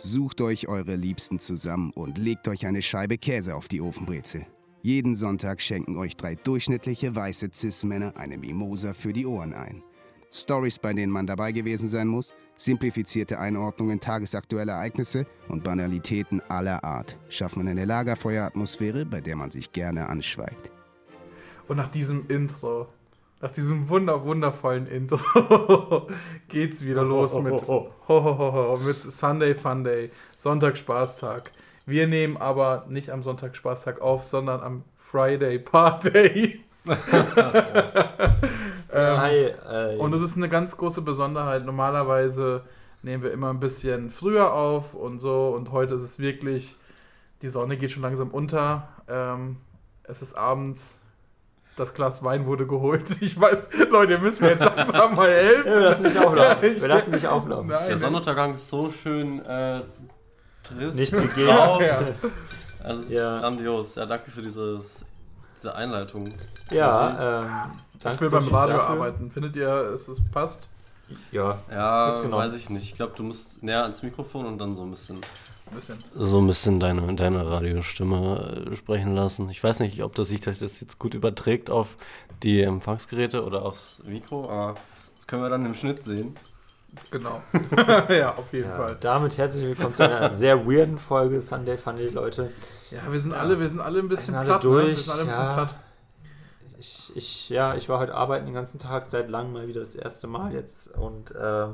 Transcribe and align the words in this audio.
Sucht 0.00 0.40
euch 0.40 0.68
eure 0.68 0.94
Liebsten 0.94 1.40
zusammen 1.40 1.90
und 1.90 2.18
legt 2.18 2.46
euch 2.46 2.66
eine 2.66 2.82
Scheibe 2.82 3.18
Käse 3.18 3.56
auf 3.56 3.66
die 3.66 3.80
Ofenbrezel. 3.80 4.46
Jeden 4.80 5.16
Sonntag 5.16 5.60
schenken 5.60 5.96
euch 5.96 6.16
drei 6.16 6.36
durchschnittliche 6.36 7.16
weiße 7.16 7.48
Cis-Männer 7.52 8.16
eine 8.16 8.38
Mimosa 8.38 8.92
für 8.92 9.12
die 9.12 9.26
Ohren 9.26 9.54
ein. 9.54 9.82
Stories, 10.30 10.78
bei 10.78 10.92
denen 10.92 11.10
man 11.10 11.26
dabei 11.26 11.50
gewesen 11.50 11.88
sein 11.88 12.06
muss, 12.06 12.32
simplifizierte 12.54 13.40
Einordnungen 13.40 13.98
tagesaktueller 13.98 14.74
Ereignisse 14.74 15.26
und 15.48 15.64
Banalitäten 15.64 16.40
aller 16.42 16.84
Art 16.84 17.18
schaffen 17.28 17.66
eine 17.66 17.84
Lagerfeueratmosphäre, 17.84 19.04
bei 19.04 19.20
der 19.20 19.34
man 19.34 19.50
sich 19.50 19.72
gerne 19.72 20.08
anschweigt. 20.08 20.70
Und 21.66 21.76
nach 21.76 21.88
diesem 21.88 22.26
Intro, 22.28 22.86
nach 23.40 23.50
diesem 23.50 23.88
wunder 23.88 24.24
wundervollen 24.24 24.86
Intro, 24.86 26.06
geht's 26.48 26.84
wieder 26.84 27.02
los 27.02 27.38
mit, 27.40 27.66
ho, 27.66 27.92
ho, 28.08 28.24
ho, 28.38 28.78
mit 28.84 29.00
Sunday 29.00 29.54
Funday, 29.54 30.10
Sonntag 30.36 30.76
Spaßtag. 30.76 31.52
Wir 31.86 32.06
nehmen 32.06 32.36
aber 32.36 32.86
nicht 32.88 33.10
am 33.10 33.22
Sonntag 33.22 33.56
Spaßtag 33.56 34.00
auf, 34.00 34.24
sondern 34.24 34.60
am 34.60 34.84
Friday 34.98 35.58
Party. 35.58 36.64
ähm, 36.88 36.96
Hi, 38.92 39.36
äh, 39.36 39.96
und 39.98 40.12
es 40.12 40.22
ist 40.22 40.36
eine 40.36 40.48
ganz 40.48 40.76
große 40.76 41.02
Besonderheit. 41.02 41.64
Normalerweise 41.64 42.62
nehmen 43.02 43.22
wir 43.22 43.32
immer 43.32 43.50
ein 43.50 43.60
bisschen 43.60 44.10
früher 44.10 44.52
auf 44.52 44.94
und 44.94 45.18
so. 45.18 45.48
Und 45.48 45.70
heute 45.70 45.94
ist 45.94 46.02
es 46.02 46.18
wirklich, 46.18 46.76
die 47.42 47.48
Sonne 47.48 47.76
geht 47.76 47.90
schon 47.90 48.02
langsam 48.02 48.30
unter. 48.30 48.88
Ähm, 49.06 49.58
es 50.04 50.22
ist 50.22 50.34
abends. 50.36 51.02
Das 51.78 51.94
Glas 51.94 52.22
Wein 52.24 52.46
wurde 52.46 52.66
geholt. 52.66 53.04
Ich 53.20 53.38
weiß, 53.38 53.68
Leute, 53.90 54.12
ihr 54.12 54.18
müsst 54.18 54.40
mir 54.40 54.50
jetzt 54.50 54.64
langsam 54.64 55.14
mal 55.14 55.28
helfen. 55.28 55.66
Ja, 55.66 55.74
wir 55.74 55.80
lassen 55.80 56.04
dich 56.04 56.18
auflaufen. 56.18 56.62
Wir 56.62 56.88
lassen 56.88 57.12
dich 57.12 57.28
auflaufen. 57.28 57.66
Nein, 57.68 57.86
Der 57.86 57.98
Sonnenuntergang 57.98 58.54
ist 58.54 58.68
so 58.68 58.90
schön 58.90 59.44
äh, 59.44 59.82
trist. 60.62 60.96
Nicht 60.96 61.12
gegeben. 61.12 61.48
ja. 61.48 61.98
Also, 62.82 63.02
es 63.02 63.10
ja. 63.10 63.36
ist 63.36 63.42
grandios. 63.42 63.94
Ja, 63.94 64.06
danke 64.06 64.30
für 64.30 64.42
dieses, 64.42 65.04
diese 65.56 65.74
Einleitung. 65.74 66.32
Ja, 66.70 67.40
ähm, 67.42 68.12
ich 68.12 68.20
will 68.20 68.30
beim 68.30 68.48
Radio 68.48 68.76
dafür. 68.76 68.90
arbeiten. 68.90 69.30
Findet 69.30 69.56
ihr, 69.56 69.68
es, 69.68 70.08
es 70.08 70.20
passt? 70.32 70.68
Ja, 71.32 71.58
ja 71.70 72.20
genau. 72.20 72.36
weiß 72.38 72.54
ich 72.54 72.70
nicht. 72.70 72.84
Ich 72.84 72.94
glaube, 72.94 73.14
du 73.16 73.22
musst 73.22 73.62
näher 73.62 73.82
ans 73.82 74.02
Mikrofon 74.02 74.46
und 74.46 74.58
dann 74.58 74.76
so 74.76 74.82
ein 74.82 74.90
bisschen. 74.90 75.20
Ein 75.70 75.74
bisschen. 75.74 76.04
So 76.14 76.38
ein 76.38 76.46
bisschen 76.46 76.80
deine, 76.80 77.14
deine 77.14 77.50
Radiostimme 77.50 78.66
äh, 78.70 78.76
sprechen 78.76 79.14
lassen. 79.14 79.48
Ich 79.50 79.62
weiß 79.62 79.80
nicht, 79.80 80.02
ob 80.02 80.14
das 80.14 80.28
sich 80.28 80.40
das 80.40 80.60
jetzt 80.60 80.98
gut 80.98 81.14
überträgt 81.14 81.70
auf 81.70 81.88
die 82.42 82.62
Empfangsgeräte 82.62 83.44
oder 83.44 83.64
aufs 83.64 84.02
Mikro, 84.04 84.48
aber 84.48 84.76
das 85.16 85.26
können 85.26 85.42
wir 85.42 85.50
dann 85.50 85.66
im 85.66 85.74
Schnitt 85.74 86.04
sehen. 86.04 86.36
Genau. 87.10 87.42
ja, 88.08 88.34
auf 88.36 88.52
jeden 88.52 88.70
ja, 88.70 88.76
Fall. 88.76 88.96
Damit 89.00 89.36
herzlich 89.36 89.64
willkommen 89.64 89.94
zu 89.94 90.04
einer 90.04 90.34
sehr 90.34 90.66
weirden 90.66 90.98
Folge 90.98 91.40
Sunday 91.40 91.76
Funny, 91.76 92.06
Leute. 92.06 92.50
Ja, 92.90 93.12
wir 93.12 93.20
sind 93.20 93.32
ja. 93.32 93.38
alle, 93.38 93.60
wir 93.60 93.68
sind 93.68 93.80
alle 93.80 93.98
ein 93.98 94.08
bisschen 94.08 94.42
platt, 94.42 94.64
durch. 94.64 94.84
Ne? 94.84 94.88
Wir 94.90 94.96
sind 94.96 95.12
alle 95.12 95.22
ein 95.22 95.28
bisschen 95.28 95.54
platt 95.54 95.74
ich, 96.78 97.12
ich, 97.16 97.48
ja, 97.48 97.74
ich 97.74 97.88
war 97.88 97.98
heute 97.98 98.14
arbeiten 98.14 98.46
den 98.46 98.54
ganzen 98.54 98.78
Tag, 98.78 99.06
seit 99.06 99.28
langem 99.28 99.52
mal 99.52 99.68
wieder 99.68 99.80
das 99.80 99.94
erste 99.94 100.26
Mal 100.26 100.52
jetzt. 100.52 100.88
Und 100.96 101.32
äh, 101.32 101.66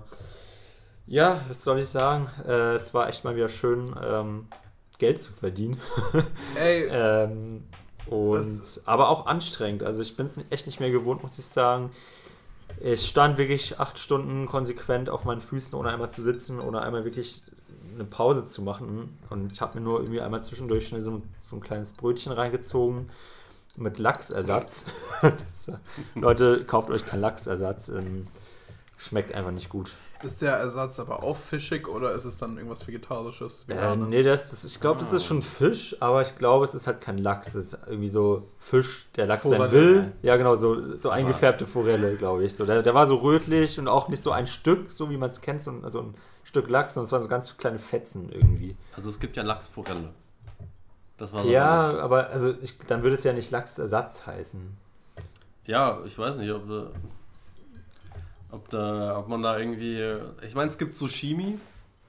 ja, 1.06 1.40
was 1.48 1.64
soll 1.64 1.78
ich 1.78 1.88
sagen? 1.88 2.28
Äh, 2.46 2.74
es 2.74 2.94
war 2.94 3.08
echt 3.08 3.24
mal 3.24 3.36
wieder 3.36 3.48
schön, 3.48 3.94
ähm, 4.02 4.46
Geld 4.98 5.20
zu 5.20 5.32
verdienen. 5.32 5.80
Ey. 6.56 6.88
ähm, 6.90 7.64
und, 8.06 8.80
aber 8.84 9.08
auch 9.08 9.26
anstrengend. 9.26 9.82
Also 9.82 10.02
ich 10.02 10.16
bin 10.16 10.26
es 10.26 10.38
echt 10.50 10.66
nicht 10.66 10.80
mehr 10.80 10.90
gewohnt, 10.90 11.22
muss 11.22 11.38
ich 11.38 11.46
sagen. 11.46 11.90
Ich 12.80 13.06
stand 13.06 13.38
wirklich 13.38 13.78
acht 13.80 13.98
Stunden 13.98 14.46
konsequent 14.46 15.08
auf 15.08 15.24
meinen 15.24 15.40
Füßen, 15.40 15.78
ohne 15.78 15.90
einmal 15.90 16.10
zu 16.10 16.22
sitzen, 16.22 16.60
ohne 16.60 16.82
einmal 16.82 17.04
wirklich 17.04 17.42
eine 17.94 18.04
Pause 18.04 18.46
zu 18.46 18.62
machen. 18.62 19.18
Und 19.30 19.52
ich 19.52 19.60
habe 19.60 19.78
mir 19.78 19.84
nur 19.84 20.00
irgendwie 20.00 20.20
einmal 20.20 20.42
zwischendurch 20.42 20.86
schnell 20.86 21.02
so, 21.02 21.22
so 21.40 21.56
ein 21.56 21.60
kleines 21.60 21.92
Brötchen 21.94 22.32
reingezogen 22.32 23.08
mit 23.76 23.98
Lachsersatz. 23.98 24.86
Leute, 26.14 26.64
kauft 26.64 26.90
euch 26.90 27.06
keinen 27.06 27.20
Lachsersatz. 27.20 27.88
Ähm, 27.88 28.26
schmeckt 28.96 29.32
einfach 29.32 29.50
nicht 29.50 29.68
gut. 29.68 29.92
Ist 30.22 30.40
der 30.40 30.52
Ersatz 30.52 30.98
aber 31.00 31.22
auch 31.22 31.36
fischig 31.36 31.86
oder 31.86 32.12
ist 32.12 32.24
es 32.24 32.38
dann 32.38 32.56
irgendwas 32.56 32.86
Vegetarisches? 32.86 33.66
Äh, 33.68 33.96
nee, 33.96 34.22
das, 34.22 34.48
das, 34.48 34.64
ich 34.64 34.80
glaube, 34.80 35.00
das 35.00 35.12
ist 35.12 35.24
schon 35.24 35.42
Fisch, 35.42 35.96
aber 36.00 36.22
ich 36.22 36.36
glaube, 36.36 36.64
es 36.64 36.74
ist 36.74 36.86
halt 36.86 37.00
kein 37.00 37.18
Lachs. 37.18 37.48
Es 37.54 37.74
ist 37.74 37.86
irgendwie 37.86 38.08
so 38.08 38.48
Fisch, 38.58 39.06
der 39.16 39.26
Lachs 39.26 39.42
Forelle. 39.42 39.62
sein 39.62 39.72
will. 39.72 40.12
Ja, 40.22 40.36
genau, 40.36 40.54
so, 40.54 40.96
so 40.96 41.10
eingefärbte 41.10 41.66
Forelle, 41.66 42.16
glaube 42.16 42.44
ich. 42.44 42.56
So, 42.56 42.64
der, 42.64 42.82
der 42.82 42.94
war 42.94 43.06
so 43.06 43.16
rötlich 43.16 43.78
und 43.78 43.86
auch 43.86 44.08
nicht 44.08 44.22
so 44.22 44.30
ein 44.30 44.46
Stück, 44.46 44.92
so 44.92 45.10
wie 45.10 45.18
man 45.18 45.28
es 45.28 45.42
kennt, 45.42 45.60
so 45.60 45.72
ein, 45.72 45.84
also 45.84 46.00
ein 46.00 46.14
Stück 46.44 46.70
Lachs, 46.70 46.94
sondern 46.94 47.06
es 47.06 47.12
waren 47.12 47.22
so 47.22 47.28
ganz 47.28 47.56
kleine 47.58 47.78
Fetzen 47.78 48.30
irgendwie. 48.32 48.76
Also 48.96 49.10
es 49.10 49.20
gibt 49.20 49.36
ja 49.36 49.42
Lachsforelle. 49.42 50.10
Das 51.18 51.32
war 51.32 51.42
so 51.42 51.50
ja, 51.50 51.92
nicht. 51.92 52.00
aber 52.00 52.28
also 52.28 52.54
ich, 52.62 52.78
dann 52.86 53.02
würde 53.02 53.14
es 53.14 53.24
ja 53.24 53.32
nicht 53.32 53.50
Lachsersatz 53.50 54.26
heißen. 54.26 54.76
Ja, 55.66 56.00
ich 56.04 56.18
weiß 56.18 56.36
nicht, 56.36 56.50
ob, 56.50 56.68
da, 56.68 56.90
ob, 58.54 58.68
da, 58.68 59.18
ob 59.18 59.28
man 59.28 59.42
da 59.42 59.58
irgendwie. 59.58 60.00
Ich 60.46 60.54
meine, 60.54 60.70
es 60.70 60.78
gibt 60.78 60.94
Sushimi, 60.94 61.58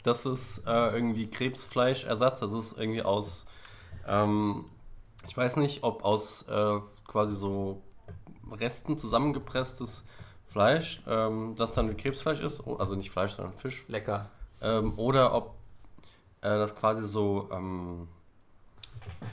das 0.04 0.26
ist 0.26 0.66
äh, 0.68 0.94
irgendwie 0.94 1.28
Krebsfleischersatz, 1.28 2.40
das 2.40 2.52
ist 2.52 2.78
irgendwie 2.78 3.02
aus. 3.02 3.46
Ähm, 4.08 4.66
ich 5.28 5.36
weiß 5.36 5.58
nicht, 5.58 5.84
ob 5.84 6.04
aus 6.04 6.46
äh, 6.48 6.80
quasi 7.08 7.36
so 7.36 7.82
Resten 8.52 8.98
zusammengepresstes 8.98 10.04
Fleisch, 10.48 11.02
ähm, 11.08 11.56
das 11.58 11.74
dann 11.74 11.98
Krebsfleisch 11.98 12.40
ist, 12.40 12.64
also 12.68 12.96
nicht 12.96 13.10
Fleisch, 13.10 13.34
sondern 13.34 13.56
Fisch. 13.56 13.84
Lecker. 13.88 14.30
Ähm, 14.62 14.94
oder 14.98 15.34
ob 15.34 15.56
äh, 16.42 16.50
das 16.50 16.76
quasi 16.76 17.08
so 17.08 17.50
ähm, 17.52 18.08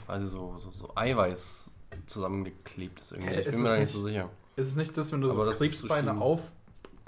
quasi 0.05 0.27
so, 0.27 0.57
so, 0.59 0.71
so 0.71 0.91
Eiweiß 0.95 1.71
zusammengeklebt 2.07 2.99
ist 2.99 3.11
irgendwie. 3.11 3.35
ich 3.35 3.51
bin 3.51 3.61
mir 3.61 3.69
da 3.69 3.77
nicht 3.77 3.93
so 3.93 4.03
sicher. 4.03 4.29
Ist 4.55 4.67
es 4.69 4.75
nicht 4.75 4.97
das, 4.97 5.11
wenn 5.11 5.21
du 5.21 5.31
Aber 5.31 5.51
so 5.51 5.57
Krebsbeine 5.57 6.17
so 6.17 6.41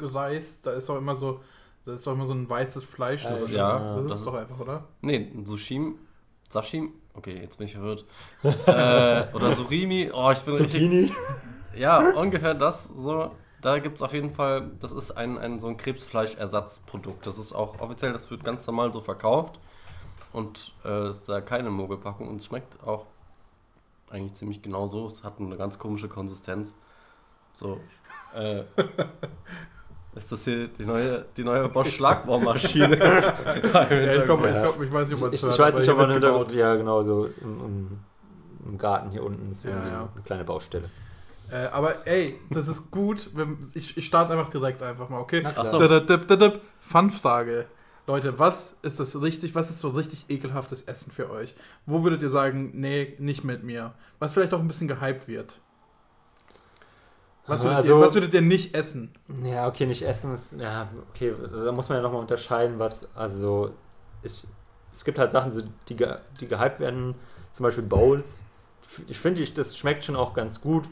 aufreißt, 0.02 0.66
da 0.66 0.72
ist 0.72 0.90
auch 0.90 0.98
immer 0.98 1.16
so, 1.16 1.42
da 1.86 1.94
ist 1.94 2.06
doch 2.06 2.14
immer 2.14 2.26
so 2.26 2.34
ein 2.34 2.50
weißes 2.50 2.86
Fleisch 2.86 3.26
also, 3.26 3.46
drin. 3.46 3.56
Ja, 3.56 3.96
das, 3.96 4.08
das 4.08 4.20
ist 4.20 4.26
doch 4.26 4.34
einfach, 4.34 4.60
oder? 4.60 4.84
Nee, 5.02 5.32
ein 5.34 5.46
Sushim, 5.46 6.00
Sashim, 6.50 6.94
okay, 7.14 7.40
jetzt 7.42 7.58
bin 7.58 7.68
ich 7.68 7.74
verwirrt. 7.74 8.06
äh, 8.44 9.36
oder 9.36 9.56
Surimi, 9.56 10.12
oh, 10.14 10.32
ich 10.32 10.40
bin 10.40 10.56
Zucchini. 10.56 11.00
Richtig, 11.02 11.16
ja, 11.78 12.12
ungefähr 12.16 12.54
das 12.54 12.90
so. 12.98 13.32
Da 13.62 13.80
gibt 13.80 13.96
es 13.96 14.02
auf 14.04 14.14
jeden 14.14 14.32
Fall, 14.32 14.72
das 14.80 14.92
ist 14.92 15.12
ein, 15.12 15.40
ein 15.40 15.60
so 15.60 15.68
ein 15.68 15.78
Krebsfleischersatzprodukt. 15.78 17.26
Das 17.26 17.40
ist 17.40 17.54
auch 17.54 17.80
offiziell, 17.80 18.14
das 18.14 18.30
wird 18.30 18.44
ganz 18.44 18.68
normal 18.68 18.92
so 18.92 19.02
verkauft 19.02 19.60
und 20.34 20.74
äh, 20.84 21.10
ist 21.10 21.28
da 21.28 21.42
keine 21.42 21.72
Mogelpackung 21.72 22.28
und 22.28 22.42
es 22.42 22.46
schmeckt 22.46 22.84
auch 22.86 23.06
eigentlich 24.10 24.36
ziemlich 24.36 24.62
genau 24.62 24.88
so. 24.88 25.08
Es 25.08 25.24
hat 25.24 25.40
eine 25.40 25.58
ganz 25.58 25.80
komische 25.80 26.08
Konsistenz. 26.08 26.76
So, 27.54 27.80
äh, 28.36 28.64
ist 30.16 30.32
das 30.32 30.44
hier 30.46 30.68
die 30.68 30.86
neue, 30.86 31.26
die 31.36 31.44
neue 31.44 31.68
Bosch 31.70 31.96
Schlagbohrmaschine? 31.96 32.98
ja, 33.74 33.92
ich 33.92 34.24
glaube, 34.24 34.50
ich, 34.50 34.56
glaub, 34.56 34.82
ich 34.82 34.92
weiß 34.92 35.10
nicht, 35.10 35.16
ob 35.16 35.22
man 35.22 35.34
es 35.34 35.44
Ich, 35.44 35.50
ich 35.50 35.60
weiß 35.60 35.78
nicht, 35.78 35.90
ob 35.90 35.98
man 35.98 36.12
hinter, 36.12 36.54
ja 36.54 36.76
genau 36.76 37.04
so 37.04 37.26
im, 37.42 37.60
im, 37.60 38.00
im, 38.66 38.78
Garten 38.78 39.12
hier 39.12 39.24
unten 39.24 39.52
ist 39.52 39.64
ja, 39.64 39.72
ja. 39.72 40.10
eine 40.14 40.24
kleine 40.24 40.44
Baustelle. 40.44 40.90
Äh, 41.52 41.68
aber 41.68 42.08
ey, 42.08 42.40
das 42.50 42.68
ist 42.68 42.90
gut. 42.92 43.30
Ich, 43.74 43.98
ich 43.98 44.06
starte 44.06 44.34
einfach 44.34 44.50
direkt 44.50 44.82
einfach 44.82 45.10
mal, 45.10 45.20
okay? 45.20 45.44
Fun-Frage. 46.80 47.68
Leute, 48.08 48.38
was 48.38 48.76
ist 48.84 49.00
das 49.00 49.20
richtig, 49.22 49.56
was 49.56 49.70
ist 49.70 49.80
so 49.80 49.90
richtig 49.90 50.26
ekelhaftes 50.30 50.84
Essen 50.84 51.12
für 51.12 51.30
euch? 51.32 51.56
Wo 51.86 52.04
würdet 52.04 52.22
ihr 52.22 52.30
sagen, 52.30 52.72
nee, 52.74 53.16
nicht 53.18 53.44
mit 53.44 53.64
mir? 53.64 53.94
Was 54.20 54.34
vielleicht 54.34 54.54
auch 54.54 54.60
ein 54.60 54.68
bisschen 54.68 54.88
gehypt 54.88 55.28
wird? 55.28 55.60
Was 57.48 57.64
würdet, 57.64 57.78
also, 57.78 57.96
ihr, 57.96 58.02
was 58.02 58.14
würdet 58.14 58.34
ihr 58.34 58.42
nicht 58.42 58.76
essen? 58.76 59.14
Ja, 59.44 59.68
okay, 59.68 59.86
nicht 59.86 60.02
essen 60.02 60.34
ist, 60.34 60.60
ja, 60.60 60.90
okay, 61.10 61.34
da 61.40 61.72
muss 61.72 61.90
man 61.90 61.98
ja 61.98 62.02
nochmal 62.02 62.22
unterscheiden, 62.22 62.80
was, 62.80 63.08
also, 63.16 63.70
ich, 64.24 64.48
es 64.92 65.06
gibt 65.06 65.20
halt 65.20 65.32
Sachen, 65.32 65.52
die, 65.88 65.96
die 65.96 66.46
gehypt 66.48 66.80
werden, 66.80 67.16
zum 67.52 67.64
Beispiel 67.64 67.84
Bowls. 67.84 68.44
Ich 69.08 69.20
finde, 69.20 69.44
das 69.44 69.78
schmeckt 69.78 70.04
schon 70.04 70.16
auch 70.16 70.34
ganz 70.34 70.62
gut, 70.62 70.88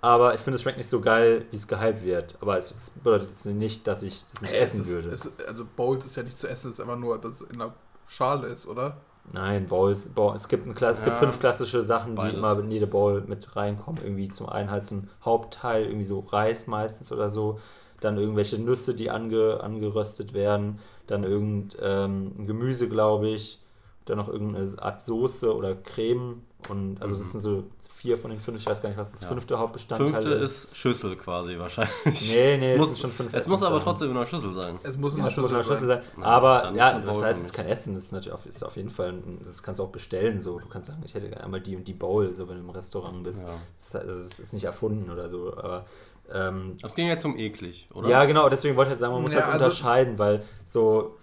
aber 0.00 0.34
ich 0.34 0.40
finde, 0.40 0.56
es 0.56 0.62
schmeckt 0.62 0.76
nicht 0.76 0.90
so 0.90 1.00
geil, 1.00 1.46
wie 1.50 1.56
es 1.56 1.66
gehypt 1.66 2.04
wird. 2.04 2.36
Aber 2.40 2.58
es, 2.58 2.74
es 2.74 2.90
bedeutet 2.90 3.30
jetzt 3.30 3.46
nicht, 3.46 3.86
dass 3.86 4.02
ich 4.02 4.26
das 4.26 4.42
nicht 4.42 4.52
ja, 4.52 4.60
essen 4.60 4.80
ist, 4.82 4.92
würde. 4.92 5.08
Es, 5.08 5.30
also 5.46 5.64
Bowls 5.64 6.04
ist 6.04 6.16
ja 6.16 6.22
nicht 6.22 6.38
zu 6.38 6.46
essen, 6.46 6.68
es 6.68 6.74
ist 6.74 6.80
einfach 6.80 6.98
nur, 6.98 7.18
dass 7.18 7.40
es 7.40 7.48
in 7.48 7.58
der 7.58 7.72
Schale 8.06 8.48
ist, 8.48 8.66
oder? 8.66 8.98
Nein, 9.32 9.66
Bowls, 9.66 10.08
Bowl, 10.08 10.34
es, 10.34 10.48
gibt 10.48 10.66
ein, 10.66 10.74
es 10.76 11.00
ja, 11.00 11.04
gibt 11.04 11.16
fünf 11.16 11.40
klassische 11.40 11.82
Sachen, 11.82 12.16
die 12.16 12.28
immer 12.28 12.58
in 12.58 12.70
jede 12.70 12.86
Bowl 12.86 13.22
mit 13.26 13.56
reinkommen. 13.56 14.02
Irgendwie 14.02 14.28
zum 14.28 14.48
einen 14.48 14.70
halt 14.70 14.84
so 14.84 14.96
ein 14.96 15.10
Hauptteil, 15.24 15.84
irgendwie 15.84 16.04
so 16.04 16.20
Reis 16.20 16.66
meistens 16.66 17.10
oder 17.10 17.30
so. 17.30 17.58
Dann 18.00 18.18
irgendwelche 18.18 18.58
Nüsse, 18.58 18.94
die 18.94 19.10
ange, 19.10 19.60
angeröstet 19.62 20.34
werden. 20.34 20.78
Dann 21.06 21.24
irgendein 21.24 21.78
ähm, 21.80 22.46
Gemüse, 22.46 22.88
glaube 22.88 23.28
ich. 23.28 23.60
Dann 24.04 24.18
noch 24.18 24.28
irgendeine 24.28 24.70
Art 24.82 25.00
Soße 25.00 25.56
oder 25.56 25.74
Creme 25.74 26.42
Und 26.68 27.00
also 27.00 27.16
das 27.16 27.28
mhm. 27.28 27.30
sind 27.30 27.40
so 27.40 27.64
vier 28.04 28.18
von 28.18 28.30
den 28.30 28.38
fünf, 28.38 28.60
ich 28.60 28.66
weiß 28.66 28.82
gar 28.82 28.90
nicht, 28.90 28.98
was 28.98 29.12
das 29.12 29.22
ja. 29.22 29.28
fünfte 29.28 29.58
Hauptbestandteil 29.58 30.08
fünfte 30.08 30.30
ist. 30.34 30.60
Fünfte 30.60 30.68
ist 30.68 30.76
Schüssel 30.76 31.16
quasi 31.16 31.58
wahrscheinlich. 31.58 32.34
Nee, 32.34 32.58
nee, 32.58 32.74
es, 32.74 32.82
es 32.82 32.88
muss, 32.90 33.00
schon 33.00 33.12
fünf 33.12 33.32
Es 33.32 33.46
muss 33.46 33.62
aber 33.62 33.76
sein. 33.76 33.84
trotzdem 33.84 34.10
in 34.10 34.16
einer 34.18 34.26
Schüssel 34.26 34.52
sein. 34.52 34.78
Es 34.82 34.98
muss 34.98 35.14
in 35.14 35.20
einer, 35.20 35.30
ja, 35.30 35.34
Schüssel, 35.34 35.62
Schüssel, 35.62 35.88
sein. 35.88 36.02
sein. 36.14 36.22
Aber 36.22 36.70
ja, 36.74 36.98
das 36.98 37.22
heißt, 37.22 37.40
es 37.40 37.46
ist 37.46 37.52
kein 37.54 37.64
Essen, 37.64 37.94
das 37.94 38.04
ist 38.04 38.12
natürlich 38.12 38.34
auf, 38.34 38.44
ist 38.44 38.62
auf 38.62 38.76
jeden 38.76 38.90
Fall, 38.90 39.14
das 39.42 39.62
kannst 39.62 39.80
du 39.80 39.84
auch 39.84 39.88
bestellen. 39.88 40.38
So. 40.38 40.58
Du 40.58 40.68
kannst 40.68 40.88
sagen, 40.88 41.02
ich 41.06 41.14
hätte 41.14 41.42
einmal 41.42 41.62
die 41.62 41.76
und 41.76 41.88
die 41.88 41.94
Bowl, 41.94 42.30
so 42.34 42.46
wenn 42.46 42.56
du 42.56 42.62
im 42.62 42.68
Restaurant 42.70 43.24
bist. 43.24 43.46
Ja. 43.46 43.54
Das, 43.78 43.96
also, 43.96 44.28
das 44.28 44.38
ist 44.38 44.52
nicht 44.52 44.64
erfunden 44.64 45.10
oder 45.10 45.30
so. 45.30 45.56
Aber 45.56 45.86
ähm, 46.30 46.76
das 46.82 46.94
ging 46.94 47.08
jetzt 47.08 47.24
um 47.24 47.38
eklig, 47.38 47.88
oder? 47.94 48.10
Ja, 48.10 48.26
genau, 48.26 48.50
deswegen 48.50 48.76
wollte 48.76 48.88
ich 48.88 48.92
halt 48.92 49.00
sagen, 49.00 49.14
man 49.14 49.22
muss 49.22 49.32
ja, 49.32 49.44
halt 49.44 49.54
also 49.54 49.64
unterscheiden, 49.64 50.18
weil 50.18 50.42
so 50.66 51.16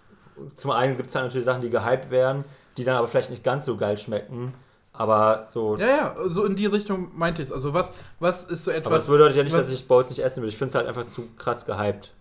zum 0.56 0.72
einen 0.72 0.98
gibt 0.98 1.10
es 1.10 1.16
halt 1.16 1.25
natürlich 1.25 1.45
Sachen, 1.45 1.62
die 1.62 1.69
gehypt 1.69 2.10
werden, 2.10 2.44
die 2.77 2.86
dann 2.86 2.95
aber 2.95 3.07
vielleicht 3.07 3.30
nicht 3.30 3.44
ganz 3.44 3.68
so 3.68 3.77
geil 3.77 3.98
schmecken. 3.98 4.54
Aber 4.94 5.46
so. 5.46 5.76
Ja, 5.78 5.88
ja, 5.88 6.16
so 6.28 6.44
in 6.46 6.56
die 6.56 6.66
Richtung 6.66 7.12
meinte 7.16 7.42
ich 7.42 7.48
es. 7.48 7.54
Also, 7.54 7.74
was, 7.74 7.94
was 8.20 8.44
ist 8.46 8.66
so 8.66 8.72
etwas. 8.72 8.88
Aber 8.88 8.96
das 8.96 9.08
bedeutet 9.08 9.38
ja 9.38 9.44
nicht, 9.44 9.56
dass 9.56 9.72
ich 9.72 9.88
Bowls 9.88 10.10
nicht 10.10 10.20
essen 10.20 10.42
will. 10.44 10.50
Ich 10.50 10.58
finde 10.58 10.70
es 10.70 10.76
halt 10.76 10.88
einfach 10.88 11.08
zu 11.08 11.28
krass 11.38 11.66
gehypt. 11.66 12.12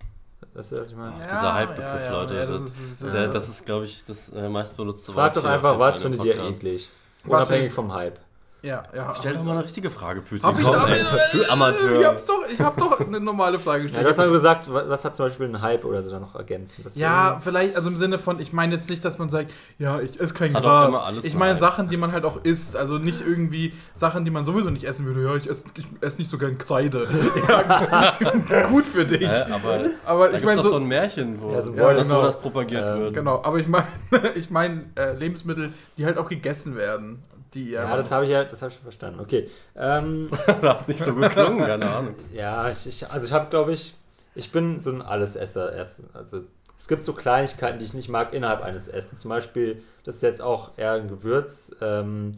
Das 0.55 0.72
ist, 0.72 0.81
was 0.81 0.90
ich 0.90 0.96
meine. 0.96 1.19
Ja, 1.20 1.26
Dieser 1.26 1.55
Hype-Begriff, 1.55 1.84
ja, 1.84 2.00
ja, 2.00 2.12
Leute. 2.12 2.34
das, 2.34 2.49
das, 2.49 2.78
ist, 2.78 3.05
das, 3.05 3.31
das 3.31 3.49
ist 3.49 3.67
glaube 3.67 3.84
ich, 3.84 4.05
das 4.06 4.31
äh, 4.31 4.49
meistbenutzte 4.49 5.08
Wort. 5.08 5.17
Frag 5.17 5.34
doch 5.34 5.44
einfach, 5.44 5.78
was 5.78 6.00
findet 6.00 6.25
ihr 6.25 6.37
eklig? 6.43 6.90
Unabhängig 7.26 7.72
vom 7.72 7.93
Hype. 7.93 8.19
Ja, 8.62 8.82
ja. 8.94 9.14
Stell 9.18 9.34
doch 9.34 9.42
mal 9.42 9.52
eine 9.52 9.64
richtige 9.64 9.90
Frage, 9.90 10.20
Pütchen. 10.20 10.46
Hab 10.46 10.58
ich 10.58 10.64
Komm, 10.64 10.90
ey, 10.90 10.98
du 11.32 11.50
Amateur. 11.50 12.00
Ich, 12.00 12.06
hab's 12.06 12.26
doch, 12.26 12.40
ich 12.52 12.60
hab 12.60 12.76
doch 12.76 13.00
eine 13.00 13.20
normale 13.20 13.58
Frage 13.58 13.84
gestellt. 13.84 14.02
Ja, 14.02 14.04
du 14.04 14.10
hast 14.10 14.18
mal 14.18 14.30
gesagt, 14.30 14.72
was 14.72 15.04
hat 15.04 15.16
zum 15.16 15.26
Beispiel 15.26 15.46
ein 15.46 15.62
Hype 15.62 15.84
oder 15.84 16.02
so 16.02 16.10
da 16.10 16.20
noch 16.20 16.34
ergänzt? 16.34 16.80
Ja, 16.94 17.40
vielleicht, 17.42 17.76
also 17.76 17.88
im 17.88 17.96
Sinne 17.96 18.18
von, 18.18 18.38
ich 18.40 18.52
meine 18.52 18.74
jetzt 18.74 18.90
nicht, 18.90 19.04
dass 19.04 19.18
man 19.18 19.30
sagt, 19.30 19.54
ja, 19.78 20.00
ich 20.00 20.20
esse 20.20 20.34
kein 20.34 20.52
Gras. 20.52 21.02
Ich 21.22 21.34
meine 21.34 21.58
Sachen, 21.58 21.88
die 21.88 21.96
man 21.96 22.12
halt 22.12 22.24
auch 22.24 22.44
isst. 22.44 22.76
Also 22.76 22.98
nicht 22.98 23.20
irgendwie 23.20 23.72
Sachen, 23.94 24.24
die 24.24 24.30
man 24.30 24.44
sowieso 24.44 24.70
nicht 24.70 24.84
essen 24.84 25.06
würde. 25.06 25.22
Ja, 25.24 25.36
ich 25.36 25.48
esse, 25.48 25.64
ich 25.76 25.86
esse 26.00 26.18
nicht 26.18 26.30
so 26.30 26.38
gern 26.38 26.58
Kreide. 26.58 27.06
ja, 27.48 28.66
gut 28.68 28.86
für 28.86 29.04
dich. 29.04 29.22
Äh, 29.22 29.52
aber 29.52 29.80
aber 30.04 30.32
ich 30.34 30.44
meine 30.44 30.62
so, 30.62 30.70
so 30.70 30.76
ein 30.76 30.84
Märchen, 30.84 31.40
wo, 31.40 31.52
ja, 31.52 31.60
so 31.60 31.72
ja, 31.74 31.92
genau. 31.92 32.22
das 32.22 32.40
propagiert 32.40 32.84
ähm, 32.84 33.00
wird. 33.00 33.14
Genau, 33.14 33.42
aber 33.42 33.58
ich 33.58 33.68
meine 33.68 33.86
ich 34.34 34.50
mein, 34.50 34.90
äh, 34.96 35.12
Lebensmittel, 35.12 35.72
die 35.96 36.04
halt 36.04 36.18
auch 36.18 36.28
gegessen 36.28 36.76
werden 36.76 37.22
die 37.55 37.70
ja, 37.70 37.97
das 37.97 38.12
habe 38.12 38.25
ich 38.25 38.31
ja, 38.31 38.44
das 38.44 38.62
habe 38.62 38.70
ich 38.70 38.75
schon 38.75 38.85
verstanden. 38.85 39.20
Okay. 39.20 39.49
Ähm, 39.76 40.31
du 40.47 40.69
hast 40.69 40.88
nicht 40.88 41.00
so 41.00 41.14
geklungen, 41.14 41.67
keine 41.67 41.91
Ahnung. 41.91 42.14
ja, 42.32 42.70
ich, 42.70 42.87
ich, 42.87 43.11
also 43.11 43.26
ich 43.26 43.32
habe, 43.32 43.50
glaube 43.50 43.73
ich, 43.73 43.94
ich 44.35 44.52
bin 44.52 44.81
so 44.81 44.91
ein 44.91 45.02
Allesesser. 45.02 45.73
Also 46.14 46.43
es 46.76 46.88
gibt 46.88 47.05
so 47.05 47.12
Kleinigkeiten, 47.12 47.79
die 47.79 47.85
ich 47.85 47.94
nicht 47.94 48.08
mag 48.08 48.32
innerhalb 48.32 48.62
eines 48.62 48.88
Essens. 48.88 49.20
Zum 49.20 49.29
Beispiel, 49.29 49.82
das 50.05 50.17
ist 50.17 50.23
jetzt 50.23 50.43
auch 50.43 50.79
eher 50.79 50.93
ein 50.93 51.08
Gewürz. 51.08 51.76
Ähm, 51.81 52.32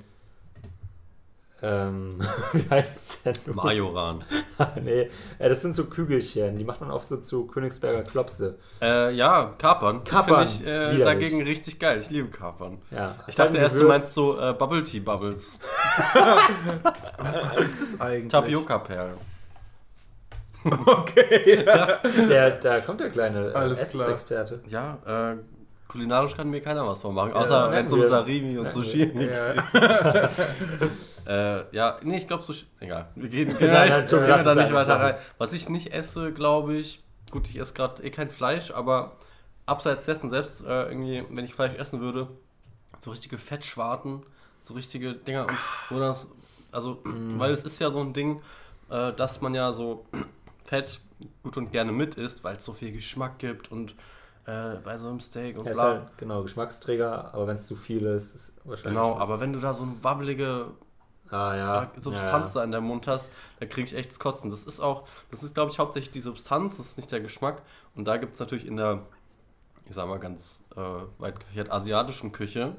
ähm, 1.63 2.21
wie 2.53 2.69
heißt 2.69 2.97
es 2.97 3.23
denn? 3.23 3.55
Majoran. 3.55 4.25
nee, 4.83 5.09
äh, 5.39 5.49
das 5.49 5.63
sind 5.63 5.75
so 5.75 5.85
Kügelchen, 5.85 6.59
die 6.59 6.65
macht 6.65 6.81
man 6.81 6.91
oft 6.91 7.07
so 7.07 7.19
zu 7.19 7.47
Königsberger 7.47 8.03
Klopse. 8.03 8.59
Äh, 8.81 9.15
ja, 9.15 9.55
Kapern. 9.59 10.03
Kapern. 10.03 10.45
ich 10.45 10.67
äh, 10.67 10.99
dagegen 10.99 11.43
richtig 11.43 11.79
geil. 11.79 11.99
Ich 12.01 12.11
liebe 12.11 12.29
Kapern. 12.29 12.79
Ja. 12.91 13.15
Ich 13.29 13.37
dachte 13.37 13.59
erst, 13.59 13.77
du 13.77 13.87
meinst 13.87 14.13
so 14.13 14.39
äh, 14.41 14.53
Bubble 14.53 14.83
Tea 14.83 15.01
Bubbles. 15.01 15.61
was, 17.19 17.43
was, 17.43 17.61
ist 17.61 17.81
das 17.81 18.01
eigentlich? 18.01 18.33
Tapioca-Perlen. 18.33 19.15
Okay. 20.65 21.65
Ja. 21.65 21.87
Der, 22.29 22.51
da 22.53 22.81
kommt 22.81 23.01
der 23.01 23.11
kleine 23.11 23.53
äh, 23.53 23.71
Essensexperte. 23.71 24.61
Ja, 24.69 24.99
äh, 25.07 25.37
kulinarisch 25.89 26.37
kann 26.37 26.51
mir 26.51 26.61
keiner 26.61 26.87
was 26.87 27.01
vormachen, 27.01 27.33
außer 27.33 27.67
ja, 27.67 27.73
wenn 27.73 27.87
es 27.87 27.93
um 27.93 28.07
Sarimi 28.07 28.59
und 28.59 28.73
Sushi 28.73 29.07
geht. 29.07 29.31
Ja. 29.31 29.55
Äh, 31.27 31.75
ja, 31.75 31.99
nee, 32.03 32.19
ich 32.19 32.27
glaube 32.27 32.45
so. 32.45 32.55
Egal. 32.81 33.09
Wir 33.15 33.29
gehen, 33.29 33.49
gehen, 33.59 33.73
nein, 33.73 33.89
nein, 33.89 34.07
gehen 34.07 34.27
da 34.27 34.55
nicht 34.55 34.73
weiter 34.73 34.97
rein. 34.97 35.15
Was 35.39 35.53
ich 35.53 35.69
nicht 35.69 35.93
esse, 35.93 36.33
glaube 36.33 36.75
ich, 36.75 37.03
gut, 37.31 37.49
ich 37.49 37.57
esse 37.57 37.75
gerade 37.75 38.03
eh 38.03 38.11
kein 38.11 38.31
Fleisch, 38.31 38.71
aber 38.71 39.17
abseits 39.67 40.07
dessen 40.07 40.31
selbst, 40.31 40.61
äh, 40.63 40.89
irgendwie, 40.89 41.25
wenn 41.31 41.45
ich 41.45 41.55
Fleisch 41.55 41.75
essen 41.75 42.01
würde, 42.01 42.29
so 43.01 43.11
richtige 43.11 43.39
Fettschwarten, 43.39 44.23
so 44.63 44.75
richtige 44.75 45.15
Dinger, 45.15 45.47
und, 45.49 45.59
wo 45.91 45.99
das, 45.99 46.29
also, 46.71 47.01
mm. 47.05 47.39
weil 47.39 47.53
es 47.53 47.65
ist 47.65 47.79
ja 47.79 47.91
so 47.91 48.01
ein 48.01 48.13
Ding, 48.13 48.43
äh, 48.91 49.13
dass 49.13 49.41
man 49.41 49.55
ja 49.55 49.73
so 49.73 50.07
Fett 50.67 51.01
gut 51.43 51.57
und 51.57 51.73
gerne 51.73 51.93
mit 51.93 52.17
isst, 52.17 52.45
weil 52.45 52.57
es 52.57 52.65
so 52.65 52.73
viel 52.73 52.93
Geschmack 52.93 53.39
gibt 53.39 53.71
und 53.71 53.95
äh, 54.47 54.77
bei 54.83 54.99
so 54.99 55.09
einem 55.09 55.21
Steak 55.21 55.59
und 55.59 55.67
ja, 55.67 55.73
bla. 55.73 55.83
Halt, 55.83 56.19
genau, 56.19 56.43
Geschmacksträger, 56.43 57.33
aber 57.33 57.47
wenn 57.47 57.55
es 57.55 57.67
zu 57.67 57.77
viel 57.77 58.05
ist, 58.07 58.35
ist 58.35 58.55
wahrscheinlich. 58.65 59.01
Genau, 59.01 59.17
aber 59.17 59.41
wenn 59.41 59.53
du 59.53 59.61
da 59.61 59.73
so 59.73 59.85
eine 59.85 60.03
wabbelige 60.03 60.67
ah, 61.33 61.57
ja. 61.57 61.91
Substanz 61.99 62.49
ja, 62.49 62.61
da 62.61 62.65
in 62.65 62.71
der 62.71 62.81
Mund 62.81 63.07
hast, 63.07 63.31
da 63.59 63.67
kriege 63.67 63.89
ich 63.89 63.95
echt 63.95 64.19
Kotzen. 64.19 64.51
Das 64.51 64.65
ist 64.65 64.81
auch, 64.81 65.09
das 65.31 65.43
ist 65.43 65.55
glaube 65.55 65.71
ich 65.71 65.79
hauptsächlich 65.79 66.13
die 66.13 66.21
Substanz, 66.21 66.77
das 66.77 66.91
ist 66.91 66.97
nicht 66.97 67.11
der 67.11 67.21
Geschmack. 67.21 67.63
Und 67.95 68.07
da 68.07 68.17
gibt 68.17 68.35
es 68.35 68.41
natürlich 68.41 68.67
in 68.67 68.77
der, 68.77 69.03
ich 69.87 69.95
sag 69.95 70.09
mal 70.09 70.19
ganz 70.19 70.63
äh, 70.77 70.81
weit 71.19 71.41
gefächert, 71.41 71.71
asiatischen 71.71 72.33
Küche 72.33 72.77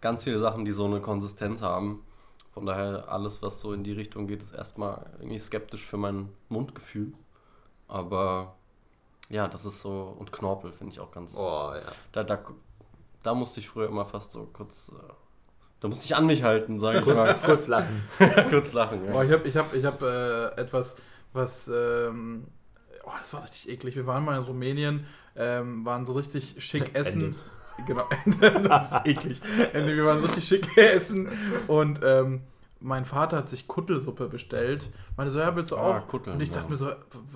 ganz 0.00 0.24
viele 0.24 0.38
Sachen, 0.38 0.64
die 0.64 0.72
so 0.72 0.84
eine 0.84 1.00
Konsistenz 1.00 1.62
haben. 1.62 2.04
Von 2.52 2.66
daher, 2.66 3.08
alles, 3.08 3.42
was 3.42 3.60
so 3.60 3.72
in 3.72 3.84
die 3.84 3.92
Richtung 3.92 4.26
geht, 4.26 4.42
ist 4.42 4.52
erstmal 4.52 5.06
irgendwie 5.18 5.38
skeptisch 5.38 5.84
für 5.84 5.96
mein 5.96 6.28
Mundgefühl. 6.48 7.12
Aber 7.86 8.56
ja, 9.28 9.48
das 9.48 9.64
ist 9.64 9.80
so. 9.80 10.16
Und 10.18 10.32
Knorpel 10.32 10.72
finde 10.72 10.92
ich 10.92 11.00
auch 11.00 11.12
ganz. 11.12 11.34
Oh, 11.36 11.72
ja. 11.74 11.92
Da, 12.12 12.24
da, 12.24 12.38
da 13.22 13.34
musste 13.34 13.60
ich 13.60 13.68
früher 13.68 13.88
immer 13.88 14.04
fast 14.04 14.32
so 14.32 14.48
kurz. 14.52 14.92
Da 15.80 15.88
musste 15.88 16.04
ich 16.04 16.16
an 16.16 16.26
mich 16.26 16.42
halten, 16.42 16.80
sage 16.80 17.00
ich 17.00 17.06
mal. 17.06 17.34
Kurz 17.44 17.68
lachen. 17.68 18.02
Kurz 18.50 18.72
lachen, 18.72 19.04
ja. 19.06 19.14
Oh, 19.14 19.22
ich 19.22 19.30
habe 19.30 19.46
ich 19.48 19.56
hab, 19.56 19.74
ich 19.74 19.84
hab, 19.84 20.02
äh, 20.02 20.46
etwas, 20.60 20.96
was. 21.32 21.68
Ähm, 21.68 22.46
oh, 23.04 23.12
das 23.18 23.32
war 23.34 23.42
richtig 23.44 23.68
eklig. 23.70 23.96
Wir 23.96 24.06
waren 24.06 24.24
mal 24.24 24.36
in 24.36 24.44
Rumänien, 24.44 25.06
ähm, 25.36 25.84
waren 25.84 26.04
so 26.04 26.12
richtig 26.12 26.56
schick 26.58 26.94
essen. 26.94 27.36
Genau, 27.86 28.08
das 28.64 28.92
ist 28.92 29.06
eklig. 29.06 29.40
Wir 29.72 30.04
waren 30.04 30.24
richtig 30.24 30.48
schick 30.48 30.76
essen 30.76 31.28
und. 31.68 32.00
Ähm, 32.02 32.42
mein 32.80 33.04
Vater 33.04 33.38
hat 33.38 33.48
sich 33.48 33.66
Kuttelsuppe 33.66 34.28
bestellt. 34.28 34.90
Meine 35.16 35.30
so, 35.30 35.40
ja, 35.40 35.54
willst 35.56 35.72
du 35.72 35.76
ah, 35.76 35.80
auch? 35.80 35.94
Ah, 35.94 36.00
Kutteln, 36.00 36.36
und 36.36 36.42
ich 36.42 36.50
dachte 36.50 36.66
ja. 36.66 36.70
mir 36.70 36.76
so, 36.76 36.92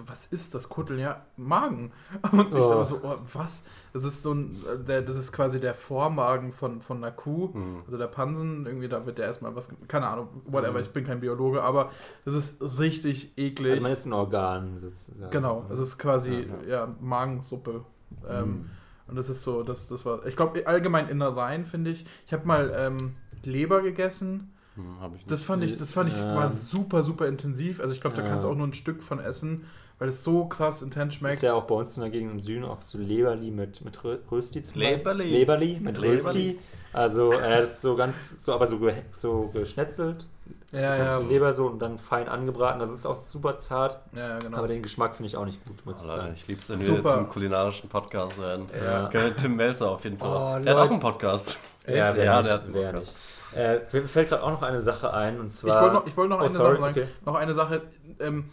was 0.06 0.26
ist 0.26 0.54
das 0.54 0.68
Kutteln? 0.68 1.00
Ja, 1.00 1.22
Magen. 1.36 1.92
Und 2.32 2.48
ich 2.48 2.54
oh. 2.54 2.70
dachte 2.70 2.84
so, 2.84 3.00
oh, 3.02 3.16
was? 3.32 3.64
Das 3.92 4.04
ist 4.04 4.22
so 4.22 4.34
ein, 4.34 4.56
der, 4.86 5.02
das 5.02 5.16
ist 5.16 5.32
quasi 5.32 5.58
der 5.58 5.74
Vormagen 5.74 6.52
von, 6.52 6.80
von 6.80 6.98
einer 6.98 7.10
Kuh, 7.10 7.48
mhm. 7.52 7.82
also 7.84 7.98
der 7.98 8.06
Pansen. 8.06 8.66
Irgendwie, 8.66 8.88
da 8.88 9.04
wird 9.04 9.18
der 9.18 9.26
erstmal 9.26 9.54
was, 9.56 9.68
keine 9.88 10.06
Ahnung, 10.06 10.28
whatever, 10.46 10.74
mhm. 10.74 10.84
ich 10.84 10.90
bin 10.90 11.04
kein 11.04 11.20
Biologe, 11.20 11.62
aber 11.62 11.90
das 12.24 12.34
ist 12.34 12.78
richtig 12.78 13.36
eklig. 13.36 13.72
Also 13.72 13.82
man 13.82 13.92
ist 13.92 14.06
ein 14.06 14.12
Organ. 14.12 14.78
Sozusagen. 14.78 15.30
Genau, 15.30 15.64
das 15.68 15.80
ist 15.80 15.98
quasi, 15.98 16.32
ja, 16.32 16.62
ja. 16.62 16.68
ja 16.68 16.96
Magensuppe. 17.00 17.84
Ähm, 18.28 18.44
mhm. 18.44 18.70
und 19.08 19.16
das 19.16 19.28
ist 19.28 19.42
so, 19.42 19.62
das, 19.64 19.88
das 19.88 20.06
war, 20.06 20.24
ich 20.26 20.36
glaube, 20.36 20.66
allgemein 20.66 21.08
Innereien, 21.08 21.64
finde 21.64 21.90
ich. 21.90 22.04
Ich 22.26 22.32
habe 22.32 22.46
mal 22.46 22.72
ähm, 22.76 23.14
Leber 23.44 23.82
gegessen. 23.82 24.51
Hm, 24.74 24.96
das 25.26 25.42
fand 25.42 25.62
ich, 25.64 25.76
das 25.76 25.92
fand 25.92 26.10
ich 26.10 26.18
ja. 26.18 26.34
war 26.34 26.48
super, 26.48 27.02
super 27.02 27.26
intensiv. 27.26 27.80
Also 27.80 27.92
ich 27.92 28.00
glaube, 28.00 28.16
da 28.16 28.22
ja. 28.22 28.28
kannst 28.28 28.44
du 28.44 28.48
auch 28.48 28.54
nur 28.54 28.66
ein 28.66 28.74
Stück 28.74 29.02
von 29.02 29.20
essen, 29.20 29.64
weil 29.98 30.08
es 30.08 30.24
so 30.24 30.46
krass 30.46 30.80
intens 30.80 31.14
schmeckt. 31.14 31.34
Das 31.34 31.36
ist 31.36 31.42
ja 31.42 31.54
auch 31.54 31.64
bei 31.64 31.74
uns 31.74 31.96
in 31.96 32.02
der 32.02 32.10
Gegend 32.10 32.32
im 32.32 32.40
Süden 32.40 32.64
auch 32.64 32.80
so 32.80 32.98
Leberli 32.98 33.50
mit, 33.50 33.84
mit 33.84 33.98
Rösti 34.04 34.62
zum 34.62 34.80
Leberli. 34.80 35.24
Leberli 35.24 35.78
mit 35.80 36.00
Rösti. 36.00 36.58
Also 36.92 37.32
äh, 37.32 37.58
das 37.58 37.72
ist 37.72 37.82
so 37.82 37.96
ganz, 37.96 38.34
so 38.38 38.52
aber 38.52 38.66
so, 38.66 38.78
ge, 38.78 38.94
so 39.10 39.48
geschnetzelt. 39.52 40.26
Ja, 40.72 40.96
ja. 40.96 41.18
Leber 41.18 41.52
so 41.52 41.66
und 41.66 41.80
dann 41.80 41.98
fein 41.98 42.28
angebraten. 42.28 42.80
Das 42.80 42.90
ist 42.90 43.04
auch 43.04 43.16
super 43.16 43.58
zart. 43.58 44.00
Ja, 44.16 44.38
genau. 44.38 44.56
Aber 44.56 44.68
den 44.68 44.82
Geschmack 44.82 45.16
finde 45.16 45.28
ich 45.28 45.36
auch 45.36 45.44
nicht 45.44 45.62
gut, 45.64 45.84
muss 45.84 46.00
ich 46.00 46.06
sagen. 46.06 46.32
Ich 46.34 46.48
liebe 46.48 46.60
es, 46.60 46.68
wenn 46.68 46.80
wir 46.80 46.94
jetzt 46.94 47.16
im 47.16 47.28
kulinarischen 47.28 47.88
Podcast 47.90 48.40
werden. 48.40 48.66
Ja. 48.74 49.10
Tim 49.40 49.56
Melzer 49.56 49.90
auf 49.90 50.04
jeden 50.04 50.18
Fall. 50.18 50.58
Oh, 50.60 50.62
der 50.62 50.74
hat 50.74 50.86
auch 50.86 50.90
einen 50.90 51.00
Podcast. 51.00 51.58
Echt? 51.84 51.96
Ja, 51.96 52.16
ja, 52.16 52.42
der 52.42 52.54
hat 52.54 52.64
einen 52.64 52.72
Podcast. 52.72 53.16
Äh, 53.54 53.80
mir 53.92 54.08
fällt 54.08 54.28
gerade 54.28 54.42
auch 54.42 54.50
noch 54.50 54.62
eine 54.62 54.80
Sache 54.80 55.12
ein 55.12 55.40
und 55.40 55.50
zwar. 55.50 55.76
Ich 55.76 55.82
wollte 55.82 55.94
noch, 55.94 56.16
wollt 56.16 56.30
noch 56.30 56.38
oh, 56.38 56.44
eine 56.44 56.50
sorry, 56.50 56.76
Sache 56.76 56.80
sagen. 56.80 57.00
Okay. 57.00 57.08
Noch 57.26 57.34
eine 57.34 57.54
Sache, 57.54 57.82
ähm, 58.20 58.44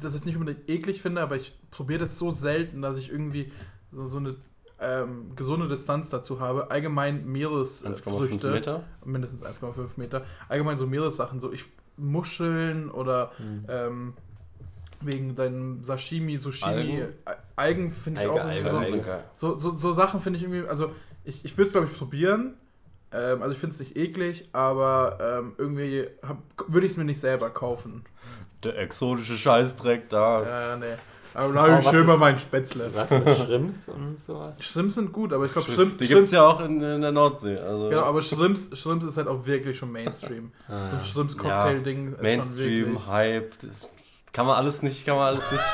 dass 0.00 0.14
ich 0.14 0.24
nicht 0.24 0.36
unbedingt 0.36 0.68
eklig 0.68 1.02
finde, 1.02 1.20
aber 1.20 1.36
ich 1.36 1.52
probiere 1.70 2.00
das 2.00 2.18
so 2.18 2.30
selten, 2.30 2.82
dass 2.82 2.96
ich 2.96 3.10
irgendwie 3.10 3.52
so, 3.90 4.06
so 4.06 4.18
eine 4.18 4.36
ähm, 4.80 5.34
gesunde 5.36 5.68
Distanz 5.68 6.08
dazu 6.10 6.40
habe. 6.40 6.70
Allgemein 6.70 7.26
Meeresfrüchte. 7.26 8.50
Meter? 8.50 8.84
Mindestens 9.04 9.44
1,5 9.44 9.88
Meter. 9.96 10.24
Allgemein 10.48 10.78
so 10.78 10.86
Meeressachen, 10.86 11.40
so 11.40 11.52
ich 11.52 11.64
Muscheln 11.96 12.90
oder 12.90 13.32
mhm. 13.38 13.66
ähm, 13.68 14.12
wegen 15.02 15.34
deinem 15.34 15.82
Sashimi, 15.84 16.36
Sushimi, 16.36 17.02
Algen, 17.02 17.14
Algen 17.56 17.90
finde 17.90 18.22
ich 18.22 18.28
Alge, 18.28 18.42
auch 18.42 18.50
irgendwie 18.50 19.00
Alge, 19.00 19.24
so, 19.32 19.56
so, 19.56 19.70
so, 19.70 19.76
so, 19.76 19.92
Sachen 19.92 20.20
finde 20.20 20.38
ich 20.38 20.44
irgendwie, 20.44 20.68
also 20.68 20.92
ich, 21.24 21.44
ich 21.44 21.56
würde 21.56 21.68
es 21.68 21.72
glaube 21.72 21.88
ich 21.90 21.96
probieren, 21.96 22.54
ähm, 23.12 23.42
also 23.42 23.52
ich 23.52 23.58
finde 23.58 23.74
es 23.74 23.80
nicht 23.80 23.96
eklig, 23.96 24.44
aber 24.52 25.18
ähm, 25.20 25.52
irgendwie 25.58 26.06
würde 26.68 26.86
ich 26.86 26.92
es 26.92 26.96
mir 26.96 27.04
nicht 27.04 27.20
selber 27.20 27.50
kaufen. 27.50 28.04
Der 28.62 28.78
exotische 28.78 29.36
Scheißdreck 29.36 30.08
da. 30.10 30.42
Ja, 30.42 30.76
nee. 30.76 30.96
Aber 31.32 31.52
da 31.52 31.62
habe 31.62 31.80
ich 31.80 31.88
schön 31.88 32.06
mal 32.06 32.18
meinen 32.18 32.38
Spätzle. 32.38 32.90
Was 32.92 33.10
mit 33.10 33.28
Schrimps 33.30 33.88
und 33.88 34.18
sowas? 34.18 34.62
Schrimps 34.62 34.96
sind 34.96 35.12
gut, 35.12 35.32
aber 35.32 35.44
ich 35.44 35.52
glaube, 35.52 35.70
Schrimps. 35.70 35.96
Die 35.98 36.08
gibt 36.08 36.24
es 36.24 36.32
ja 36.32 36.44
auch 36.44 36.60
in, 36.60 36.80
in, 36.80 37.00
der 37.00 37.12
Nordsee. 37.12 37.56
Also. 37.56 37.88
Genau, 37.88 38.02
aber 38.02 38.20
Schrimps, 38.20 38.76
Schrimps 38.76 39.04
ist 39.04 39.16
halt 39.16 39.28
auch 39.28 39.46
wirklich 39.46 39.78
schon 39.78 39.92
Mainstream. 39.92 40.50
ah, 40.68 40.84
so 40.90 40.96
ein 40.96 41.04
Schrimps-Cocktail-Ding 41.04 42.16
ja, 42.16 42.22
Mainstream, 42.22 42.98
Hype. 43.06 43.52
Kann 44.32 44.46
man 44.46 44.56
alles 44.56 44.82
nicht, 44.82 45.04
kann 45.06 45.16
man 45.16 45.26
alles 45.34 45.50
nicht. 45.52 45.64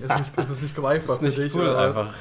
ist, 0.02 0.18
nicht 0.18 0.38
ist 0.38 0.50
es 0.50 0.62
nicht 0.62 0.76
greifbar 0.76 1.16
ist 1.16 1.22
nicht 1.22 1.34
für 1.34 1.42
dich 1.42 1.54
cool, 1.54 1.62
oder 1.62 1.78
einfach. 1.78 2.14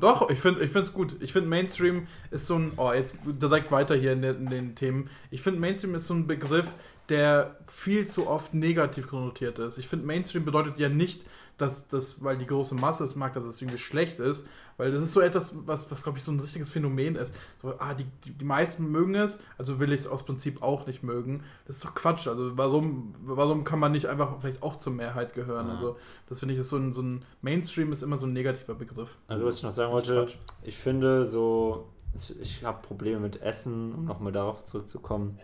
Doch, 0.00 0.28
ich 0.30 0.38
finde 0.38 0.62
es 0.62 0.92
gut. 0.92 1.16
Ich 1.20 1.32
finde 1.32 1.48
Mainstream 1.48 2.06
ist 2.30 2.46
so 2.46 2.56
ein, 2.56 2.72
oh, 2.76 2.92
jetzt 2.92 3.14
direkt 3.24 3.70
weiter 3.70 3.94
hier 3.94 4.12
in, 4.12 4.22
den, 4.22 4.36
in 4.36 4.50
den 4.50 4.74
Themen. 4.74 5.08
Ich 5.30 5.42
finde 5.42 5.60
Mainstream 5.60 5.94
ist 5.94 6.06
so 6.06 6.14
ein 6.14 6.26
Begriff, 6.26 6.74
der 7.08 7.56
viel 7.66 8.06
zu 8.06 8.28
oft 8.28 8.54
negativ 8.54 9.08
konnotiert 9.08 9.58
ist. 9.58 9.78
Ich 9.78 9.88
finde 9.88 10.06
Mainstream 10.06 10.44
bedeutet 10.44 10.78
ja 10.78 10.88
nicht, 10.88 11.24
dass 11.58 11.86
das, 11.88 12.22
weil 12.22 12.38
die 12.38 12.46
große 12.46 12.74
Masse 12.74 13.04
es 13.04 13.16
mag, 13.16 13.32
dass 13.34 13.44
es 13.44 13.60
irgendwie 13.60 13.78
schlecht 13.78 14.20
ist, 14.20 14.48
weil 14.80 14.90
das 14.90 15.02
ist 15.02 15.12
so 15.12 15.20
etwas, 15.20 15.52
was, 15.66 15.90
was 15.90 16.02
glaube 16.02 16.18
ich, 16.18 16.24
so 16.24 16.32
ein 16.32 16.40
richtiges 16.40 16.70
Phänomen 16.70 17.14
ist. 17.14 17.34
So, 17.60 17.74
ah, 17.78 17.92
die, 17.92 18.06
die, 18.24 18.32
die 18.32 18.44
meisten 18.44 18.90
mögen 18.90 19.14
es, 19.14 19.40
also 19.58 19.78
will 19.78 19.92
ich 19.92 20.00
es 20.00 20.06
aus 20.06 20.24
Prinzip 20.24 20.62
auch 20.62 20.86
nicht 20.86 21.02
mögen. 21.02 21.42
Das 21.66 21.76
ist 21.76 21.84
doch 21.84 21.94
Quatsch. 21.94 22.26
Also 22.26 22.56
warum, 22.56 23.14
warum 23.22 23.62
kann 23.64 23.78
man 23.78 23.92
nicht 23.92 24.06
einfach 24.06 24.40
vielleicht 24.40 24.62
auch 24.62 24.76
zur 24.76 24.94
Mehrheit 24.94 25.34
gehören? 25.34 25.66
Ja. 25.66 25.74
Also 25.74 25.96
das 26.28 26.40
finde 26.40 26.54
ich, 26.54 26.60
ist 26.60 26.70
so 26.70 26.76
ein, 26.76 26.94
so 26.94 27.02
ein 27.02 27.22
Mainstream 27.42 27.92
ist 27.92 28.02
immer 28.02 28.16
so 28.16 28.24
ein 28.26 28.32
negativer 28.32 28.74
Begriff. 28.74 29.18
Also 29.28 29.44
was 29.44 29.58
ich 29.58 29.62
noch 29.62 29.70
sagen 29.70 29.92
wollte, 29.92 30.26
ich 30.62 30.76
finde 30.76 31.26
so, 31.26 31.90
ich, 32.14 32.40
ich 32.40 32.64
habe 32.64 32.80
Probleme 32.80 33.20
mit 33.20 33.42
Essen, 33.42 33.94
um 33.94 34.06
nochmal 34.06 34.32
darauf 34.32 34.64
zurückzukommen, 34.64 35.38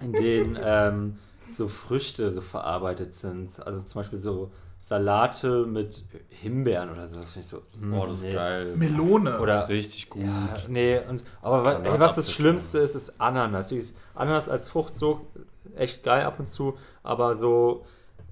in 0.00 0.12
denen 0.12 0.58
ähm, 0.60 1.18
so 1.52 1.68
Früchte 1.68 2.30
so 2.30 2.40
verarbeitet 2.40 3.14
sind. 3.14 3.64
Also 3.64 3.86
zum 3.86 4.00
Beispiel 4.00 4.18
so 4.18 4.50
Salate 4.82 5.64
mit 5.64 6.04
Himbeeren 6.28 6.90
oder 6.90 7.06
so. 7.06 7.20
Das 7.20 7.30
finde 7.30 7.40
ich 7.40 7.46
so. 7.46 7.62
Oh, 7.96 8.04
das 8.04 8.16
ist 8.18 8.24
nee. 8.24 8.32
geil. 8.34 8.74
Melone. 8.76 9.38
Oder 9.38 9.68
richtig 9.68 10.10
gut. 10.10 10.24
Ja, 10.24 10.56
nee, 10.66 10.98
und, 11.08 11.22
aber 11.40 11.84
ey, 11.84 12.00
was 12.00 12.16
das 12.16 12.32
Schlimmste 12.32 12.80
ist, 12.80 12.96
ist 12.96 13.20
Ananas. 13.20 13.72
Ananas 14.16 14.48
als 14.48 14.68
Frucht 14.68 14.92
so 14.92 15.24
echt 15.76 16.02
geil 16.02 16.24
ab 16.24 16.40
und 16.40 16.48
zu, 16.48 16.76
aber 17.04 17.36
so 17.36 17.84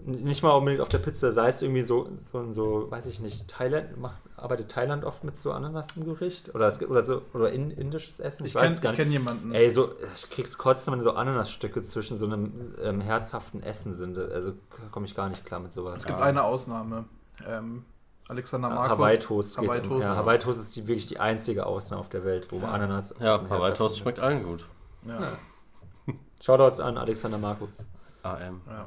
nicht 0.04 0.42
mal 0.42 0.50
unbedingt 0.50 0.80
auf 0.80 0.88
der 0.88 0.99
Pizza, 0.99 1.30
sei 1.30 1.49
es 1.49 1.62
irgendwie 1.62 1.83
so, 1.83 2.09
so, 2.19 2.50
so 2.52 2.90
weiß 2.90 3.07
ich 3.07 3.21
nicht, 3.21 3.49
Thailand, 3.49 3.99
macht, 3.99 4.16
arbeitet 4.37 4.71
Thailand 4.71 5.04
oft 5.04 5.25
mit 5.25 5.37
so 5.37 5.52
Ananas 5.52 5.97
im 5.97 6.04
Gericht? 6.04 6.54
Oder, 6.54 6.69
es, 6.69 6.83
oder 6.83 7.02
so, 7.02 7.23
oder 7.35 7.50
in, 7.50 7.71
indisches 7.71 8.21
Essen? 8.21 8.47
Ich, 8.47 8.54
ich 8.54 8.61
weiß 8.61 8.80
kenn, 8.80 8.95
kenne 8.95 9.11
jemanden. 9.11 9.52
Ey, 9.52 9.71
so, 9.71 9.95
ich 10.14 10.28
krieg's 10.30 10.59
kotzen, 10.59 10.92
wenn 10.92 11.00
so 11.00 11.12
Ananasstücke 11.12 11.83
zwischen 11.83 12.16
so 12.16 12.26
einem 12.26 12.75
ähm, 12.83 13.00
herzhaften 13.00 13.62
Essen 13.62 13.95
sind. 13.95 14.19
Also 14.19 14.52
komme 14.90 15.07
ich 15.07 15.14
gar 15.14 15.28
nicht 15.28 15.45
klar 15.45 15.61
mit 15.61 15.73
sowas. 15.73 15.99
Es 15.99 16.07
gibt 16.07 16.19
ja. 16.19 16.25
eine 16.25 16.45
Ausnahme. 16.45 17.04
Ähm, 17.47 17.85
Alexander 18.28 18.69
Markus. 18.69 18.90
Hawaii 18.90 19.19
Toast. 19.19 19.59
Hawaii 19.59 19.83
Toast. 19.83 20.04
Ja, 20.04 20.16
Hawaii 20.16 20.38
Toast 20.38 20.61
ist 20.61 20.76
die, 20.76 20.87
wirklich 20.87 21.07
die 21.07 21.19
einzige 21.19 21.66
Ausnahme 21.66 22.00
auf 22.00 22.09
der 22.09 22.25
Welt, 22.25 22.52
wo 22.52 22.59
ja. 22.59 22.69
Ananas. 22.69 23.14
Ja, 23.19 23.40
Hawaii 23.49 23.75
Toast 23.75 23.99
schmeckt 23.99 24.21
allen 24.21 24.45
gut. 24.45 24.66
Ja. 25.07 25.14
ja. 25.19 26.14
Shoutouts 26.40 26.80
an 26.80 26.97
Alexander 26.97 27.38
Markus. 27.38 27.88
AM. 28.23 28.61
Ja. 28.66 28.87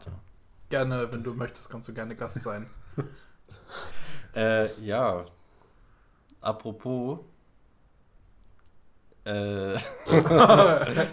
Gerne, 0.73 1.07
wenn 1.11 1.21
du 1.21 1.35
möchtest, 1.35 1.69
kannst 1.69 1.87
du 1.87 1.93
gerne 1.93 2.15
Gast 2.15 2.41
sein. 2.41 2.65
äh, 4.35 4.73
ja. 4.81 5.23
Apropos. 6.41 7.19
Äh, 9.23 9.75
ich 9.75 9.81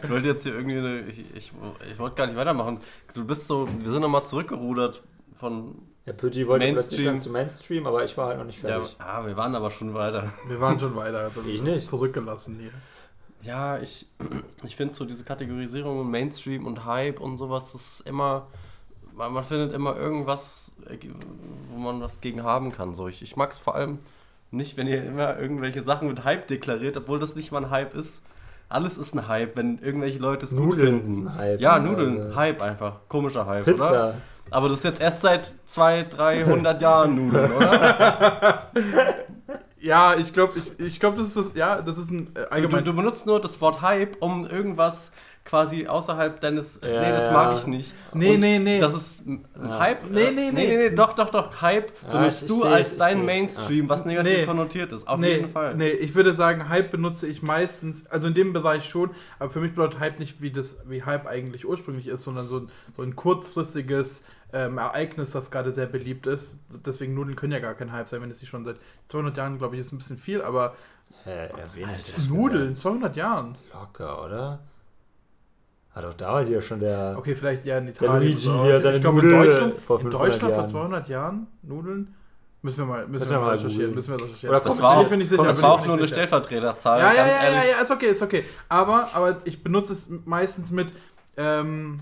wollte 0.09 0.29
jetzt 0.29 0.45
hier 0.45 0.55
irgendwie 0.55 0.79
eine, 0.79 1.01
ich, 1.01 1.37
ich, 1.37 1.53
ich 1.93 1.99
wollte 1.99 2.17
gar 2.17 2.27
nicht 2.27 2.37
weitermachen. 2.37 2.81
Du 3.13 3.27
bist 3.27 3.49
so, 3.49 3.69
wir 3.69 3.91
sind 3.91 4.01
nochmal 4.01 4.25
zurückgerudert 4.25 5.03
von. 5.39 5.83
Ja, 6.07 6.15
Pötti 6.15 6.47
wollte 6.47 6.65
Mainstream. 6.65 6.89
plötzlich 6.89 7.07
dann 7.07 7.19
zu 7.19 7.29
Mainstream, 7.29 7.87
aber 7.87 8.03
ich 8.03 8.17
war 8.17 8.29
halt 8.29 8.39
noch 8.39 8.47
nicht 8.47 8.61
fertig. 8.61 8.97
Ja, 8.99 9.05
ah, 9.05 9.27
wir 9.27 9.37
waren 9.37 9.55
aber 9.55 9.71
schon 9.71 9.93
weiter. 9.93 10.33
Wir 10.49 10.59
waren 10.59 10.81
schon 10.81 10.97
weiter. 10.97 11.31
ich 11.47 11.61
nicht. 11.61 11.87
Zurückgelassen 11.87 12.59
hier. 12.59 12.73
Ja, 13.43 13.79
ich, 13.79 14.07
ich 14.65 14.75
finde 14.75 14.95
so 14.95 15.05
diese 15.05 15.25
Kategorisierung 15.25 16.01
und 16.01 16.11
Mainstream 16.11 16.65
und 16.67 16.87
Hype 16.87 17.21
und 17.21 17.37
sowas, 17.37 17.73
das 17.73 17.83
ist 17.83 18.07
immer 18.07 18.47
man, 19.21 19.33
man 19.35 19.45
findet 19.45 19.73
immer 19.73 19.97
irgendwas, 19.97 20.73
äh, 20.89 20.97
wo 21.71 21.79
man 21.79 22.01
was 22.01 22.21
gegen 22.21 22.43
haben 22.43 22.73
kann. 22.73 22.95
So, 22.95 23.07
ich, 23.07 23.23
ich 23.23 23.37
mag 23.37 23.53
es 23.53 23.59
vor 23.59 23.75
allem 23.75 23.99
nicht, 24.51 24.77
wenn 24.77 24.87
ihr 24.87 25.05
immer 25.05 25.39
irgendwelche 25.39 25.83
Sachen 25.83 26.09
mit 26.09 26.25
Hype 26.25 26.49
deklariert, 26.49 26.97
obwohl 26.97 27.19
das 27.19 27.37
nicht 27.37 27.53
mal 27.53 27.65
ein 27.65 27.71
Hype 27.71 27.95
ist. 27.95 28.23
Alles 28.69 28.99
ist 28.99 29.15
ein 29.15 29.29
Hype, 29.29 29.57
wenn 29.57 29.79
irgendwelche 29.79 30.19
Leute 30.19 30.47
es 30.47 30.57
gut 30.57 30.77
finden. 30.77 31.11
Ist 31.11 31.21
ein 31.21 31.35
Hype, 31.37 31.61
ja, 31.61 31.79
Nudeln, 31.79 32.21
also. 32.21 32.37
Hype 32.37 32.63
einfach. 32.63 33.01
Komischer 33.09 33.47
Hype, 33.47 33.65
Pizza. 33.65 33.91
oder? 33.91 34.15
Aber 34.51 34.69
das 34.69 34.79
ist 34.79 34.85
jetzt 34.85 35.01
erst 35.01 35.23
seit 35.23 35.53
200, 35.67 36.19
300 36.19 36.83
Jahren 36.83 37.15
Nudeln, 37.15 37.53
oder? 37.53 38.71
ja, 39.81 40.15
ich 40.15 40.33
glaube, 40.33 40.55
ich, 40.57 40.81
ich 40.81 40.99
glaub, 40.99 41.17
das 41.17 41.29
ist 41.29 41.37
das, 41.37 41.53
ja, 41.55 41.83
das 41.83 41.99
ist 41.99 42.11
ein 42.11 42.31
äh, 42.35 42.47
allgemein. 42.51 42.85
Du, 42.85 42.93
du, 42.93 42.97
benutzt 42.97 43.27
nur 43.27 43.41
das 43.41 43.61
Wort 43.61 43.83
Hype, 43.83 44.17
um 44.21 44.47
irgendwas 44.47 45.13
quasi 45.51 45.89
außerhalb 45.89 46.41
deines. 46.41 46.79
Ja, 46.81 47.01
nee, 47.01 47.11
das 47.11 47.33
mag 47.33 47.59
ich 47.59 47.67
nicht. 47.67 47.93
Nee, 48.15 48.35
Und 48.35 48.41
nee, 48.41 48.59
nee. 48.61 48.79
Das 48.79 48.95
ist 48.95 49.25
Hype. 49.61 50.09
Nee, 50.09 50.31
nee, 50.31 50.51
nee, 50.53 50.53
nee, 50.53 50.77
nee. 50.77 50.91
Doch, 50.91 51.17
doch, 51.17 51.31
doch. 51.31 51.61
Hype 51.61 51.91
benutzt 52.09 52.49
du 52.49 52.63
als 52.63 52.97
dein 52.97 53.25
Mainstream, 53.25 53.89
was 53.89 54.05
negativ 54.05 54.39
nee. 54.39 54.47
konnotiert 54.47 54.93
ist. 54.93 55.09
Auf 55.09 55.21
jeden 55.23 55.51
Fall. 55.51 55.75
Nee, 55.75 55.91
ich 55.91 56.15
würde 56.15 56.33
sagen, 56.33 56.69
Hype 56.69 56.93
benutze 56.93 57.27
ich 57.27 57.43
meistens, 57.43 58.07
also 58.07 58.29
in 58.29 58.35
dem 58.35 58.53
Bereich 58.53 58.85
schon, 58.89 59.11
aber 59.41 59.51
für 59.51 59.61
mich 59.61 59.73
bedeutet 59.73 59.99
Hype 59.99 60.21
nicht, 60.21 60.41
wie, 60.41 60.53
das, 60.53 60.79
wie 60.87 61.03
Hype 61.03 61.27
eigentlich 61.27 61.67
ursprünglich 61.67 62.07
ist, 62.07 62.23
sondern 62.23 62.47
so, 62.47 62.67
so 62.97 63.03
ein 63.03 63.17
kurzfristiges. 63.17 64.25
Ähm, 64.53 64.79
Ereignis, 64.79 65.31
das 65.31 65.53
gerade 65.53 65.71
sehr 65.71 65.87
beliebt 65.87 66.27
ist. 66.27 66.59
Deswegen 66.85 67.15
Nudeln 67.15 67.37
können 67.37 67.53
ja 67.53 67.61
gar 67.61 67.75
kein 67.75 67.93
Hype 67.93 68.09
sein, 68.09 68.21
wenn 68.21 68.33
es 68.33 68.41
sie 68.41 68.47
schon 68.47 68.65
seit 68.65 68.79
200 69.07 69.37
Jahren, 69.37 69.59
glaube 69.59 69.77
ich, 69.77 69.81
ist 69.81 69.93
ein 69.93 69.99
bisschen 69.99 70.19
viel, 70.19 70.43
aber 70.43 70.75
Hä, 71.23 71.51
ja, 71.79 71.89
Nudeln, 72.29 72.75
200 72.75 73.15
Jahren. 73.15 73.57
Locker, 73.73 74.25
oder? 74.25 74.59
Hat 75.93 76.05
auch 76.05 76.15
damals 76.15 76.49
hier 76.49 76.63
schon 76.63 76.79
der. 76.79 77.17
Okay, 77.19 77.35
vielleicht 77.35 77.65
ja 77.65 77.79
in 77.79 77.89
Italien. 77.89 78.13
Der 78.13 78.21
Luigi 78.21 78.49
hier 78.63 78.81
seine 78.81 78.97
ich 78.97 79.03
glaube, 79.03 79.21
in 79.23 79.31
Deutschland, 79.31 79.75
vor, 79.81 80.01
in 80.01 80.11
Deutschland 80.11 80.55
vor 80.55 80.67
200 80.67 81.09
Jahren 81.09 81.47
Nudeln. 81.63 82.15
Müssen 82.63 82.79
wir 82.79 82.85
mal, 82.87 83.09
müssen, 83.09 83.31
wir 83.31 83.41
mal 83.41 83.53
recherchieren. 83.53 83.95
Müssen 83.95 84.17
wir 84.17 84.23
recherchieren. 84.23 84.55
Oder 84.55 84.65
das 84.65 84.81
war 84.81 84.99
auch, 84.99 85.11
ich 85.11 85.29
sicher, 85.29 85.45
das 85.45 85.63
war 85.63 85.73
auch 85.73 85.87
nur 85.87 85.97
eine 85.97 86.07
Stellvertreterzahl. 86.07 87.01
Ja, 87.01 87.13
ja, 87.13 87.27
ja, 87.27 87.33
ja, 87.33 87.63
ja, 87.77 87.83
ist 87.83 87.91
okay, 87.91 88.09
ist 88.09 88.23
okay. 88.23 88.45
Aber, 88.69 89.09
aber 89.15 89.39
ich 89.45 89.63
benutze 89.63 89.95
es 89.95 90.09
meistens 90.27 90.71
mit. 90.71 90.93
Ähm, 91.39 92.01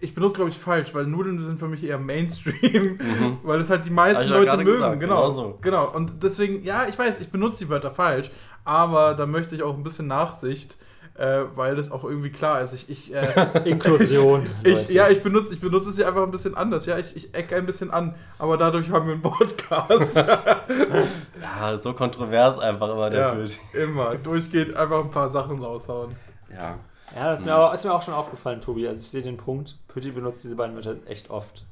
ich 0.00 0.14
benutze, 0.14 0.34
glaube 0.34 0.50
ich, 0.50 0.58
falsch, 0.58 0.94
weil 0.94 1.06
Nudeln 1.06 1.40
sind 1.40 1.58
für 1.58 1.68
mich 1.68 1.82
eher 1.82 1.98
Mainstream, 1.98 2.96
mhm. 2.96 3.38
weil 3.42 3.60
es 3.60 3.70
halt 3.70 3.86
die 3.86 3.90
meisten 3.90 4.28
Leute 4.28 4.56
mögen. 4.58 4.66
Gesagt, 4.66 5.00
genau, 5.00 5.22
genau, 5.22 5.32
so. 5.32 5.58
genau. 5.62 5.90
Und 5.90 6.22
deswegen, 6.22 6.62
ja, 6.62 6.86
ich 6.86 6.98
weiß, 6.98 7.20
ich 7.20 7.30
benutze 7.30 7.64
die 7.64 7.70
Wörter 7.70 7.90
falsch, 7.90 8.30
aber 8.64 9.14
da 9.14 9.24
möchte 9.24 9.54
ich 9.54 9.62
auch 9.62 9.74
ein 9.74 9.82
bisschen 9.82 10.06
Nachsicht 10.06 10.76
äh, 11.18 11.44
weil 11.54 11.76
das 11.76 11.90
auch 11.90 12.04
irgendwie 12.04 12.30
klar 12.30 12.60
ist. 12.60 12.74
Ich, 12.74 12.90
ich, 12.90 13.14
äh, 13.14 13.60
Inklusion. 13.64 14.48
Ich, 14.64 14.88
ja, 14.90 15.08
ich 15.08 15.22
benutze, 15.22 15.54
ich 15.54 15.60
benutze 15.60 15.90
es 15.90 15.98
ja 15.98 16.08
einfach 16.08 16.22
ein 16.22 16.30
bisschen 16.30 16.56
anders. 16.56 16.86
Ja, 16.86 16.98
ich, 16.98 17.16
ich 17.16 17.34
ecke 17.34 17.56
ein 17.56 17.66
bisschen 17.66 17.90
an, 17.90 18.14
aber 18.38 18.56
dadurch 18.56 18.90
haben 18.90 19.06
wir 19.06 19.14
einen 19.14 19.22
Podcast. 19.22 20.16
ja, 21.40 21.78
so 21.82 21.92
kontrovers 21.94 22.58
einfach 22.58 22.90
immer 22.90 23.10
der 23.10 23.20
ja, 23.20 23.34
Bild. 23.34 23.52
Immer. 23.72 24.14
Durchgeht 24.16 24.76
einfach 24.76 25.00
ein 25.00 25.10
paar 25.10 25.30
Sachen 25.30 25.62
raushauen. 25.62 26.14
Ja. 26.52 26.78
Ja, 27.14 27.30
das 27.30 27.40
ist 27.40 27.46
mir, 27.46 27.56
auch, 27.56 27.72
ist 27.72 27.84
mir 27.84 27.94
auch 27.94 28.02
schon 28.02 28.14
aufgefallen, 28.14 28.60
Tobi. 28.60 28.86
Also 28.86 29.00
ich 29.00 29.08
sehe 29.08 29.22
den 29.22 29.36
Punkt. 29.36 29.76
Pütti 29.88 30.10
benutzt 30.10 30.44
diese 30.44 30.56
beiden 30.56 30.74
Wörter 30.74 30.96
echt 31.06 31.30
oft. 31.30 31.64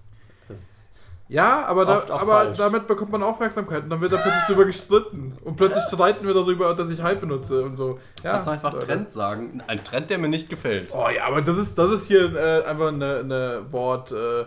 Das 0.48 0.60
ist 0.60 0.83
ja, 1.28 1.64
aber, 1.64 1.86
da, 1.86 2.04
aber 2.10 2.46
damit 2.46 2.86
bekommt 2.86 3.10
man 3.10 3.22
Aufmerksamkeit 3.22 3.84
und 3.84 3.90
dann 3.90 4.00
wird 4.00 4.12
da 4.12 4.18
plötzlich 4.18 4.44
drüber 4.44 4.66
gestritten. 4.66 5.38
Und 5.42 5.56
plötzlich 5.56 5.84
streiten 5.84 6.26
wir 6.26 6.34
darüber, 6.34 6.74
dass 6.74 6.90
ich 6.90 7.02
Hype 7.02 7.20
benutze 7.20 7.62
und 7.62 7.76
so. 7.76 7.98
Ja, 8.22 8.32
Kannst 8.32 8.48
du 8.48 8.52
einfach 8.52 8.72
Leute. 8.74 8.86
Trend 8.86 9.12
sagen. 9.12 9.62
Ein 9.66 9.82
Trend, 9.84 10.10
der 10.10 10.18
mir 10.18 10.28
nicht 10.28 10.50
gefällt. 10.50 10.92
Oh 10.92 11.08
ja, 11.14 11.26
aber 11.26 11.40
das 11.40 11.56
ist, 11.56 11.78
das 11.78 11.90
ist 11.90 12.06
hier 12.06 12.34
äh, 12.34 12.64
einfach 12.64 12.88
eine, 12.88 13.16
eine 13.16 13.62
Wort. 13.70 14.12
Äh, 14.12 14.44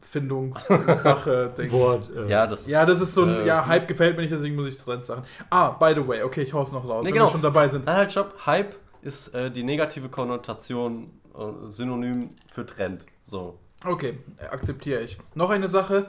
Findungssache, 0.00 1.52
Wort. 1.72 2.10
Äh, 2.14 2.28
ja, 2.28 2.46
das, 2.46 2.68
ja, 2.68 2.86
das 2.86 3.00
ist 3.00 3.14
so 3.14 3.22
ein, 3.22 3.40
äh, 3.40 3.46
ja, 3.46 3.66
Hype 3.66 3.88
gefällt 3.88 4.14
mir 4.14 4.22
nicht, 4.22 4.32
deswegen 4.32 4.54
muss 4.54 4.68
ich 4.68 4.78
Trend 4.78 5.04
sagen. 5.04 5.24
Ah, 5.50 5.70
by 5.70 5.92
the 5.96 6.06
way, 6.06 6.22
okay, 6.22 6.42
ich 6.42 6.54
hau's 6.54 6.70
noch 6.70 6.86
raus, 6.86 7.02
nee, 7.02 7.08
wenn 7.08 7.14
genau. 7.14 7.26
wir 7.26 7.30
schon 7.30 7.42
dabei 7.42 7.68
sind. 7.68 7.86
Halt, 7.88 8.12
stopp. 8.12 8.46
Hype 8.46 8.76
ist 9.02 9.34
äh, 9.34 9.50
die 9.50 9.64
negative 9.64 10.08
Konnotation, 10.08 11.10
äh, 11.36 11.70
Synonym 11.70 12.28
für 12.54 12.64
Trend. 12.64 13.06
So. 13.24 13.58
Okay, 13.84 14.18
akzeptiere 14.50 15.02
ich. 15.02 15.18
Noch 15.34 15.50
eine 15.50 15.68
Sache. 15.68 16.06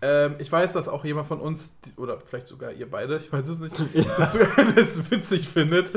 Ähm, 0.00 0.36
ich 0.38 0.50
weiß, 0.50 0.72
dass 0.72 0.88
auch 0.88 1.04
jemand 1.04 1.26
von 1.26 1.40
uns, 1.40 1.72
oder 1.96 2.20
vielleicht 2.20 2.46
sogar 2.46 2.72
ihr 2.72 2.88
beide, 2.88 3.16
ich 3.16 3.32
weiß 3.32 3.48
es 3.48 3.58
nicht, 3.58 3.78
ja. 3.94 4.04
das, 4.16 4.38
das 4.74 5.10
witzig 5.10 5.48
findet. 5.48 5.92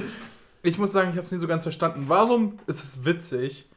Ich 0.64 0.78
muss 0.78 0.92
sagen, 0.92 1.10
ich 1.10 1.18
habe 1.18 1.26
es 1.26 1.32
nie 1.32 1.38
so 1.38 1.48
ganz 1.48 1.64
verstanden. 1.64 2.06
Warum 2.08 2.60
ist 2.68 2.84
es 2.84 3.06
witzig, 3.06 3.70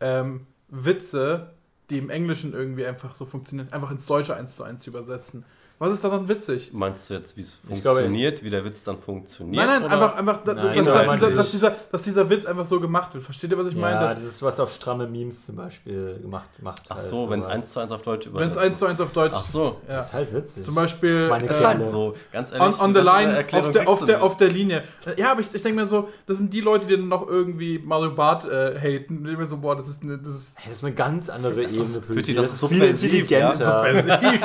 ähm, 0.00 0.46
Witze, 0.68 1.54
die 1.90 1.98
im 1.98 2.10
Englischen 2.10 2.52
irgendwie 2.52 2.86
einfach 2.86 3.14
so 3.14 3.24
funktionieren, 3.24 3.72
einfach 3.72 3.90
ins 3.90 4.06
Deutsche 4.06 4.36
eins 4.36 4.54
zu 4.54 4.62
eins 4.62 4.82
zu 4.82 4.90
übersetzen? 4.90 5.44
Was 5.80 5.94
ist 5.94 6.04
daran 6.04 6.28
witzig? 6.28 6.72
Meinst 6.74 7.08
du 7.08 7.14
jetzt, 7.14 7.34
wie 7.38 7.40
es 7.40 7.54
funktioniert, 7.54 8.34
glaube, 8.34 8.44
wie 8.44 8.50
der 8.50 8.66
Witz 8.66 8.84
dann 8.84 8.98
funktioniert? 8.98 9.64
Nein, 9.64 9.80
nein, 9.80 9.84
oder? 9.84 9.94
einfach, 10.14 10.14
einfach 10.14 10.44
nein, 10.44 10.74
dass, 10.74 10.84
dass, 10.84 10.92
dieser, 11.14 11.30
dass, 11.30 11.50
dieser, 11.52 11.70
dass, 11.90 12.02
dieser, 12.02 12.28
Witz 12.28 12.44
einfach 12.44 12.66
so 12.66 12.78
gemacht 12.80 13.14
wird. 13.14 13.24
Versteht 13.24 13.50
ihr, 13.50 13.56
was 13.56 13.68
ich 13.68 13.72
ja, 13.72 13.80
meine? 13.80 13.94
Ja, 13.94 14.02
das 14.12 14.22
ist 14.22 14.42
was 14.42 14.60
auf 14.60 14.70
stramme 14.70 15.06
Memes 15.06 15.46
zum 15.46 15.56
Beispiel 15.56 16.18
gemacht 16.20 16.50
macht. 16.60 16.82
Ach 16.90 16.96
halt 16.96 17.08
so, 17.08 17.20
halt 17.20 17.30
wenn 17.30 17.40
es 17.40 17.46
1 17.46 17.72
zu 17.72 17.80
1 17.80 17.92
auf 17.92 18.02
Deutsch 18.02 18.26
übersetzt. 18.26 18.56
Wenn 18.56 18.62
es 18.66 18.70
1 18.72 18.78
zu 18.78 18.86
1 18.88 19.00
auf 19.00 19.12
Deutsch. 19.12 19.32
Ach 19.34 19.46
so. 19.46 19.80
Ja. 19.88 19.96
Das 19.96 20.08
ist 20.08 20.12
halt 20.12 20.34
witzig. 20.34 20.64
Zum 20.66 20.74
Beispiel. 20.74 21.28
Meine 21.30 21.48
äh, 21.48 21.64
halt 21.64 21.90
so, 21.90 22.12
ganz 22.30 22.52
ehrlich. 22.52 22.78
On, 22.78 22.78
on 22.78 22.92
the 22.92 23.00
line, 23.00 23.46
auf 23.50 23.70
der, 23.70 23.88
auf, 23.88 24.04
der, 24.04 24.22
auf 24.22 24.36
der 24.36 24.50
Linie. 24.50 24.82
Ja, 25.16 25.32
aber 25.32 25.40
ich, 25.40 25.54
ich 25.54 25.62
denke 25.62 25.80
mir 25.80 25.86
so, 25.86 26.10
das 26.26 26.36
sind 26.36 26.52
die 26.52 26.60
Leute, 26.60 26.88
die 26.88 26.96
dann 26.96 27.08
noch 27.08 27.26
irgendwie 27.26 27.78
Mario 27.78 28.10
Bart 28.10 28.44
äh, 28.44 28.78
haten. 28.78 29.26
Ich 29.26 29.38
mir 29.38 29.46
so, 29.46 29.56
boah, 29.56 29.76
das 29.76 29.88
ist 29.88 30.02
eine. 30.02 30.18
Das 30.18 30.34
ist, 30.34 30.58
das 30.58 30.76
ist 30.76 30.84
eine 30.84 30.94
ganz 30.94 31.30
andere 31.30 31.62
Ebene. 31.62 32.00
Pöti, 32.00 32.34
das, 32.34 32.52
ist 32.52 32.68
viel 32.68 32.82
intelligenter. 32.82 33.54
Subversiv. 33.54 34.40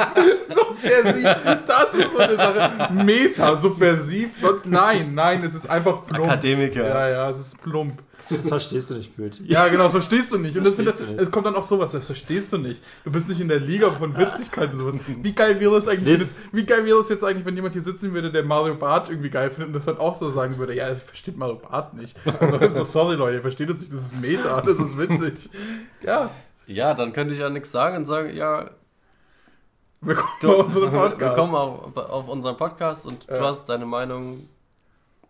subversiv. 0.56 1.25
Das 1.66 1.94
ist 1.94 2.12
so 2.12 2.20
eine 2.20 2.36
Sache. 2.36 2.94
Meta, 2.94 3.58
subversiv. 3.58 4.30
Nein, 4.64 5.14
nein, 5.14 5.44
es 5.44 5.56
ist 5.56 5.70
einfach 5.70 6.06
plump. 6.06 6.26
Akademiker. 6.32 6.88
Ja, 6.88 7.10
ja, 7.10 7.30
es 7.30 7.40
ist 7.40 7.64
plump. 7.64 8.02
Das 8.30 8.48
verstehst 8.48 8.90
du 8.90 8.96
nicht, 8.96 9.16
Böti. 9.16 9.44
Ja, 9.46 9.68
genau, 9.68 9.84
das 9.84 9.94
verstehst 9.94 10.34
du 10.34 10.40
nicht. 10.40 10.58
Und 10.58 10.64
das 10.64 10.74
finde, 10.74 10.92
es 10.92 11.30
kommt 11.30 11.46
dann 11.46 11.56
auch 11.56 11.64
sowas, 11.64 11.92
das 11.92 12.08
verstehst 12.08 12.52
du 12.54 12.58
nicht. 12.58 12.84
Du 13.04 13.12
bist 13.12 13.30
nicht 13.30 13.40
in 13.40 13.48
der 13.48 13.60
Liga 13.60 13.92
von 13.92 14.18
Witzigkeit 14.18 14.72
und 14.72 14.80
sowas. 14.80 14.96
Wie 15.22 15.32
geil 15.32 15.60
wäre 15.60 15.76
es 15.78 15.88
eigentlich, 15.88 16.20
jetzt, 16.20 16.36
wie 16.52 16.66
geil 16.66 16.86
wäre 16.86 17.00
es 17.00 17.10
jetzt 17.10 17.24
eigentlich, 17.24 17.46
wenn 17.46 17.56
jemand 17.56 17.74
hier 17.74 17.84
sitzen 17.84 18.14
würde, 18.14 18.32
der 18.32 18.44
Mario 18.44 18.76
Bart 18.76 19.10
irgendwie 19.10 19.30
geil 19.30 19.50
findet 19.52 19.68
und 19.68 19.74
das 19.74 19.86
dann 19.86 19.98
auch 19.98 20.16
so 20.16 20.32
sagen 20.32 20.58
würde, 20.58 20.76
ja, 20.76 20.86
er 20.88 20.96
versteht 20.96 21.38
Mario 21.38 21.56
Bart 21.56 21.94
nicht. 21.94 22.18
Also, 22.40 22.84
sorry 22.84 23.16
Leute, 23.16 23.36
ihr 23.36 23.42
versteht 23.42 23.70
es 23.70 23.80
nicht, 23.80 23.94
das 23.94 24.02
ist 24.02 24.20
Meta, 24.20 24.62
das 24.62 24.80
ist 24.80 24.98
witzig. 24.98 25.50
Ja. 26.02 26.32
Ja, 26.68 26.96
dann 26.96 27.14
könnte 27.14 27.36
ich 27.36 27.40
ja 27.40 27.50
nichts 27.50 27.72
sagen 27.72 27.98
und 27.98 28.06
sagen, 28.08 28.36
ja, 28.36 28.72
Willkommen 30.06 30.30
du, 30.40 30.48
bei 30.50 30.54
unserem 30.54 30.92
Podcast. 30.92 31.36
Willkommen 31.36 31.56
auf, 31.56 31.98
auf 31.98 32.28
unseren 32.28 32.58
Podcast 32.58 33.08
und 33.08 33.26
ja. 33.26 33.40
du 33.40 33.44
hast 33.44 33.66
deine 33.66 33.88
Meinung. 33.88 34.48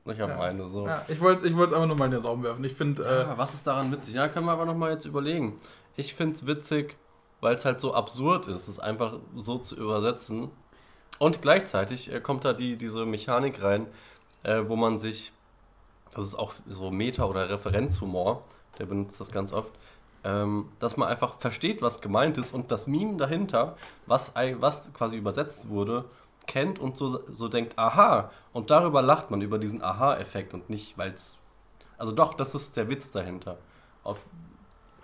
Ich 0.03 0.19
habe 0.19 0.33
ja. 0.33 0.37
meine 0.37 0.67
so. 0.67 0.85
Ja, 0.85 1.05
ich 1.07 1.21
wollte 1.21 1.47
es 1.47 1.53
einfach 1.55 1.87
nur 1.87 1.95
mal 1.95 2.05
in 2.05 2.11
den 2.11 2.21
Raum 2.21 2.43
werfen. 2.43 2.61
Ich 2.65 2.73
finde. 2.73 3.05
Äh, 3.05 3.37
was 3.37 3.53
ist 3.53 3.65
daran 3.65 3.89
witzig? 3.93 4.15
Ja, 4.15 4.27
können 4.27 4.45
wir 4.45 4.51
aber 4.51 4.65
nochmal 4.65 4.91
jetzt 4.91 5.05
überlegen. 5.05 5.61
Ich 5.95 6.13
finde 6.13 6.35
es 6.35 6.45
witzig, 6.45 6.97
weil 7.39 7.55
es 7.55 7.63
halt 7.63 7.79
so 7.79 7.93
absurd 7.93 8.47
ist, 8.47 8.67
es 8.67 8.77
einfach 8.77 9.13
so 9.37 9.59
zu 9.59 9.77
übersetzen. 9.77 10.49
Und 11.19 11.41
gleichzeitig 11.41 12.11
äh, 12.11 12.19
kommt 12.19 12.43
da 12.43 12.51
die, 12.51 12.75
diese 12.75 13.05
Mechanik 13.05 13.63
rein, 13.63 13.87
äh, 14.43 14.61
wo 14.67 14.75
man 14.75 14.99
sich. 14.99 15.31
Das 16.11 16.25
ist 16.25 16.35
auch 16.35 16.53
so 16.67 16.91
Meta- 16.91 17.25
oder 17.25 17.49
Referenzhumor, 17.49 18.43
der 18.77 18.87
benutzt 18.87 19.21
das 19.21 19.31
ganz 19.31 19.53
oft 19.53 19.71
ähm, 20.25 20.69
dass 20.79 20.97
man 20.97 21.07
einfach 21.07 21.39
versteht, 21.39 21.83
was 21.83 22.01
gemeint 22.01 22.39
ist 22.39 22.51
und 22.51 22.71
das 22.71 22.87
Meme 22.87 23.15
dahinter, 23.17 23.77
was, 24.07 24.33
was 24.59 24.91
quasi 24.91 25.17
übersetzt 25.17 25.69
wurde, 25.69 26.05
kennt 26.47 26.79
und 26.79 26.97
so, 26.97 27.21
so 27.31 27.47
denkt, 27.47 27.77
aha, 27.77 28.31
und 28.51 28.71
darüber 28.71 29.03
lacht 29.03 29.29
man, 29.29 29.41
über 29.41 29.59
diesen 29.59 29.83
Aha-Effekt 29.83 30.53
und 30.55 30.69
nicht, 30.69 30.97
weil 30.97 31.11
es. 31.11 31.37
Also 31.97 32.11
doch, 32.11 32.33
das 32.33 32.55
ist 32.55 32.75
der 32.75 32.89
Witz 32.89 33.11
dahinter. 33.11 33.57
Auch, 34.03 34.17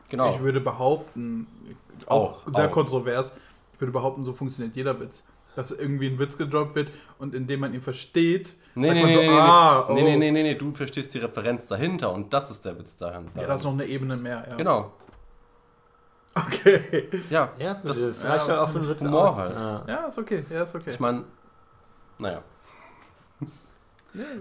genau. 0.09 0.31
Ich 0.31 0.41
würde 0.41 0.59
behaupten, 0.59 1.47
auch, 2.07 2.45
auch 2.47 2.53
sehr 2.53 2.67
auch. 2.67 2.71
kontrovers, 2.71 3.33
ich 3.73 3.79
würde 3.79 3.91
behaupten, 3.91 4.23
so 4.23 4.33
funktioniert 4.33 4.75
jeder 4.75 4.99
Witz. 4.99 5.23
Dass 5.55 5.71
irgendwie 5.71 6.07
ein 6.07 6.17
Witz 6.17 6.37
gedroppt 6.37 6.75
wird 6.75 6.91
und 7.19 7.35
indem 7.35 7.59
man 7.59 7.73
ihn 7.73 7.81
versteht, 7.81 8.55
nee, 8.73 8.87
sagt 8.87 8.95
nee, 8.95 9.03
man 9.03 9.13
so, 9.13 9.19
nee, 9.19 9.29
ah, 9.29 9.85
nee, 9.89 9.91
oh. 9.91 10.05
nee, 10.05 10.15
nee, 10.15 10.31
nee, 10.31 10.43
nee, 10.43 10.55
du 10.55 10.71
verstehst 10.71 11.13
die 11.13 11.17
Referenz 11.17 11.67
dahinter 11.67 12.13
und 12.13 12.33
das 12.33 12.49
ist 12.51 12.63
der 12.63 12.79
Witz 12.79 12.95
dahinter. 12.95 13.41
Ja, 13.41 13.47
das 13.47 13.59
ist 13.59 13.65
noch 13.65 13.73
eine 13.73 13.85
Ebene 13.85 14.15
mehr, 14.15 14.45
ja. 14.49 14.55
Genau. 14.55 14.93
Okay. 16.33 17.09
Ja, 17.29 17.51
ja 17.57 17.73
das, 17.83 17.99
das 17.99 18.25
reicht 18.25 18.47
ja 18.47 18.63
auch 18.63 18.69
für 18.69 18.79
einen 18.79 18.89
Witz 18.89 19.01
Humor 19.01 19.29
aus. 19.29 19.37
Halt. 19.37 19.87
Ja. 19.87 20.07
ist 20.07 20.17
okay. 20.17 20.45
Ja, 20.49 20.63
ist 20.63 20.75
okay. 20.75 20.91
Ich 20.91 20.99
meine, 20.99 21.23
naja. 22.17 22.41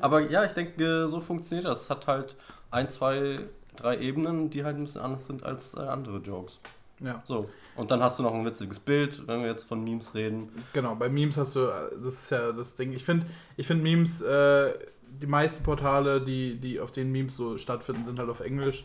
Aber 0.00 0.20
ja, 0.20 0.44
ich 0.44 0.52
denke, 0.52 1.08
so 1.08 1.20
funktioniert 1.20 1.66
das. 1.66 1.82
Es 1.82 1.90
hat 1.90 2.06
halt 2.06 2.36
ein, 2.70 2.90
zwei, 2.90 3.40
drei 3.76 3.98
Ebenen, 3.98 4.50
die 4.50 4.64
halt 4.64 4.76
ein 4.76 4.84
bisschen 4.84 5.00
anders 5.00 5.26
sind 5.26 5.44
als 5.44 5.74
äh, 5.74 5.80
andere 5.80 6.18
Jokes. 6.18 6.58
Ja. 7.00 7.22
So. 7.26 7.48
Und 7.76 7.90
dann 7.90 8.02
hast 8.02 8.18
du 8.18 8.22
noch 8.22 8.34
ein 8.34 8.44
witziges 8.44 8.78
Bild, 8.78 9.26
wenn 9.26 9.40
wir 9.40 9.48
jetzt 9.48 9.64
von 9.64 9.82
Memes 9.82 10.14
reden. 10.14 10.50
Genau, 10.72 10.94
bei 10.94 11.08
Memes 11.08 11.36
hast 11.38 11.56
du, 11.56 11.66
das 12.02 12.14
ist 12.14 12.30
ja 12.30 12.52
das 12.52 12.74
Ding. 12.74 12.92
Ich 12.92 13.04
finde 13.04 13.26
ich 13.56 13.66
find 13.66 13.82
Memes, 13.82 14.20
äh, 14.20 14.74
die 15.02 15.26
meisten 15.26 15.64
Portale, 15.64 16.20
die, 16.20 16.58
die 16.60 16.78
auf 16.78 16.90
denen 16.90 17.10
Memes 17.10 17.36
so 17.36 17.56
stattfinden, 17.56 18.04
sind 18.04 18.18
halt 18.18 18.28
auf 18.28 18.40
Englisch. 18.40 18.84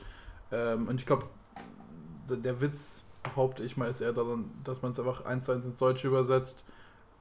Ähm, 0.51 0.87
und 0.87 0.99
ich 0.99 1.05
glaube, 1.05 1.25
der 2.29 2.61
Witz, 2.61 3.03
behaupte 3.23 3.63
ich 3.63 3.77
mal, 3.77 3.89
ist 3.89 4.01
eher 4.01 4.13
daran, 4.13 4.45
dass 4.63 4.81
man 4.81 4.91
es 4.91 4.99
einfach 4.99 5.25
eins 5.25 5.45
zu 5.45 5.51
eins 5.51 5.65
ins 5.65 5.77
Deutsche 5.77 6.07
übersetzt. 6.07 6.63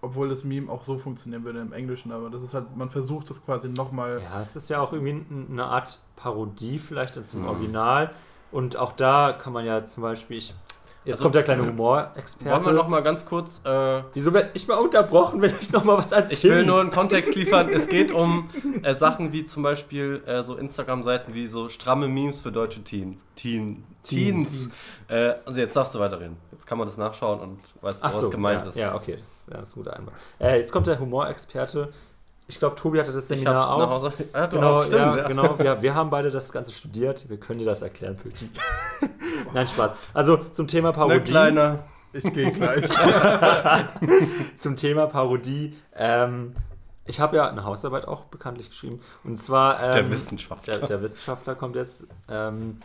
Obwohl 0.03 0.29
das 0.29 0.45
Meme 0.45 0.71
auch 0.71 0.85
so 0.85 0.99
funktionieren 0.99 1.45
würde 1.45 1.61
im 1.61 1.73
Englischen, 1.73 2.13
aber 2.13 2.29
das 2.29 2.43
ist 2.43 2.53
halt, 2.53 2.77
man 2.77 2.91
versucht 2.91 3.31
es 3.31 3.43
quasi 3.43 3.71
nochmal. 3.71 4.21
Ja, 4.23 4.43
es 4.43 4.55
ist 4.55 4.69
ja 4.69 4.81
auch 4.81 4.93
irgendwie 4.93 5.25
eine 5.51 5.65
Art 5.65 5.99
Parodie 6.15 6.79
vielleicht 6.79 7.17
als 7.17 7.33
im 7.33 7.41
mhm. 7.41 7.49
Original. 7.49 8.11
Und 8.53 8.77
auch 8.77 8.93
da 8.93 9.33
kann 9.33 9.55
man 9.55 9.65
ja 9.65 9.87
zum 9.87 10.03
Beispiel, 10.03 10.37
ich 10.37 10.55
Jetzt 11.05 11.15
also, 11.15 11.25
kommt 11.25 11.35
der 11.35 11.43
kleine 11.43 11.67
Humorexperte. 11.67 12.65
Wollen 12.65 12.77
wir 12.77 12.83
noch 12.83 12.89
mal 12.89 13.03
ganz 13.03 13.27
kurz. 13.27 13.61
Äh, 13.65 14.03
Wieso 14.15 14.33
werde 14.33 14.51
ich 14.55 14.67
mal 14.67 14.77
unterbrochen, 14.77 15.43
wenn 15.43 15.53
ich 15.61 15.71
noch 15.71 15.85
mal 15.85 15.99
was 15.99 16.13
erzähle? 16.13 16.33
Ich 16.33 16.45
will 16.45 16.67
nur 16.67 16.81
einen 16.81 16.91
Kontext 16.91 17.35
liefern. 17.35 17.69
es 17.69 17.89
geht 17.89 18.11
um 18.11 18.49
äh, 18.83 18.95
Sachen 18.95 19.33
wie 19.33 19.45
zum 19.45 19.63
Beispiel 19.63 20.23
äh, 20.27 20.43
so 20.45 20.57
Instagram-Seiten 20.57 21.35
wie 21.35 21.47
so 21.47 21.69
stramme 21.69 22.09
Memes 22.09 22.41
für 22.41 22.53
deutsche 22.53 22.83
Teens. 22.83 23.21
Teen, 23.35 23.85
Teens. 24.03 24.51
Teens. 24.51 24.87
Äh, 25.09 25.35
also 25.45 25.61
jetzt 25.61 25.77
darfst 25.77 25.95
du 25.95 25.99
weiterreden. 25.99 26.37
Jetzt 26.53 26.67
kann 26.67 26.79
man 26.79 26.89
das 26.89 26.97
nachschauen 26.97 27.41
und 27.41 27.61
weiß, 27.83 28.03
was 28.03 28.21
so, 28.21 28.31
gemeint 28.31 28.63
ja, 28.65 28.71
ist. 28.71 28.77
Ja, 28.77 28.95
okay, 28.95 29.17
das, 29.19 29.47
ja, 29.51 29.59
das 29.59 29.69
ist 29.69 29.77
ein 29.77 29.81
guter 29.81 29.97
Einwand. 29.97 30.17
Äh, 30.41 30.57
jetzt 30.59 30.73
kommt 30.73 30.87
der 30.87 30.99
Humorexperte. 30.99 31.93
Ich 32.47 32.59
glaube, 32.59 32.77
Tobi 32.77 33.01
hatte 33.01 33.13
das 33.13 33.29
Seminar 33.29 33.71
auch. 33.71 34.13
Ja, 34.35 34.47
genau, 34.47 34.81
auch, 34.81 34.85
stimmt, 34.85 35.01
ja, 35.01 35.17
ja. 35.17 35.29
genau. 35.29 35.59
Wir, 35.59 35.81
wir, 35.81 35.95
haben 35.95 36.11
beide 36.11 36.31
das 36.31 36.53
Ganze 36.53 36.73
studiert. 36.73 37.29
Wir 37.29 37.39
können 37.39 37.59
dir 37.59 37.65
das 37.65 37.81
erklären, 37.81 38.17
Pöti. 38.17 38.51
Nein, 39.55 39.69
Spaß. 39.69 39.95
Also 40.13 40.37
zum 40.37 40.67
Thema 40.67 40.93
Parodie. 40.93 41.15
Ne, 41.15 41.23
kleiner. 41.23 41.79
Ich 42.13 42.33
gehe 42.33 42.53
gleich. 42.53 42.89
zum 44.57 44.77
Thema 44.77 45.07
Parodie. 45.07 45.77
Ähm, 45.97 46.55
ich 47.07 47.21
habe 47.21 47.37
ja 47.37 47.49
eine 47.49 47.65
Hausarbeit 47.65 48.07
auch 48.07 48.25
bekanntlich 48.25 48.69
geschrieben. 48.69 49.01
Und 49.25 49.37
zwar. 49.37 49.83
Ähm, 49.83 49.93
der 49.93 50.11
Wissenschaftler. 50.11 50.79
Der, 50.79 50.87
der, 50.87 51.03
Wissenschaftler 51.03 51.55
kommt 51.55 51.77
jetzt. 51.77 52.07
Ähm, 52.29 52.79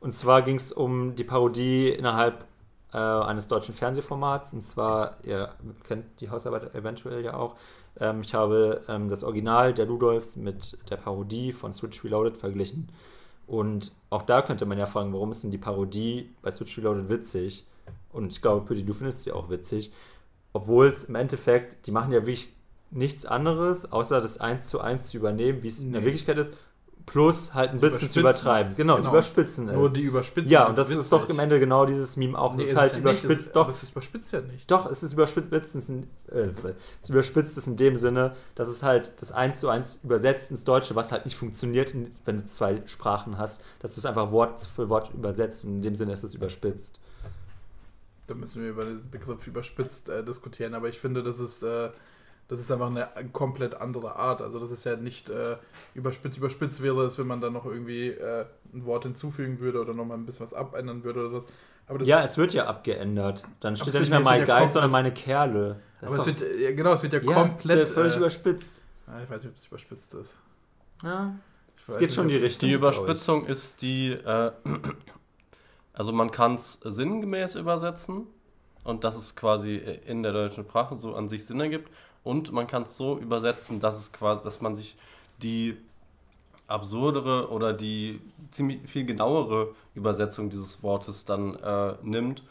und 0.00 0.12
zwar 0.12 0.42
ging 0.42 0.56
es 0.56 0.72
um 0.72 1.14
die 1.14 1.24
Parodie 1.24 1.88
innerhalb 1.88 2.44
äh, 2.92 2.98
eines 2.98 3.48
deutschen 3.48 3.74
Fernsehformats. 3.74 4.52
Und 4.52 4.62
zwar, 4.62 5.16
ihr 5.24 5.50
kennt 5.86 6.20
die 6.20 6.30
Hausarbeit 6.30 6.74
eventuell 6.74 7.24
ja 7.24 7.34
auch. 7.34 7.56
Ähm, 7.98 8.20
ich 8.22 8.34
habe 8.34 8.82
ähm, 8.88 9.08
das 9.08 9.24
Original 9.24 9.74
der 9.74 9.86
Ludolfs 9.86 10.36
mit 10.36 10.78
der 10.90 10.96
Parodie 10.96 11.52
von 11.52 11.72
Switch 11.72 12.04
Reloaded 12.04 12.36
verglichen. 12.36 12.88
Und 13.46 13.92
auch 14.10 14.22
da 14.22 14.42
könnte 14.42 14.66
man 14.66 14.78
ja 14.78 14.86
fragen, 14.86 15.12
warum 15.12 15.30
ist 15.30 15.42
denn 15.42 15.50
die 15.50 15.58
Parodie 15.58 16.30
bei 16.42 16.50
Switch 16.50 16.78
Reloaded 16.78 17.08
witzig? 17.08 17.66
Und 18.12 18.32
ich 18.32 18.42
glaube, 18.42 18.64
Pütti, 18.64 18.84
du 18.84 18.94
findest 18.94 19.24
sie 19.24 19.32
auch 19.32 19.50
witzig. 19.50 19.92
Obwohl 20.52 20.88
es 20.88 21.04
im 21.04 21.14
Endeffekt, 21.14 21.86
die 21.86 21.90
machen 21.90 22.12
ja 22.12 22.20
wirklich 22.20 22.52
nichts 22.90 23.24
anderes, 23.24 23.90
außer 23.90 24.20
das 24.20 24.38
eins 24.38 24.68
zu 24.68 24.80
eins 24.80 25.08
zu 25.08 25.16
übernehmen, 25.16 25.62
wie 25.62 25.68
es 25.68 25.80
nee. 25.80 25.86
in 25.86 25.92
der 25.92 26.04
Wirklichkeit 26.04 26.38
ist 26.38 26.56
plus 27.06 27.54
halt 27.54 27.70
ein 27.70 27.80
bisschen 27.80 28.08
zu 28.08 28.20
übertreiben. 28.20 28.74
Genau, 28.76 28.96
genau. 28.96 29.10
überspitzen 29.10 29.68
es. 29.68 29.74
Nur 29.74 29.92
die 29.92 30.02
überspitzen 30.02 30.50
Ja, 30.50 30.66
und 30.66 30.76
das 30.78 30.90
ist, 30.90 30.98
ist 30.98 31.12
doch 31.12 31.28
im 31.28 31.38
Ende 31.38 31.58
genau 31.58 31.86
dieses 31.86 32.16
Meme 32.16 32.38
auch. 32.38 32.54
Nee, 32.54 32.62
es 32.62 32.70
ist 32.70 32.76
halt 32.76 32.96
überspitzt. 32.96 33.40
Ist, 33.40 33.56
doch, 33.56 33.68
es 33.68 33.82
ist 33.82 33.90
überspitzt 33.92 34.32
ja 34.32 34.40
nicht. 34.40 34.70
Doch, 34.70 34.90
es 34.90 35.02
ist 35.02 35.12
überspitzt, 35.12 35.74
äh, 35.74 36.48
es 37.02 37.10
überspitzt 37.10 37.58
ist 37.58 37.66
in 37.66 37.76
dem 37.76 37.96
Sinne, 37.96 38.32
dass 38.54 38.68
es 38.68 38.82
halt 38.82 39.14
das 39.20 39.32
eins 39.32 39.60
zu 39.60 39.68
eins 39.68 40.00
übersetzt 40.04 40.50
ins 40.50 40.64
Deutsche, 40.64 40.94
was 40.94 41.12
halt 41.12 41.24
nicht 41.24 41.36
funktioniert, 41.36 41.94
wenn 42.24 42.38
du 42.38 42.44
zwei 42.44 42.82
Sprachen 42.86 43.38
hast, 43.38 43.62
dass 43.80 43.94
du 43.94 44.00
es 44.00 44.06
einfach 44.06 44.30
Wort 44.30 44.60
für 44.60 44.88
Wort 44.88 45.12
übersetzt 45.14 45.64
und 45.64 45.76
in 45.76 45.82
dem 45.82 45.94
Sinne 45.94 46.12
ist 46.12 46.24
es 46.24 46.34
überspitzt. 46.34 46.98
Da 48.26 48.34
müssen 48.34 48.62
wir 48.62 48.70
über 48.70 48.84
den 48.84 49.10
Begriff 49.10 49.46
überspitzt 49.46 50.08
äh, 50.08 50.24
diskutieren, 50.24 50.74
aber 50.74 50.88
ich 50.88 50.98
finde, 50.98 51.22
das 51.22 51.40
ist 51.40 51.64
äh, 51.64 51.90
das 52.48 52.60
ist 52.60 52.70
einfach 52.70 52.88
eine 52.88 53.08
komplett 53.32 53.80
andere 53.80 54.16
Art. 54.16 54.42
Also 54.42 54.58
das 54.58 54.70
ist 54.70 54.84
ja 54.84 54.96
nicht 54.96 55.30
äh, 55.30 55.56
überspitzt, 55.94 56.36
überspitzt 56.36 56.82
wäre 56.82 57.02
es, 57.04 57.18
wenn 57.18 57.26
man 57.26 57.40
dann 57.40 57.52
noch 57.52 57.64
irgendwie 57.64 58.08
äh, 58.08 58.44
ein 58.74 58.84
Wort 58.84 59.04
hinzufügen 59.04 59.60
würde 59.60 59.80
oder 59.80 59.94
nochmal 59.94 60.18
ein 60.18 60.26
bisschen 60.26 60.44
was 60.44 60.54
abändern 60.54 61.04
würde 61.04 61.26
oder 61.26 61.32
was. 61.32 61.46
ja, 62.06 62.22
es 62.22 62.36
wird 62.36 62.52
ja 62.52 62.66
abgeändert. 62.66 63.44
Dann 63.60 63.76
steht 63.76 63.94
ja 63.94 64.00
nicht 64.00 64.10
mehr 64.10 64.20
mein 64.20 64.44
Geist, 64.44 64.74
sondern 64.74 64.90
meine 64.90 65.14
Kerle. 65.14 65.80
Das 66.00 66.10
aber 66.10 66.18
es 66.20 66.26
wird, 66.26 66.60
ja, 66.60 66.72
genau, 66.72 66.92
es 66.92 67.02
wird 67.02 67.12
ja, 67.12 67.20
ja 67.20 67.32
komplett... 67.32 67.88
Ja 67.88 67.94
völlig 67.94 68.14
äh, 68.14 68.18
überspitzt. 68.18 68.82
ich 69.06 69.30
weiß 69.30 69.44
nicht, 69.44 69.52
ob 69.52 69.54
das 69.54 69.66
überspitzt 69.66 70.14
ist. 70.14 70.38
Ja, 71.02 71.34
es 71.86 71.98
geht 71.98 72.12
schon 72.12 72.24
in 72.24 72.30
die 72.30 72.36
Richtung. 72.36 72.68
Die 72.68 72.74
Überspitzung 72.74 73.46
ist 73.46 73.82
die... 73.82 74.12
Äh, 74.12 74.52
also 75.94 76.12
man 76.12 76.30
kann 76.30 76.56
es 76.56 76.80
sinngemäß 76.84 77.54
übersetzen 77.54 78.26
und 78.84 79.04
dass 79.04 79.16
es 79.16 79.36
quasi 79.36 79.76
in 79.76 80.22
der 80.22 80.32
deutschen 80.32 80.64
Sprache 80.64 80.98
so 80.98 81.14
an 81.14 81.28
sich 81.28 81.46
Sinn 81.46 81.60
ergibt 81.60 81.90
und 82.24 82.52
man 82.52 82.66
kann 82.66 82.82
es 82.82 82.96
so 82.96 83.18
übersetzen, 83.18 83.80
dass 83.80 83.98
es 83.98 84.12
quasi, 84.12 84.42
dass 84.42 84.60
man 84.60 84.76
sich 84.76 84.96
die 85.42 85.76
absurdere 86.66 87.50
oder 87.50 87.72
die 87.72 88.20
ziemlich 88.50 88.80
viel 88.88 89.04
genauere 89.04 89.74
Übersetzung 89.94 90.50
dieses 90.50 90.82
Wortes 90.82 91.24
dann 91.24 91.56
äh, 91.56 91.94
nimmt 92.02 92.42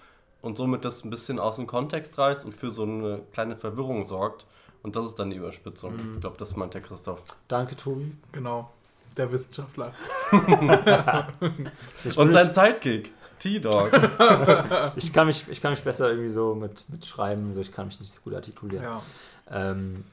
und 0.42 0.58
somit 0.58 0.86
das 0.86 1.04
ein 1.04 1.10
bisschen 1.10 1.40
aus 1.40 1.56
dem 1.56 1.68
Kontext 1.68 2.18
reißt 2.18 2.46
und 2.46 2.54
für 2.54 2.72
so 2.72 2.84
eine 2.84 3.22
kleine 3.32 3.56
Verwirrung 3.56 4.06
sorgt 4.06 4.46
Und 4.84 4.96
das 4.96 5.06
ist 5.06 5.16
dann 5.16 5.30
die 5.30 5.38
Überspitzung. 5.38 5.96
Mhm. 5.96 6.16
Ich 6.16 6.22
glaube, 6.22 6.38
das 6.38 6.56
meint 6.56 6.74
der 6.74 6.82
Christoph. 6.82 7.22
Danke, 7.48 7.76
Tobi. 7.76 8.16
Genau, 8.32 8.72
der 9.18 9.32
Wissenschaftler. 9.32 9.94
Und 12.18 12.32
sein 12.32 12.52
Sidekick. 12.52 13.12
T-Dog. 13.40 13.92
ich, 14.96 15.12
kann 15.12 15.26
mich, 15.26 15.46
ich 15.50 15.62
kann 15.62 15.72
mich 15.72 15.84
besser 15.84 16.10
irgendwie 16.10 16.30
so 16.30 16.54
mit, 16.54 16.86
mit 16.90 17.06
Schreiben, 17.08 17.52
so 17.54 17.60
ich 17.60 17.72
kann 17.72 17.88
mich 17.88 18.00
nicht 18.00 18.14
so 18.14 18.22
gut 18.22 18.36
artikulieren. 18.36 18.84
Ja. 18.84 19.02
Ähm, 19.52 20.04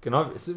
Genau, 0.00 0.30
es, 0.32 0.54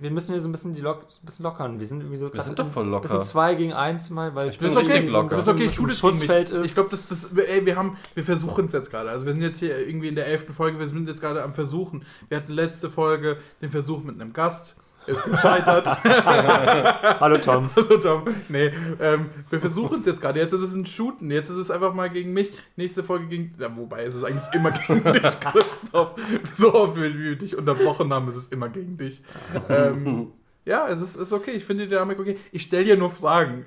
wir 0.00 0.10
müssen 0.10 0.32
hier 0.32 0.40
so 0.40 0.48
ein 0.48 0.52
bisschen, 0.52 0.74
die 0.74 0.80
Lock, 0.80 1.04
bisschen 1.22 1.42
lockern. 1.42 1.78
Wir 1.78 1.86
sind 1.86 2.00
irgendwie 2.00 2.16
so 2.16 2.32
Wir 2.32 2.42
sind 2.42 2.58
doch 2.58 2.72
voll 2.72 2.86
locker. 2.86 3.04
Wir 3.04 3.20
sind 3.20 3.24
zwei 3.28 3.54
gegen 3.54 3.74
eins 3.74 4.08
mal, 4.08 4.34
weil 4.34 4.48
ich 4.48 4.58
bin 4.58 4.72
das 4.72 4.78
richtig 4.78 5.12
locker. 5.12 5.28
Das 5.28 5.40
ist 5.40 5.48
okay, 5.48 5.68
Schule 5.68 5.92
Schussfeld 5.92 6.48
ist. 6.48 6.64
Ich 6.64 6.72
glaube, 6.72 6.88
das, 6.88 7.06
das, 7.06 7.28
ey, 7.36 7.66
wir 7.66 7.76
haben, 7.76 7.98
wir 8.14 8.24
versuchen 8.24 8.64
es 8.64 8.72
jetzt 8.72 8.90
gerade. 8.90 9.10
Also 9.10 9.26
wir 9.26 9.34
sind 9.34 9.42
jetzt 9.42 9.58
hier 9.58 9.86
irgendwie 9.86 10.08
in 10.08 10.14
der 10.14 10.26
elften 10.26 10.54
Folge, 10.54 10.78
wir 10.78 10.86
sind 10.86 11.06
jetzt 11.06 11.20
gerade 11.20 11.42
am 11.42 11.52
Versuchen. 11.52 12.02
Wir 12.28 12.38
hatten 12.38 12.52
letzte 12.52 12.88
Folge 12.88 13.36
den 13.60 13.68
Versuch 13.68 14.02
mit 14.04 14.18
einem 14.18 14.32
Gast 14.32 14.74
ist 15.08 15.24
gescheitert. 15.24 15.86
Hallo 17.20 17.38
Tom. 17.38 17.70
Hallo 17.76 17.96
Tom. 17.98 18.22
Nee, 18.48 18.70
ähm, 19.00 19.30
wir 19.50 19.60
versuchen 19.60 20.00
es 20.00 20.06
jetzt 20.06 20.20
gerade. 20.20 20.38
Jetzt 20.38 20.52
ist 20.52 20.62
es 20.62 20.74
ein 20.74 20.86
Shooten. 20.86 21.30
Jetzt 21.30 21.50
ist 21.50 21.56
es 21.56 21.70
einfach 21.70 21.94
mal 21.94 22.10
gegen 22.10 22.32
mich. 22.32 22.52
Nächste 22.76 23.02
Folge 23.02 23.26
gegen. 23.26 23.54
Ja, 23.58 23.74
wobei 23.76 24.04
es 24.04 24.14
ist 24.14 24.24
eigentlich 24.24 24.46
immer 24.52 24.70
gegen 24.86 25.12
dich, 25.12 25.40
Christoph. 25.40 26.14
So 26.52 26.74
oft, 26.74 26.96
wie 26.96 27.18
wir 27.18 27.36
dich 27.36 27.56
unterbrochen 27.56 28.12
haben, 28.12 28.28
ist 28.28 28.36
es 28.36 28.46
immer 28.48 28.68
gegen 28.68 28.96
dich. 28.96 29.22
Ähm, 29.68 30.32
ja, 30.64 30.86
es 30.88 31.00
ist, 31.00 31.16
ist 31.16 31.32
okay. 31.32 31.52
Ich 31.52 31.64
finde 31.64 31.84
die 31.84 31.90
Dynamik 31.90 32.20
okay. 32.20 32.36
Ich 32.52 32.62
stelle 32.62 32.84
dir 32.84 32.96
nur 32.96 33.10
Fragen. 33.10 33.64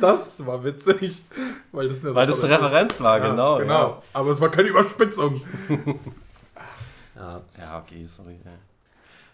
das 0.00 0.44
war 0.44 0.62
witzig. 0.62 1.24
Weil 1.72 1.88
das 1.88 2.04
eine, 2.04 2.14
weil 2.14 2.26
das 2.26 2.44
eine 2.44 2.54
Referenz 2.54 3.00
war, 3.00 3.18
ja, 3.18 3.30
genau. 3.30 3.58
Genau. 3.58 3.88
Ja. 3.88 4.02
Aber 4.12 4.30
es 4.30 4.40
war 4.40 4.50
keine 4.50 4.68
Überspitzung. 4.68 5.40
Ja, 7.24 7.40
ja 7.58 7.78
okay, 7.78 8.06
sorry. 8.06 8.38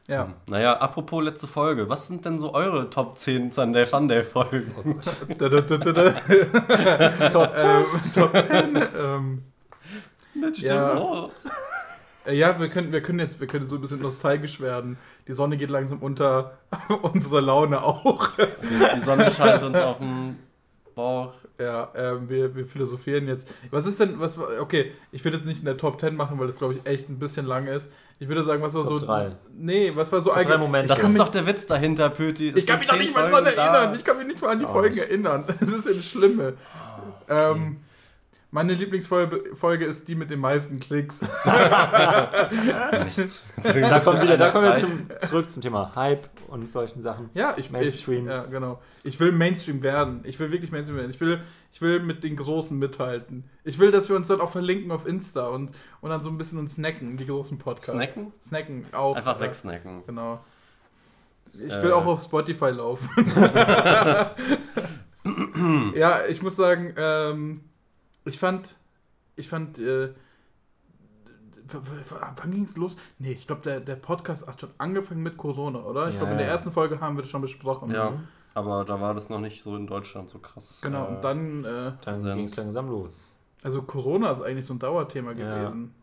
Ja. 0.08 0.14
ja. 0.14 0.28
Naja, 0.46 0.74
apropos 0.78 1.22
letzte 1.24 1.46
Folge, 1.46 1.88
was 1.88 2.06
sind 2.06 2.24
denn 2.24 2.38
so 2.38 2.54
eure 2.54 2.88
Top 2.90 3.18
10 3.18 3.52
Sunday 3.52 3.84
Funday 3.84 4.22
Folgen? 4.22 4.72
Oh 4.78 4.82
Top 7.30 7.56
10. 7.56 7.66
Ähm, 7.66 7.86
Top 8.14 8.32
10. 8.32 8.82
Ähm, 9.00 9.42
ja. 10.54 11.00
Oh. 11.00 11.30
Ja, 12.30 12.60
wir 12.60 12.68
können, 12.68 12.92
wir 12.92 13.02
können 13.02 13.18
jetzt 13.18 13.40
wir 13.40 13.46
können 13.46 13.66
so 13.66 13.76
ein 13.76 13.80
bisschen 13.80 14.02
nostalgisch 14.02 14.60
werden. 14.60 14.98
Die 15.26 15.32
Sonne 15.32 15.56
geht 15.56 15.70
langsam 15.70 15.98
unter, 15.98 16.58
unsere 17.02 17.40
Laune 17.40 17.82
auch. 17.82 18.28
Die, 18.36 18.96
die 18.96 19.00
Sonne 19.00 19.32
scheint 19.32 19.62
uns 19.62 19.76
auf 19.76 19.98
den 19.98 20.38
Bauch. 20.94 21.32
Ja, 21.60 21.90
äh, 21.94 22.28
wir, 22.28 22.54
wir 22.54 22.64
philosophieren 22.64 23.28
jetzt. 23.28 23.52
Was 23.70 23.84
ist 23.84 24.00
denn, 24.00 24.18
was, 24.18 24.38
okay, 24.38 24.92
ich 25.12 25.22
würde 25.24 25.36
jetzt 25.36 25.46
nicht 25.46 25.60
in 25.60 25.66
der 25.66 25.76
Top 25.76 26.00
10 26.00 26.16
machen, 26.16 26.38
weil 26.38 26.46
das, 26.46 26.56
glaube 26.56 26.74
ich, 26.74 26.86
echt 26.86 27.10
ein 27.10 27.18
bisschen 27.18 27.44
lang 27.44 27.66
ist. 27.66 27.92
Ich 28.18 28.28
würde 28.28 28.42
sagen, 28.42 28.62
was 28.62 28.74
war 28.74 28.82
Top 28.82 29.00
so. 29.00 29.06
Drei. 29.06 29.32
Nee, 29.54 29.92
was 29.94 30.10
war 30.10 30.22
so 30.22 30.30
allgemein. 30.30 30.86
Das 30.86 31.02
ist 31.02 31.18
doch 31.18 31.28
der 31.28 31.46
Witz 31.46 31.66
dahinter, 31.66 32.08
Pöti. 32.08 32.52
Ich 32.56 32.66
kann 32.66 32.78
mich 32.78 32.88
doch 32.88 32.96
nicht 32.96 33.14
mal 33.14 33.28
dran 33.28 33.44
erinnern. 33.44 33.92
Da. 33.92 33.94
Ich 33.94 34.04
kann 34.04 34.16
mich 34.16 34.26
nicht 34.26 34.40
mal 34.40 34.52
an 34.52 34.58
die 34.58 34.64
oh, 34.64 34.72
Folgen 34.72 34.94
ich. 34.94 35.02
erinnern. 35.02 35.44
Das 35.60 35.68
ist 35.68 35.86
das 35.86 36.04
Schlimme. 36.04 36.54
Oh, 36.54 37.32
okay. 37.32 37.52
ähm, 37.52 37.76
meine 38.52 38.74
Lieblingsfolge 38.74 39.84
ist 39.84 40.08
die 40.08 40.16
mit 40.16 40.30
den 40.30 40.40
meisten 40.40 40.80
Klicks. 40.80 41.20
Mist. 43.04 43.44
da 43.62 44.00
kommen, 44.00 44.22
wieder, 44.22 44.36
da 44.36 44.50
kommen 44.50 44.64
wir 44.64 44.76
zum, 44.78 45.08
zurück 45.22 45.50
zum 45.50 45.62
Thema 45.62 45.94
Hype 45.94 46.28
und 46.48 46.68
solchen 46.68 47.00
Sachen. 47.00 47.30
Ja, 47.34 47.54
ich 47.56 47.70
Mainstream. 47.70 48.24
Ich, 48.24 48.30
ja, 48.30 48.46
genau. 48.46 48.80
Ich 49.04 49.20
will 49.20 49.30
Mainstream 49.30 49.84
werden. 49.84 50.22
Ich 50.24 50.40
will 50.40 50.50
wirklich 50.50 50.72
Mainstream 50.72 50.98
werden. 50.98 51.10
Ich 51.10 51.20
will, 51.20 51.40
ich 51.72 51.80
will 51.80 52.00
mit 52.00 52.24
den 52.24 52.34
Großen 52.34 52.76
mithalten. 52.76 53.44
Ich 53.62 53.78
will, 53.78 53.92
dass 53.92 54.08
wir 54.08 54.16
uns 54.16 54.26
dann 54.26 54.40
auch 54.40 54.50
verlinken 54.50 54.90
auf 54.90 55.06
Insta 55.06 55.46
und, 55.48 55.70
und 56.00 56.10
dann 56.10 56.22
so 56.22 56.28
ein 56.28 56.36
bisschen 56.36 56.58
uns 56.58 56.74
snacken, 56.74 57.16
die 57.16 57.26
großen 57.26 57.56
Podcasts. 57.58 58.14
Snacken? 58.14 58.32
Snacken 58.40 58.86
auch. 58.92 59.14
Einfach 59.14 59.36
ja. 59.36 59.46
wegsnacken. 59.46 60.02
Genau. 60.06 60.40
Ich 61.52 61.82
will 61.82 61.90
äh. 61.90 61.92
auch 61.92 62.06
auf 62.06 62.20
Spotify 62.20 62.70
laufen. 62.70 63.08
ja, 65.94 66.18
ich 66.28 66.42
muss 66.42 66.56
sagen, 66.56 66.94
ähm, 66.96 67.60
ich 68.24 68.38
fand, 68.38 68.76
ich 69.36 69.48
fand, 69.48 69.78
äh, 69.78 70.12
wann 72.36 72.50
ging 72.50 72.64
es 72.64 72.76
los? 72.76 72.96
Nee, 73.18 73.32
ich 73.32 73.46
glaube, 73.46 73.62
der, 73.62 73.80
der 73.80 73.96
Podcast 73.96 74.46
hat 74.46 74.60
schon 74.60 74.70
angefangen 74.78 75.22
mit 75.22 75.36
Corona, 75.36 75.80
oder? 75.80 76.08
Ich 76.08 76.14
ja, 76.14 76.20
glaube, 76.20 76.32
in 76.32 76.38
der 76.38 76.48
ersten 76.48 76.72
Folge 76.72 77.00
haben 77.00 77.16
wir 77.16 77.22
das 77.22 77.30
schon 77.30 77.42
besprochen. 77.42 77.92
Ja, 77.92 78.14
aber 78.54 78.84
da 78.84 79.00
war 79.00 79.14
das 79.14 79.28
noch 79.28 79.40
nicht 79.40 79.62
so 79.62 79.76
in 79.76 79.86
Deutschland 79.86 80.28
so 80.28 80.38
krass. 80.38 80.80
Genau, 80.82 81.06
und 81.06 81.22
dann. 81.22 81.64
Äh, 81.64 81.92
dann 82.04 82.22
ging 82.24 82.44
es 82.44 82.56
langsam 82.56 82.88
los. 82.88 83.36
Also, 83.62 83.82
Corona 83.82 84.30
ist 84.30 84.42
eigentlich 84.42 84.66
so 84.66 84.74
ein 84.74 84.78
Dauerthema 84.78 85.32
gewesen. 85.32 85.94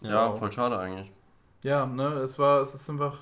Ja, 0.00 0.10
ja 0.10 0.30
wow. 0.30 0.38
voll 0.38 0.52
schade 0.52 0.78
eigentlich. 0.78 1.12
Ja, 1.62 1.86
ne, 1.86 2.04
es 2.20 2.38
war, 2.38 2.62
es 2.62 2.74
ist 2.74 2.88
einfach. 2.88 3.18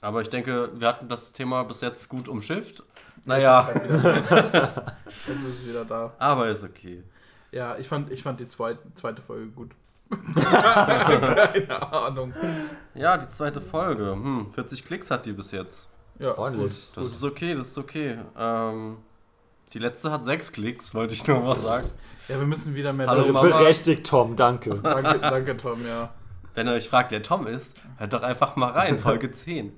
Aber 0.00 0.20
ich 0.20 0.30
denke, 0.30 0.70
wir 0.74 0.88
hatten 0.88 1.08
das 1.08 1.32
Thema 1.32 1.62
bis 1.62 1.80
jetzt 1.80 2.08
gut 2.08 2.28
umschifft. 2.28 2.82
Naja. 3.24 3.70
Jetzt 3.72 3.86
ist, 3.86 4.02
halt 4.02 4.24
jetzt 5.28 5.38
ist 5.38 5.58
es 5.60 5.68
wieder 5.68 5.84
da. 5.84 6.12
Aber 6.18 6.48
ist 6.48 6.64
okay. 6.64 7.04
Ja, 7.52 7.76
ich 7.76 7.86
fand, 7.86 8.10
ich 8.10 8.22
fand 8.22 8.40
die 8.40 8.48
zweite, 8.48 8.80
zweite 8.94 9.22
Folge 9.22 9.46
gut. 9.48 9.70
Keine 10.34 11.92
Ahnung. 11.92 12.34
Ja, 12.94 13.16
die 13.16 13.28
zweite 13.28 13.60
Folge. 13.60 14.12
Hm, 14.12 14.50
40 14.52 14.84
Klicks 14.84 15.10
hat 15.10 15.26
die 15.26 15.32
bis 15.32 15.50
jetzt. 15.52 15.88
Ja, 16.18 16.36
ordentlich. 16.36 16.72
Ist 16.72 16.96
das 16.96 17.06
ist 17.06 17.22
okay, 17.22 17.54
das 17.54 17.68
ist 17.68 17.78
okay. 17.78 18.18
Ähm, 18.36 18.98
die 19.72 19.78
letzte 19.78 20.10
hat 20.10 20.24
6 20.24 20.52
Klicks, 20.52 20.94
wollte 20.94 21.14
ich 21.14 21.26
nur 21.26 21.40
mal 21.40 21.56
sagen. 21.56 21.88
Ja, 22.28 22.38
wir 22.38 22.46
müssen 22.46 22.74
wieder 22.74 22.92
mehr 22.92 23.06
Hallo, 23.06 23.32
Berechtigt, 23.32 24.06
Tom, 24.06 24.36
danke. 24.36 24.74
danke. 24.82 25.18
Danke, 25.18 25.56
Tom, 25.56 25.86
ja. 25.86 26.10
Wenn 26.54 26.66
ihr 26.66 26.74
euch 26.74 26.88
fragt, 26.88 27.10
wer 27.10 27.22
Tom 27.22 27.46
ist, 27.46 27.74
hört 27.96 28.12
doch 28.12 28.22
einfach 28.22 28.56
mal 28.56 28.70
rein, 28.70 28.98
Folge 28.98 29.32
10. 29.32 29.72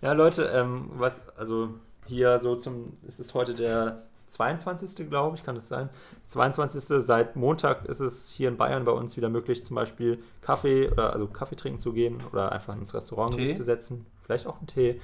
ja, 0.00 0.12
Leute, 0.12 0.44
ähm, 0.54 0.90
was, 0.94 1.22
also 1.36 1.74
hier 2.06 2.38
so 2.38 2.56
zum, 2.56 2.96
es 3.06 3.20
ist 3.20 3.34
heute 3.34 3.54
der 3.54 4.02
22. 4.30 5.08
glaube 5.08 5.36
ich, 5.36 5.42
kann 5.42 5.54
das 5.54 5.68
sein. 5.68 5.88
22. 6.26 6.82
Seit 7.04 7.36
Montag 7.36 7.86
ist 7.86 8.00
es 8.00 8.30
hier 8.30 8.48
in 8.48 8.56
Bayern 8.56 8.84
bei 8.84 8.92
uns 8.92 9.16
wieder 9.16 9.28
möglich, 9.28 9.64
zum 9.64 9.74
Beispiel 9.74 10.22
Kaffee 10.40 10.88
oder 10.88 11.12
also 11.12 11.26
Kaffee 11.26 11.56
trinken 11.56 11.78
zu 11.78 11.92
gehen 11.92 12.22
oder 12.32 12.52
einfach 12.52 12.76
ins 12.76 12.94
Restaurant 12.94 13.36
sich 13.36 13.54
zu 13.54 13.62
setzen. 13.62 14.06
Vielleicht 14.24 14.46
auch 14.46 14.58
einen 14.58 14.66
Tee. 14.66 15.00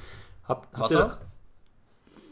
Hab, 0.47 0.69
habt, 0.75 0.93
ihr, 0.93 1.19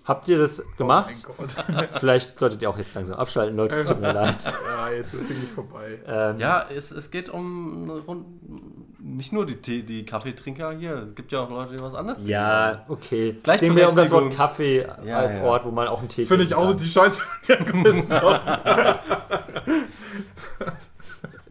habt 0.05 0.29
ihr 0.29 0.39
das 0.39 0.65
oh 0.65 0.77
gemacht? 0.77 1.27
Oh 1.39 1.45
Vielleicht 1.99 2.39
solltet 2.39 2.63
ihr 2.63 2.71
auch 2.71 2.79
jetzt 2.79 2.95
langsam 2.95 3.19
abschalten, 3.19 3.57
Leute. 3.57 3.75
Es 3.75 3.89
tut 3.89 4.01
mir 4.01 4.13
leid. 4.13 4.45
Ja, 4.45 4.91
jetzt 4.91 5.15
ist 5.15 5.29
wirklich 5.29 5.51
vorbei. 5.51 5.99
Ähm, 6.07 6.39
ja, 6.39 6.67
es, 6.71 6.93
es 6.93 7.11
geht 7.11 7.29
um 7.29 8.84
nicht 9.05 9.33
nur 9.33 9.45
die, 9.45 9.57
Tee, 9.57 9.83
die 9.83 10.07
Kaffeetrinker 10.07 10.73
hier. 10.73 11.09
Es 11.11 11.15
gibt 11.15 11.31
ja 11.31 11.41
auch 11.41 11.51
Leute, 11.51 11.77
die 11.77 11.83
was 11.83 11.95
anderes 11.95 12.17
trinken. 12.17 12.33
Ja, 12.33 12.85
okay. 12.89 13.37
Gleich 13.43 13.61
ging 13.61 13.75
mir 13.75 13.87
um 13.89 13.97
das 13.97 14.11
Wort 14.11 14.35
Kaffee 14.35 14.87
ja, 15.05 15.19
als 15.19 15.37
ja. 15.37 15.45
Ort, 15.45 15.67
wo 15.67 15.71
man 15.71 15.89
auch 15.89 15.99
einen 15.99 16.09
Tee 16.09 16.25
Finde 16.25 16.45
ich 16.45 16.55
auch 16.55 16.69
so 16.69 16.75
die 16.75 16.89
Scheiße. 16.89 17.21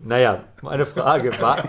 naja, 0.03 0.43
meine 0.63 0.87
Frage. 0.87 1.39
War, 1.39 1.63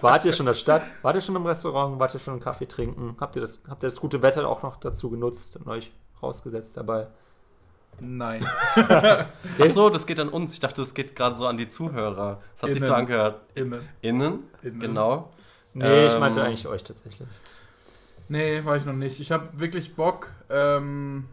wart 0.00 0.24
ihr 0.24 0.32
schon 0.32 0.46
in 0.46 0.52
der 0.52 0.54
Stadt? 0.54 0.88
Wart 1.02 1.16
ihr 1.16 1.20
schon 1.20 1.36
im 1.36 1.44
Restaurant? 1.44 1.98
Wart 1.98 2.14
ihr 2.14 2.20
schon 2.20 2.32
einen 2.32 2.42
Kaffee 2.42 2.66
trinken? 2.66 3.16
Habt 3.20 3.36
ihr 3.36 3.42
das, 3.42 3.62
habt 3.68 3.82
ihr 3.82 3.88
das 3.88 4.00
gute 4.00 4.22
Wetter 4.22 4.48
auch 4.48 4.62
noch 4.62 4.76
dazu 4.76 5.10
genutzt 5.10 5.58
und 5.58 5.68
euch 5.68 5.92
rausgesetzt 6.22 6.78
dabei? 6.78 7.08
Nein. 8.00 8.44
okay. 8.76 9.24
Ach 9.58 9.68
so, 9.68 9.90
das 9.90 10.06
geht 10.06 10.20
an 10.20 10.28
uns. 10.28 10.52
Ich 10.52 10.60
dachte, 10.60 10.80
das 10.82 10.94
geht 10.94 11.16
gerade 11.16 11.36
so 11.36 11.46
an 11.46 11.56
die 11.56 11.70
Zuhörer. 11.70 12.42
Das 12.54 12.62
hat 12.62 12.68
Innen. 12.70 12.78
sich 12.80 12.88
so 12.88 12.94
angehört. 12.94 13.40
Innen. 13.54 13.88
Innen? 14.02 14.44
Innen. 14.62 14.80
Genau. 14.80 15.32
Nee, 15.72 15.84
ähm, 15.84 16.06
ich 16.06 16.18
meinte 16.18 16.42
eigentlich 16.42 16.66
euch 16.66 16.84
tatsächlich. 16.84 17.28
Nee, 18.28 18.64
war 18.64 18.76
ich 18.76 18.84
noch 18.84 18.92
nicht. 18.92 19.20
Ich 19.20 19.30
habe 19.30 19.48
wirklich 19.54 19.94
Bock, 19.94 20.30
ähm, 20.50 21.26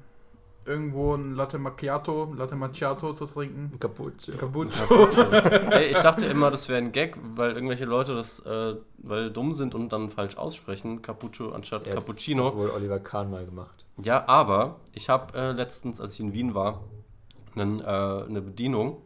irgendwo 0.66 1.16
ein 1.16 1.36
Latte 1.36 1.58
Macchiato, 1.58 2.34
Latte 2.36 2.56
Macchiato 2.56 3.14
zu 3.14 3.26
trinken. 3.26 3.72
Ein 3.74 3.80
Cappuccio. 3.80 4.36
Cappuccio. 4.36 4.86
Ey, 5.72 5.92
ich 5.92 6.00
dachte 6.00 6.26
immer, 6.26 6.52
das 6.52 6.70
wäre 6.70 6.80
ein 6.80 6.92
Gag, 6.92 7.18
weil 7.36 7.54
irgendwelche 7.54 7.86
Leute 7.86 8.16
das 8.16 8.40
äh, 8.42 8.76
weil 8.98 9.32
dumm 9.32 9.54
sind 9.54 9.76
und 9.76 9.92
dann 9.92 10.10
falsch 10.10 10.38
aussprechen. 10.38 11.02
Cappuccio 11.02 11.52
anstatt 11.52 11.88
ja, 11.88 11.96
Cappuccino. 11.96 12.44
Das 12.44 12.52
hat 12.54 12.60
wohl 12.60 12.70
Oliver 12.70 13.00
Kahn 13.00 13.30
mal 13.30 13.46
gemacht. 13.46 13.86
Ja, 14.02 14.28
aber 14.28 14.80
ich 14.94 15.10
habe 15.10 15.38
äh, 15.38 15.52
letztens, 15.52 16.02
als 16.02 16.14
ich 16.14 16.20
in 16.20 16.34
Wien 16.34 16.56
war, 16.56 16.82
einen, 17.56 17.80
äh, 17.80 17.84
eine 17.84 18.42
Bedienung 18.42 19.02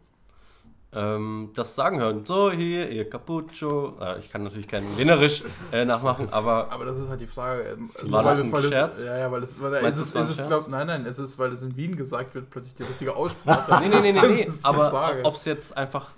ähm, 0.94 1.52
das 1.54 1.76
sagen 1.76 2.00
hören. 2.00 2.26
So, 2.26 2.50
hier, 2.50 2.90
ihr 2.90 3.10
Cappuccio. 3.10 3.98
Äh, 4.00 4.20
ich 4.20 4.32
kann 4.32 4.44
natürlich 4.44 4.68
kein 4.68 4.84
Wienerisch 4.98 5.44
äh, 5.74 5.84
nachmachen, 5.84 6.30
aber. 6.32 6.72
Aber 6.72 6.86
das 6.86 6.98
ist 6.98 7.10
halt 7.10 7.20
die 7.20 7.28
Frage. 7.28 7.78
Ähm, 7.78 7.90
war 8.04 8.24
das 8.24 8.42
ein 8.42 8.52
weil 8.52 8.64
Scherz? 8.64 8.98
Es, 8.98 9.06
ja, 9.06 9.18
ja, 9.18 9.32
weil 9.32 9.44
es. 9.44 9.60
Weil 9.60 9.84
ist 9.84 9.98
es, 9.98 10.14
ist 10.14 10.40
es 10.40 10.46
glaub, 10.46 10.70
nein, 10.70 10.88
nein, 10.88 11.06
es 11.06 11.20
ist, 11.20 11.38
weil 11.40 11.52
es 11.52 11.62
in 11.62 11.76
Wien 11.76 11.98
gesagt 11.98 12.34
wird, 12.36 12.50
plötzlich 12.50 12.76
die 12.76 12.84
richtige 12.84 13.16
Aussprache. 13.16 13.84
nee, 13.84 13.90
nee, 13.90 14.00
nee, 14.00 14.14
nee. 14.14 14.22
nee. 14.46 14.48
Aber 14.64 15.14
ob 15.24 15.36
es 15.36 15.46
jetzt 15.46 15.76
einfach. 15.76 16.12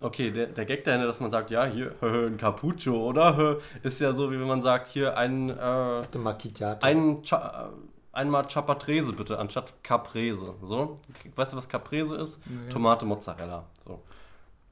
Okay, 0.00 0.30
der, 0.30 0.46
der 0.46 0.64
Gag 0.64 0.84
dahinter, 0.84 1.08
dass 1.08 1.18
man 1.18 1.30
sagt, 1.30 1.50
ja, 1.50 1.64
hier, 1.64 1.92
ein 2.02 2.36
Cappuccio, 2.36 2.96
oder? 2.96 3.56
Ist 3.82 4.00
ja 4.00 4.12
so, 4.12 4.30
wie 4.30 4.38
wenn 4.38 4.46
man 4.46 4.62
sagt, 4.62 4.88
hier 4.88 5.16
ein. 5.16 5.48
Äh, 5.50 6.02
ein. 6.80 7.22
Cha 7.22 7.70
einmal 8.12 8.46
Chapatrese 8.46 9.12
bitte, 9.12 9.38
anstatt 9.38 9.82
Caprese. 9.82 10.54
So, 10.62 10.96
weißt 11.34 11.52
du, 11.52 11.56
was 11.56 11.68
Caprese 11.68 12.16
ist? 12.16 12.40
Nee. 12.46 12.70
Tomate 12.70 13.06
Mozzarella. 13.06 13.64
So. 13.84 14.02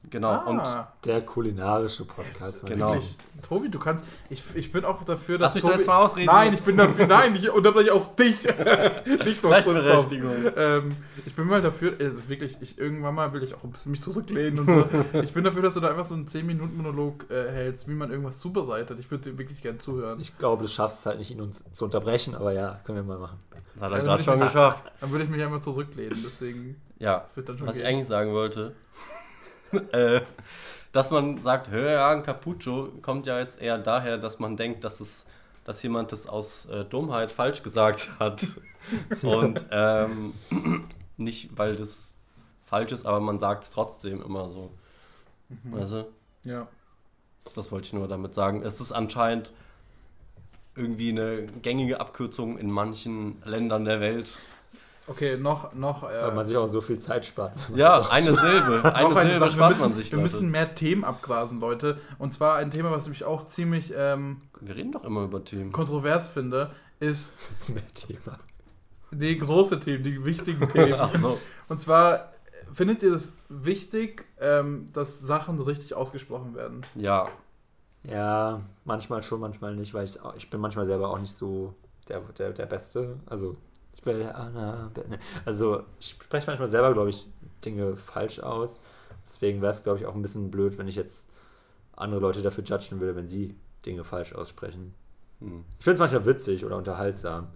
Genau. 0.09 0.29
Ah. 0.29 0.45
Und 0.45 0.61
der 1.05 1.21
kulinarische 1.21 2.05
Podcast. 2.05 2.65
Genau. 2.65 2.91
Wirklich, 2.91 3.17
Tobi, 3.41 3.69
du 3.69 3.77
kannst. 3.77 4.05
Ich, 4.29 4.43
ich 4.55 4.71
bin 4.71 4.85
auch 4.85 5.03
dafür, 5.03 5.37
dass. 5.37 5.49
Lass 5.49 5.55
mich 5.55 5.63
Tobi, 5.63 5.75
jetzt 5.75 5.87
mal 5.87 6.03
ausreden. 6.03 6.27
Nein, 6.27 6.53
ich 6.53 6.61
bin 6.61 6.77
dafür. 6.77 7.07
nein, 7.07 7.35
ich 7.35 7.49
unterbreche 7.49 7.93
auch 7.93 8.15
dich. 8.15 8.43
Nicht 9.25 9.43
nur 9.43 9.53
Christoph. 9.53 10.11
Ähm, 10.11 10.95
ich 11.25 11.35
bin 11.35 11.47
mal 11.47 11.61
dafür, 11.61 11.95
also 11.99 12.29
wirklich, 12.29 12.57
ich, 12.61 12.77
irgendwann 12.77 13.15
mal 13.15 13.33
will 13.33 13.43
ich 13.43 13.53
auch 13.53 13.63
ein 13.63 13.71
bisschen 13.71 13.91
mich 13.91 14.01
zurücklehnen 14.01 14.59
und 14.59 14.71
so. 14.71 14.85
ich 15.19 15.33
bin 15.33 15.43
dafür, 15.43 15.61
dass 15.61 15.73
du 15.73 15.81
da 15.81 15.89
einfach 15.89 16.05
so 16.05 16.15
einen 16.15 16.27
10-Minuten-Monolog 16.27 17.29
äh, 17.29 17.51
hältst, 17.51 17.89
wie 17.89 17.93
man 17.93 18.09
irgendwas 18.09 18.39
zubereitet. 18.39 18.99
Ich 18.99 19.11
würde 19.11 19.31
dir 19.31 19.37
wirklich 19.37 19.61
gern 19.61 19.79
zuhören. 19.79 20.19
Ich 20.21 20.37
glaube, 20.37 20.63
du 20.63 20.69
schaffst 20.69 20.99
es 20.99 21.05
halt 21.05 21.19
nicht, 21.19 21.31
ihn 21.31 21.41
uns 21.41 21.63
zu 21.73 21.85
unterbrechen, 21.85 22.33
aber 22.33 22.53
ja, 22.53 22.79
können 22.85 22.99
wir 22.99 23.03
mal 23.03 23.19
machen. 23.19 23.39
Hat 23.79 23.91
er 23.91 23.99
gerade 23.99 24.23
schon 24.23 24.39
geschafft. 24.39 24.81
Dann 25.01 25.11
würde 25.11 25.25
ich 25.25 25.29
mich 25.29 25.43
einfach 25.43 25.59
zurücklehnen, 25.59 26.17
deswegen. 26.25 26.81
Ja, 26.97 27.21
was 27.21 27.35
gehen. 27.35 27.69
ich 27.75 27.85
eigentlich 27.85 28.07
sagen 28.07 28.33
wollte. 28.33 28.73
äh, 29.91 30.21
dass 30.91 31.11
man 31.11 31.41
sagt, 31.43 31.71
ja, 31.71 32.09
ein 32.09 32.23
Capucho 32.23 32.89
kommt 33.01 33.27
ja 33.27 33.39
jetzt 33.39 33.61
eher 33.61 33.77
daher, 33.77 34.17
dass 34.17 34.39
man 34.39 34.57
denkt, 34.57 34.83
dass 34.83 34.99
es 34.99 35.25
dass 35.67 35.83
jemand 35.83 36.13
das 36.13 36.27
aus 36.27 36.65
äh, 36.67 36.85
Dummheit 36.85 37.29
falsch 37.29 37.61
gesagt 37.61 38.09
hat. 38.19 38.47
Und 39.21 39.65
ähm, 39.69 40.33
nicht, 41.17 41.57
weil 41.57 41.75
das 41.75 42.17
falsch 42.65 42.93
ist, 42.93 43.05
aber 43.05 43.19
man 43.19 43.37
sagt 43.37 43.65
es 43.65 43.69
trotzdem 43.69 44.23
immer 44.23 44.47
so. 44.47 44.71
Mhm. 45.49 45.73
Weißt 45.73 45.91
du? 45.91 46.07
Ja. 46.45 46.67
Das 47.53 47.69
wollte 47.69 47.87
ich 47.87 47.93
nur 47.93 48.07
damit 48.07 48.33
sagen. 48.33 48.61
Es 48.63 48.79
ist 48.79 48.93
anscheinend 48.93 49.51
irgendwie 50.75 51.09
eine 51.09 51.47
gängige 51.61 51.99
Abkürzung 51.99 52.57
in 52.57 52.71
manchen 52.71 53.41
Ländern 53.43 53.83
der 53.83 53.99
Welt. 53.99 54.31
Okay, 55.07 55.37
noch. 55.37 55.73
noch 55.73 56.03
äh, 56.03 56.21
Weil 56.21 56.33
man 56.33 56.45
sich 56.45 56.57
auch 56.57 56.67
so 56.67 56.81
viel 56.81 56.97
Zeit 56.99 57.25
spart. 57.25 57.53
Ja, 57.73 58.01
eine 58.09 58.35
Silbe. 58.35 58.81
Eine 58.93 59.13
Silbe 59.13 59.39
Sache. 59.39 59.51
spart 59.51 59.69
müssen, 59.69 59.81
man 59.81 59.93
sich. 59.95 60.11
Wir 60.11 60.17
Leute. 60.17 60.23
müssen 60.23 60.51
mehr 60.51 60.75
Themen 60.75 61.05
abgrasen, 61.05 61.59
Leute. 61.61 61.97
Und 62.19 62.33
zwar 62.33 62.57
ein 62.57 62.71
Thema, 62.71 62.91
was 62.91 63.07
ich 63.07 63.23
auch 63.23 63.43
ziemlich. 63.43 63.93
Ähm, 63.95 64.41
wir 64.59 64.75
reden 64.75 64.91
doch 64.91 65.05
immer 65.05 65.23
über 65.23 65.43
Themen. 65.43 65.71
Kontrovers 65.71 66.27
finde, 66.27 66.71
ist. 66.99 67.47
Das 67.47 67.61
ist 67.61 67.69
mehr 67.69 67.93
Thema. 67.93 68.37
Nee, 69.11 69.35
große 69.35 69.79
Themen, 69.79 70.03
die 70.03 70.23
wichtigen 70.25 70.67
Themen. 70.67 70.93
Ach 70.99 71.13
so. 71.17 71.39
Und 71.69 71.79
zwar, 71.79 72.31
findet 72.73 73.01
ihr 73.03 73.13
es 73.13 73.37
wichtig, 73.47 74.25
ähm, 74.41 74.89
dass 74.91 75.21
Sachen 75.21 75.57
richtig 75.59 75.95
ausgesprochen 75.95 76.55
werden? 76.55 76.85
Ja. 76.95 77.29
Ja, 78.03 78.59
manchmal 78.85 79.21
schon, 79.23 79.39
manchmal 79.39 79.75
nicht, 79.75 79.93
weil 79.93 80.03
ich, 80.05 80.17
ich 80.35 80.49
bin 80.49 80.59
manchmal 80.61 80.85
selber 80.85 81.09
auch 81.09 81.19
nicht 81.19 81.33
so 81.33 81.73
der, 82.09 82.19
der, 82.37 82.51
der 82.51 82.65
Beste. 82.65 83.17
Also 83.25 83.55
also 85.45 85.83
ich 85.99 86.17
spreche 86.21 86.47
manchmal 86.47 86.67
selber, 86.67 86.93
glaube 86.93 87.09
ich, 87.09 87.27
Dinge 87.63 87.97
falsch 87.97 88.39
aus. 88.39 88.81
Deswegen 89.25 89.61
wäre 89.61 89.71
es, 89.71 89.83
glaube 89.83 89.99
ich, 89.99 90.05
auch 90.05 90.15
ein 90.15 90.21
bisschen 90.21 90.51
blöd, 90.51 90.77
wenn 90.77 90.87
ich 90.87 90.95
jetzt 90.95 91.29
andere 91.95 92.21
Leute 92.21 92.41
dafür 92.41 92.63
judgen 92.63 92.99
würde, 92.99 93.15
wenn 93.15 93.27
sie 93.27 93.55
Dinge 93.85 94.03
falsch 94.03 94.33
aussprechen. 94.33 94.93
Hm. 95.39 95.65
Ich 95.77 95.83
finde 95.83 95.93
es 95.93 95.99
manchmal 95.99 96.25
witzig 96.25 96.65
oder 96.65 96.77
unterhaltsam. 96.77 97.47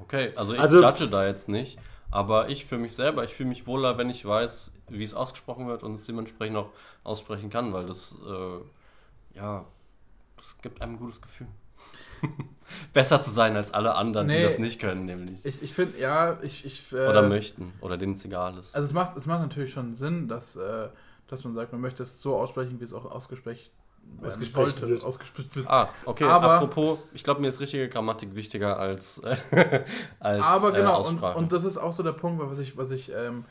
Okay, 0.00 0.32
also 0.36 0.52
ich 0.54 0.60
also, 0.60 0.82
judge 0.82 1.08
da 1.08 1.26
jetzt 1.26 1.48
nicht, 1.48 1.78
aber 2.10 2.48
ich 2.48 2.66
für 2.66 2.76
mich 2.76 2.94
selber, 2.94 3.24
ich 3.24 3.34
fühle 3.34 3.48
mich 3.48 3.66
wohler, 3.66 3.96
wenn 3.96 4.10
ich 4.10 4.24
weiß, 4.24 4.74
wie 4.88 5.04
es 5.04 5.14
ausgesprochen 5.14 5.66
wird 5.68 5.82
und 5.82 5.94
es 5.94 6.04
dementsprechend 6.04 6.56
auch 6.56 6.70
aussprechen 7.02 7.50
kann, 7.50 7.72
weil 7.72 7.86
das, 7.86 8.14
äh, 8.26 9.36
ja, 9.36 9.64
das 10.36 10.56
gibt 10.60 10.82
einem 10.82 10.94
ein 10.94 10.98
gutes 10.98 11.22
Gefühl. 11.22 11.48
besser 12.92 13.22
zu 13.22 13.30
sein 13.30 13.56
als 13.56 13.72
alle 13.72 13.94
anderen, 13.94 14.26
nee, 14.26 14.38
die 14.38 14.44
das 14.44 14.58
nicht 14.58 14.80
können, 14.80 15.04
nämlich. 15.04 15.44
Ich, 15.44 15.62
ich 15.62 15.72
finde, 15.72 15.98
ja, 15.98 16.38
ich. 16.42 16.64
ich 16.64 16.92
äh, 16.92 17.08
oder 17.08 17.22
möchten, 17.22 17.72
oder 17.80 17.96
denen 17.96 18.12
es 18.12 18.24
egal 18.24 18.58
ist. 18.58 18.74
Also, 18.74 18.86
es 18.86 18.92
macht, 18.92 19.16
es 19.16 19.26
macht 19.26 19.40
natürlich 19.40 19.72
schon 19.72 19.92
Sinn, 19.92 20.28
dass, 20.28 20.56
äh, 20.56 20.88
dass 21.28 21.44
man 21.44 21.54
sagt, 21.54 21.72
man 21.72 21.80
möchte 21.80 22.02
es 22.02 22.20
so 22.20 22.36
aussprechen, 22.36 22.80
wie 22.80 22.84
es 22.84 22.92
auch 22.92 23.04
ausgesprochen 23.04 23.70
ausgesprochen 24.22 24.88
wird. 24.88 25.04
Ausgesprochen 25.04 25.54
wird. 25.54 25.68
Ah, 25.68 25.88
okay, 26.04 26.24
aber, 26.24 26.52
apropos, 26.52 26.98
ich 27.12 27.22
glaube, 27.22 27.40
mir 27.40 27.48
ist 27.48 27.60
richtige 27.60 27.88
Grammatik 27.88 28.34
wichtiger 28.34 28.78
als. 28.78 29.18
Äh, 29.18 29.36
als 30.20 30.42
aber 30.42 30.72
genau, 30.72 31.02
äh, 31.02 31.06
und, 31.06 31.22
und 31.22 31.52
das 31.52 31.64
ist 31.64 31.78
auch 31.78 31.92
so 31.92 32.02
der 32.02 32.12
Punkt, 32.12 32.42
was 32.42 32.58
ich, 32.58 32.76
was 32.76 32.90
ich 32.90 33.12
ähm, 33.12 33.44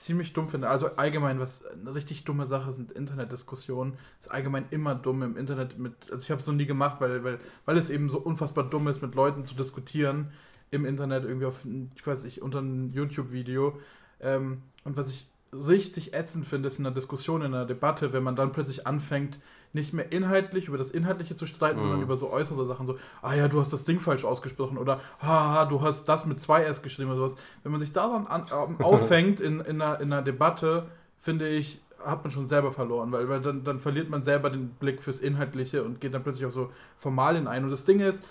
ziemlich 0.00 0.32
dumm 0.32 0.48
finde. 0.48 0.68
Also 0.68 0.96
allgemein, 0.96 1.38
was 1.40 1.64
eine 1.66 1.94
richtig 1.94 2.24
dumme 2.24 2.46
Sache 2.46 2.72
sind 2.72 2.92
Internetdiskussionen. 2.92 3.94
Ist 4.18 4.30
allgemein 4.30 4.66
immer 4.70 4.94
dumm 4.94 5.22
im 5.22 5.36
Internet 5.36 5.78
mit. 5.78 6.10
Also 6.10 6.24
ich 6.24 6.30
habe 6.30 6.40
es 6.40 6.46
noch 6.46 6.54
nie 6.54 6.66
gemacht, 6.66 7.00
weil, 7.00 7.22
weil, 7.22 7.38
weil 7.66 7.76
es 7.76 7.90
eben 7.90 8.08
so 8.08 8.18
unfassbar 8.18 8.64
dumm 8.64 8.88
ist, 8.88 9.02
mit 9.02 9.14
Leuten 9.14 9.44
zu 9.44 9.54
diskutieren 9.54 10.32
im 10.70 10.86
Internet, 10.86 11.24
irgendwie 11.24 11.46
auf, 11.46 11.66
ich 11.94 12.06
weiß 12.06 12.24
nicht, 12.24 12.40
unter 12.42 12.58
einem 12.58 12.92
YouTube-Video. 12.92 13.78
Ähm, 14.20 14.62
und 14.84 14.96
was 14.96 15.10
ich 15.10 15.29
richtig 15.52 16.14
ätzend 16.14 16.46
finde, 16.46 16.68
ist 16.68 16.78
in 16.78 16.86
einer 16.86 16.94
Diskussion, 16.94 17.42
in 17.42 17.54
einer 17.54 17.66
Debatte, 17.66 18.12
wenn 18.12 18.22
man 18.22 18.36
dann 18.36 18.52
plötzlich 18.52 18.86
anfängt, 18.86 19.40
nicht 19.72 19.92
mehr 19.92 20.12
inhaltlich 20.12 20.68
über 20.68 20.78
das 20.78 20.90
Inhaltliche 20.90 21.34
zu 21.34 21.46
streiten, 21.46 21.78
mhm. 21.78 21.82
sondern 21.82 22.02
über 22.02 22.16
so 22.16 22.30
äußere 22.30 22.64
Sachen, 22.66 22.86
so, 22.86 22.98
ah 23.22 23.34
ja, 23.34 23.48
du 23.48 23.58
hast 23.58 23.72
das 23.72 23.84
Ding 23.84 24.00
falsch 24.00 24.24
ausgesprochen 24.24 24.78
oder 24.78 25.00
haha, 25.20 25.64
du 25.64 25.82
hast 25.82 26.04
das 26.04 26.24
mit 26.24 26.40
zwei 26.40 26.62
S 26.62 26.82
geschrieben 26.82 27.10
oder 27.10 27.18
sowas. 27.18 27.36
Wenn 27.62 27.72
man 27.72 27.80
sich 27.80 27.92
daran 27.92 28.26
an, 28.26 28.46
äh, 28.48 28.82
auffängt 28.82 29.40
in, 29.40 29.60
in, 29.60 29.82
einer, 29.82 30.00
in 30.00 30.12
einer 30.12 30.22
Debatte, 30.22 30.86
finde 31.18 31.48
ich, 31.48 31.82
hat 32.04 32.22
man 32.22 32.30
schon 32.30 32.48
selber 32.48 32.72
verloren, 32.72 33.12
weil, 33.12 33.28
weil 33.28 33.40
dann, 33.40 33.64
dann 33.64 33.80
verliert 33.80 34.08
man 34.08 34.22
selber 34.22 34.50
den 34.50 34.70
Blick 34.70 35.02
fürs 35.02 35.18
Inhaltliche 35.18 35.84
und 35.84 36.00
geht 36.00 36.14
dann 36.14 36.22
plötzlich 36.22 36.46
auf 36.46 36.52
so 36.52 36.70
Formalien 36.96 37.46
ein. 37.46 37.64
Und 37.64 37.70
das 37.70 37.84
Ding 37.84 38.00
ist, 38.00 38.26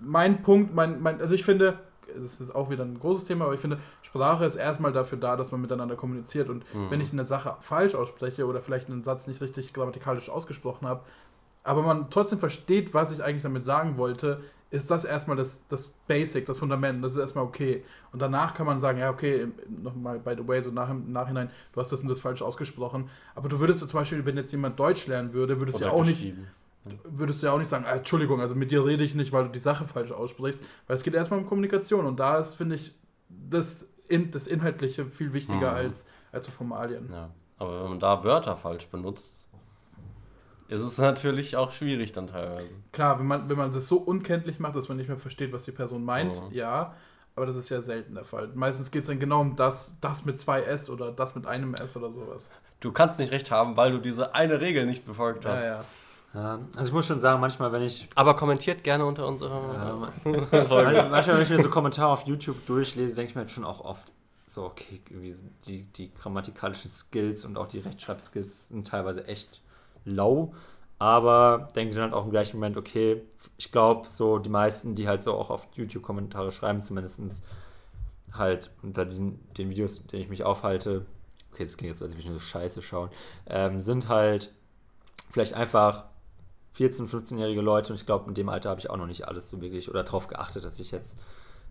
mein 0.00 0.42
Punkt, 0.42 0.74
mein, 0.74 1.00
mein, 1.02 1.20
also 1.20 1.34
ich 1.34 1.44
finde, 1.44 1.78
das 2.20 2.40
ist 2.40 2.54
auch 2.54 2.70
wieder 2.70 2.84
ein 2.84 2.98
großes 2.98 3.24
Thema, 3.24 3.44
aber 3.44 3.54
ich 3.54 3.60
finde, 3.60 3.78
Sprache 4.02 4.44
ist 4.44 4.56
erstmal 4.56 4.92
dafür 4.92 5.18
da, 5.18 5.36
dass 5.36 5.52
man 5.52 5.60
miteinander 5.60 5.96
kommuniziert. 5.96 6.48
Und 6.48 6.64
mhm. 6.74 6.90
wenn 6.90 7.00
ich 7.00 7.12
eine 7.12 7.24
Sache 7.24 7.56
falsch 7.60 7.94
ausspreche 7.94 8.46
oder 8.46 8.60
vielleicht 8.60 8.88
einen 8.88 9.04
Satz 9.04 9.26
nicht 9.26 9.40
richtig 9.40 9.72
grammatikalisch 9.72 10.30
ausgesprochen 10.30 10.86
habe, 10.86 11.02
aber 11.64 11.82
man 11.82 12.10
trotzdem 12.10 12.38
versteht, 12.40 12.92
was 12.92 13.12
ich 13.12 13.22
eigentlich 13.22 13.42
damit 13.42 13.64
sagen 13.64 13.96
wollte, 13.96 14.40
ist 14.70 14.90
das 14.90 15.04
erstmal 15.04 15.36
das, 15.36 15.62
das 15.68 15.92
Basic, 16.06 16.46
das 16.46 16.58
Fundament, 16.58 17.04
das 17.04 17.12
ist 17.12 17.18
erstmal 17.18 17.44
okay. 17.44 17.84
Und 18.10 18.22
danach 18.22 18.54
kann 18.54 18.66
man 18.66 18.80
sagen, 18.80 18.98
ja, 18.98 19.10
okay, 19.10 19.48
nochmal, 19.68 20.18
by 20.18 20.34
the 20.36 20.48
way, 20.48 20.60
so 20.62 20.70
nach, 20.70 20.88
im 20.88 21.12
Nachhinein, 21.12 21.50
du 21.72 21.80
hast 21.80 21.92
das 21.92 22.00
und 22.00 22.08
das 22.08 22.20
falsch 22.20 22.40
ausgesprochen. 22.40 23.10
Aber 23.34 23.50
du 23.50 23.60
würdest 23.60 23.80
zum 23.80 23.90
Beispiel, 23.90 24.24
wenn 24.24 24.36
jetzt 24.36 24.50
jemand 24.50 24.80
Deutsch 24.80 25.06
lernen 25.06 25.34
würde, 25.34 25.60
würdest 25.60 25.78
du 25.78 25.84
ja 25.84 25.90
auch 25.90 26.04
nicht 26.04 26.34
würdest 27.04 27.42
du 27.42 27.46
ja 27.46 27.52
auch 27.52 27.58
nicht 27.58 27.68
sagen, 27.68 27.84
ah, 27.86 27.96
Entschuldigung, 27.96 28.40
also 28.40 28.54
mit 28.54 28.70
dir 28.70 28.84
rede 28.84 29.04
ich 29.04 29.14
nicht, 29.14 29.32
weil 29.32 29.44
du 29.44 29.50
die 29.50 29.58
Sache 29.58 29.84
falsch 29.84 30.12
aussprichst, 30.12 30.62
weil 30.86 30.96
es 30.96 31.02
geht 31.02 31.14
erstmal 31.14 31.40
um 31.40 31.46
Kommunikation 31.46 32.06
und 32.06 32.18
da 32.18 32.38
ist, 32.38 32.54
finde 32.54 32.74
ich, 32.74 32.94
das, 33.28 33.88
in, 34.08 34.30
das 34.30 34.46
Inhaltliche 34.46 35.06
viel 35.06 35.32
wichtiger 35.32 35.70
mhm. 35.70 35.76
als, 35.76 36.04
als 36.32 36.46
so 36.46 36.52
Formalien. 36.52 37.08
Ja. 37.10 37.30
Aber 37.58 37.82
wenn 37.82 37.90
man 37.90 38.00
da 38.00 38.24
Wörter 38.24 38.56
falsch 38.56 38.88
benutzt, 38.88 39.48
ist 40.68 40.80
es 40.80 40.98
natürlich 40.98 41.56
auch 41.56 41.70
schwierig 41.70 42.12
dann 42.12 42.26
teilweise. 42.26 42.70
Klar, 42.92 43.18
wenn 43.18 43.26
man, 43.26 43.48
wenn 43.48 43.56
man 43.56 43.72
das 43.72 43.86
so 43.86 43.98
unkenntlich 43.98 44.58
macht, 44.58 44.74
dass 44.74 44.88
man 44.88 44.96
nicht 44.96 45.08
mehr 45.08 45.18
versteht, 45.18 45.52
was 45.52 45.64
die 45.64 45.72
Person 45.72 46.04
meint, 46.04 46.42
mhm. 46.42 46.50
ja, 46.50 46.94
aber 47.36 47.46
das 47.46 47.56
ist 47.56 47.68
ja 47.68 47.80
selten 47.80 48.14
der 48.14 48.24
Fall. 48.24 48.50
Meistens 48.54 48.90
geht 48.90 49.02
es 49.02 49.08
dann 49.08 49.20
genau 49.20 49.40
um 49.40 49.56
das, 49.56 49.94
das 50.00 50.24
mit 50.24 50.40
zwei 50.40 50.62
S 50.62 50.90
oder 50.90 51.12
das 51.12 51.34
mit 51.34 51.46
einem 51.46 51.74
S 51.74 51.96
oder 51.96 52.10
sowas. 52.10 52.50
Du 52.80 52.90
kannst 52.90 53.18
nicht 53.18 53.32
recht 53.32 53.50
haben, 53.50 53.76
weil 53.76 53.92
du 53.92 53.98
diese 53.98 54.34
eine 54.34 54.60
Regel 54.60 54.86
nicht 54.86 55.04
befolgt 55.04 55.46
hast. 55.46 55.60
Ja, 55.60 55.66
ja. 55.66 55.84
Ja, 56.34 56.60
also 56.76 56.88
ich 56.88 56.94
muss 56.94 57.06
schon 57.06 57.20
sagen, 57.20 57.40
manchmal, 57.40 57.72
wenn 57.72 57.82
ich. 57.82 58.08
Aber 58.14 58.34
kommentiert 58.34 58.82
gerne 58.82 59.04
unter 59.04 59.26
unserer 59.26 60.10
ja, 60.24 60.66
Folge. 60.66 61.06
manchmal, 61.10 61.36
wenn 61.36 61.42
ich 61.42 61.50
mir 61.50 61.60
so 61.60 61.68
Kommentare 61.68 62.10
auf 62.10 62.26
YouTube 62.26 62.64
durchlese, 62.64 63.16
denke 63.16 63.30
ich 63.30 63.34
mir 63.34 63.40
halt 63.40 63.50
schon 63.50 63.64
auch 63.64 63.84
oft, 63.84 64.12
so, 64.46 64.64
okay, 64.64 65.00
die, 65.66 65.82
die 65.84 66.12
grammatikalischen 66.14 66.90
Skills 66.90 67.44
und 67.44 67.58
auch 67.58 67.66
die 67.66 67.80
Rechtschreibskills 67.80 68.68
sind 68.68 68.86
teilweise 68.88 69.26
echt 69.26 69.60
low. 70.04 70.54
Aber 70.98 71.68
denke 71.74 71.94
dann 71.94 72.04
halt 72.04 72.14
auch 72.14 72.24
im 72.24 72.30
gleichen 72.30 72.58
Moment, 72.58 72.76
okay, 72.76 73.22
ich 73.58 73.72
glaube, 73.72 74.08
so 74.08 74.38
die 74.38 74.50
meisten, 74.50 74.94
die 74.94 75.08
halt 75.08 75.20
so 75.20 75.34
auch 75.34 75.50
auf 75.50 75.66
YouTube 75.74 76.02
Kommentare 76.02 76.52
schreiben, 76.52 76.80
zumindest 76.80 77.42
halt 78.32 78.70
unter 78.82 79.04
diesen 79.04 79.40
den 79.54 79.68
Videos, 79.68 79.98
in 79.98 80.08
denen 80.08 80.22
ich 80.22 80.28
mich 80.28 80.44
aufhalte, 80.44 81.04
okay, 81.52 81.64
das 81.64 81.76
klingt 81.76 81.92
jetzt, 81.92 82.02
als 82.02 82.12
würde 82.12 82.20
ich 82.20 82.26
nur 82.26 82.36
so 82.36 82.40
scheiße 82.40 82.82
schauen, 82.82 83.10
ähm, 83.46 83.80
sind 83.80 84.08
halt 84.08 84.52
vielleicht 85.30 85.54
einfach 85.54 86.04
14-, 86.76 87.08
15-jährige 87.08 87.60
Leute 87.60 87.92
und 87.92 87.98
ich 87.98 88.06
glaube, 88.06 88.28
in 88.28 88.34
dem 88.34 88.48
Alter 88.48 88.70
habe 88.70 88.80
ich 88.80 88.90
auch 88.90 88.96
noch 88.96 89.06
nicht 89.06 89.28
alles 89.28 89.48
so 89.50 89.60
wirklich 89.60 89.90
oder 89.90 90.02
darauf 90.02 90.28
geachtet, 90.28 90.64
dass 90.64 90.80
ich 90.80 90.90
jetzt 90.90 91.18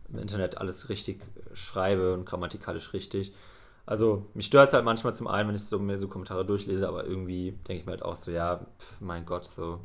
im 0.10 0.20
Internet 0.20 0.58
alles 0.58 0.90
richtig 0.90 1.24
schreibe 1.54 2.14
und 2.14 2.26
grammatikalisch 2.26 2.94
richtig. 2.94 3.34
Also 3.86 4.28
mich 4.34 4.46
stört 4.46 4.70
es 4.70 4.74
halt 4.74 4.86
manchmal 4.86 5.16
zum 5.16 5.28
einen, 5.28 5.50
wenn 5.50 5.56
ich 5.56 5.64
so 5.64 5.80
mir 5.80 5.98
so 5.98 6.08
Kommentare 6.08 6.46
durchlese, 6.46 6.88
aber 6.88 7.06
irgendwie 7.06 7.52
denke 7.68 7.82
ich 7.82 7.86
mir 7.86 7.94
halt 7.94 8.04
auch 8.04 8.16
so, 8.16 8.32
ja, 8.32 8.58
pf, 8.58 9.02
mein 9.02 9.26
Gott, 9.26 9.46
so, 9.46 9.82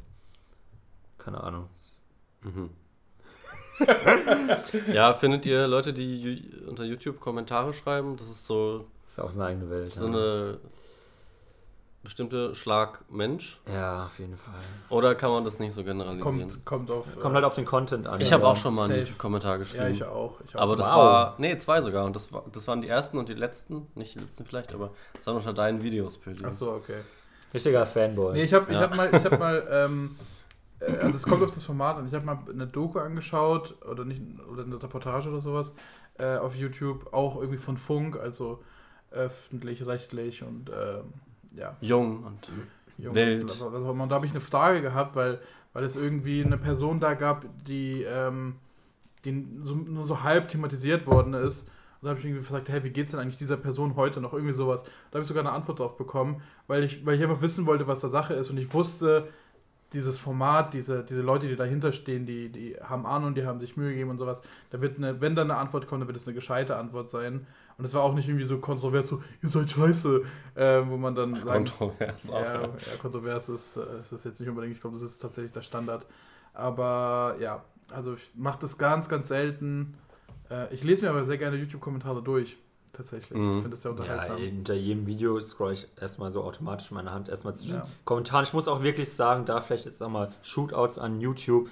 keine 1.19 1.43
Ahnung. 1.43 1.69
Mhm. 2.43 2.71
ja, 4.93 5.15
findet 5.15 5.47
ihr 5.47 5.67
Leute, 5.67 5.93
die 5.93 6.51
unter 6.67 6.85
YouTube 6.85 7.21
Kommentare 7.21 7.75
schreiben? 7.75 8.17
Das 8.17 8.29
ist 8.29 8.47
so. 8.47 8.87
Das 9.05 9.13
ist 9.13 9.21
auch 9.21 9.31
so 9.31 9.41
eine 9.41 9.51
eigene 9.51 9.71
Welt. 9.71 9.93
So 9.93 10.07
ja. 10.07 10.13
eine 10.13 10.59
bestimmte 12.07 12.55
Schlag 12.55 13.01
Mensch? 13.11 13.61
Ja, 13.67 14.07
auf 14.07 14.19
jeden 14.19 14.37
Fall. 14.37 14.55
Oder 14.89 15.15
kann 15.15 15.31
man 15.31 15.45
das 15.45 15.59
nicht 15.59 15.75
so 15.75 15.83
generalisieren? 15.83 16.21
Kommt, 16.21 16.65
kommt, 16.65 16.91
auf, 16.91 17.19
kommt 17.21 17.35
halt 17.35 17.45
auf 17.45 17.55
den 17.55 17.65
Content 17.65 18.07
an. 18.07 18.21
Ich 18.21 18.33
habe 18.33 18.47
auch 18.47 18.57
schon 18.57 18.75
mal 18.75 18.85
einen 18.85 19.01
YouTube-Kommentar 19.01 19.59
geschrieben. 19.59 19.85
Ja, 19.85 19.91
ich 19.91 20.05
auch. 20.05 20.41
Ich 20.45 20.55
auch. 20.55 20.61
Aber 20.61 20.77
das 20.77 20.87
wow. 20.87 20.97
war, 20.97 21.35
nee, 21.39 21.59
zwei 21.59 21.83
sogar. 21.83 22.05
Und 22.05 22.15
das, 22.17 22.33
war, 22.33 22.45
das 22.53 22.67
waren 22.69 22.81
die 22.81 22.89
ersten 22.89 23.19
und 23.19 23.29
die 23.29 23.35
letzten. 23.35 23.89
Nicht 23.97 24.15
die 24.15 24.21
letzten 24.21 24.47
vielleicht, 24.47 24.73
aber 24.73 24.93
das 25.15 25.27
waren 25.27 25.37
unter 25.37 25.53
deinen 25.53 25.83
Videos, 25.83 26.17
Pödi. 26.17 26.45
Ach 26.47 26.53
so, 26.53 26.71
okay. 26.73 27.01
Richtiger 27.53 27.85
Fanboy. 27.85 28.35
Nee, 28.35 28.45
ich 28.45 28.55
habe 28.55 28.73
ja. 28.73 28.81
hab 28.81 28.97
mal, 28.97 29.13
ich 29.13 29.25
hab 29.25 29.39
mal 29.39 29.67
ähm, 29.71 30.17
äh, 30.81 30.97
also 30.99 31.17
es 31.17 31.25
kommt 31.25 31.43
auf 31.43 31.53
das 31.53 31.65
Format 31.65 31.97
an. 31.97 32.07
Ich 32.07 32.15
habe 32.15 32.25
mal 32.25 32.39
eine 32.49 32.67
Doku 32.67 32.99
angeschaut 32.99 33.77
oder 33.85 34.05
nicht 34.05 34.23
oder 34.51 34.65
eine 34.65 34.83
Reportage 34.83 35.29
oder 35.29 35.41
sowas 35.41 35.75
äh, 36.19 36.37
auf 36.37 36.55
YouTube, 36.55 37.13
auch 37.13 37.37
irgendwie 37.37 37.59
von 37.59 37.77
Funk, 37.77 38.17
also 38.17 38.63
öffentlich-rechtlich 39.11 40.43
und 40.43 40.69
äh, 40.71 41.01
ja. 41.57 41.77
Jung 41.81 42.25
und 42.25 42.49
Jung 42.99 43.15
wild. 43.15 43.61
Und, 43.61 43.75
also, 43.75 43.89
und 43.89 44.09
da 44.09 44.15
habe 44.15 44.27
ich 44.27 44.33
eine 44.33 44.41
Frage 44.41 44.81
gehabt, 44.83 45.17
weil, 45.17 45.41
weil 45.73 45.85
es 45.85 45.97
irgendwie 45.97 46.45
eine 46.45 46.59
Person 46.59 47.01
da 47.01 47.15
gab, 47.15 47.45
die, 47.67 48.03
ähm, 48.03 48.57
die 49.25 49.47
so, 49.63 49.75
nur 49.75 50.07
so 50.07 50.23
halb 50.23 50.49
thematisiert 50.49 51.07
worden 51.07 51.35
ist. 51.35 51.69
Und 52.01 52.07
da 52.07 52.11
habe 52.11 52.21
ich 52.21 52.27
irgendwie 52.27 52.43
gefragt, 52.43 52.69
hey, 52.69 52.85
wie 52.85 52.91
geht 52.91 53.07
es 53.07 53.13
denn 53.13 53.21
eigentlich 53.21 53.39
dieser 53.39 53.57
Person 53.57 53.97
heute 53.97 54.21
noch? 54.21 54.33
Irgendwie 54.33 54.53
sowas. 54.53 54.83
Da 54.83 55.15
habe 55.15 55.23
ich 55.23 55.29
sogar 55.29 55.43
eine 55.45 55.53
Antwort 55.53 55.79
drauf 55.81 55.97
bekommen, 55.97 56.43
weil 56.67 56.85
ich, 56.85 57.05
weil 57.07 57.17
ich 57.17 57.23
einfach 57.23 57.43
wissen 57.43 57.67
wollte, 57.67 57.87
was 57.87 58.01
da 58.01 58.09
Sache 58.09 58.35
ist. 58.35 58.51
Und 58.51 58.59
ich 58.59 58.73
wusste, 58.73 59.29
dieses 59.97 60.19
Format, 60.19 60.75
diese, 60.75 61.03
diese 61.03 61.23
Leute, 61.23 61.49
die 61.49 61.57
dahinter 61.57 61.91
stehen, 61.91 62.27
die, 62.27 62.51
die 62.51 62.77
haben 62.83 63.07
Ahnung, 63.07 63.35
die 63.35 63.47
haben 63.47 63.59
sich 63.59 63.77
Mühe 63.77 63.91
gegeben 63.91 64.11
und 64.11 64.19
sowas. 64.19 64.43
Da 64.71 64.81
wird 64.81 64.99
eine, 64.99 65.21
wenn 65.21 65.35
da 65.35 65.43
eine 65.43 65.57
Antwort 65.57 65.87
kommt, 65.87 66.03
dann 66.03 66.09
wird 66.09 66.19
es 66.19 66.29
eine 66.29 66.35
gescheite 66.35 66.77
Antwort 66.77 67.09
sein. 67.09 67.47
Und 67.79 67.85
es 67.85 67.95
war 67.95 68.03
auch 68.03 68.15
nicht 68.15 68.29
irgendwie 68.29 68.45
so 68.45 68.59
kontrovers, 68.59 69.09
so, 69.09 69.23
ihr 69.43 69.49
seid 69.49 69.71
scheiße, 69.71 70.23
äh, 70.55 70.83
wo 70.87 70.97
man 70.97 71.15
dann 71.15 71.35
sagt. 71.35 71.47
Kontrovers 71.47 72.31
auch. 72.31 72.41
Ja, 72.41 72.63
ja, 72.63 72.69
kontrovers 73.01 73.49
ist, 73.49 73.77
äh, 73.77 74.01
ist 74.01 74.13
das 74.13 74.25
jetzt 74.25 74.39
nicht 74.39 74.49
unbedingt, 74.49 74.75
ich 74.75 74.81
glaube, 74.81 74.97
das 74.97 75.05
ist 75.05 75.19
tatsächlich 75.19 75.53
der 75.53 75.63
Standard. 75.63 76.07
Aber 76.53 77.37
ja, 77.41 77.65
also 77.91 78.15
ich 78.15 78.31
mache 78.35 78.59
das 78.61 78.79
ganz, 78.79 79.09
ganz 79.09 79.29
selten. 79.29 79.97
Äh, 80.51 80.73
ich 80.75 80.85
lese 80.85 81.05
mir 81.05 81.11
aber 81.11 81.25
sehr 81.25 81.39
gerne 81.39 81.57
YouTube-Kommentare 81.57 82.23
durch 82.23 82.59
tatsächlich. 82.97 83.39
Mhm. 83.39 83.57
Ich 83.57 83.63
finde 83.63 83.75
es 83.75 83.83
sehr 83.83 83.91
unterhaltsam. 83.91 84.39
Ja, 84.39 84.45
hinter 84.45 84.75
jedem 84.75 85.07
Video 85.07 85.41
scroll 85.41 85.73
ich 85.73 85.89
erstmal 86.01 86.31
so 86.31 86.43
automatisch 86.43 86.91
meine 86.91 87.13
Hand 87.13 87.29
erstmal 87.29 87.55
zu 87.55 87.67
den 87.67 87.77
ja. 87.77 87.87
Kommentaren. 88.05 88.45
Ich 88.45 88.53
muss 88.53 88.69
auch 88.69 88.83
wirklich 88.83 89.13
sagen, 89.13 89.45
da 89.45 89.61
vielleicht 89.61 89.85
jetzt 89.85 90.03
auch 90.03 90.09
mal 90.09 90.33
Shootouts 90.43 90.99
an 90.99 91.21
YouTube. 91.21 91.69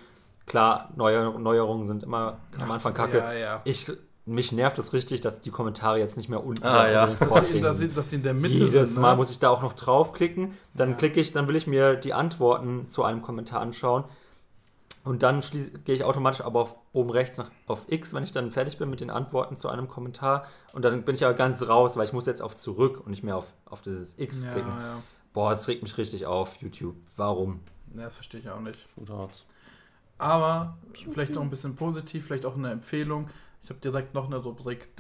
Klar, 0.47 0.91
Neuer 0.97 1.39
Neuerungen 1.39 1.87
sind 1.87 2.03
immer 2.03 2.39
am 2.61 2.71
Anfang 2.71 2.93
so, 2.93 2.97
kacke. 2.97 3.19
Ja, 3.19 3.33
ja. 3.33 3.63
Ich, 3.65 3.91
mich 4.27 4.53
nervt 4.53 4.79
es 4.79 4.93
richtig, 4.93 5.21
dass 5.21 5.41
die 5.41 5.51
Kommentare 5.51 5.99
jetzt 5.99 6.17
nicht 6.17 6.29
mehr 6.29 6.45
unten 6.45 6.65
ah, 6.65 6.91
ja. 6.91 7.07
dass, 7.07 7.49
sie, 7.49 7.61
dass, 7.61 7.79
sie, 7.79 7.89
dass 7.89 8.11
sie 8.11 8.17
in 8.17 8.23
der 8.23 8.35
Mitte 8.35 8.55
Jedes 8.55 8.95
sind, 8.95 9.03
Mal 9.03 9.13
ne? 9.13 9.17
muss 9.17 9.31
ich 9.31 9.39
da 9.39 9.51
auch 9.51 9.63
noch 9.63 9.73
draufklicken. 9.73 10.53
Dann 10.75 10.91
ja. 10.91 10.97
klicke 10.97 11.21
ich, 11.21 11.33
dann 11.33 11.49
will 11.49 11.57
ich 11.57 11.67
mir 11.67 11.97
die 11.97 12.15
Antworten 12.15 12.89
zu 12.89 13.05
einem 13.05 13.23
Kommentar 13.23 13.61
anschauen. 13.61 14.05
Und 15.05 15.23
dann 15.23 15.41
gehe 15.85 15.95
ich 15.95 16.03
automatisch 16.03 16.41
aber 16.41 16.61
auf 16.61 16.77
oben 16.95 17.11
rechts 17.11 17.37
nach, 17.37 17.51
auf 17.67 17.85
X, 17.89 18.15
wenn 18.15 18.25
ich 18.25 18.33
dann 18.33 18.51
fertig 18.51 18.79
bin 18.79 18.89
mit 18.89 19.01
den 19.01 19.11
Antworten 19.11 19.59
zu 19.59 19.69
einem 19.69 19.87
Kommentar. 19.87 20.47
Und 20.73 20.83
dann 20.83 21.05
bin 21.05 21.15
ich 21.15 21.25
aber 21.25 21.35
ganz 21.35 21.69
raus, 21.69 21.99
weil 21.99 22.07
ich 22.07 22.15
muss 22.15 22.25
jetzt 22.27 22.41
auf 22.41 22.57
zurück 22.57 23.01
und 23.01 23.11
nicht 23.11 23.23
mehr 23.23 23.37
auf, 23.37 23.53
auf 23.67 23.83
dieses 23.83 24.19
X 24.19 24.45
ja, 24.45 24.53
klicken. 24.53 24.71
Ja. 24.71 25.03
Boah, 25.35 25.53
es 25.53 25.69
regt 25.69 25.83
mich 25.83 25.99
richtig 25.99 26.25
auf, 26.25 26.57
YouTube. 26.57 26.97
Warum? 27.17 27.61
Ja, 27.95 28.05
das 28.05 28.15
verstehe 28.15 28.41
ich 28.41 28.49
auch 28.49 28.61
nicht. 28.61 28.89
Aber 30.17 30.79
vielleicht 31.11 31.37
auch 31.37 31.43
ein 31.43 31.51
bisschen 31.51 31.77
positiv, 31.77 32.27
vielleicht 32.27 32.47
auch 32.47 32.57
eine 32.57 32.71
Empfehlung. 32.71 33.29
Ich 33.65 33.71
habe 33.71 33.81
direkt 33.81 34.13
noch 34.13 34.27
eine 34.27 34.37
Rubrik. 34.37 34.91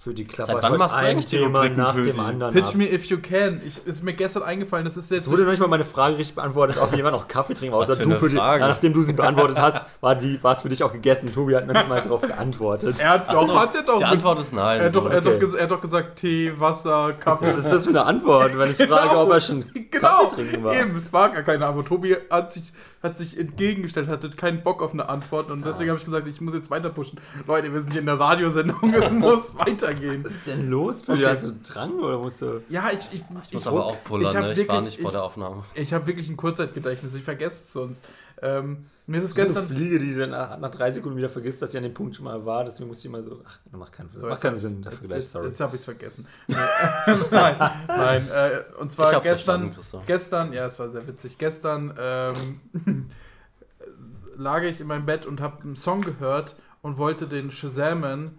Für 0.00 0.14
die 0.14 0.24
Klappe. 0.24 0.52
Seit 0.52 0.62
wann 0.62 0.78
machst 0.78 0.94
du 0.94 1.00
ein 1.00 1.20
Thema 1.22 1.68
nach 1.68 1.96
dem 1.96 2.20
anderen 2.20 2.54
Pitch 2.54 2.68
ab. 2.68 2.74
me 2.76 2.84
if 2.88 3.06
you 3.06 3.18
can. 3.18 3.60
Ich, 3.66 3.84
ist 3.84 4.04
mir 4.04 4.12
gestern 4.12 4.44
eingefallen. 4.44 4.84
Das 4.84 4.96
ist 4.96 5.10
jetzt. 5.10 5.26
Es 5.26 5.32
wurde 5.32 5.42
noch 5.42 5.50
nicht 5.50 5.58
mal 5.58 5.66
meine 5.66 5.82
Frage 5.82 6.18
richtig 6.18 6.36
beantwortet, 6.36 6.78
ob 6.78 6.94
jemand 6.94 7.16
noch 7.16 7.26
Kaffee 7.26 7.54
trinken, 7.54 7.74
außer 7.74 7.96
du. 7.96 8.16
Pütti, 8.16 8.36
nachdem 8.36 8.92
du 8.92 9.02
sie 9.02 9.12
beantwortet 9.12 9.58
hast, 9.58 9.86
war, 10.00 10.14
die, 10.14 10.40
war 10.40 10.52
es 10.52 10.60
für 10.60 10.68
dich 10.68 10.84
auch 10.84 10.92
gegessen. 10.92 11.34
Tobi 11.34 11.56
hat 11.56 11.66
noch 11.66 11.74
nicht 11.74 11.88
mal 11.88 12.00
darauf 12.00 12.22
geantwortet. 12.22 13.00
Er 13.00 13.10
hat 13.10 13.32
doch, 13.32 13.60
hat 13.60 13.74
er 13.74 13.82
doch. 13.82 13.98
Die 13.98 14.04
Antwort 14.04 14.38
ist 14.38 14.52
nein. 14.52 14.78
Er 14.78 14.86
hat 14.86 14.94
doch, 14.94 15.06
okay. 15.06 15.14
er 15.14 15.16
hat 15.16 15.26
doch, 15.26 15.54
er 15.54 15.62
hat 15.64 15.70
doch 15.72 15.80
gesagt 15.80 16.14
Tee, 16.20 16.52
Wasser, 16.60 17.14
Kaffee. 17.14 17.46
Was 17.46 17.58
ist 17.58 17.72
das 17.72 17.86
für 17.86 17.90
eine 17.90 18.04
Antwort, 18.04 18.56
wenn 18.56 18.70
ich 18.70 18.76
frage, 18.76 19.08
genau, 19.08 19.24
ob 19.24 19.30
er 19.30 19.40
schon 19.40 19.64
genau, 19.72 19.88
Kaffee 19.90 20.36
trinken 20.36 20.62
war? 20.62 20.76
Eben, 20.76 20.94
es 20.94 21.12
war 21.12 21.30
gar 21.30 21.42
keine 21.42 21.66
Antwort. 21.66 21.88
Tobi 21.88 22.14
hat 22.30 22.52
sich, 22.52 22.72
hat 23.02 23.18
sich 23.18 23.36
entgegengestellt, 23.36 24.06
hatte 24.06 24.30
keinen 24.30 24.62
Bock 24.62 24.80
auf 24.80 24.92
eine 24.92 25.08
Antwort 25.08 25.50
und 25.50 25.66
deswegen 25.66 25.90
habe 25.90 25.98
ich 25.98 26.04
gesagt, 26.04 26.28
ich 26.28 26.40
muss 26.40 26.54
jetzt 26.54 26.70
weiter 26.70 26.90
pushen. 26.90 27.18
Leute, 27.48 27.72
wir 27.72 27.80
sind 27.80 27.92
hier 27.92 28.00
in 28.00 28.06
der 28.06 28.20
Radiosendung, 28.20 28.92
es 28.92 29.10
muss 29.12 29.56
weitergehen. 29.56 30.22
Was 30.22 30.32
ist 30.32 30.46
denn 30.48 30.68
los? 30.68 31.02
Okay. 31.08 31.24
Hast 31.24 31.46
du 31.46 31.52
Drang 31.64 31.98
oder 31.98 32.18
musst 32.18 32.42
du. 32.42 32.60
Ja, 32.68 32.90
ich. 32.92 33.08
Ich, 33.10 33.24
ich 33.24 33.54
muss 33.54 33.66
aber 33.66 33.86
auch 33.86 34.04
pullern, 34.04 34.28
ich, 34.28 34.34
ne? 34.34 34.50
ich 34.50 34.56
wirklich, 34.58 34.68
war 34.68 34.82
nicht 34.82 35.00
vor 35.00 35.10
der 35.10 35.22
Aufnahme. 35.22 35.64
Ich, 35.72 35.84
ich 35.84 35.94
habe 35.94 36.06
wirklich 36.06 36.28
ein 36.28 36.36
Kurzzeitgedächtnis, 36.36 37.14
ich 37.14 37.22
vergesse 37.22 37.56
es 37.56 37.72
sonst. 37.72 38.06
Ähm, 38.42 38.84
mir 39.06 39.16
ist 39.16 39.24
es 39.24 39.34
gestern. 39.34 39.64
Eine 39.64 39.74
Fliege, 39.74 39.98
die 39.98 40.14
dann 40.14 40.28
nach, 40.28 40.58
nach, 40.58 40.70
drei 40.70 40.90
Sekunden 40.90 41.16
wieder 41.16 41.30
vergisst, 41.30 41.62
dass 41.62 41.72
sie 41.72 41.78
an 41.78 41.84
dem 41.84 41.94
Punkt 41.94 42.16
schon 42.16 42.26
mal 42.26 42.44
war. 42.44 42.64
Deswegen 42.64 42.86
muss 42.86 42.98
ich 42.98 43.06
immer 43.06 43.22
so. 43.22 43.40
Ach, 43.46 43.58
macht 43.72 43.92
keinen, 43.92 44.10
so, 44.14 44.26
macht 44.26 44.42
keinen 44.42 44.56
Sinn. 44.56 44.82
Jetzt, 44.84 44.98
Vergleich, 44.98 45.22
jetzt, 45.22 45.34
jetzt 45.34 45.60
habe 45.60 45.74
ich 45.74 45.80
es 45.80 45.84
vergessen. 45.86 46.26
nein, 46.48 47.70
nein. 47.88 48.28
Äh, 48.30 48.78
und 48.78 48.92
zwar 48.92 49.22
gestern. 49.22 49.74
Gestern, 50.04 50.52
ja, 50.52 50.66
es 50.66 50.78
war 50.78 50.90
sehr 50.90 51.06
witzig. 51.06 51.38
Gestern 51.38 51.94
ähm, 51.98 53.06
lag 54.36 54.62
ich 54.64 54.82
in 54.82 54.86
meinem 54.86 55.06
Bett 55.06 55.24
und 55.24 55.40
habe 55.40 55.62
einen 55.62 55.76
Song 55.76 56.02
gehört 56.02 56.54
und 56.88 56.96
wollte 56.96 57.28
den 57.28 57.50
Shazamen. 57.50 58.38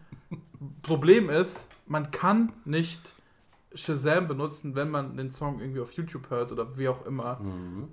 Problem 0.82 1.30
ist, 1.30 1.70
man 1.86 2.10
kann 2.10 2.52
nicht 2.66 3.16
Shazam 3.76 4.28
benutzen, 4.28 4.74
wenn 4.76 4.90
man 4.90 5.16
den 5.16 5.30
Song 5.30 5.60
irgendwie 5.60 5.82
auf 5.82 5.92
YouTube 5.94 6.32
hört 6.32 6.52
oder 6.52 6.76
wie 6.78 6.90
auch 6.90 7.06
immer. 7.06 7.40
Mhm. 7.40 7.90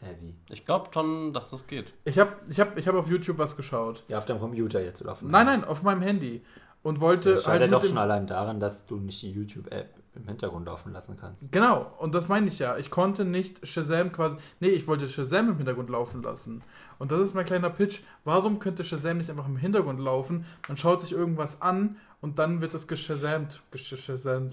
Heavy. 0.00 0.34
Ich 0.48 0.66
glaube 0.66 0.88
schon, 0.92 1.32
dass 1.32 1.50
das 1.50 1.68
geht. 1.68 1.92
Ich 2.04 2.18
habe 2.18 2.32
ich 2.48 2.58
hab, 2.58 2.76
ich 2.76 2.88
hab 2.88 2.96
auf 2.96 3.08
YouTube 3.08 3.38
was 3.38 3.56
geschaut. 3.56 4.02
Ja, 4.08 4.18
auf 4.18 4.24
deinem 4.24 4.40
Computer 4.40 4.82
jetzt 4.82 5.02
oder 5.02 5.12
auf 5.12 5.22
Nein, 5.22 5.46
nein, 5.46 5.64
auf 5.64 5.82
meinem 5.82 6.02
Handy. 6.02 6.42
Und 6.82 7.00
wollte. 7.00 7.32
Das 7.32 7.44
scheitert 7.44 7.70
halt 7.70 7.72
doch 7.72 7.86
schon 7.86 7.98
allein 7.98 8.26
daran, 8.26 8.58
dass 8.58 8.86
du 8.86 8.96
nicht 8.96 9.22
die 9.22 9.30
YouTube-App 9.30 9.99
im 10.14 10.26
Hintergrund 10.26 10.66
laufen 10.66 10.92
lassen 10.92 11.16
kannst. 11.16 11.52
Genau, 11.52 11.92
und 11.98 12.14
das 12.14 12.28
meine 12.28 12.48
ich 12.48 12.58
ja. 12.58 12.76
Ich 12.76 12.90
konnte 12.90 13.24
nicht 13.24 13.66
Shazam 13.66 14.12
quasi. 14.12 14.38
Nee, 14.58 14.68
ich 14.68 14.86
wollte 14.86 15.08
Shazam 15.08 15.48
im 15.50 15.56
Hintergrund 15.56 15.90
laufen 15.90 16.22
lassen. 16.22 16.62
Und 16.98 17.12
das 17.12 17.20
ist 17.20 17.34
mein 17.34 17.44
kleiner 17.44 17.70
Pitch. 17.70 18.00
Warum 18.24 18.58
könnte 18.58 18.84
Shazam 18.84 19.18
nicht 19.18 19.30
einfach 19.30 19.46
im 19.46 19.56
Hintergrund 19.56 20.00
laufen? 20.00 20.44
Man 20.68 20.76
schaut 20.76 21.00
sich 21.00 21.12
irgendwas 21.12 21.62
an 21.62 21.96
und 22.20 22.38
dann 22.38 22.60
wird 22.60 22.74
es 22.74 22.88
geshazamt. 22.88 23.60
Geshazamt. 23.70 24.52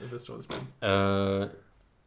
Ihr 0.00 0.10
wisst 0.10 0.26
schon, 0.26 0.38
was 0.38 0.44
ich 0.44 0.50
meine. 0.80 1.50
Äh. 1.50 1.50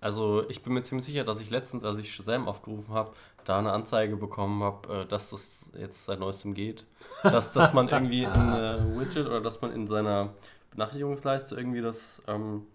Also 0.03 0.43
ich 0.49 0.62
bin 0.62 0.73
mir 0.73 0.84
ziemlich 0.84 1.06
sicher, 1.06 1.23
dass 1.23 1.39
ich 1.39 1.49
letztens, 1.49 1.86
als 1.86 1.97
ich 1.97 2.13
Shazam 2.13 2.49
aufgerufen 2.49 2.93
habe, 2.93 3.13
da 3.45 3.60
eine 3.60 3.71
Anzeige 3.71 4.17
bekommen 4.17 4.62
habe, 4.62 4.93
äh, 4.93 5.06
dass 5.06 5.29
das 5.29 5.67
jetzt 5.79 6.03
seit 6.03 6.19
neuestem 6.19 6.53
geht. 6.53 6.86
Dass, 7.23 7.53
dass 7.53 7.71
man 7.71 7.88
irgendwie 7.89 8.23
in 8.23 8.53
äh, 8.53 8.99
Widget 8.99 9.25
oder 9.27 9.39
dass 9.39 9.62
man 9.62 9.71
in 9.71 9.88
seiner 9.88 10.34
Benachrichtigungsleiste 10.74 11.56
irgendwie 11.56 11.82
das 11.82 12.22
ähm, 12.28 12.68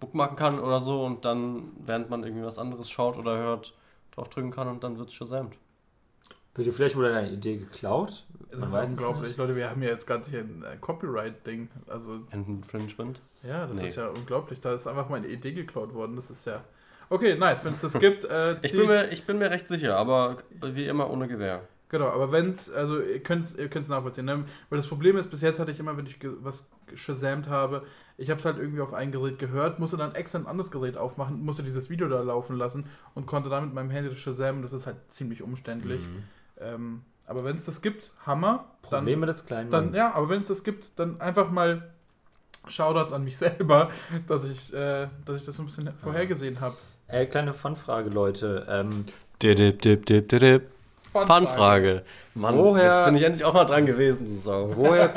bookmarken 0.00 0.36
kann 0.36 0.58
oder 0.58 0.80
so 0.80 1.04
und 1.04 1.24
dann, 1.24 1.72
während 1.84 2.10
man 2.10 2.24
irgendwie 2.24 2.44
was 2.44 2.58
anderes 2.58 2.90
schaut 2.90 3.16
oder 3.16 3.36
hört, 3.36 3.74
draufdrücken 4.12 4.50
kann 4.50 4.68
und 4.68 4.82
dann 4.82 4.98
wird 4.98 5.08
es 5.08 5.14
shazamt. 5.14 5.54
Wird 6.54 6.68
dir 6.68 6.72
vielleicht 6.72 6.96
wohl 6.96 7.06
eine 7.06 7.30
Idee 7.30 7.56
geklaut? 7.56 8.24
Man 8.52 8.60
das 8.60 8.90
ist 8.90 9.00
unglaublich. 9.00 9.36
Leute, 9.36 9.56
wir 9.56 9.68
haben 9.68 9.82
ja 9.82 9.88
jetzt 9.88 10.06
gerade 10.06 10.24
hier 10.30 10.40
ein 10.40 10.62
äh, 10.62 10.76
Copyright-Ding. 10.76 11.68
Also, 11.88 12.20
Infringement? 12.30 13.20
Ja, 13.42 13.66
das 13.66 13.80
nee. 13.80 13.86
ist 13.86 13.96
ja 13.96 14.08
unglaublich. 14.08 14.60
Da 14.60 14.72
ist 14.72 14.86
einfach 14.86 15.08
meine 15.08 15.26
Idee 15.26 15.52
geklaut 15.52 15.92
worden. 15.94 16.14
Das 16.14 16.30
ist 16.30 16.44
ja. 16.44 16.62
Okay, 17.10 17.36
nice. 17.36 17.64
Wenn 17.64 17.74
es 17.74 17.80
das 17.80 17.98
gibt, 17.98 18.24
äh, 18.24 18.56
ich, 18.62 18.70
bin 18.70 18.86
mir, 18.86 19.10
ich 19.10 19.26
bin 19.26 19.38
mir 19.38 19.50
recht 19.50 19.66
sicher, 19.66 19.96
aber 19.96 20.38
wie 20.62 20.86
immer 20.86 21.10
ohne 21.10 21.26
Gewehr. 21.26 21.66
Genau, 21.94 22.08
aber 22.08 22.32
wenn 22.32 22.50
es, 22.50 22.72
also 22.72 23.00
ihr 23.00 23.22
könnt 23.22 23.44
es 23.44 23.54
ihr 23.54 23.70
nachvollziehen. 23.88 24.24
Ne? 24.24 24.44
Weil 24.68 24.78
das 24.78 24.88
Problem 24.88 25.16
ist, 25.16 25.30
bis 25.30 25.42
jetzt 25.42 25.60
hatte 25.60 25.70
ich 25.70 25.78
immer, 25.78 25.96
wenn 25.96 26.06
ich 26.06 26.18
was 26.40 26.64
shazamt 26.92 27.48
habe, 27.48 27.84
ich 28.16 28.30
habe 28.30 28.40
es 28.40 28.44
halt 28.44 28.58
irgendwie 28.58 28.80
auf 28.80 28.92
ein 28.92 29.12
Gerät 29.12 29.38
gehört, 29.38 29.78
musste 29.78 29.96
dann 29.96 30.12
extra 30.16 30.40
ein 30.40 30.46
anderes 30.48 30.72
Gerät 30.72 30.96
aufmachen, 30.96 31.44
musste 31.44 31.62
dieses 31.62 31.90
Video 31.90 32.08
da 32.08 32.20
laufen 32.20 32.56
lassen 32.56 32.86
und 33.14 33.26
konnte 33.26 33.48
dann 33.48 33.66
mit 33.66 33.74
meinem 33.74 33.90
Handy 33.90 34.10
das 34.10 34.18
shazamen. 34.18 34.60
Das 34.60 34.72
ist 34.72 34.88
halt 34.88 34.96
ziemlich 35.06 35.40
umständlich. 35.40 36.08
Mhm. 36.08 36.22
Ähm, 36.58 37.02
aber 37.28 37.44
wenn 37.44 37.56
es 37.58 37.66
das 37.66 37.80
gibt, 37.80 38.10
Hammer. 38.26 38.64
Probleme 38.82 39.26
des 39.26 39.46
kleinen 39.46 39.70
dann, 39.70 39.94
Ja, 39.94 40.14
aber 40.14 40.28
wenn 40.30 40.40
es 40.40 40.48
das 40.48 40.64
gibt, 40.64 40.98
dann 40.98 41.20
einfach 41.20 41.52
mal 41.52 41.92
Shoutouts 42.66 43.12
an 43.12 43.22
mich 43.22 43.36
selber, 43.38 43.88
dass 44.26 44.50
ich, 44.50 44.74
äh, 44.74 45.06
dass 45.24 45.36
ich 45.38 45.44
das 45.44 45.54
so 45.54 45.62
ein 45.62 45.66
bisschen 45.66 45.92
vorhergesehen 45.96 46.60
habe. 46.60 46.76
Äh, 47.06 47.26
kleine 47.26 47.54
Fanfrage, 47.54 48.10
Leute. 48.10 48.66
Ähm, 48.68 49.04
dip, 49.40 49.80
dip, 49.80 50.06
dip, 50.06 50.28
dip. 50.28 50.73
Fanfrage. 51.14 52.04
Mann, 52.34 52.58
woher, 52.58 52.96
jetzt 52.96 53.04
bin 53.06 53.16
ich 53.16 53.22
endlich 53.22 53.44
auch 53.44 53.54
mal 53.54 53.64
dran 53.64 53.86
gewesen, 53.86 54.24
du 54.24 54.34
Sau. 54.34 54.76
Woher, 54.76 55.10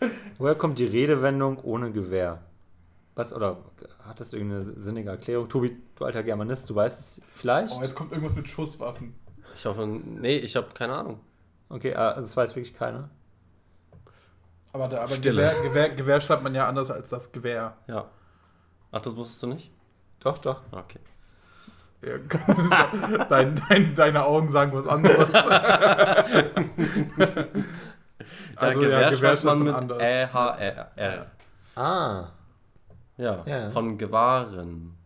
woher 0.38 0.54
kommt 0.54 0.78
die 0.78 0.86
Redewendung 0.86 1.58
ohne 1.60 1.92
Gewehr? 1.92 2.42
Was, 3.14 3.32
oder 3.32 3.58
hat 4.04 4.20
das 4.20 4.32
irgendeine 4.32 4.64
sinnige 4.64 5.10
Erklärung? 5.10 5.48
Tobi, 5.48 5.76
du 5.96 6.04
alter 6.04 6.22
Germanist, 6.22 6.68
du 6.68 6.74
weißt 6.74 6.98
es 6.98 7.22
vielleicht? 7.32 7.74
Oh, 7.76 7.82
jetzt 7.82 7.94
kommt 7.94 8.12
irgendwas 8.12 8.36
mit 8.36 8.48
Schusswaffen. 8.48 9.14
Ich 9.54 9.64
hoffe, 9.64 9.86
nee, 9.86 10.36
ich 10.36 10.56
habe 10.56 10.68
keine 10.74 10.94
Ahnung. 10.94 11.20
Okay, 11.68 11.94
ah, 11.94 12.10
also 12.10 12.26
es 12.26 12.36
weiß 12.36 12.54
wirklich 12.54 12.74
keiner. 12.74 13.10
Aber, 14.72 14.88
da, 14.88 15.00
aber 15.00 15.16
Gewehr, 15.16 15.54
Gewehr, 15.62 15.88
Gewehr 15.88 16.20
schreibt 16.20 16.42
man 16.42 16.54
ja 16.54 16.68
anders 16.68 16.90
als 16.90 17.08
das 17.08 17.32
Gewehr. 17.32 17.76
Ja. 17.86 18.10
Ach, 18.92 19.00
das 19.00 19.16
wusstest 19.16 19.42
du 19.42 19.46
nicht? 19.46 19.70
Doch, 20.20 20.38
doch. 20.38 20.60
Okay. 20.70 21.00
Dein, 23.28 23.54
dein, 23.68 23.94
deine 23.94 24.24
Augen 24.24 24.48
sagen 24.48 24.72
was 24.72 24.86
anderes. 24.86 25.34
also 28.56 28.82
ja, 28.84 29.10
Gewehr, 29.10 29.38
man 29.44 29.62
mit 29.62 29.74
anders. 29.74 29.98
E-H-R. 30.00 31.26
Ah. 31.74 32.28
Ja, 33.18 33.42
ja, 33.46 33.70
von 33.70 33.98
Gewahren. 33.98 34.96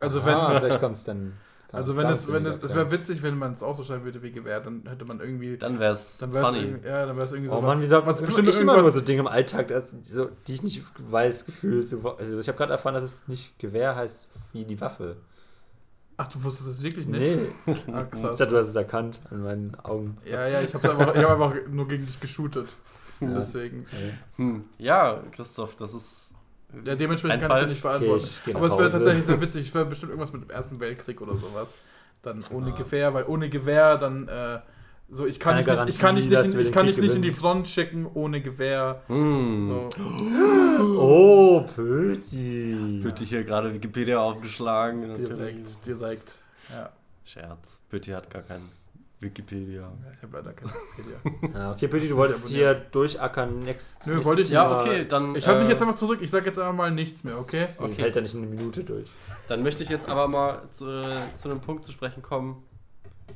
Also 0.00 0.24
wenn 0.24 0.34
ah, 0.34 0.58
vielleicht 0.58 0.80
kommt 0.80 0.96
es 0.96 1.04
dann 1.04 1.34
also 1.72 1.96
wenn 1.98 2.06
es, 2.06 2.32
wenn 2.32 2.46
es, 2.46 2.62
es 2.62 2.74
wäre 2.74 2.90
witzig, 2.90 3.22
wenn 3.22 3.36
man 3.36 3.52
es 3.52 3.62
auch 3.62 3.76
so 3.76 3.84
schreiben 3.84 4.04
würde 4.04 4.22
wie 4.22 4.32
Gewehr, 4.32 4.60
dann 4.60 4.84
hätte 4.88 5.04
man 5.04 5.20
irgendwie. 5.20 5.58
Dann 5.58 5.78
wäre 5.78 5.92
es 5.92 6.16
funny. 6.18 6.76
Ja, 6.82 7.04
dann 7.04 7.16
wäre 7.16 7.26
es 7.26 7.32
irgendwie 7.32 7.50
so. 7.50 7.58
Oh 7.58 7.60
Mann, 7.60 7.82
wie 7.82 7.86
sagt 7.86 8.06
was 8.06 8.22
bestimmt 8.22 8.48
ich 8.48 8.58
immer 8.58 8.80
nur 8.80 8.90
so 8.90 9.02
Dinge 9.02 9.20
im 9.20 9.26
Alltag, 9.26 9.68
das, 9.68 9.94
so, 10.02 10.30
die 10.46 10.54
ich 10.54 10.62
nicht 10.62 10.82
weiß, 10.98 11.44
gefühlt. 11.44 11.86
So, 11.86 12.16
also 12.16 12.38
ich 12.38 12.48
habe 12.48 12.56
gerade 12.56 12.72
erfahren, 12.72 12.94
dass 12.94 13.04
es 13.04 13.28
nicht 13.28 13.58
Gewehr 13.58 13.96
heißt 13.96 14.28
wie 14.54 14.64
die 14.64 14.80
Waffe. 14.80 15.18
Ach, 16.20 16.26
du 16.28 16.42
wusstest 16.42 16.68
es 16.68 16.82
wirklich 16.82 17.06
nicht? 17.06 17.20
Nee. 17.20 17.74
Ah, 17.92 18.02
krass. 18.02 18.32
Ich 18.32 18.38
dachte, 18.38 18.50
du 18.50 18.58
hast 18.58 18.66
es 18.66 18.76
erkannt 18.76 19.20
an 19.30 19.42
meinen 19.42 19.74
Augen. 19.76 20.18
Ja, 20.24 20.46
ja, 20.46 20.60
ich 20.60 20.74
habe 20.74 20.90
einfach, 20.90 21.14
hab 21.14 21.30
einfach 21.30 21.54
nur 21.70 21.88
gegen 21.88 22.06
dich 22.06 22.18
geshootet. 22.20 22.76
Ja. 23.20 23.28
Deswegen. 23.34 23.86
Hm. 24.36 24.64
Ja, 24.78 25.22
Christoph, 25.32 25.76
das 25.76 25.94
ist 25.94 26.28
ja, 26.84 26.94
dementsprechend 26.94 27.40
kann 27.40 27.50
ich 27.50 27.56
es 27.56 27.62
ja 27.62 27.68
nicht 27.68 27.82
beantworten. 27.82 28.28
Okay, 28.42 28.54
Aber 28.54 28.66
es 28.66 28.78
wäre 28.78 28.90
tatsächlich 28.90 29.24
sehr 29.24 29.40
witzig. 29.40 29.68
Es 29.68 29.74
wäre 29.74 29.86
bestimmt 29.86 30.10
irgendwas 30.10 30.32
mit 30.32 30.42
dem 30.42 30.50
Ersten 30.50 30.80
Weltkrieg 30.80 31.20
oder 31.20 31.36
sowas. 31.36 31.78
Dann 32.22 32.44
ohne 32.52 32.70
ja. 32.70 32.76
Gewehr, 32.76 33.14
weil 33.14 33.24
ohne 33.24 33.48
Gewehr 33.48 33.96
dann. 33.96 34.28
Äh, 34.28 34.58
so, 35.10 35.26
ich 35.26 35.40
kann, 35.40 35.56
dich 35.56 35.66
nicht, 35.66 35.88
ich 35.88 35.98
kann 35.98 36.16
dich 36.16 36.28
nicht, 36.28 36.52
in, 36.52 36.60
ich 36.60 36.70
kann 36.70 36.86
dich 36.86 36.98
nicht 36.98 37.14
in 37.14 37.22
die 37.22 37.32
Front 37.32 37.66
schicken 37.66 38.06
ohne 38.12 38.42
Gewehr. 38.42 39.02
Mm. 39.08 39.64
So. 39.64 39.88
Oh, 40.98 41.64
Pöti. 41.74 43.00
Pöti 43.02 43.26
hier 43.26 43.44
gerade 43.44 43.72
Wikipedia 43.72 44.18
aufgeschlagen. 44.18 45.14
Direkt, 45.14 45.86
direkt. 45.86 46.38
Ja. 46.70 46.90
Scherz. 47.24 47.80
Pöti 47.88 48.10
hat 48.10 48.28
gar 48.28 48.42
keinen. 48.42 48.68
Wikipedia. 49.20 49.80
Ja, 49.80 50.12
ich 50.14 50.22
habe 50.22 50.36
leider 50.36 50.52
keine 50.52 50.72
Wikipedia. 50.72 51.58
Ja, 51.58 51.72
okay, 51.72 51.88
Pötti, 51.88 52.08
du 52.08 52.16
wolltest 52.16 52.48
hier 52.48 52.74
durchackern. 52.74 53.60
Next, 53.60 54.06
Nö, 54.06 54.22
wollte 54.24 54.42
ich 54.42 54.50
Ja, 54.50 54.82
okay, 54.82 55.08
dann. 55.08 55.34
Ich 55.34 55.48
halte 55.48 55.60
mich 55.60 55.68
äh, 55.68 55.72
jetzt 55.72 55.82
einfach 55.82 55.96
zurück. 55.96 56.20
Ich 56.22 56.30
sage 56.30 56.44
jetzt 56.46 56.58
einfach 56.58 56.74
mal 56.74 56.90
nichts 56.90 57.24
mehr, 57.24 57.36
okay? 57.36 57.66
okay. 57.78 57.92
Ich 57.92 57.98
hält 57.98 58.14
ja 58.14 58.22
nicht 58.22 58.36
eine 58.36 58.46
Minute 58.46 58.84
durch. 58.84 59.10
Dann 59.48 59.62
möchte 59.62 59.82
ich 59.82 59.88
jetzt 59.88 60.08
aber 60.08 60.28
mal 60.28 60.62
zu, 60.70 60.84
zu 61.36 61.50
einem 61.50 61.60
Punkt 61.60 61.84
zu 61.84 61.92
sprechen 61.92 62.22
kommen 62.22 62.62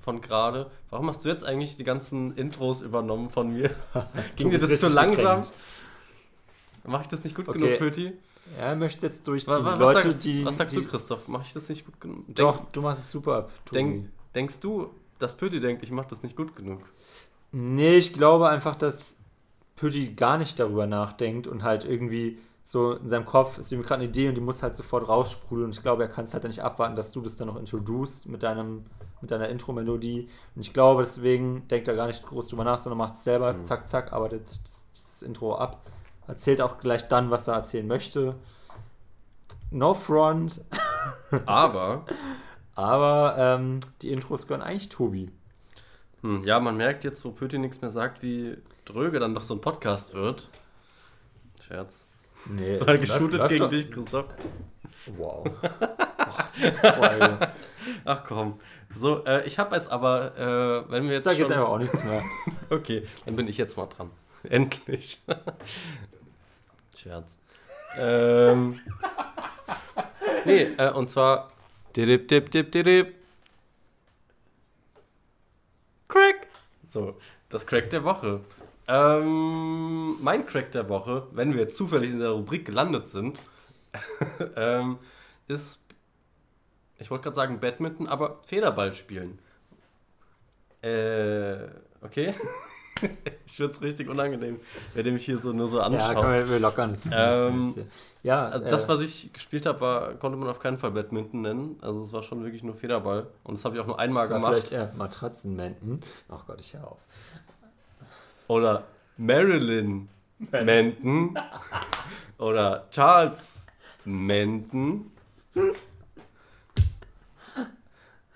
von 0.03 0.20
gerade. 0.20 0.70
Warum 0.90 1.09
hast 1.09 1.24
du 1.24 1.28
jetzt 1.28 1.44
eigentlich 1.44 1.76
die 1.76 1.84
ganzen 1.84 2.36
Intros 2.36 2.82
übernommen 2.82 3.30
von 3.30 3.53
mir? 3.53 3.70
Ging 4.36 4.50
dir 4.50 4.59
das 4.59 4.80
zu 4.80 4.88
langsam? 4.88 5.42
Mache 6.84 7.03
ich 7.03 7.09
das 7.09 7.24
nicht 7.24 7.36
gut 7.36 7.48
okay. 7.48 7.59
genug, 7.59 7.78
Pöti? 7.78 8.12
Ja, 8.59 8.64
er 8.66 8.76
möchte 8.76 9.07
jetzt 9.07 9.26
durchziehen. 9.26 9.55
Was, 9.55 9.64
was, 9.64 9.78
Leute, 9.78 10.11
sag, 10.11 10.20
die, 10.20 10.44
was 10.44 10.57
sagst 10.57 10.74
die, 10.74 10.80
du, 10.80 10.86
Christoph? 10.86 11.28
Mache 11.28 11.44
ich 11.46 11.53
das 11.53 11.68
nicht 11.68 11.84
gut 11.84 12.00
genug? 12.00 12.26
Denk, 12.26 12.36
Doch, 12.36 12.70
du 12.72 12.82
machst 12.82 13.00
es 13.00 13.11
super. 13.11 13.48
Denk, 13.72 14.09
denkst 14.34 14.61
du, 14.61 14.90
dass 15.18 15.36
Pötti 15.36 15.61
denkt, 15.61 15.82
ich 15.82 15.90
mache 15.90 16.09
das 16.11 16.22
nicht 16.22 16.36
gut 16.36 16.57
genug. 16.57 16.80
Nee, 17.53 17.96
ich 17.96 18.12
glaube 18.12 18.48
einfach, 18.48 18.74
dass 18.74 19.16
Pötti 19.76 20.14
gar 20.14 20.38
nicht 20.38 20.59
darüber 20.59 20.86
nachdenkt 20.86 21.46
und 21.46 21.62
halt 21.62 21.84
irgendwie 21.84 22.38
so 22.64 22.94
in 22.94 23.09
seinem 23.09 23.26
Kopf 23.26 23.59
ist 23.59 23.72
ihm 23.72 23.82
gerade 23.82 24.03
eine 24.03 24.05
Idee 24.05 24.28
und 24.28 24.36
die 24.36 24.40
muss 24.40 24.62
halt 24.62 24.74
sofort 24.74 25.09
raussprudeln. 25.09 25.66
Und 25.66 25.76
ich 25.76 25.82
glaube, 25.82 26.03
er 26.03 26.09
kann 26.09 26.24
es 26.24 26.34
halt 26.34 26.44
nicht 26.44 26.62
abwarten, 26.62 26.96
dass 26.96 27.12
du 27.12 27.20
das 27.20 27.36
dann 27.36 27.48
noch 27.48 27.57
introduced 27.57 28.26
mit 28.26 28.42
deinem 28.42 28.84
mit 29.23 29.31
deiner 29.31 29.49
Intro-Melodie. 29.49 30.29
Und 30.55 30.61
ich 30.61 30.73
glaube, 30.73 31.03
deswegen 31.03 31.66
denkt 31.68 31.89
er 31.89 31.95
gar 31.95 32.07
nicht 32.07 32.25
groß 32.25 32.49
drüber 32.49 32.64
nach, 32.64 32.79
sondern 32.79 32.99
macht 32.99 33.14
es 33.14 33.25
selber, 33.25 33.55
mhm. 33.55 33.64
zack, 33.64 33.89
zack, 33.89 34.12
arbeitet 34.12 34.61
das, 34.64 34.87
das, 34.93 35.23
Intro 35.23 35.55
ab. 35.55 35.81
Erzählt 36.27 36.61
auch 36.61 36.79
gleich 36.79 37.09
dann, 37.09 37.31
was 37.31 37.49
er 37.49 37.55
erzählen 37.55 37.87
möchte. 37.87 38.35
No 39.70 39.95
front. 39.95 40.62
Aber 41.47 42.05
aber 42.75 43.37
ähm, 43.39 43.81
die 44.01 44.12
Intros 44.12 44.47
gehören 44.47 44.62
eigentlich 44.62 44.89
Tobi. 44.89 45.31
Hm, 46.23 46.45
ja, 46.45 46.61
man 46.61 46.77
merkt 46.77 47.05
jetzt, 47.05 47.25
wo 47.25 47.31
Pöti 47.31 47.59
nichts 47.59 47.81
mehr 47.81 47.91
sagt, 47.91 48.23
wie 48.23 48.57
dröge 48.85 49.20
dann 49.20 49.35
doch 49.35 49.43
so 49.43 49.55
ein 49.55 49.61
Podcast 49.61 50.14
wird. 50.14 50.49
Scherz. 51.66 52.07
Nee, 52.47 52.75
so 52.77 52.85
geshootet 52.85 53.39
läuft, 53.41 53.49
gegen 53.51 53.68
dich, 53.68 53.91
Christoph. 53.91 54.27
Wow. 55.07 55.46
oh, 55.62 56.38
das 56.38 56.59
ist 56.59 56.78
voll. 56.78 57.38
Ach 58.05 58.24
komm. 58.24 58.61
So, 58.96 59.24
äh, 59.24 59.46
ich 59.46 59.59
habe 59.59 59.76
jetzt 59.76 59.90
aber, 59.90 60.36
äh, 60.36 60.90
wenn 60.90 61.05
wir 61.05 61.14
jetzt. 61.14 61.24
Sag 61.24 61.34
schon... 61.34 61.42
jetzt 61.42 61.53
einfach 61.53 61.68
auch 61.68 61.78
nichts 61.78 62.05
mehr. 62.05 62.22
okay, 62.70 63.07
dann 63.24 63.36
bin 63.36 63.48
ich 63.48 63.59
jetzt 63.59 63.76
mal 63.76 63.86
dran. 63.86 64.11
Endlich. 64.48 65.20
Scherz. 66.96 67.38
Ähm. 67.98 68.78
nee, 70.44 70.62
äh, 70.78 70.90
und 70.92 71.11
zwar 71.11 71.53
Dip, 71.94 72.26
dip, 72.28 72.50
dip, 72.50 72.72
dip. 72.72 73.14
Crack! 76.09 76.46
So, 76.88 77.18
das 77.50 77.66
Crack 77.66 77.90
der 77.90 78.03
Woche. 78.03 78.40
Ähm, 78.88 80.16
mein 80.22 80.46
Crack 80.46 80.72
der 80.72 80.88
Woche, 80.88 81.26
wenn 81.32 81.53
wir 81.53 81.61
jetzt 81.61 81.76
zufällig 81.76 82.12
in 82.12 82.20
der 82.20 82.30
Rubrik 82.30 82.64
gelandet 82.64 83.11
sind, 83.11 83.40
ähm, 84.57 84.99
ist, 85.49 85.78
ich 86.99 87.11
wollte 87.11 87.24
gerade 87.24 87.36
sagen 87.36 87.61
Badminton, 87.61 88.07
aber 88.07 88.40
Federball 88.47 88.95
spielen. 88.95 89.38
Äh, 90.82 91.68
okay. 92.03 92.34
ich 93.47 93.53
finde 93.53 93.72
es 93.72 93.82
richtig 93.82 94.09
unangenehm, 94.09 94.61
wenn 94.95 95.05
der 95.05 95.12
mich 95.12 95.24
hier 95.24 95.38
so 95.38 95.53
nur 95.53 95.68
so 95.68 95.80
anschaut. 95.80 96.14
Ja, 96.16 96.20
komm, 96.20 96.51
wir 96.51 96.59
lockern. 96.59 96.97
Ähm, 97.11 97.74
ja, 98.22 98.49
also 98.49 98.68
das, 98.68 98.84
äh, 98.84 98.88
was 98.88 99.01
ich 99.01 99.32
gespielt 99.32 99.66
habe, 99.66 100.16
konnte 100.20 100.38
man 100.38 100.49
auf 100.49 100.61
keinen 100.61 100.78
Fall 100.78 100.93
Badminton 100.93 101.43
nennen. 101.43 101.76
Also 101.80 102.03
es 102.03 102.12
war 102.12 102.22
schon 102.22 102.43
wirklich 102.43 102.62
nur 102.62 102.74
Federball. 102.74 103.26
Und 103.45 103.59
das 103.59 103.64
habe 103.64 103.76
ich 103.76 103.80
auch 103.80 103.86
nur 103.86 103.99
einmal 103.99 104.28
das 104.28 104.36
gemacht. 104.36 104.53
Vielleicht 104.53 104.72
eher 104.72 104.93
Matratzenmenten. 104.97 106.01
Ach 106.28 106.47
Gott, 106.47 106.61
ich 106.61 106.74
hör 106.74 106.88
auf. 106.88 106.99
Oder 108.49 108.84
Marilyn 109.16 110.09
Menten. 110.51 111.34
Oder 112.38 112.86
Charles 112.90 113.61
Menten. 114.05 115.11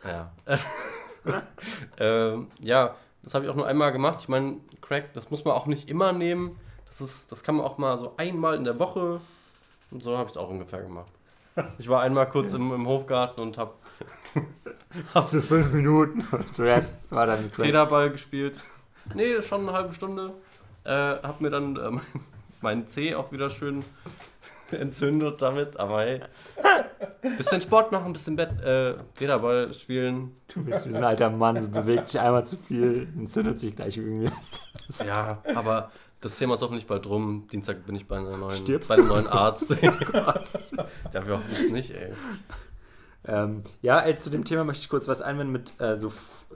Ja. 0.05 0.33
ähm, 1.99 2.49
ja, 2.61 2.95
das 3.23 3.35
habe 3.35 3.45
ich 3.45 3.51
auch 3.51 3.57
nur 3.57 3.67
einmal 3.67 3.93
gemacht. 3.93 4.19
Ich 4.21 4.29
meine, 4.29 4.57
Crack, 4.81 5.13
das 5.15 5.31
muss 5.31 5.45
man 5.45 5.55
auch 5.55 5.67
nicht 5.67 5.89
immer 5.89 6.13
nehmen. 6.13 6.59
Das, 6.87 7.01
ist, 7.01 7.33
das 7.33 7.43
kann 7.43 7.57
man 7.57 7.67
auch 7.67 7.79
mal 7.79 7.99
so 7.99 8.15
einmal 8.17 8.57
in 8.57 8.65
der 8.65 8.79
Woche. 8.79 9.21
Und 9.91 10.03
so 10.03 10.17
habe 10.17 10.29
ich 10.29 10.33
es 10.33 10.37
auch 10.37 10.49
ungefähr 10.49 10.83
gemacht. 10.83 11.11
Ich 11.79 11.89
war 11.89 12.03
einmal 12.03 12.29
kurz 12.29 12.53
im, 12.53 12.73
im 12.73 12.87
Hofgarten 12.87 13.41
und 13.41 13.59
habe. 13.59 13.73
Hast 15.15 15.33
du 15.33 15.41
fünf 15.41 15.73
Minuten? 15.73 16.25
Zuerst 16.53 17.11
war 17.13 17.27
dann 17.27 17.51
Crack. 17.51 17.67
Federball 17.67 18.11
gespielt. 18.11 18.61
Nee, 19.15 19.41
schon 19.43 19.63
eine 19.63 19.73
halbe 19.73 19.95
Stunde. 19.95 20.33
Äh, 20.85 20.91
hab 20.93 21.41
mir 21.41 21.51
dann 21.51 21.77
äh, 21.77 21.91
meinen 21.91 22.01
mein 22.61 22.89
Zeh 22.89 23.15
auch 23.15 23.33
wieder 23.33 23.51
schön 23.51 23.85
entzündet 24.71 25.43
damit, 25.43 25.79
aber 25.79 26.01
hey. 26.01 26.21
Bisschen 27.37 27.61
Sport 27.61 27.93
machen, 27.93 28.13
bisschen 28.13 28.37
Bett, 28.37 28.61
äh, 28.61 28.95
Federball 29.15 29.75
spielen. 29.75 30.37
Du 30.49 30.65
bist 30.65 30.87
wie 30.87 30.93
so 30.93 30.99
ein 30.99 31.05
alter 31.05 31.31
Mann, 31.31 31.61
so 31.61 31.69
bewegt 31.69 32.09
sich 32.09 32.21
einmal 32.21 32.45
zu 32.45 32.57
viel, 32.57 33.09
entzündet 33.17 33.59
sich 33.59 33.75
gleich 33.75 33.97
irgendwie. 33.97 34.31
ja, 35.07 35.43
aber 35.55 35.91
das 36.21 36.39
Thema 36.39 36.55
ist 36.55 36.63
hoffentlich 36.63 36.87
bald 36.87 37.07
rum. 37.07 37.49
Dienstag 37.51 37.85
bin 37.85 37.97
ich 37.97 38.07
bei, 38.07 38.17
einer 38.17 38.37
neuen, 38.37 38.57
Stirbst 38.57 38.89
bei 38.89 38.97
einem 38.97 39.09
neuen 39.09 39.27
Arzt. 39.27 39.77
oh 39.83 40.83
Dafür 41.13 41.39
hoffentlich 41.39 41.73
nicht, 41.73 41.91
ey. 41.91 42.13
Ähm, 43.27 43.63
ja, 43.83 44.01
ey, 44.01 44.17
zu 44.17 44.31
dem 44.31 44.45
Thema 44.45 44.65
möchte 44.65 44.83
ich 44.83 44.89
kurz 44.89 45.09
was 45.09 45.21
einwenden 45.21 45.53
mit 45.53 45.73
äh, 45.81 45.97
so 45.97 46.11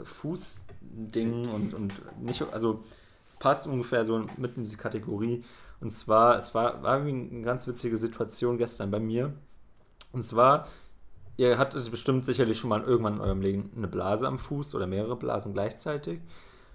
Fußdingen 0.04 1.48
und, 1.48 1.74
und 1.74 1.92
nicht, 2.22 2.42
also 2.52 2.82
es 3.26 3.36
passt 3.36 3.66
ungefähr 3.66 4.04
so 4.04 4.26
mit 4.36 4.56
in 4.56 4.62
diese 4.62 4.76
Kategorie. 4.76 5.44
Und 5.80 5.90
zwar, 5.90 6.36
es 6.36 6.54
war, 6.54 6.82
war 6.82 6.98
irgendwie 6.98 7.34
eine 7.34 7.44
ganz 7.44 7.66
witzige 7.66 7.96
Situation 7.96 8.58
gestern 8.58 8.90
bei 8.90 9.00
mir. 9.00 9.32
Und 10.12 10.22
zwar, 10.22 10.66
ihr 11.36 11.56
hattet 11.58 11.90
bestimmt 11.90 12.24
sicherlich 12.24 12.58
schon 12.58 12.70
mal 12.70 12.82
irgendwann 12.82 13.14
in 13.14 13.20
eurem 13.20 13.40
Leben 13.40 13.70
eine 13.76 13.88
Blase 13.88 14.26
am 14.26 14.38
Fuß 14.38 14.74
oder 14.74 14.86
mehrere 14.86 15.16
Blasen 15.16 15.52
gleichzeitig. 15.52 16.20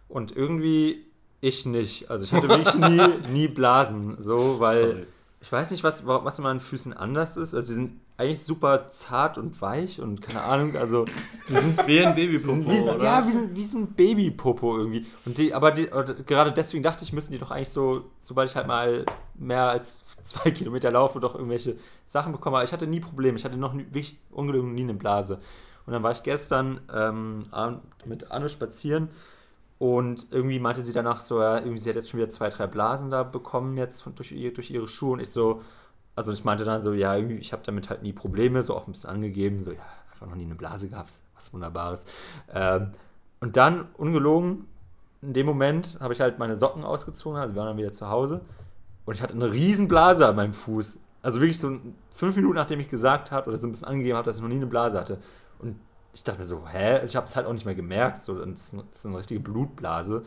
Und 0.08 0.36
irgendwie 0.36 1.06
ich 1.41 1.66
nicht. 1.66 2.10
Also 2.10 2.26
ich 2.26 2.34
hatte 2.34 2.49
wirklich 2.49 2.74
nie, 2.76 3.08
nie 3.32 3.47
Blasen, 3.47 4.16
so, 4.20 4.60
weil 4.60 4.80
Sorry. 4.80 5.06
Ich 5.45 5.51
weiß 5.51 5.69
nicht, 5.69 5.83
was, 5.83 6.07
was 6.07 6.39
in 6.39 6.43
meinen 6.43 6.59
Füßen 6.59 6.91
anders 6.91 7.37
ist. 7.37 7.53
Also 7.53 7.67
die 7.67 7.73
sind 7.75 7.93
eigentlich 8.17 8.41
super 8.41 8.89
zart 8.89 9.37
und 9.37 9.61
weich 9.61 10.01
und 10.01 10.19
keine 10.19 10.41
Ahnung, 10.41 10.75
also 10.75 11.05
die 11.47 11.53
sind 11.53 11.87
wie 11.87 12.03
ein 12.03 12.15
Babypopo, 12.15 12.71
wie, 12.71 12.79
oder? 12.79 13.03
Ja, 13.03 13.27
wie, 13.27 13.31
sind, 13.31 13.55
wie 13.55 13.63
so 13.63 13.77
ein 13.77 13.93
Babypopo 13.93 14.75
irgendwie. 14.75 15.05
Und 15.23 15.37
die, 15.37 15.53
aber 15.53 15.69
die, 15.69 15.85
gerade 16.25 16.51
deswegen 16.51 16.81
dachte 16.81 17.03
ich, 17.03 17.13
müssen 17.13 17.31
die 17.31 17.37
doch 17.37 17.51
eigentlich 17.51 17.69
so, 17.69 18.05
sobald 18.17 18.49
ich 18.49 18.55
halt 18.55 18.65
mal 18.65 19.05
mehr 19.35 19.69
als 19.69 20.03
zwei 20.23 20.49
Kilometer 20.49 20.89
laufe, 20.89 21.19
doch 21.19 21.35
irgendwelche 21.35 21.75
Sachen 22.05 22.31
bekomme. 22.31 22.57
Aber 22.57 22.63
ich 22.63 22.73
hatte 22.73 22.87
nie 22.87 22.99
Probleme. 22.99 23.37
Ich 23.37 23.45
hatte 23.45 23.57
noch 23.57 23.73
nie, 23.73 23.85
wirklich 23.85 24.17
eine 24.35 24.95
Blase. 24.95 25.39
Und 25.85 25.93
dann 25.93 26.01
war 26.01 26.11
ich 26.11 26.23
gestern 26.23 26.81
ähm, 26.91 27.43
mit 28.05 28.31
Anne 28.31 28.49
spazieren 28.49 29.09
und 29.78 30.32
irgendwie 30.32 30.59
meinte 30.59 30.82
sie 30.82 30.93
danach 30.93 31.19
so, 31.19 31.41
ja, 31.41 31.57
irgendwie 31.57 31.80
sie 31.80 31.89
hat 31.89 31.95
jetzt 31.95 32.09
schon 32.09 32.19
wieder 32.19 32.30
zwei, 32.30 32.49
drei 32.49 32.67
Blasen 32.67 33.09
da 33.09 33.23
bekommen 33.23 33.78
jetzt 33.78 34.01
von, 34.01 34.15
durch, 34.15 34.30
durch 34.30 34.71
ihre 34.71 34.88
Schuhe. 34.88 35.13
Und 35.13 35.19
ich 35.19 35.30
so, 35.30 35.61
also 36.15 36.32
ich 36.32 36.45
meinte 36.45 36.63
dann 36.63 36.82
so, 36.82 36.93
ja, 36.93 37.17
ich 37.17 37.51
habe 37.51 37.63
damit 37.65 37.89
halt 37.89 38.01
nie 38.01 38.13
Probleme, 38.13 38.63
so 38.63 38.76
auch 38.76 38.88
ein 38.88 38.93
bisschen 38.93 39.09
angegeben, 39.09 39.61
so, 39.61 39.71
ja, 39.71 39.80
einfach 40.11 40.28
noch 40.28 40.36
nie 40.36 40.45
eine 40.45 40.55
Blase 40.55 40.88
gehabt, 40.88 41.11
was 41.36 41.53
Wunderbares. 41.53 42.05
Ähm, 42.53 42.91
und 43.41 43.57
dann, 43.57 43.86
ungelogen, 43.97 44.65
in 45.21 45.34
dem 45.34 45.45
Moment 45.45 45.97
habe 45.99 46.13
ich 46.13 46.21
halt 46.21 46.39
meine 46.39 46.55
Socken 46.55 46.84
ausgezogen, 46.84 47.38
also 47.38 47.53
wir 47.53 47.59
waren 47.59 47.69
dann 47.69 47.78
wieder 47.78 47.91
zu 47.91 48.09
Hause 48.09 48.41
und 49.05 49.15
ich 49.15 49.21
hatte 49.21 49.34
eine 49.34 49.51
riesen 49.51 49.88
Blase 49.88 50.26
an 50.26 50.36
meinem 50.36 50.53
Fuß. 50.53 50.99
Also 51.21 51.41
wirklich 51.41 51.59
so 51.59 51.80
fünf 52.13 52.36
Minuten, 52.36 52.55
nachdem 52.55 52.80
ich 52.80 52.89
gesagt 52.89 53.32
habe 53.32 53.49
oder 53.49 53.57
so 53.57 53.67
ein 53.67 53.71
bisschen 53.71 53.88
angegeben 53.88 54.15
habe, 54.15 54.26
dass 54.26 54.38
ich 54.38 54.41
noch 54.41 54.49
nie 54.49 54.55
eine 54.55 54.67
Blase 54.67 54.99
hatte. 54.99 55.17
Und 55.59 55.76
ich 56.16 56.24
dachte 56.24 56.39
mir 56.39 56.45
so, 56.45 56.66
hä? 56.66 57.03
Ich 57.03 57.18
habe 57.18 57.28
es 57.28 57.36
halt 57.36 57.45
auch 57.45 57.51
nicht 57.51 57.66
mehr 57.66 57.76
gemerkt. 57.76 58.22
So, 58.22 58.43
das 58.43 58.74
ist 58.91 59.05
eine 59.05 59.18
richtige 59.18 59.41
Blutblase. 59.41 60.24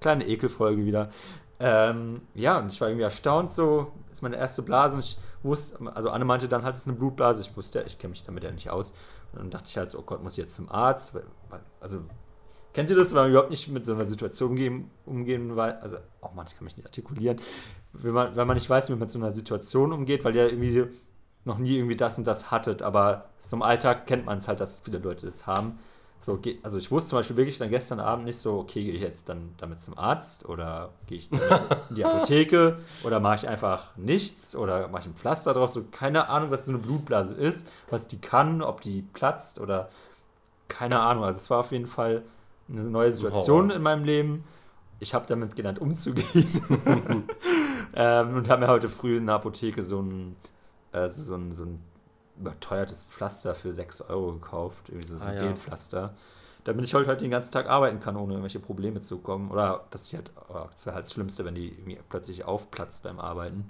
Kleine 0.00 0.26
Ekelfolge 0.26 0.84
wieder. 0.84 1.10
Ähm, 1.58 2.22
ja, 2.34 2.58
und 2.58 2.72
ich 2.72 2.80
war 2.80 2.88
irgendwie 2.88 3.04
erstaunt, 3.04 3.50
so, 3.50 3.92
das 4.04 4.14
ist 4.14 4.22
meine 4.22 4.36
erste 4.36 4.62
Blase 4.62 4.96
und 4.96 5.04
ich 5.04 5.18
wusste, 5.42 5.78
also 5.94 6.10
Anne 6.10 6.24
meinte 6.24 6.48
dann 6.48 6.64
halt, 6.64 6.74
es 6.74 6.82
ist 6.82 6.88
eine 6.88 6.96
Blutblase, 6.96 7.40
ich 7.42 7.56
wusste, 7.56 7.84
ich 7.86 7.98
kenne 7.98 8.12
mich 8.12 8.22
damit 8.22 8.42
ja 8.44 8.50
nicht 8.50 8.70
aus. 8.70 8.92
Und 9.32 9.40
dann 9.40 9.50
dachte 9.50 9.68
ich 9.68 9.76
halt 9.76 9.90
so, 9.90 9.98
oh 9.98 10.02
Gott, 10.02 10.22
muss 10.22 10.32
ich 10.32 10.38
jetzt 10.38 10.54
zum 10.54 10.68
Arzt? 10.70 11.16
Also, 11.80 12.02
kennt 12.72 12.90
ihr 12.90 12.96
das, 12.96 13.12
wenn 13.14 13.22
man 13.22 13.30
überhaupt 13.30 13.50
nicht 13.50 13.68
mit 13.68 13.84
so 13.84 13.94
einer 13.94 14.04
Situation 14.04 14.54
gehen, 14.56 14.90
umgehen, 15.06 15.56
weil, 15.56 15.74
also, 15.74 15.98
oh 16.20 16.30
Mann, 16.34 16.46
ich 16.48 16.56
kann 16.56 16.64
mich 16.64 16.76
nicht 16.76 16.86
artikulieren, 16.86 17.40
wenn 17.92 18.12
man, 18.12 18.36
wenn 18.36 18.46
man 18.46 18.56
nicht 18.56 18.70
weiß, 18.70 18.88
wie 18.88 18.92
man 18.92 19.00
mit 19.00 19.10
so 19.10 19.18
einer 19.18 19.32
Situation 19.32 19.92
umgeht, 19.92 20.24
weil 20.24 20.34
ihr 20.36 20.50
irgendwie 20.50 20.88
noch 21.44 21.58
nie 21.58 21.76
irgendwie 21.76 21.96
das 21.96 22.18
und 22.18 22.26
das 22.26 22.50
hattet, 22.50 22.82
aber 22.82 23.26
zum 23.38 23.62
Alltag 23.62 24.06
kennt 24.06 24.26
man 24.26 24.38
es 24.38 24.48
halt, 24.48 24.60
dass 24.60 24.80
viele 24.80 24.98
Leute 24.98 25.26
das 25.26 25.46
haben. 25.46 25.78
So, 26.20 26.40
also 26.62 26.78
ich 26.78 26.92
wusste 26.92 27.10
zum 27.10 27.18
Beispiel 27.18 27.36
wirklich 27.36 27.58
dann 27.58 27.68
gestern 27.68 27.98
Abend 27.98 28.26
nicht 28.26 28.38
so, 28.38 28.60
okay, 28.60 28.84
gehe 28.84 28.94
ich 28.94 29.00
jetzt 29.00 29.28
dann 29.28 29.54
damit 29.58 29.80
zum 29.80 29.98
Arzt 29.98 30.48
oder 30.48 30.90
gehe 31.08 31.18
ich 31.18 31.32
in 31.32 31.40
die 31.90 32.04
Apotheke 32.04 32.78
oder 33.02 33.18
mache 33.18 33.34
ich 33.34 33.48
einfach 33.48 33.96
nichts 33.96 34.54
oder 34.54 34.86
mache 34.86 35.02
ich 35.02 35.08
ein 35.08 35.14
Pflaster 35.14 35.52
drauf. 35.52 35.70
So, 35.70 35.84
keine 35.90 36.28
Ahnung, 36.28 36.52
was 36.52 36.66
so 36.66 36.72
eine 36.72 36.78
Blutblase 36.78 37.34
ist, 37.34 37.66
was 37.90 38.06
die 38.06 38.20
kann, 38.20 38.62
ob 38.62 38.82
die 38.82 39.02
platzt 39.02 39.58
oder 39.58 39.88
keine 40.68 41.00
Ahnung. 41.00 41.24
Also 41.24 41.38
es 41.38 41.50
war 41.50 41.58
auf 41.58 41.72
jeden 41.72 41.88
Fall 41.88 42.22
eine 42.68 42.82
neue 42.84 43.10
Situation 43.10 43.72
oh. 43.72 43.74
in 43.74 43.82
meinem 43.82 44.04
Leben. 44.04 44.44
Ich 45.00 45.14
habe 45.14 45.26
damit 45.26 45.56
gelernt, 45.56 45.80
umzugehen. 45.80 46.64
ähm, 47.94 48.36
und 48.36 48.48
habe 48.48 48.60
mir 48.60 48.68
heute 48.68 48.88
früh 48.88 49.16
in 49.16 49.26
der 49.26 49.34
Apotheke 49.34 49.82
so 49.82 50.00
ein, 50.00 50.36
äh, 50.92 51.08
so 51.08 51.34
ein, 51.34 51.52
so 51.52 51.64
ein 51.64 51.82
überteuertes 52.38 53.04
Pflaster 53.04 53.54
für 53.54 53.72
6 53.72 54.02
Euro 54.02 54.34
gekauft, 54.34 54.88
irgendwie 54.88 55.06
so, 55.06 55.16
so 55.16 55.26
ein 55.26 55.36
ah, 55.36 55.40
Gelpflaster. 55.40 56.14
Damit 56.64 56.84
ich 56.84 56.94
halt, 56.94 57.08
halt 57.08 57.20
den 57.20 57.30
ganzen 57.30 57.50
Tag 57.50 57.68
arbeiten 57.68 57.98
kann, 57.98 58.16
ohne 58.16 58.34
irgendwelche 58.34 58.60
Probleme 58.60 59.00
zu 59.00 59.18
kommen. 59.18 59.50
Oder 59.50 59.84
das 59.90 60.04
ist 60.04 60.14
halt, 60.14 60.30
oh, 60.48 60.66
das 60.70 60.86
wäre 60.86 60.94
halt 60.94 61.04
das 61.04 61.12
Schlimmste, 61.12 61.44
wenn 61.44 61.56
die 61.56 61.98
plötzlich 62.08 62.44
aufplatzt 62.44 63.02
beim 63.02 63.18
Arbeiten. 63.18 63.68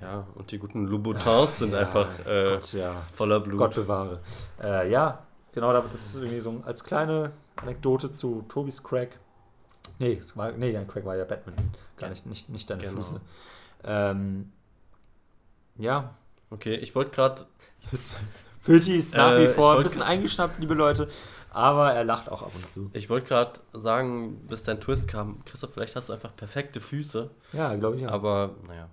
Ja, 0.00 0.26
und 0.34 0.50
die 0.50 0.58
guten 0.58 0.86
Louboutins 0.86 1.58
sind 1.58 1.72
ja, 1.72 1.80
einfach 1.80 2.08
äh, 2.26 2.54
Gott, 2.54 2.72
ja. 2.72 3.02
voller 3.14 3.38
Blut. 3.38 3.58
Gott 3.58 3.74
bewahre. 3.76 4.20
Äh, 4.60 4.90
ja, 4.90 5.22
genau, 5.52 5.72
das 5.72 5.94
ist 5.94 6.14
irgendwie 6.16 6.40
so 6.40 6.60
als 6.64 6.82
kleine 6.82 7.30
Anekdote 7.54 8.10
zu 8.10 8.44
Tobis 8.48 8.82
Crack. 8.82 9.16
Nee, 10.00 10.20
war, 10.34 10.50
nee, 10.52 10.72
dein 10.72 10.88
Crack 10.88 11.04
war 11.04 11.14
ja 11.14 11.24
Batman, 11.24 11.54
gar 11.96 12.10
nicht, 12.10 12.26
nicht, 12.26 12.48
nicht 12.48 12.68
deine 12.68 12.82
genau. 12.82 12.96
Füße. 12.96 13.20
Ähm, 13.84 14.50
ja. 15.76 16.14
Okay, 16.52 16.74
ich 16.74 16.94
wollte 16.94 17.12
gerade 17.12 17.46
Pöti 18.64 18.94
ist 18.98 19.16
nach 19.16 19.38
wie 19.38 19.44
äh, 19.44 19.48
vor 19.48 19.76
ein 19.76 19.82
bisschen 19.82 20.02
eingeschnappt, 20.02 20.58
liebe 20.58 20.74
Leute. 20.74 21.08
Aber 21.50 21.92
er 21.92 22.04
lacht 22.04 22.30
auch 22.30 22.42
ab 22.42 22.52
und 22.54 22.68
zu. 22.68 22.90
Ich 22.92 23.10
wollte 23.10 23.26
gerade 23.26 23.60
sagen, 23.72 24.46
bis 24.48 24.62
dein 24.62 24.80
Twist 24.80 25.08
kam, 25.08 25.44
Christoph, 25.44 25.72
vielleicht 25.72 25.96
hast 25.96 26.08
du 26.08 26.12
einfach 26.14 26.34
perfekte 26.34 26.80
Füße. 26.80 27.30
Ja, 27.52 27.74
glaube 27.74 27.96
ich 27.96 28.02
ja. 28.02 28.10
Aber, 28.10 28.54
naja. 28.66 28.88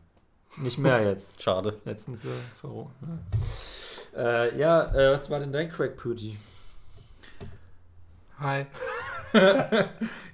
Nicht 0.58 0.78
mehr 0.78 1.02
jetzt. 1.04 1.42
Schade. 1.44 1.78
Letztens 1.86 2.26
äh. 2.26 2.30
Ja, 2.64 4.46
äh, 4.46 4.58
ja 4.60 4.94
äh, 4.94 5.12
was 5.12 5.30
war 5.30 5.40
denn 5.40 5.52
dein 5.52 5.70
Crack, 5.70 5.98
Pöti? 5.98 6.38
Hi. 8.40 8.66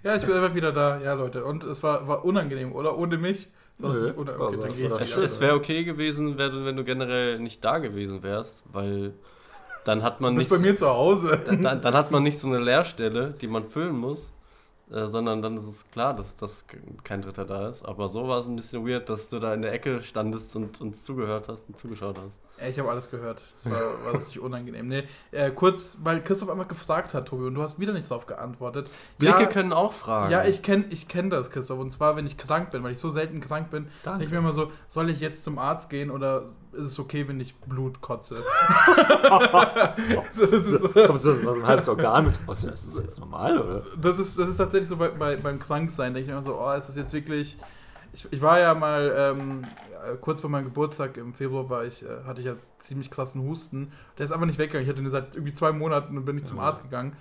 ja, 0.04 0.16
ich 0.16 0.26
bin 0.26 0.36
einfach 0.36 0.54
wieder 0.54 0.72
da. 0.72 1.00
Ja, 1.00 1.14
Leute. 1.14 1.44
Und 1.44 1.64
es 1.64 1.82
war, 1.82 2.08
war 2.08 2.24
unangenehm, 2.24 2.72
oder? 2.72 2.98
Ohne 2.98 3.18
mich. 3.18 3.50
Nö, 3.78 4.14
okay, 4.16 4.32
okay, 4.38 4.58
dann 4.62 4.76
gehe 4.76 4.88
ich 4.88 5.02
es, 5.02 5.18
es 5.18 5.40
wäre 5.40 5.54
okay 5.56 5.84
gewesen, 5.84 6.38
wenn 6.38 6.78
du 6.78 6.84
generell 6.84 7.40
nicht 7.40 7.64
da 7.64 7.80
gewesen 7.80 8.24
wärst, 8.24 8.64
weil 8.72 9.14
dann 9.86 10.02
hat 10.02 10.22
man 10.22 10.34
nicht. 10.34 10.50
bei 10.50 10.58
mir 10.58 10.76
zu 10.78 10.88
Hause. 10.88 11.40
Dann, 11.46 11.82
dann, 11.82 11.94
hat 11.94 12.10
man 12.10 12.24
nicht 12.24 12.40
so 12.40 12.48
eine 12.48 12.60
Leerstelle, 12.60 13.36
die 13.40 13.48
man 13.48 13.68
füllen 13.70 13.96
muss. 13.96 14.32
Äh, 14.92 15.08
sondern 15.08 15.42
dann 15.42 15.58
ist 15.58 15.68
es 15.68 15.90
klar, 15.90 16.16
dass, 16.16 16.36
dass 16.36 16.68
kein 17.04 17.22
Dritter 17.24 17.44
da 17.44 17.70
ist. 17.70 17.84
Aber 17.84 18.08
so 18.08 18.28
war 18.28 18.40
es 18.40 18.46
ein 18.46 18.56
bisschen 18.56 18.88
weird, 18.88 19.10
dass 19.10 19.30
du 19.30 19.40
da 19.40 19.52
in 19.52 19.64
der 19.64 19.74
Ecke 19.74 20.04
standest 20.04 20.56
und, 20.56 20.80
und 20.80 21.04
zugehört 21.04 21.50
hast 21.50 21.68
und 21.68 21.78
zugeschaut 21.78 22.20
hast. 22.24 22.40
Ich 22.70 22.78
habe 22.78 22.90
alles 22.90 23.10
gehört. 23.10 23.44
Das 23.52 23.70
war, 23.70 23.82
war 24.06 24.14
richtig 24.14 24.40
unangenehm. 24.40 24.88
Nee, 24.88 25.04
äh, 25.32 25.50
kurz, 25.50 25.98
weil 26.04 26.22
Christoph 26.22 26.50
einfach 26.50 26.68
gefragt 26.68 27.16
hat, 27.16 27.28
Tobi, 27.28 27.46
und 27.46 27.56
du 27.56 27.64
hast 27.64 27.80
wieder 27.80 27.94
nicht 27.94 28.10
darauf 28.10 28.28
geantwortet. 28.28 28.90
Blicke 29.18 29.42
ja, 29.42 29.46
können 29.48 29.74
auch 29.74 29.92
fragen. 29.92 30.32
Ja, 30.32 30.46
ich 30.46 30.62
kenne 30.62 30.86
ich 30.92 31.08
kenn 31.08 31.32
das, 31.32 31.50
Christoph. 31.50 31.80
Und 31.80 31.92
zwar, 31.92 32.16
wenn 32.16 32.28
ich 32.28 32.38
krank 32.38 32.70
bin, 32.70 32.84
weil 32.84 32.92
ich 32.92 33.00
so 33.00 33.10
selten 33.10 33.40
krank 33.40 33.72
bin, 33.72 33.88
denke 34.06 34.26
ich 34.26 34.32
mir 34.32 34.38
immer 34.38 34.54
so, 34.54 34.72
soll 34.88 35.10
ich 35.10 35.20
jetzt 35.20 35.44
zum 35.44 35.58
Arzt 35.58 35.90
gehen 35.90 36.12
oder 36.12 36.52
ist 36.76 36.86
es 36.86 37.00
okay, 37.00 37.28
wenn 37.28 37.40
ich 37.40 37.56
Blut 37.56 38.02
kotze. 38.02 38.38
das 39.24 40.38
ist 40.38 40.66
so, 40.68 40.90
Kommt 40.90 41.22
so 41.22 41.46
was 41.46 41.58
ein 41.58 41.68
halbes 41.68 41.90
Organ 41.90 42.26
mit 42.26 42.36
raus. 42.48 42.64
Ist 42.64 42.88
das 42.88 43.00
jetzt 43.04 43.20
normal, 43.20 43.58
oder? 43.60 43.84
Das 44.00 44.20
ist, 44.20 44.38
das 44.38 44.48
ist 44.48 44.58
tatsächlich 44.58 44.90
so 44.90 44.98
bei, 44.98 45.10
bei, 45.10 45.38
beim 45.38 45.60
Kranksein. 45.60 46.14
denke 46.14 46.22
ich 46.22 46.28
mir 46.28 46.34
immer 46.34 46.44
so, 46.44 46.60
oh, 46.60 46.72
ist 46.72 46.90
das 46.90 46.96
jetzt 46.96 47.14
wirklich. 47.14 47.58
Ich, 48.14 48.28
ich 48.32 48.42
war 48.42 48.60
ja 48.60 48.74
mal 48.74 49.14
ähm, 49.18 49.66
äh, 50.06 50.16
kurz 50.16 50.42
vor 50.42 50.50
meinem 50.50 50.66
Geburtstag 50.66 51.18
im 51.18 51.34
Februar 51.34 51.70
war 51.70 51.86
ich, 51.86 52.04
äh, 52.04 52.24
hatte 52.26 52.42
ich 52.42 52.48
ja 52.48 52.56
ziemlich 52.80 53.10
krassen 53.10 53.42
Husten. 53.42 53.92
Der 54.18 54.26
ist 54.26 54.32
einfach 54.32 54.46
nicht 54.46 54.60
weggegangen. 54.60 54.84
Ich 54.86 54.90
hatte 54.90 55.02
ihn 55.02 55.10
seit 55.10 55.36
irgendwie 55.36 55.54
zwei 55.54 55.72
Monaten 55.72 56.18
und 56.18 56.26
bin 56.26 56.38
ich 56.38 56.46
zum 56.46 56.60
Arzt 56.60 56.84
gegangen. 56.84 57.16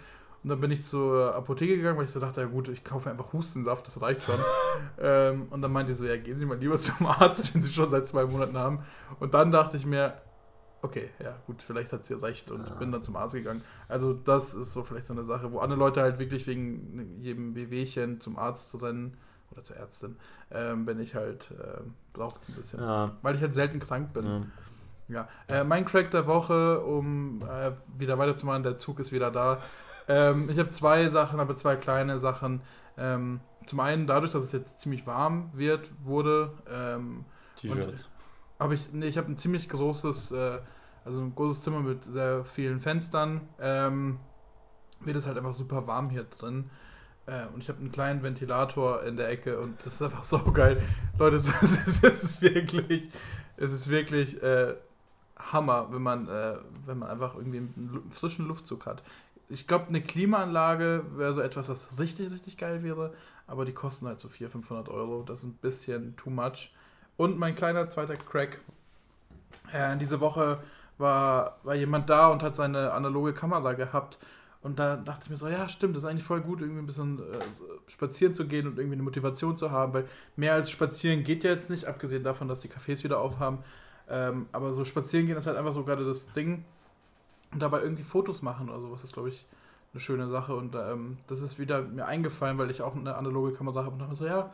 Und 0.45 0.51
dann 0.51 0.61
bin 0.61 0.71
ich 0.71 0.85
zur 0.85 1.35
Apotheke 1.35 1.77
gegangen, 1.79 1.97
weil 1.97 2.05
ich 2.05 2.11
so 2.11 2.21
dachte, 2.21 2.43
ja 2.43 2.47
gut, 2.47 2.69
ich 2.69 2.85
kaufe 2.85 3.11
einfach 3.11 3.33
Hustensaft, 3.33 3.87
das 3.87 4.01
reicht 4.03 4.25
schon. 4.25 4.39
ähm, 5.01 5.47
und 5.49 5.63
dann 5.63 5.73
meinte 5.73 5.93
ich 5.93 5.99
so, 5.99 6.05
ja, 6.05 6.19
gehen 6.19 6.37
Sie 6.37 6.45
mal 6.45 6.59
lieber 6.59 6.79
zum 6.81 7.07
Arzt, 7.07 7.55
wenn 7.55 7.63
Sie 7.63 7.73
schon 7.73 7.91
seit 7.91 8.07
zwei 8.07 8.27
Monaten 8.27 8.59
haben. 8.59 8.81
Und 9.21 9.33
dann 9.33 9.51
dachte 9.51 9.79
ich 9.79 9.87
mir, 9.87 10.15
okay, 10.83 11.09
ja, 11.19 11.35
gut, 11.47 11.63
vielleicht 11.63 11.95
hat 11.95 12.05
sie 12.05 12.13
recht 12.15 12.51
und 12.51 12.69
ja. 12.69 12.75
bin 12.75 12.93
dann 12.93 13.03
zum 13.03 13.17
Arzt 13.17 13.35
gegangen. 13.35 13.63
Also 13.89 14.13
das 14.13 14.55
ist 14.55 14.75
so 14.75 14.85
vielleicht 14.85 15.07
so 15.07 15.15
eine 15.15 15.25
Sache, 15.25 15.51
wo 15.51 15.61
andere 15.61 15.79
Leute 15.79 16.03
halt 16.03 16.19
wirklich 16.19 16.47
wegen 16.47 17.23
jedem 17.23 17.55
Wehwehchen 17.55 18.21
zum 18.21 18.39
Arzt 18.39 18.69
zu 18.69 18.77
rennen 18.77 19.17
oder 19.51 19.63
zur 19.63 19.77
Ärztin, 19.77 20.17
ähm, 20.51 20.85
bin 20.85 21.01
ich 21.01 21.15
halt, 21.15 21.53
äh, 21.53 21.81
braucht 22.13 22.43
es 22.43 22.51
ein 22.51 22.55
bisschen. 22.55 22.81
Ja. 22.81 23.17
Weil 23.23 23.35
ich 23.35 23.41
halt 23.41 23.55
selten 23.55 23.79
krank 23.79 24.13
bin. 24.13 24.27
Ja. 24.27 24.43
Ja, 25.07 25.29
äh, 25.49 25.65
mein 25.65 25.85
Crack 25.85 26.11
der 26.13 26.27
Woche, 26.27 26.81
um 26.81 27.43
äh, 27.43 27.73
wieder 27.99 28.19
weiterzumachen, 28.19 28.63
der 28.63 28.79
Zug 28.79 29.01
ist 29.01 29.13
wieder 29.13 29.31
da. 29.31 29.61
Ähm, 30.09 30.49
ich 30.51 30.59
habe 30.59 30.69
zwei 30.69 31.09
Sachen, 31.09 31.41
aber 31.41 31.57
zwei 31.57 31.77
kleine 31.77 32.19
Sachen. 32.19 32.61
Ähm, 32.97 33.41
zum 33.67 33.81
einen 33.81 34.07
dadurch, 34.07 34.33
dass 34.33 34.45
es 34.45 34.53
jetzt 34.53 34.81
ziemlich 34.81 35.07
warm 35.07 35.51
wird, 35.55 35.91
wurde. 36.03 36.53
Ähm, 36.71 37.25
T-Shirts. 37.61 38.09
Habe 38.59 38.75
ich, 38.75 38.93
nee, 38.93 39.07
ich 39.07 39.19
habe 39.19 39.31
ein 39.31 39.37
ziemlich 39.37 39.69
großes, 39.69 40.33
äh, 40.33 40.59
also 41.05 41.21
ein 41.21 41.35
großes 41.35 41.63
Zimmer 41.63 41.81
mit 41.81 42.05
sehr 42.05 42.45
vielen 42.45 42.81
Fenstern. 42.81 43.49
Ähm, 43.59 44.19
wird 45.01 45.17
es 45.17 45.27
halt 45.27 45.37
einfach 45.37 45.55
super 45.55 45.87
warm 45.87 46.11
hier 46.11 46.25
drin. 46.25 46.71
Äh, 47.27 47.47
und 47.55 47.63
ich 47.63 47.69
habe 47.69 47.79
einen 47.79 47.91
kleinen 47.91 48.23
Ventilator 48.23 49.03
in 49.03 49.17
der 49.17 49.31
Ecke 49.31 49.59
und 49.61 49.79
das 49.85 49.95
ist 49.95 50.03
einfach 50.03 50.25
so 50.25 50.39
geil. 50.53 50.81
Leute, 51.19 51.37
es 51.37 51.49
ist, 51.49 52.05
es 52.05 52.23
ist 52.23 52.43
wirklich, 52.43 53.09
es 53.57 53.73
ist 53.73 53.89
wirklich 53.89 54.43
äh, 54.43 54.75
Hammer, 55.39 55.89
wenn 55.91 56.03
man, 56.03 56.29
äh, 56.29 56.59
wenn 56.85 56.99
man 56.99 57.09
einfach 57.09 57.35
irgendwie 57.35 57.59
einen 57.59 58.11
frischen 58.11 58.47
Luftzug 58.47 58.87
hat 58.87 59.03
ich 59.55 59.67
glaube, 59.67 59.87
eine 59.87 60.03
Klimaanlage 60.03 61.05
wäre 61.17 61.33
so 61.33 61.41
etwas, 61.41 61.69
was 61.69 61.99
richtig, 61.99 62.33
richtig 62.33 62.59
geil 62.59 62.83
wäre, 62.83 63.15
aber 63.47 63.65
die 63.65 63.73
kosten 63.73 64.07
halt 64.07 64.19
so 64.19 64.29
400, 64.29 64.53
500 64.53 64.89
Euro. 64.89 65.23
Das 65.23 65.39
ist 65.39 65.45
ein 65.45 65.55
bisschen 65.55 66.17
too 66.17 66.31
much. 66.31 66.73
Und 67.17 67.39
mein 67.39 67.55
kleiner 67.55 67.89
zweiter 67.89 68.17
Crack. 68.17 68.61
Äh, 69.73 69.97
diese 69.97 70.21
Woche 70.21 70.59
war, 70.99 71.59
war 71.63 71.75
jemand 71.75 72.11
da 72.11 72.29
und 72.29 72.43
hat 72.43 72.57
seine 72.57 72.93
analoge 72.93 73.33
Kamera 73.33 73.73
gehabt. 73.75 74.19
Und 74.63 74.79
da 74.79 74.97
dachte 74.97 75.23
ich 75.25 75.31
mir 75.31 75.37
so, 75.37 75.47
ja, 75.47 75.69
stimmt, 75.69 75.95
das 75.95 76.03
ist 76.05 76.09
eigentlich 76.09 76.25
voll 76.25 76.41
gut, 76.41 76.61
irgendwie 76.61 76.81
ein 76.81 76.87
bisschen 76.87 77.19
äh, 77.19 77.39
spazieren 77.87 78.35
zu 78.35 78.47
gehen 78.47 78.67
und 78.67 78.79
irgendwie 78.79 78.95
eine 78.95 79.03
Motivation 79.03 79.57
zu 79.57 79.71
haben, 79.71 79.93
weil 79.93 80.07
mehr 80.37 80.55
als 80.55 80.71
spazieren 80.71 81.23
geht 81.23 81.45
ja 81.45 81.51
jetzt 81.51 81.71
nicht, 81.71 81.85
abgesehen 81.85 82.25
davon, 82.25 82.49
dass 82.49 82.61
die 82.61 82.69
Cafés 82.69 83.05
wieder 83.05 83.21
aufhaben. 83.21 83.59
Ähm, 84.09 84.47
aber 84.53 84.73
so 84.73 84.85
spazieren 84.85 85.27
gehen 85.27 85.37
ist 85.37 85.47
halt 85.47 85.57
einfach 85.57 85.73
so 85.73 85.85
gerade 85.85 86.05
das 86.05 86.33
Ding 86.33 86.65
und 87.55 87.61
dabei 87.61 87.81
irgendwie 87.81 88.03
Fotos 88.03 88.43
machen 88.43 88.69
oder 88.69 88.81
sowas 88.81 89.05
ist, 89.05 89.15
glaube 89.15 89.31
ich, 89.31 89.47
eine 89.93 90.01
schöne 90.01 90.27
Sache. 90.27 90.55
Und 90.55 90.75
ähm, 90.75 91.19
das 91.27 91.41
ist 91.41 91.59
wieder 91.59 91.83
mir 91.83 92.07
eingefallen, 92.07 92.59
weil 92.59 92.71
ich 92.71 92.83
auch 92.83 92.95
eine 92.95 93.15
analoge 93.17 93.53
Kamera 93.53 93.85
habe 93.85 93.93
und 93.93 94.01
dachte 94.01 94.15
so, 94.15 94.27
ja, 94.27 94.51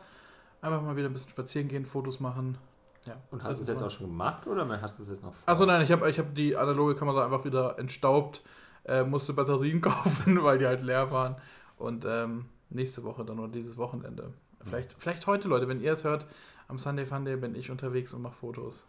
einfach 0.61 0.81
mal 0.81 0.95
wieder 0.95 1.09
ein 1.09 1.13
bisschen 1.13 1.29
spazieren 1.29 1.67
gehen, 1.67 1.85
Fotos 1.85 2.19
machen. 2.19 2.57
Ja, 3.05 3.15
und 3.31 3.43
hast 3.43 3.57
du 3.57 3.61
es 3.63 3.67
jetzt 3.67 3.81
auch 3.81 3.89
schon 3.89 4.07
gemacht 4.07 4.45
oder 4.45 4.67
hast 4.81 4.99
du 4.99 5.03
es 5.03 5.09
jetzt 5.09 5.23
noch 5.23 5.33
vor? 5.33 5.51
Achso, 5.51 5.65
nein, 5.65 5.81
ich 5.81 5.91
habe 5.91 6.07
ich 6.07 6.19
hab 6.19 6.35
die 6.35 6.55
analoge 6.55 6.93
Kamera 6.93 7.25
einfach 7.25 7.43
wieder 7.43 7.79
entstaubt, 7.79 8.43
äh, 8.85 9.03
musste 9.03 9.33
Batterien 9.33 9.81
kaufen, 9.81 10.43
weil 10.43 10.59
die 10.59 10.67
halt 10.67 10.83
leer 10.83 11.11
waren. 11.11 11.35
Und 11.77 12.05
ähm, 12.07 12.45
nächste 12.69 13.03
Woche 13.03 13.25
dann 13.25 13.39
oder 13.39 13.51
dieses 13.51 13.77
Wochenende. 13.77 14.33
Vielleicht, 14.63 14.95
vielleicht 14.99 15.25
heute, 15.25 15.47
Leute, 15.47 15.67
wenn 15.67 15.81
ihr 15.81 15.93
es 15.93 16.03
hört, 16.03 16.27
am 16.67 16.77
Sunday 16.77 17.07
Funday 17.07 17.35
bin 17.37 17.55
ich 17.55 17.71
unterwegs 17.71 18.13
und 18.13 18.21
mache 18.21 18.35
Fotos. 18.35 18.85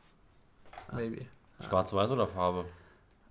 maybe. 0.92 1.24
Schwarz-Weiß 1.60 2.10
oder 2.10 2.26
Farbe? 2.26 2.66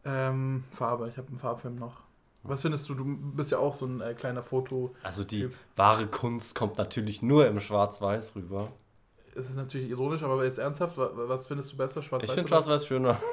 Ähm, 0.06 0.64
Farbe, 0.72 1.08
ich 1.08 1.18
habe 1.18 1.28
einen 1.28 1.38
Farbfilm 1.38 1.76
noch. 1.76 2.02
Was 2.44 2.64
findest 2.64 2.90
du? 2.90 2.96
Du 2.96 3.06
bist 3.06 3.52
ja 3.52 3.60
auch 3.60 3.74
so 3.74 3.86
ein 3.86 4.02
äh, 4.02 4.14
kleiner 4.14 4.42
Foto. 4.42 4.96
Also 5.04 5.24
die 5.24 5.42
typ. 5.42 5.56
wahre 5.76 6.08
Kunst 6.08 6.56
kommt 6.56 6.78
natürlich 6.78 7.22
nur 7.22 7.46
im 7.48 7.60
Schwarz-Weiß 7.60 8.36
rüber. 8.36 8.72
Es 9.36 9.50
ist 9.50 9.56
natürlich 9.56 9.90
ironisch, 9.90 10.24
aber 10.24 10.44
jetzt 10.44 10.58
ernsthaft, 10.58 10.98
was 10.98 11.48
findest 11.48 11.72
du 11.72 11.78
besser, 11.78 12.02
Schwarz-Weiß? 12.02 12.30
Ich 12.30 12.36
finde 12.36 12.50
Schwarz-Weiß 12.50 12.88
schöner. 12.88 13.18
Warum? 13.18 13.22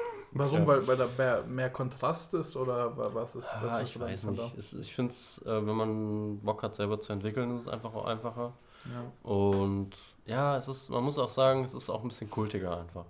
Ja. 0.59 0.67
Weil, 0.67 0.87
weil 0.87 0.97
da 0.97 1.09
mehr, 1.17 1.43
mehr, 1.45 1.69
Kontrast 1.71 2.35
ist 2.35 2.55
oder 2.55 2.95
was 3.15 3.35
ist 3.35 3.51
was 3.61 3.73
ah, 3.73 3.81
Ich 3.81 3.99
weiß 3.99 4.25
nicht. 4.25 4.57
Es, 4.59 4.73
ich 4.73 4.93
finde 4.93 5.11
es, 5.11 5.41
äh, 5.43 5.65
wenn 5.65 5.75
man 5.75 6.39
Bock 6.41 6.61
hat, 6.61 6.75
selber 6.75 6.99
zu 6.99 7.11
entwickeln, 7.11 7.55
ist 7.55 7.63
es 7.63 7.67
einfach 7.67 7.95
auch 7.95 8.05
einfacher. 8.05 8.53
Ja. 8.85 9.11
Und 9.27 9.97
ja, 10.27 10.55
es 10.57 10.67
ist, 10.67 10.89
man 10.89 11.03
muss 11.03 11.17
auch 11.17 11.31
sagen, 11.31 11.63
es 11.63 11.73
ist 11.73 11.89
auch 11.89 12.03
ein 12.03 12.09
bisschen 12.09 12.29
kultiger 12.29 12.79
einfach. 12.79 13.05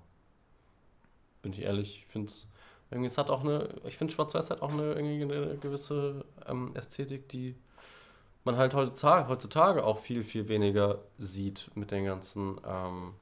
Bin 1.42 1.52
ich 1.52 1.62
ehrlich, 1.64 1.98
ich 1.98 2.06
finde 2.06 2.30
es 2.30 2.48
irgendwie, 2.92 3.08
es 3.08 3.18
hat 3.18 3.30
auch 3.30 3.44
eine, 3.44 3.70
ich 3.86 3.98
finde 3.98 4.14
Schwarz-Weiß 4.14 4.50
hat 4.50 4.62
auch 4.62 4.72
eine, 4.72 4.94
irgendwie 4.94 5.24
eine 5.24 5.58
gewisse 5.58 6.26
ähm, 6.48 6.76
Ästhetik, 6.76 7.30
die 7.30 7.56
man 8.44 8.58
halt 8.58 8.74
heutzutage, 8.74 9.28
heutzutage 9.28 9.84
auch 9.84 10.00
viel, 10.00 10.24
viel 10.24 10.48
weniger 10.48 11.00
sieht 11.18 11.70
mit 11.76 11.92
den 11.92 12.06
ganzen, 12.06 12.60
ähm, 12.66 13.14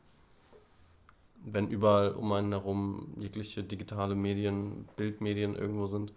wenn 1.43 1.67
überall 1.67 2.11
um 2.11 2.31
einen 2.31 2.51
herum 2.51 3.13
jegliche 3.17 3.63
digitale 3.63 4.15
Medien, 4.15 4.87
Bildmedien 4.95 5.55
irgendwo 5.55 5.87
sind. 5.87 6.13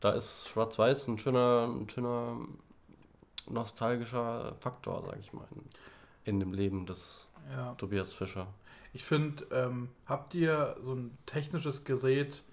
Da 0.00 0.12
ist 0.12 0.48
Schwarz-Weiß 0.48 1.08
ein 1.08 1.18
schöner, 1.18 1.68
ein 1.68 1.88
schöner 1.88 2.36
nostalgischer 3.48 4.54
Faktor, 4.60 5.04
sag 5.06 5.18
ich 5.20 5.32
mal, 5.32 5.46
in, 5.54 5.62
in 6.24 6.40
dem 6.40 6.52
Leben 6.52 6.86
des 6.86 7.26
ja. 7.50 7.74
Tobias 7.74 8.12
Fischer. 8.12 8.46
Ich 8.92 9.04
finde, 9.04 9.44
ähm, 9.50 9.88
habt 10.06 10.34
ihr 10.34 10.76
so 10.80 10.94
ein 10.94 11.16
technisches 11.26 11.84
Gerät, 11.84 12.44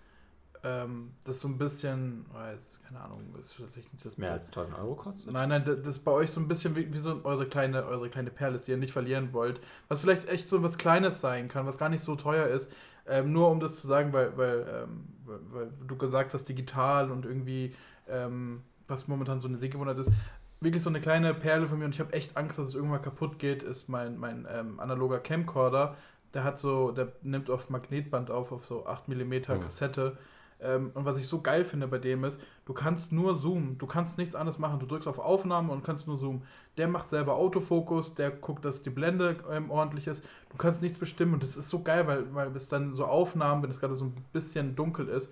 ähm, 0.64 1.12
das 1.24 1.40
so 1.40 1.48
ein 1.48 1.58
bisschen, 1.58 2.26
weiß, 2.34 2.80
keine 2.86 3.00
Ahnung, 3.00 3.20
ist 3.40 3.54
vielleicht 3.54 3.94
nicht 3.94 4.06
das. 4.06 4.18
mehr 4.18 4.34
als 4.34 4.48
1000 4.48 4.78
Euro 4.78 4.96
kostet? 4.96 5.32
Nein, 5.32 5.50
nein, 5.50 5.64
das 5.64 5.80
ist 5.80 6.00
bei 6.00 6.12
euch 6.12 6.32
so 6.32 6.42
ein 6.42 6.50
bisschen 6.50 6.76
wie, 6.76 6.94
wie 6.94 6.98
so 6.98 7.22
eure 7.24 7.46
kleine, 7.46 7.86
eure 7.86 8.10
kleine 8.10 8.30
Perle, 8.30 8.60
die 8.60 8.72
ihr 8.72 8.78
nicht 8.78 8.92
verlieren 8.92 9.32
wollt. 9.32 9.62
Was 9.88 10.02
vielleicht 10.02 10.28
echt 10.28 10.50
so 10.50 10.62
was 10.62 10.78
Kleines 10.78 11.22
sein 11.22 11.48
kann, 11.48 11.66
was 11.66 11.78
gar 11.78 11.88
nicht 11.88 12.04
so 12.04 12.16
teuer 12.16 12.48
ist. 12.48 12.72
Ähm, 13.08 13.32
nur 13.32 13.50
um 13.50 13.62
das 13.62 13.78
zu 13.78 13.88
sagen, 13.88 14.12
weil, 14.12 14.36
weil, 14.38 14.84
ähm, 14.84 15.06
weil, 15.26 15.40
weil, 15.52 15.72
du 15.88 15.96
gesagt 15.96 16.34
hast, 16.34 16.44
digital 16.50 17.10
und 17.10 17.26
irgendwie, 17.26 17.74
ähm, 18.10 18.62
was 18.88 19.08
momentan 19.08 19.40
so 19.40 19.48
eine 19.48 19.56
Sehgewohnheit 19.56 19.98
ist. 19.98 20.12
Wirklich 20.60 20.84
so 20.84 20.90
eine 20.90 21.00
kleine 21.00 21.34
Perle 21.34 21.68
von 21.68 21.80
mir 21.80 21.86
und 21.86 21.96
ich 21.96 22.02
habe 22.02 22.12
echt 22.12 22.36
Angst, 22.36 22.60
dass 22.60 22.68
es 22.68 22.76
irgendwann 22.76 23.02
kaputt 23.02 23.40
geht, 23.40 23.64
ist 23.64 23.88
mein, 23.88 24.18
mein 24.18 24.46
ähm, 24.52 24.82
analoger 24.82 25.20
Camcorder. 25.20 25.96
Der 26.34 26.44
hat 26.44 26.60
so, 26.60 26.92
der 26.92 27.14
nimmt 27.22 27.50
auf 27.50 27.70
Magnetband 27.70 28.30
auf, 28.30 28.52
auf 28.52 28.66
so 28.66 28.86
8 28.86 29.08
mm 29.08 29.42
Kassette. 29.62 30.18
Mhm 30.18 30.39
ähm, 30.62 30.92
und 30.94 31.06
was 31.06 31.18
ich 31.18 31.28
so 31.28 31.42
geil 31.42 31.64
finde 31.64 31.88
bei 31.88 32.00
dem 32.00 32.24
ist, 32.24 32.42
du 32.66 32.74
kannst 32.74 33.12
nur 33.12 33.36
zoomen, 33.36 33.78
du 33.78 33.88
kannst 33.88 34.18
nichts 34.18 34.36
anderes 34.36 34.60
machen. 34.60 34.80
Du 34.80 34.86
drückst 34.86 35.08
auf 35.08 35.20
Aufnahme 35.20 35.72
und 35.72 35.84
kannst 35.84 36.08
nur 36.08 36.18
zoomen. 36.18 36.44
Der 36.78 36.88
macht 36.88 37.10
selber 37.10 37.36
Autofokus, 37.36 38.16
der 38.16 38.32
guckt, 38.32 38.66
dass 38.66 38.82
die 38.82 38.90
Blende 38.90 39.38
ähm, 39.50 39.72
ordentlich 39.72 40.08
ist. 40.08 40.28
Du 40.50 40.58
kannst 40.58 40.82
nichts 40.82 40.98
bestimmen 40.98 41.34
und 41.34 41.44
das 41.44 41.58
ist 41.58 41.70
so 41.70 41.82
geil, 41.82 42.08
weil, 42.08 42.34
weil 42.34 42.56
es 42.56 42.68
dann 42.68 42.94
so 42.94 43.06
Aufnahmen, 43.06 43.64
wenn 43.64 43.70
es 43.70 43.80
gerade 43.80 43.96
so 43.96 44.06
ein 44.06 44.26
bisschen 44.34 44.76
dunkel 44.76 45.08
ist, 45.08 45.32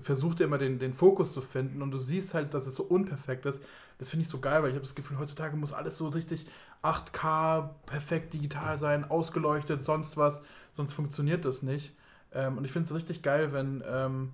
versucht 0.00 0.40
er 0.40 0.46
immer 0.46 0.58
den, 0.58 0.78
den 0.78 0.92
Fokus 0.92 1.32
zu 1.32 1.40
finden 1.40 1.80
und 1.80 1.90
du 1.90 1.96
siehst 1.98 2.34
halt, 2.34 2.52
dass 2.52 2.66
es 2.66 2.74
so 2.74 2.82
unperfekt 2.82 3.46
ist. 3.46 3.62
Das 3.96 4.10
finde 4.10 4.22
ich 4.22 4.28
so 4.28 4.40
geil, 4.40 4.62
weil 4.62 4.68
ich 4.68 4.74
habe 4.74 4.84
das 4.84 4.94
Gefühl, 4.94 5.18
heutzutage 5.18 5.56
muss 5.56 5.72
alles 5.72 5.96
so 5.96 6.08
richtig 6.08 6.46
8K, 6.82 7.70
perfekt 7.86 8.34
digital 8.34 8.76
sein, 8.76 9.04
ausgeleuchtet, 9.04 9.86
sonst 9.86 10.18
was, 10.18 10.42
sonst 10.72 10.92
funktioniert 10.92 11.46
das 11.46 11.62
nicht. 11.62 11.94
Ähm, 12.32 12.58
und 12.58 12.66
ich 12.66 12.72
finde 12.72 12.84
es 12.86 12.94
richtig 12.94 13.22
geil, 13.22 13.54
wenn, 13.54 13.82
ähm, 13.88 14.32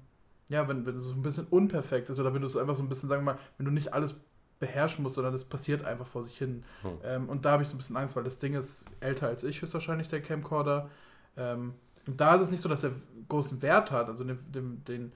ja, 0.52 0.68
wenn, 0.68 0.86
wenn 0.86 0.94
es 0.94 1.04
so 1.04 1.14
ein 1.14 1.22
bisschen 1.22 1.46
unperfekt 1.46 2.10
ist 2.10 2.20
oder 2.20 2.34
wenn 2.34 2.42
du 2.42 2.46
es 2.46 2.56
einfach 2.56 2.74
so 2.74 2.82
ein 2.82 2.88
bisschen, 2.88 3.08
sagen 3.08 3.24
wir 3.24 3.32
mal, 3.32 3.40
wenn 3.56 3.66
du 3.66 3.72
nicht 3.72 3.94
alles 3.94 4.14
beherrschen 4.60 5.02
musst, 5.02 5.16
sondern 5.16 5.32
das 5.32 5.44
passiert 5.44 5.82
einfach 5.82 6.06
vor 6.06 6.22
sich 6.22 6.38
hin. 6.38 6.62
Hm. 6.82 6.90
Ähm, 7.02 7.28
und 7.28 7.44
da 7.44 7.52
habe 7.52 7.62
ich 7.62 7.68
so 7.68 7.74
ein 7.74 7.78
bisschen 7.78 7.96
Angst, 7.96 8.14
weil 8.14 8.22
das 8.22 8.38
Ding 8.38 8.54
ist 8.54 8.84
älter 9.00 9.26
als 9.26 9.42
ich, 9.42 9.60
höchstwahrscheinlich, 9.60 10.08
der 10.08 10.20
Camcorder. 10.20 10.88
Ähm, 11.36 11.74
und 12.06 12.20
da 12.20 12.34
ist 12.36 12.42
es 12.42 12.50
nicht 12.50 12.62
so, 12.62 12.68
dass 12.68 12.84
er 12.84 12.92
großen 13.28 13.62
Wert 13.62 13.90
hat. 13.90 14.08
Also 14.08 14.24
den, 14.24 14.38
den, 14.52 14.84
den, 14.84 15.12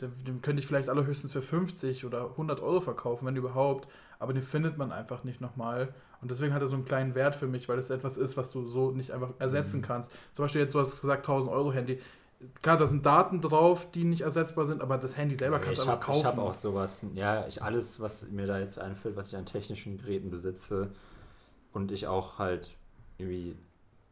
den, 0.00 0.42
könnte 0.42 0.60
ich 0.60 0.66
vielleicht 0.66 0.88
allerhöchstens 0.88 1.32
für 1.32 1.42
50 1.42 2.04
oder 2.04 2.30
100 2.30 2.60
Euro 2.60 2.80
verkaufen, 2.80 3.26
wenn 3.26 3.36
überhaupt. 3.36 3.88
Aber 4.18 4.32
den 4.32 4.42
findet 4.42 4.78
man 4.78 4.92
einfach 4.92 5.24
nicht 5.24 5.40
nochmal. 5.40 5.94
Und 6.20 6.30
deswegen 6.30 6.52
hat 6.52 6.62
er 6.62 6.68
so 6.68 6.76
einen 6.76 6.84
kleinen 6.84 7.14
Wert 7.14 7.36
für 7.36 7.46
mich, 7.46 7.68
weil 7.68 7.78
es 7.78 7.90
etwas 7.90 8.16
ist, 8.18 8.36
was 8.36 8.52
du 8.52 8.66
so 8.66 8.90
nicht 8.90 9.12
einfach 9.12 9.32
ersetzen 9.38 9.78
mhm. 9.78 9.82
kannst. 9.82 10.12
Zum 10.34 10.44
Beispiel 10.44 10.60
jetzt, 10.60 10.74
du 10.74 10.80
hast 10.80 11.00
gesagt, 11.00 11.26
1000 11.26 11.50
Euro 11.50 11.72
Handy. 11.72 12.00
Klar, 12.62 12.76
da 12.76 12.86
sind 12.86 13.04
Daten 13.04 13.40
drauf, 13.40 13.90
die 13.90 14.04
nicht 14.04 14.20
ersetzbar 14.20 14.64
sind, 14.64 14.80
aber 14.80 14.96
das 14.96 15.16
Handy 15.16 15.34
selber 15.34 15.58
kannst 15.58 15.78
du 15.78 15.82
einfach 15.82 16.00
kaufen. 16.00 16.20
Ich 16.20 16.24
habe 16.24 16.42
auch 16.42 16.54
sowas, 16.54 17.04
ja, 17.14 17.46
ich 17.48 17.62
alles, 17.62 18.00
was 18.00 18.28
mir 18.30 18.46
da 18.46 18.58
jetzt 18.60 18.78
einfällt, 18.78 19.16
was 19.16 19.28
ich 19.28 19.36
an 19.36 19.44
technischen 19.44 19.98
Geräten 19.98 20.30
besitze 20.30 20.90
und 21.72 21.90
ich 21.90 22.06
auch 22.06 22.38
halt 22.38 22.76
irgendwie 23.18 23.56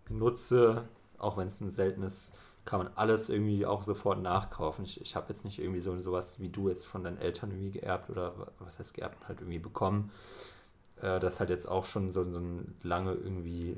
nutze, 0.09 0.89
auch 1.19 1.37
wenn 1.37 1.47
es 1.47 1.61
ein 1.61 1.71
seltenes, 1.71 2.33
kann 2.65 2.81
man 2.81 2.91
alles 2.97 3.31
irgendwie 3.31 3.65
auch 3.65 3.85
sofort 3.85 4.21
nachkaufen. 4.21 4.85
Ich, 4.85 5.01
ich 5.01 5.15
habe 5.15 5.29
jetzt 5.29 5.45
nicht 5.45 5.61
irgendwie 5.61 5.79
so 5.79 5.97
sowas 6.01 6.41
wie 6.41 6.49
du 6.49 6.69
jetzt 6.69 6.87
von 6.87 7.05
deinen 7.05 7.19
Eltern 7.19 7.53
irgendwie 7.53 7.79
geerbt 7.79 8.11
oder 8.11 8.35
was 8.59 8.81
heißt 8.81 8.95
geerbt, 8.95 9.29
halt 9.29 9.41
irgendwie 9.41 9.61
bekommen. 9.61 10.11
Äh, 11.01 11.21
das 11.21 11.39
halt 11.39 11.51
jetzt 11.51 11.67
auch 11.67 11.85
schon 11.85 12.11
so, 12.11 12.29
so 12.29 12.41
ein 12.41 12.75
lange 12.83 13.13
irgendwie 13.13 13.77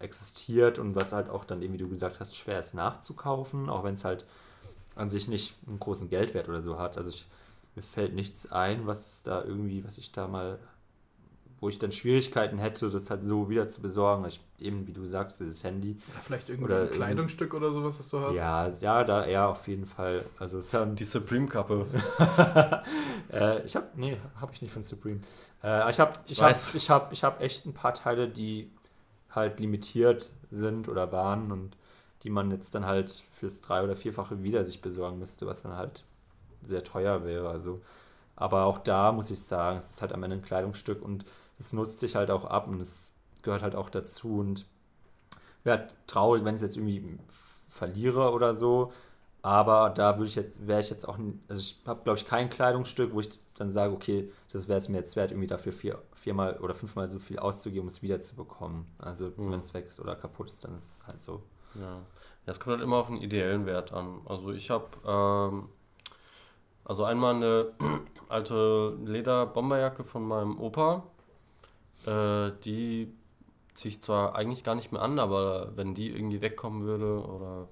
existiert 0.00 0.78
und 0.78 0.94
was 0.94 1.12
halt 1.12 1.28
auch 1.28 1.44
dann, 1.44 1.60
wie 1.60 1.76
du 1.76 1.88
gesagt 1.88 2.20
hast, 2.20 2.36
schwer 2.36 2.58
ist 2.58 2.74
nachzukaufen, 2.74 3.68
auch 3.68 3.84
wenn 3.84 3.94
es 3.94 4.04
halt 4.04 4.24
an 4.94 5.08
sich 5.08 5.28
nicht 5.28 5.54
einen 5.66 5.78
großen 5.78 6.08
Geldwert 6.08 6.48
oder 6.48 6.62
so 6.62 6.78
hat. 6.78 6.96
Also 6.96 7.10
ich, 7.10 7.26
mir 7.74 7.82
fällt 7.82 8.14
nichts 8.14 8.50
ein, 8.50 8.86
was 8.86 9.22
da 9.22 9.42
irgendwie, 9.42 9.84
was 9.84 9.98
ich 9.98 10.12
da 10.12 10.26
mal, 10.26 10.58
wo 11.60 11.68
ich 11.68 11.78
dann 11.78 11.90
Schwierigkeiten 11.90 12.58
hätte, 12.58 12.88
das 12.90 13.10
halt 13.10 13.24
so 13.24 13.48
wieder 13.48 13.66
zu 13.66 13.80
besorgen. 13.82 14.24
Ich, 14.26 14.40
eben, 14.58 14.86
wie 14.86 14.92
du 14.92 15.06
sagst, 15.06 15.40
dieses 15.40 15.62
Handy. 15.64 15.96
Oder 16.12 16.22
vielleicht 16.22 16.48
irgendwie 16.48 16.72
oder 16.72 16.82
ein 16.82 16.90
Kleidungsstück 16.90 17.54
oder 17.54 17.72
sowas, 17.72 17.98
was 17.98 18.08
du 18.08 18.20
hast. 18.20 18.36
Ja, 18.36 18.68
ja, 18.68 19.04
da 19.04 19.24
eher 19.24 19.48
auf 19.48 19.66
jeden 19.66 19.86
Fall. 19.86 20.24
Also 20.38 20.60
Die 20.94 21.04
Supreme-Kappe. 21.04 21.86
äh, 23.32 23.64
ich 23.64 23.74
habe, 23.74 23.86
nee, 23.96 24.16
habe 24.40 24.52
ich 24.52 24.62
nicht 24.62 24.72
von 24.72 24.82
Supreme. 24.84 25.20
Äh, 25.62 25.90
ich 25.90 25.98
habe 25.98 26.12
ich 26.26 26.40
hab, 26.40 26.74
ich 26.74 26.90
hab, 26.90 27.12
ich 27.12 27.24
hab 27.24 27.40
echt 27.40 27.66
ein 27.66 27.74
paar 27.74 27.94
Teile, 27.94 28.28
die 28.28 28.70
halt 29.30 29.60
limitiert 29.60 30.30
sind 30.50 30.88
oder 30.88 31.12
waren 31.12 31.52
und 31.52 31.76
die 32.22 32.30
man 32.30 32.50
jetzt 32.50 32.74
dann 32.74 32.86
halt 32.86 33.10
fürs 33.30 33.60
drei- 33.60 33.84
oder 33.84 33.96
vierfache 33.96 34.42
wieder 34.42 34.64
sich 34.64 34.80
besorgen 34.82 35.18
müsste, 35.18 35.46
was 35.46 35.62
dann 35.62 35.76
halt 35.76 36.04
sehr 36.62 36.82
teuer 36.82 37.24
wäre. 37.24 37.48
Also, 37.48 37.80
aber 38.36 38.64
auch 38.64 38.78
da 38.78 39.12
muss 39.12 39.30
ich 39.30 39.40
sagen, 39.40 39.76
es 39.76 39.90
ist 39.90 40.02
halt 40.02 40.12
am 40.12 40.22
Ende 40.22 40.36
ein 40.36 40.42
Kleidungsstück 40.42 41.02
und 41.02 41.24
es 41.58 41.72
nutzt 41.72 42.00
sich 42.00 42.16
halt 42.16 42.30
auch 42.30 42.44
ab 42.44 42.66
und 42.68 42.80
es 42.80 43.14
gehört 43.42 43.62
halt 43.62 43.76
auch 43.76 43.90
dazu 43.90 44.38
und 44.38 44.66
wäre 45.64 45.86
traurig, 46.06 46.44
wenn 46.44 46.54
ich 46.54 46.62
es 46.62 46.74
jetzt 46.74 46.76
irgendwie 46.76 47.18
verliere 47.68 48.32
oder 48.32 48.54
so. 48.54 48.92
Aber 49.42 49.90
da 49.90 50.16
würde 50.16 50.28
ich 50.28 50.34
jetzt, 50.34 50.66
wäre 50.66 50.80
ich 50.80 50.90
jetzt 50.90 51.08
auch, 51.08 51.18
also 51.48 51.60
ich 51.60 51.80
habe, 51.86 52.02
glaube 52.02 52.18
ich, 52.18 52.24
kein 52.24 52.50
Kleidungsstück, 52.50 53.14
wo 53.14 53.20
ich 53.20 53.38
dann 53.54 53.68
sage, 53.68 53.92
okay, 53.92 54.30
das 54.50 54.68
wäre 54.68 54.78
es 54.78 54.88
mir 54.88 54.98
jetzt 54.98 55.14
wert, 55.16 55.30
irgendwie 55.30 55.46
dafür 55.46 55.72
vier, 55.72 56.02
viermal 56.14 56.58
oder 56.58 56.74
fünfmal 56.74 57.06
so 57.06 57.18
viel 57.18 57.38
auszugeben, 57.38 57.82
um 57.82 57.88
es 57.88 58.02
wiederzubekommen. 58.02 58.86
Also 58.98 59.26
mhm. 59.36 59.52
wenn 59.52 59.60
es 59.60 59.72
weg 59.74 59.86
ist 59.86 60.00
oder 60.00 60.16
kaputt 60.16 60.48
ist, 60.48 60.64
dann 60.64 60.74
ist 60.74 61.02
es 61.02 61.06
halt 61.06 61.20
so. 61.20 61.42
Ja, 61.74 61.82
ja 62.46 62.52
es 62.52 62.58
kommt 62.58 62.74
halt 62.74 62.82
immer 62.82 62.96
auf 62.96 63.06
den 63.06 63.18
ideellen 63.18 63.64
Wert 63.64 63.92
an. 63.92 64.20
Also 64.26 64.50
ich 64.50 64.70
habe, 64.70 64.86
ähm, 65.06 65.68
also 66.84 67.04
einmal 67.04 67.36
eine 67.36 67.66
alte 68.28 68.96
Leder-Bomberjacke 69.04 70.02
von 70.02 70.26
meinem 70.26 70.58
Opa, 70.58 71.04
äh, 72.06 72.50
die 72.64 73.12
ziehe 73.74 73.94
ich 73.94 74.02
zwar 74.02 74.34
eigentlich 74.34 74.64
gar 74.64 74.74
nicht 74.74 74.90
mehr 74.90 75.02
an, 75.02 75.20
aber 75.20 75.76
wenn 75.76 75.94
die 75.94 76.10
irgendwie 76.10 76.40
wegkommen 76.40 76.82
würde 76.82 77.24
oder 77.24 77.68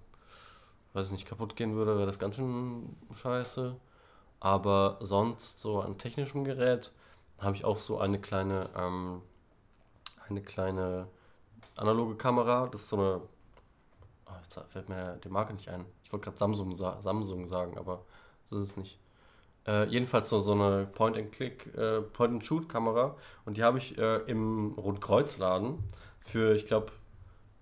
weiß 0.97 1.11
nicht, 1.11 1.27
kaputt 1.27 1.57
gehen 1.57 1.77
würde, 1.77 1.97
wäre 1.97 2.07
das 2.07 2.19
ganz 2.19 2.37
schön 2.37 2.97
scheiße. 3.15 3.77
Aber 4.41 4.99
sonst 5.01 5.61
so 5.61 5.81
an 5.81 5.99
technischem 5.99 6.45
Gerät 6.45 6.93
habe 7.39 7.57
ich 7.57 7.65
auch 7.65 7.77
so 7.77 7.99
eine 7.99 8.19
kleine, 8.21 8.71
ähm, 8.77 9.23
eine 10.29 10.43
kleine 10.43 11.09
analoge 11.77 12.17
Kamera. 12.17 12.69
Das 12.69 12.83
ist 12.83 12.89
so 12.89 12.97
eine, 12.97 13.21
oh, 14.27 14.33
jetzt 14.43 14.59
fällt 14.71 14.89
mir 14.89 15.19
die 15.23 15.29
Marke 15.29 15.53
nicht 15.53 15.69
ein. 15.69 15.85
Ich 16.05 16.13
wollte 16.13 16.25
gerade 16.25 16.39
Samsung, 16.39 16.75
Samsung 16.75 17.47
sagen, 17.47 17.79
aber 17.79 18.03
so 18.45 18.59
ist 18.59 18.71
es 18.71 18.77
nicht. 18.77 18.99
Äh, 19.67 19.85
jedenfalls 19.89 20.29
so, 20.29 20.41
so 20.41 20.53
eine 20.53 20.87
Point-and-Click, 20.87 21.75
äh, 21.77 22.01
Point-and-Shoot-Kamera. 22.01 23.17
Und 23.45 23.57
die 23.57 23.65
habe 23.65 23.79
ich 23.79 23.99
äh, 23.99 24.19
im 24.27 24.73
Rundkreuzladen 24.79 25.79
für, 26.21 26.55
ich 26.55 26.67
glaube, 26.67 26.93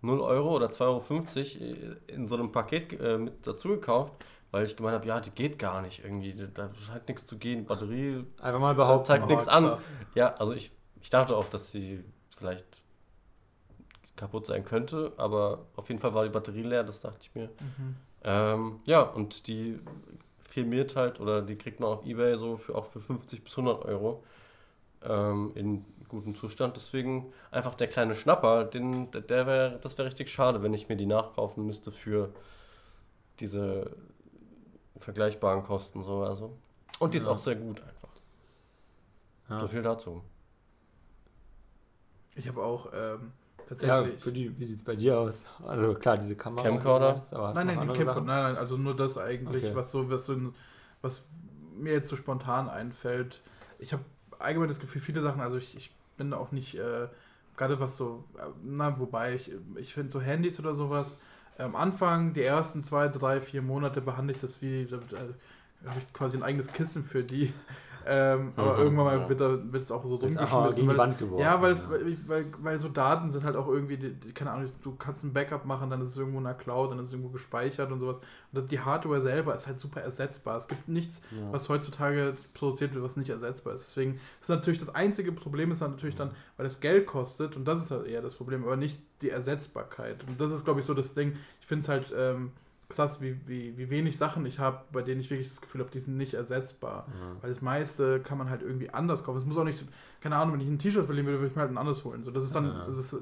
0 0.05 0.21
Euro 0.21 0.55
oder 0.55 0.67
2,50 0.67 1.61
Euro 1.61 1.75
äh, 2.09 2.13
in 2.13 2.29
so 2.29 2.35
einem 2.35 2.53
Paket 2.53 3.01
äh, 3.01 3.19
mit 3.19 3.47
dazu 3.47 3.69
gekauft, 3.69 4.13
weil 4.51 4.67
ich 4.67 4.77
gemeint 4.77 4.95
habe, 4.95 5.07
ja, 5.07 5.21
die 5.21 5.31
geht 5.31 5.59
gar 5.59 5.83
nicht 5.83 6.05
irgendwie. 6.05 6.35
Da 6.53 6.71
scheint 6.75 7.09
nichts 7.09 7.27
zu 7.27 7.39
gehen. 7.39 7.65
Batterie 7.67 8.25
einfach 8.41 8.61
mal 8.61 8.75
behaupten. 8.75 9.07
zeigt 9.07 9.25
oh, 9.25 9.29
nichts 9.29 9.49
an. 9.49 9.79
Ja, 10.15 10.35
also 10.35 10.53
ich, 10.53 10.71
ich 11.01 11.11
dachte 11.11 11.37
auch, 11.37 11.49
dass 11.49 11.71
sie 11.73 12.05
vielleicht 12.37 12.67
kaputt 14.17 14.47
sein 14.47 14.65
könnte, 14.65 15.13
aber 15.17 15.67
auf 15.77 15.89
jeden 15.89 16.01
Fall 16.01 16.15
war 16.15 16.25
die 16.25 16.31
Batterie 16.31 16.63
leer, 16.63 16.85
das 16.85 17.01
dachte 17.01 17.19
ich 17.23 17.35
mir. 17.35 17.47
Mhm. 17.47 17.97
Ähm, 18.23 18.81
ja, 18.87 19.03
und 19.03 19.47
die 19.49 19.79
firmiert 20.51 20.95
halt 20.95 21.21
oder 21.21 21.43
die 21.43 21.57
kriegt 21.57 21.81
man 21.81 21.91
auf 21.91 22.07
Ebay 22.07 22.39
so 22.39 22.57
für, 22.57 22.75
auch 22.75 22.87
für 22.87 23.01
50 23.01 23.43
bis 23.43 23.53
100 23.59 23.85
Euro 23.85 24.23
ähm, 25.03 25.53
in 25.55 25.85
gutem 26.15 26.35
Zustand. 26.37 26.77
Deswegen 26.77 27.33
einfach 27.51 27.75
der 27.75 27.89
kleine 27.89 28.17
Schnapper, 28.17 28.65
den, 28.65 29.11
der 29.11 29.47
wär, 29.47 29.71
das 29.79 29.99
wäre 29.99 30.09
richtig 30.09 30.31
schade, 30.31 30.63
wenn 30.63 30.75
ich 30.75 30.89
mir 30.89 30.97
die 30.97 31.07
nachkaufen 31.07 31.67
müsste 31.67 31.93
für 31.93 32.33
diese 33.41 33.91
vergleichbaren 34.99 35.65
Kosten. 35.65 36.03
So, 36.03 36.23
also. 36.23 36.57
Und 36.99 37.15
die 37.15 37.19
ja. 37.19 37.25
ist 37.25 37.29
auch 37.29 37.39
sehr 37.39 37.57
gut 37.57 37.81
einfach. 37.81 38.09
Ja. 39.49 39.61
So 39.61 39.69
viel 39.69 39.83
dazu. 39.83 40.23
Ich 42.37 42.49
habe 42.49 42.63
auch 42.63 42.89
ähm, 42.93 43.33
tatsächlich. 43.69 44.25
Ja, 44.25 44.33
die, 44.33 44.59
wie 44.59 44.65
sieht 44.65 44.79
es 44.79 44.85
bei 44.85 44.97
dir 44.97 45.19
aus? 45.19 45.45
Also 45.65 45.95
klar, 45.95 46.17
diese 46.17 46.37
Kamera. 46.37 46.63
Camcorder? 46.65 47.23
nein, 47.55 47.67
nein, 47.67 47.81
die 47.81 47.87
Camcorder, 47.87 48.21
nein, 48.23 48.43
nein, 48.43 48.57
also 48.57 48.77
nur 48.77 48.97
das 48.97 49.19
eigentlich, 49.19 49.65
okay. 49.65 49.77
was 49.77 49.91
so, 49.91 50.11
was 50.11 50.27
so, 50.27 50.37
was 51.03 51.27
mir 51.77 51.93
jetzt 51.93 52.09
so 52.09 52.17
spontan 52.17 52.69
einfällt. 52.69 53.43
Ich 53.79 53.93
habe 53.93 54.05
allgemein 54.39 54.69
das 54.69 54.81
Gefühl, 54.81 55.01
viele 55.01 55.21
Sachen, 55.21 55.41
also 55.41 55.57
ich, 55.57 55.77
ich 55.77 55.95
bin 56.17 56.33
auch 56.33 56.53
nicht, 56.53 56.75
äh, 56.77 57.09
gerade 57.57 57.81
was 57.81 57.97
so, 57.97 58.25
äh, 58.37 58.43
na, 58.63 58.99
wobei 58.99 59.35
ich, 59.35 59.53
ich 59.77 59.95
finde 59.95 60.11
so 60.11 60.21
Handys 60.21 60.59
oder 60.59 60.75
sowas, 60.75 61.19
am 61.59 61.77
Anfang, 61.77 62.33
die 62.35 62.43
ersten 62.43 62.83
zwei, 62.83 63.09
drei, 63.09 63.41
vier 63.41 63.63
Monate 63.63 64.01
behandle 64.01 64.33
ich 64.35 64.41
das 64.41 64.61
wie, 64.61 64.83
äh, 64.83 64.89
habe 65.87 65.99
ich 65.99 66.13
quasi 66.13 66.37
ein 66.37 66.43
eigenes 66.43 66.73
Kissen 66.73 67.05
für 67.05 67.23
die. 67.23 67.53
Ähm, 68.07 68.53
aber 68.57 68.75
mhm, 68.75 68.83
irgendwann 68.83 69.05
mal 69.07 69.19
ja. 69.19 69.29
wird, 69.29 69.41
da, 69.41 69.73
wird 69.73 69.83
es 69.83 69.91
auch 69.91 70.05
so 70.05 70.17
rumgeschmissen. 70.17 70.87
Weil 70.87 71.11
es, 71.11 71.21
ja, 71.39 71.63
weil, 71.63 71.73
es, 71.73 71.83
weil, 72.27 72.47
weil, 72.61 72.81
so 72.81 72.89
Daten 72.89 73.31
sind 73.31 73.45
halt 73.45 73.57
auch 73.57 73.69
irgendwie, 73.69 73.97
die, 73.97 74.13
die, 74.13 74.33
keine 74.33 74.53
Ahnung, 74.53 74.71
du 74.83 74.95
kannst 74.97 75.25
ein 75.25 75.33
Backup 75.33 75.65
machen, 75.65 75.91
dann 75.91 76.01
ist 76.03 76.09
es 76.09 76.17
irgendwo 76.17 76.39
in 76.39 76.45
der 76.45 76.55
Cloud, 76.55 76.91
dann 76.91 76.99
ist 76.99 77.09
es 77.09 77.13
irgendwo 77.13 77.31
gespeichert 77.31 77.91
und 77.91 78.01
sowas. 78.01 78.21
Und 78.53 78.71
die 78.71 78.81
Hardware 78.81 79.21
selber 79.21 79.55
ist 79.55 79.67
halt 79.67 79.81
super 79.81 80.03
ersetzbar. 80.03 80.57
Es 80.57 80.69
gibt 80.69 80.89
nichts, 80.89 81.23
ja. 81.31 81.53
was 81.53 81.69
heutzutage 81.69 82.35
produziert 82.53 82.95
wird, 82.95 83.05
was 83.05 83.17
nicht 83.17 83.31
ersetzbar 83.31 83.75
ist. 83.75 83.85
Deswegen 83.85 84.21
ist 84.41 84.49
natürlich 84.49 84.81
das 84.81 84.95
einzige 84.95 85.33
Problem 85.33 85.71
ist 85.71 85.81
dann 85.81 85.93
natürlich 85.93 86.17
dann, 86.17 86.33
weil 86.57 86.67
es 86.67 86.81
Geld 86.81 87.07
kostet 87.07 87.57
und 87.57 87.67
das 87.67 87.83
ist 87.83 87.91
halt 87.91 88.07
eher 88.07 88.23
das 88.23 88.35
Problem, 88.35 88.65
aber 88.65 88.77
nicht 88.77 89.03
die 89.23 89.31
Ersetzbarkeit. 89.31 90.25
Und 90.29 90.41
das 90.41 90.51
ist, 90.51 90.65
glaube 90.65 90.81
ich, 90.81 90.87
so 90.87 90.95
das 90.95 91.15
Ding. 91.15 91.37
Ich 91.61 91.67
finde 91.67 91.83
es 91.83 91.89
halt. 91.89 92.13
Ähm, 92.17 92.53
krass, 92.89 93.21
wie, 93.21 93.41
wie, 93.47 93.77
wie 93.77 93.91
wenig 93.91 94.17
Sachen 94.17 94.45
ich 94.47 94.59
habe, 94.59 94.85
bei 94.93 95.03
denen 95.03 95.21
ich 95.21 95.31
wirklich 95.31 95.49
das 95.49 95.61
Gefühl 95.61 95.81
habe, 95.81 95.91
die 95.91 95.99
sind 95.99 96.17
nicht 96.17 96.35
ersetzbar. 96.35 97.07
Mhm. 97.09 97.43
Weil 97.43 97.51
das 97.51 97.63
meiste 97.63 98.21
kann 98.21 98.39
man 98.39 98.51
halt 98.51 98.63
irgendwie 98.63 98.91
anders 98.91 99.25
kaufen. 99.25 99.39
Es 99.39 99.45
muss 99.45 99.57
auch 99.57 99.65
nicht, 99.65 99.85
keine 100.21 100.37
Ahnung, 100.37 100.55
wenn 100.55 100.61
ich 100.61 100.69
ein 100.69 100.79
T-Shirt 100.79 101.07
verlieren 101.07 101.27
würde, 101.27 101.39
würde 101.39 101.51
ich 101.51 101.57
mir 101.57 101.63
halt 101.63 101.73
ein 101.73 101.79
anderes 101.79 102.05
holen. 102.05 102.23
So, 102.23 102.31
das 102.31 102.45
ist 102.45 102.55
dann, 102.55 102.67
ja. 102.67 102.85
das, 102.87 102.99
ist, 102.99 103.17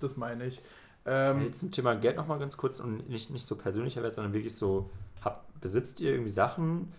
das 0.00 0.16
meine 0.16 0.46
ich. 0.46 0.60
Ähm, 1.06 1.42
Jetzt 1.42 1.60
zum 1.60 1.70
Thema 1.70 1.94
Geld 1.94 2.16
nochmal 2.16 2.38
ganz 2.38 2.56
kurz 2.56 2.80
und 2.80 3.08
nicht, 3.08 3.30
nicht 3.30 3.46
so 3.46 3.56
persönlicher 3.56 4.02
Wert, 4.02 4.14
sondern 4.14 4.32
wirklich 4.32 4.54
so, 4.54 4.90
hab, 5.22 5.48
besitzt 5.60 6.00
ihr 6.00 6.10
irgendwie 6.10 6.30
Sachen, 6.30 6.92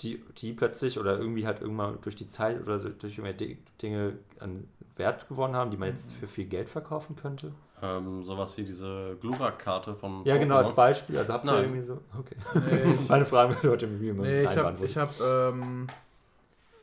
die, 0.00 0.22
die 0.38 0.52
plötzlich 0.52 0.98
oder 0.98 1.18
irgendwie 1.18 1.46
halt 1.46 1.60
irgendwann 1.60 1.98
durch 2.00 2.16
die 2.16 2.26
Zeit 2.26 2.60
oder 2.62 2.78
so, 2.78 2.88
durch 2.88 3.18
irgendwelche 3.18 3.58
Dinge 3.82 4.18
an 4.38 4.66
Wert 4.96 5.28
gewonnen 5.28 5.54
haben, 5.54 5.70
die 5.70 5.76
man 5.76 5.88
jetzt 5.88 6.14
für 6.14 6.26
viel 6.26 6.46
Geld 6.46 6.68
verkaufen 6.68 7.16
könnte? 7.16 7.52
Ähm, 7.82 8.24
sowas 8.24 8.56
wie 8.58 8.64
diese 8.64 9.16
Glurak-Karte 9.20 9.94
von. 9.94 10.24
Ja, 10.24 10.36
genau, 10.36 10.56
als 10.56 10.74
Beispiel. 10.74 11.18
Also 11.18 11.32
habt 11.32 11.46
ihr 11.46 11.52
Nein. 11.52 11.64
irgendwie 11.64 11.80
so. 11.80 11.98
Okay. 12.18 12.36
Nee, 12.54 12.98
Meine 13.08 13.24
Frage 13.24 13.54
wird 13.54 13.72
heute 13.72 13.86
irgendwie 13.86 14.08
immer. 14.10 14.22
Nee, 14.22 14.42
ich 14.42 14.56
habe 14.56 14.86
hab, 14.86 15.20
ähm, 15.20 15.86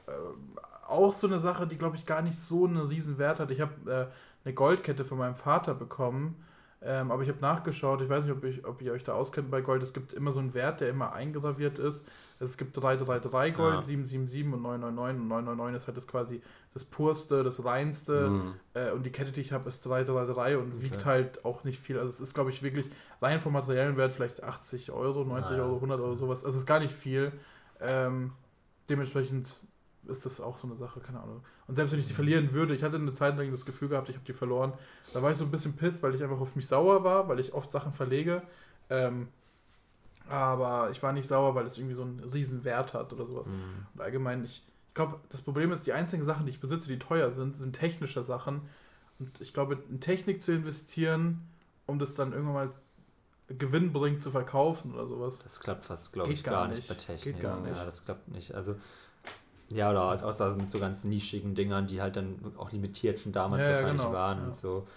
äh, 0.08 0.12
auch 0.88 1.14
so 1.14 1.28
eine 1.28 1.40
Sache, 1.40 1.68
die, 1.68 1.78
glaube 1.78 1.96
ich, 1.98 2.06
gar 2.06 2.22
nicht 2.22 2.38
so 2.38 2.66
einen 2.66 2.78
riesen 2.78 3.18
Wert 3.18 3.40
hat. 3.40 3.52
Ich 3.52 3.62
habe 3.62 3.74
äh, 3.86 4.46
eine 4.46 4.54
Goldkette 4.54 5.04
von 5.04 5.18
meinem 5.18 5.36
Vater 5.36 5.74
bekommen 5.74 6.36
ähm, 6.80 7.12
aber 7.12 7.24
ich 7.24 7.30
habe 7.30 7.42
nachgeschaut, 7.42 8.02
ich 8.02 8.10
weiß 8.10 8.26
nicht, 8.26 8.36
ob, 8.36 8.44
ich, 8.44 8.64
ob 8.66 8.82
ihr 8.84 8.92
euch 8.92 9.04
da 9.04 9.14
auskennt 9.14 9.50
bei 9.50 9.62
Gold. 9.62 9.82
Es 9.82 9.94
gibt 9.94 10.14
immer 10.14 10.32
so 10.32 10.40
einen 10.40 10.54
Wert, 10.54 10.80
der 10.80 10.90
immer 10.90 11.12
eingraviert 11.12 11.80
ist. 11.80 12.06
Es 12.40 12.56
gibt 12.56 12.78
333 12.78 13.56
Gold, 13.56 13.76
ja. 13.76 13.82
777 13.82 14.54
und 14.54 14.62
999. 14.62 15.22
Und 15.24 15.28
999 15.28 15.76
ist 15.76 15.88
halt 15.88 15.98
das 15.98 16.08
quasi 16.08 16.42
das 16.74 16.84
purste, 16.84 17.44
das 17.44 17.66
reinste. 17.66 18.30
Mhm. 18.30 18.54
Äh, 18.76 18.92
und 18.92 19.06
die 19.08 19.12
Kette, 19.12 19.32
die 19.32 19.42
ich 19.42 19.54
habe, 19.54 19.68
ist 19.68 19.84
333 19.86 20.58
und 20.58 20.74
okay. 20.74 20.82
wiegt 20.84 21.06
halt 21.06 21.46
auch 21.46 21.64
nicht 21.64 21.80
viel. 21.80 21.98
Also 21.98 22.10
es 22.10 22.22
ist, 22.22 22.36
glaube 22.36 22.52
ich, 22.52 22.62
wirklich 22.62 22.92
rein 23.22 23.40
vom 23.40 23.54
materiellen 23.54 23.98
Wert 23.98 24.12
vielleicht 24.12 24.44
80 24.44 24.92
Euro, 24.92 25.24
90 25.24 25.58
ja. 25.58 25.64
Euro, 25.64 25.76
100 25.76 26.00
Euro, 26.00 26.16
sowas. 26.16 26.46
Also 26.46 26.58
es 26.58 26.62
ist 26.62 26.68
gar 26.68 26.80
nicht 26.80 26.94
viel. 26.94 27.32
Ähm, 27.80 28.34
dementsprechend 28.88 29.62
ist 30.08 30.26
das 30.26 30.42
auch 30.42 30.58
so 30.58 30.68
eine 30.68 30.76
Sache, 30.76 31.00
keine 31.00 31.22
Ahnung. 31.22 31.42
Und 31.68 31.76
selbst 31.76 31.92
wenn 31.92 32.00
ich 32.00 32.08
die 32.08 32.14
verlieren 32.14 32.54
würde, 32.54 32.74
ich 32.74 32.84
hatte 32.84 32.98
eine 32.98 33.14
Zeit 33.14 33.38
lang 33.38 33.50
das 33.52 33.66
Gefühl 33.66 33.90
gehabt, 33.90 34.10
ich 34.10 34.16
habe 34.16 34.26
die 34.26 34.34
verloren, 34.34 34.74
da 35.14 35.22
war 35.22 35.32
ich 35.32 35.38
so 35.38 35.44
ein 35.44 35.52
bisschen 35.52 35.76
pisst, 35.76 36.04
weil 36.04 36.16
ich 36.16 36.24
einfach 36.24 36.40
auf 36.40 36.56
mich 36.56 36.68
sauer 36.68 37.04
war, 37.04 37.28
weil 37.28 37.40
ich 37.40 37.54
oft 37.54 37.72
Sachen 37.72 37.92
verlege. 37.92 38.42
Ähm, 38.90 39.28
aber 40.30 40.90
ich 40.92 41.02
war 41.02 41.14
nicht 41.14 41.28
sauer, 41.28 41.56
weil 41.56 41.66
es 41.66 41.78
irgendwie 41.78 41.96
so 41.96 42.02
einen 42.02 42.20
riesen 42.20 42.64
Wert 42.64 42.94
hat 42.94 43.14
oder 43.14 43.26
sowas. 43.26 43.48
Mhm. 43.48 43.86
Und 43.94 44.02
allgemein, 44.02 44.44
ich, 44.44 44.64
ich 44.90 44.94
glaube, 44.94 45.20
das 45.30 45.42
Problem 45.42 45.72
ist, 45.72 45.86
die 45.86 45.94
einzigen 45.94 46.24
Sachen, 46.24 46.46
die 46.46 46.52
ich 46.52 46.60
besitze, 46.60 46.88
die 46.88 47.00
teuer 47.00 47.32
sind, 47.32 47.56
sind 47.56 47.74
technische 47.74 48.24
Sachen. 48.24 48.62
Und 49.20 49.42
ich 49.42 49.54
glaube, 49.54 49.78
in 49.90 50.00
Technik 50.00 50.44
zu 50.44 50.52
investieren, 50.52 51.48
um 51.86 52.00
das 52.00 52.14
dann 52.14 52.34
irgendwann 52.34 52.54
mal 52.54 52.70
Gewinn 53.48 53.94
bringt 53.94 54.22
zu 54.22 54.30
verkaufen 54.30 54.94
oder 54.94 55.08
sowas. 55.08 55.40
Das 55.40 55.62
klappt 55.62 55.86
fast, 55.86 56.12
glaube 56.12 56.34
ich, 56.34 56.44
gar, 56.44 56.68
gar 56.68 56.76
nicht 56.76 56.90
bei 56.90 56.96
Technik. 56.96 57.36
Geht 57.36 57.40
gar 57.40 57.62
nicht. 57.62 57.78
Ja, 57.78 57.86
das 57.86 58.04
klappt 58.04 58.28
nicht. 58.28 58.54
Also 58.54 58.76
ja, 59.70 59.90
oder 59.90 60.08
halt 60.08 60.24
auch 60.24 60.56
mit 60.56 60.70
so 60.70 60.80
ganz 60.80 61.04
nischigen 61.04 61.56
Dingern, 61.56 61.88
die 61.88 62.02
halt 62.02 62.16
dann 62.16 62.54
auch 62.58 62.72
limitiert 62.72 63.20
schon 63.20 63.34
damals 63.34 63.64
ja, 63.64 63.72
wahrscheinlich 63.72 64.02
genau. 64.02 64.14
waren 64.14 64.40
ja. 64.40 64.46
und 64.46 64.56
so. 64.56 64.88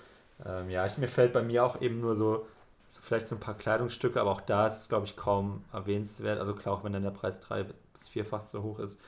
Ähm, 0.45 0.71
ja, 0.71 0.87
ich, 0.87 0.97
mir 0.97 1.09
fällt 1.09 1.33
bei 1.33 1.43
mir 1.43 1.65
auch 1.65 1.81
eben 1.81 2.01
nur 2.01 2.15
so, 2.15 2.47
so 2.89 3.01
vielleicht 3.03 3.29
so 3.29 3.37
ein 3.37 3.41
paar 3.41 3.57
Kleidungsstücke, 3.57 4.21
aber 4.21 4.31
auch 4.31 4.41
da 4.41 4.67
ist 4.67 4.77
es, 4.79 4.89
glaube 4.89 5.07
ich, 5.07 5.17
kaum 5.17 5.65
erwähnenswert. 5.73 6.39
Also 6.39 6.55
klar, 6.55 6.75
auch 6.75 6.85
wenn 6.85 6.93
dann 6.93 7.03
der 7.03 7.11
Preis 7.11 7.41
drei 7.41 7.67
bis 7.93 8.09
vierfach 8.09 8.43
so 8.43 8.63
hoch 8.63 8.79
ist. 8.79 9.01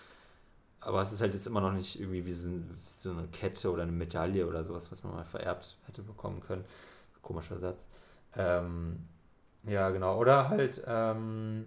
Aber 0.80 1.00
es 1.00 1.12
ist 1.12 1.20
halt 1.20 1.32
jetzt 1.32 1.46
immer 1.46 1.60
noch 1.60 1.72
nicht 1.72 2.00
irgendwie 2.00 2.26
wie 2.26 2.32
so, 2.32 2.48
ein, 2.48 2.68
wie 2.68 2.92
so 2.92 3.12
eine 3.12 3.28
Kette 3.28 3.70
oder 3.70 3.84
eine 3.84 3.92
Medaille 3.92 4.46
oder 4.46 4.64
sowas, 4.64 4.90
was 4.90 5.04
man 5.04 5.14
mal 5.14 5.24
vererbt 5.24 5.76
hätte 5.86 6.02
bekommen 6.02 6.40
können. 6.40 6.64
Komischer 7.22 7.60
Satz. 7.60 7.88
Ähm, 8.36 8.98
ja, 9.64 9.90
genau. 9.90 10.18
Oder 10.18 10.48
halt, 10.48 10.82
ähm, 10.88 11.66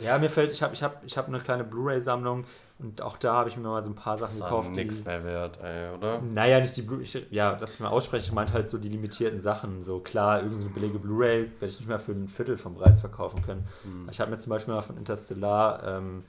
ja, 0.00 0.18
mir 0.18 0.28
fällt, 0.28 0.52
ich 0.52 0.62
habe 0.62 0.74
ich 0.74 0.82
hab, 0.82 1.04
ich 1.04 1.16
hab 1.16 1.28
eine 1.28 1.40
kleine 1.40 1.64
Blu-ray-Sammlung 1.64 2.44
und 2.78 3.00
auch 3.00 3.16
da 3.16 3.34
habe 3.34 3.48
ich 3.48 3.56
mir 3.56 3.62
mal 3.68 3.80
so 3.80 3.90
ein 3.90 3.94
paar 3.94 4.18
Sachen 4.18 4.38
das 4.38 4.46
gekauft. 4.48 4.72
nichts 4.72 5.02
mehr 5.02 5.24
wert, 5.24 5.58
ey, 5.62 5.94
oder? 5.94 6.20
Naja, 6.20 6.60
nicht 6.60 6.76
die 6.76 6.82
Blu 6.82 7.00
ich, 7.00 7.26
ja, 7.30 7.54
dass 7.54 7.74
ich 7.74 7.80
mal 7.80 7.88
ausspreche, 7.88 8.26
ich 8.26 8.32
meinte 8.32 8.52
halt 8.52 8.68
so 8.68 8.76
die 8.76 8.90
limitierten 8.90 9.40
Sachen. 9.40 9.82
So 9.82 10.00
klar, 10.00 10.42
irgendeine 10.42 10.70
billige 10.70 10.98
Blu-ray 10.98 11.44
werde 11.44 11.66
ich 11.66 11.78
nicht 11.78 11.88
mehr 11.88 11.98
für 11.98 12.12
ein 12.12 12.28
Viertel 12.28 12.58
vom 12.58 12.74
Preis 12.74 13.00
verkaufen 13.00 13.42
können. 13.42 13.66
Hm. 13.84 14.08
Ich 14.10 14.20
habe 14.20 14.30
mir 14.30 14.38
zum 14.38 14.50
Beispiel 14.50 14.74
mal 14.74 14.82
von 14.82 14.98
Interstellar 14.98 15.82
ähm, 15.84 16.24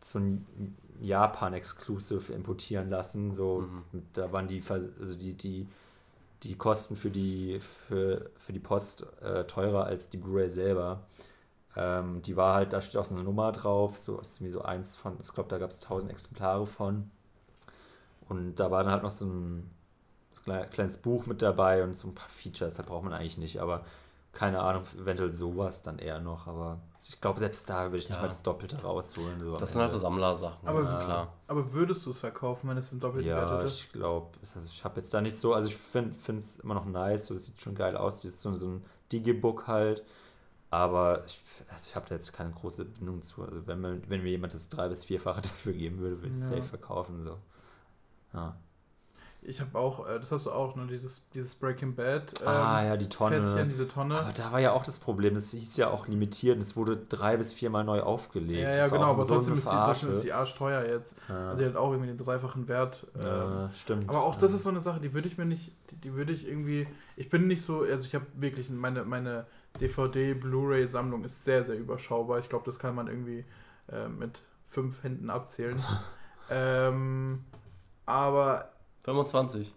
so 0.00 0.18
ein 0.18 0.46
Japan-Exclusive 1.00 2.32
importieren 2.32 2.88
lassen. 2.88 3.32
So, 3.32 3.60
mhm. 3.92 4.02
da 4.12 4.32
waren 4.32 4.46
die, 4.46 4.62
also 4.68 5.18
die, 5.18 5.34
die, 5.34 5.68
die 6.42 6.54
Kosten 6.56 6.96
für 6.96 7.10
die, 7.10 7.60
für, 7.60 8.30
für 8.38 8.52
die 8.52 8.58
Post 8.58 9.06
äh, 9.22 9.44
teurer 9.44 9.84
als 9.84 10.10
die 10.10 10.18
Blu-ray 10.18 10.48
selber. 10.48 11.02
Ähm, 11.76 12.22
die 12.22 12.36
war 12.36 12.54
halt, 12.54 12.72
da 12.72 12.80
steht 12.80 12.96
auch 12.96 13.04
so 13.04 13.14
eine 13.14 13.24
Nummer 13.24 13.52
drauf, 13.52 13.96
so 13.96 14.20
ist 14.20 14.42
wie 14.42 14.50
so 14.50 14.62
eins 14.62 14.96
von, 14.96 15.16
ich 15.22 15.32
glaube, 15.32 15.48
da 15.48 15.58
gab 15.58 15.70
es 15.70 15.82
1000 15.82 16.10
Exemplare 16.10 16.66
von. 16.66 17.10
Und 18.28 18.56
da 18.56 18.70
war 18.70 18.82
dann 18.82 18.92
halt 18.92 19.02
noch 19.02 19.10
so 19.10 19.26
ein, 19.26 19.70
so 20.32 20.50
ein 20.50 20.70
kleines 20.70 20.98
Buch 20.98 21.26
mit 21.26 21.42
dabei 21.42 21.82
und 21.84 21.96
so 21.96 22.08
ein 22.08 22.14
paar 22.14 22.28
Features, 22.28 22.74
da 22.74 22.82
braucht 22.82 23.04
man 23.04 23.12
eigentlich 23.12 23.38
nicht, 23.38 23.60
aber 23.60 23.84
keine 24.32 24.60
Ahnung, 24.60 24.84
eventuell 24.96 25.30
sowas 25.30 25.82
dann 25.82 25.98
eher 25.98 26.20
noch, 26.20 26.46
aber 26.46 26.78
ich 27.00 27.20
glaube, 27.20 27.40
selbst 27.40 27.68
da 27.68 27.84
würde 27.84 27.98
ich 27.98 28.08
nicht 28.08 28.16
ja. 28.16 28.22
mal 28.22 28.28
das 28.28 28.44
Doppelte 28.44 28.80
rausholen. 28.80 29.40
So 29.40 29.56
das 29.56 29.72
sind 29.72 29.80
halt 29.80 29.90
so 29.90 29.98
Sammlersachen. 29.98 30.68
Aber, 30.68 30.82
ja. 30.82 30.98
klar. 30.98 31.32
aber 31.48 31.72
würdest 31.72 32.06
du 32.06 32.10
es 32.10 32.20
verkaufen, 32.20 32.70
wenn 32.70 32.76
es 32.76 32.92
ein 32.92 33.00
doppelten 33.00 33.28
ja, 33.28 33.38
Wert 33.38 33.50
hätte? 33.50 33.66
ich 33.66 33.90
glaube, 33.90 34.38
also 34.40 34.60
ich 34.64 34.84
habe 34.84 35.00
jetzt 35.00 35.12
da 35.12 35.20
nicht 35.20 35.36
so, 35.36 35.52
also 35.52 35.68
ich 35.68 35.76
finde 35.76 36.14
es 36.36 36.56
immer 36.56 36.74
noch 36.74 36.84
nice, 36.84 37.26
so, 37.26 37.34
das 37.34 37.46
sieht 37.46 37.60
schon 37.60 37.74
geil 37.74 37.96
aus, 37.96 38.16
das 38.16 38.26
ist 38.26 38.42
so, 38.42 38.54
so 38.54 38.68
ein 38.68 38.84
Digibook 39.10 39.66
halt, 39.66 40.04
aber 40.70 41.24
ich, 41.26 41.40
also 41.68 41.88
ich 41.88 41.96
habe 41.96 42.06
da 42.08 42.14
jetzt 42.14 42.32
keine 42.32 42.52
große 42.52 42.84
Bindung 42.84 43.22
zu. 43.22 43.42
Also 43.42 43.66
wenn, 43.66 43.80
man, 43.80 44.02
wenn 44.08 44.22
mir 44.22 44.30
jemand 44.30 44.54
das 44.54 44.68
drei- 44.68 44.88
bis 44.88 45.04
vierfache 45.04 45.40
dafür 45.42 45.72
geben 45.72 45.98
würde, 45.98 46.22
würde 46.22 46.34
ich 46.34 46.40
es 46.40 46.50
ja. 46.50 46.56
safe 46.56 46.68
verkaufen. 46.68 47.22
So. 47.24 47.38
Ja. 48.32 48.56
Ich 49.42 49.60
habe 49.60 49.78
auch, 49.78 50.06
äh, 50.06 50.18
das 50.20 50.32
hast 50.32 50.44
du 50.44 50.52
auch, 50.52 50.76
ne, 50.76 50.86
dieses, 50.86 51.22
dieses 51.32 51.54
Breaking 51.54 51.94
Bad. 51.94 52.34
Ähm, 52.42 52.46
ah, 52.46 52.84
ja, 52.84 52.96
die 52.98 53.08
Tonne. 53.08 53.40
Fässchen, 53.40 53.68
diese 53.70 53.88
Tonne. 53.88 54.18
Aber 54.18 54.32
da 54.32 54.52
war 54.52 54.60
ja 54.60 54.72
auch 54.72 54.84
das 54.84 54.98
Problem, 54.98 55.32
das 55.34 55.50
hieß 55.52 55.78
ja 55.78 55.88
auch 55.88 56.06
limitiert 56.08 56.56
und 56.56 56.62
es 56.62 56.76
wurde 56.76 56.98
drei 57.08 57.38
bis 57.38 57.54
viermal 57.54 57.82
neu 57.84 58.02
aufgelegt. 58.02 58.60
Ja, 58.60 58.76
ja, 58.76 58.88
genau, 58.88 59.06
aber 59.06 59.24
so 59.24 59.34
trotzdem, 59.34 59.56
ist 59.56 59.70
die, 59.70 59.74
trotzdem 59.74 60.10
ist 60.10 60.24
die 60.24 60.34
arschteuer 60.34 60.84
jetzt. 60.84 61.16
Ja. 61.30 61.48
Also 61.50 61.62
die 61.62 61.68
hat 61.70 61.76
auch 61.76 61.90
irgendwie 61.90 62.08
den 62.08 62.18
dreifachen 62.18 62.68
Wert. 62.68 63.06
Ähm, 63.16 63.22
ja, 63.22 63.70
stimmt. 63.74 64.10
Aber 64.10 64.24
auch 64.24 64.36
das 64.36 64.52
ist 64.52 64.62
so 64.62 64.68
eine 64.68 64.80
Sache, 64.80 65.00
die 65.00 65.14
würde 65.14 65.26
ich 65.26 65.38
mir 65.38 65.46
nicht, 65.46 65.72
die, 65.90 65.96
die 65.96 66.12
würde 66.14 66.34
ich 66.34 66.46
irgendwie, 66.46 66.86
ich 67.16 67.30
bin 67.30 67.46
nicht 67.46 67.62
so, 67.62 67.80
also 67.80 68.06
ich 68.06 68.14
habe 68.14 68.26
wirklich, 68.34 68.68
meine, 68.68 69.04
meine 69.04 69.46
DVD, 69.80 70.34
Blu-ray-Sammlung 70.34 71.24
ist 71.24 71.44
sehr, 71.44 71.64
sehr 71.64 71.76
überschaubar. 71.76 72.38
Ich 72.38 72.48
glaube, 72.48 72.64
das 72.66 72.78
kann 72.78 72.94
man 72.94 73.06
irgendwie 73.06 73.44
äh, 73.90 74.08
mit 74.08 74.42
fünf 74.64 75.02
Händen 75.02 75.30
abzählen. 75.30 75.82
ähm, 76.50 77.44
aber 78.06 78.72
25. 79.04 79.74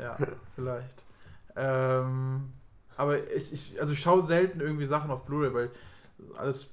Ja, 0.00 0.16
vielleicht. 0.54 1.04
Ähm, 1.56 2.52
Aber 2.96 3.30
ich, 3.32 3.52
ich 3.52 3.80
also 3.80 3.92
ich 3.94 4.00
schaue 4.00 4.22
selten 4.22 4.60
irgendwie 4.60 4.86
Sachen 4.86 5.10
auf 5.10 5.24
Blu-ray, 5.24 5.54
weil 5.54 5.70
alles 6.36 6.68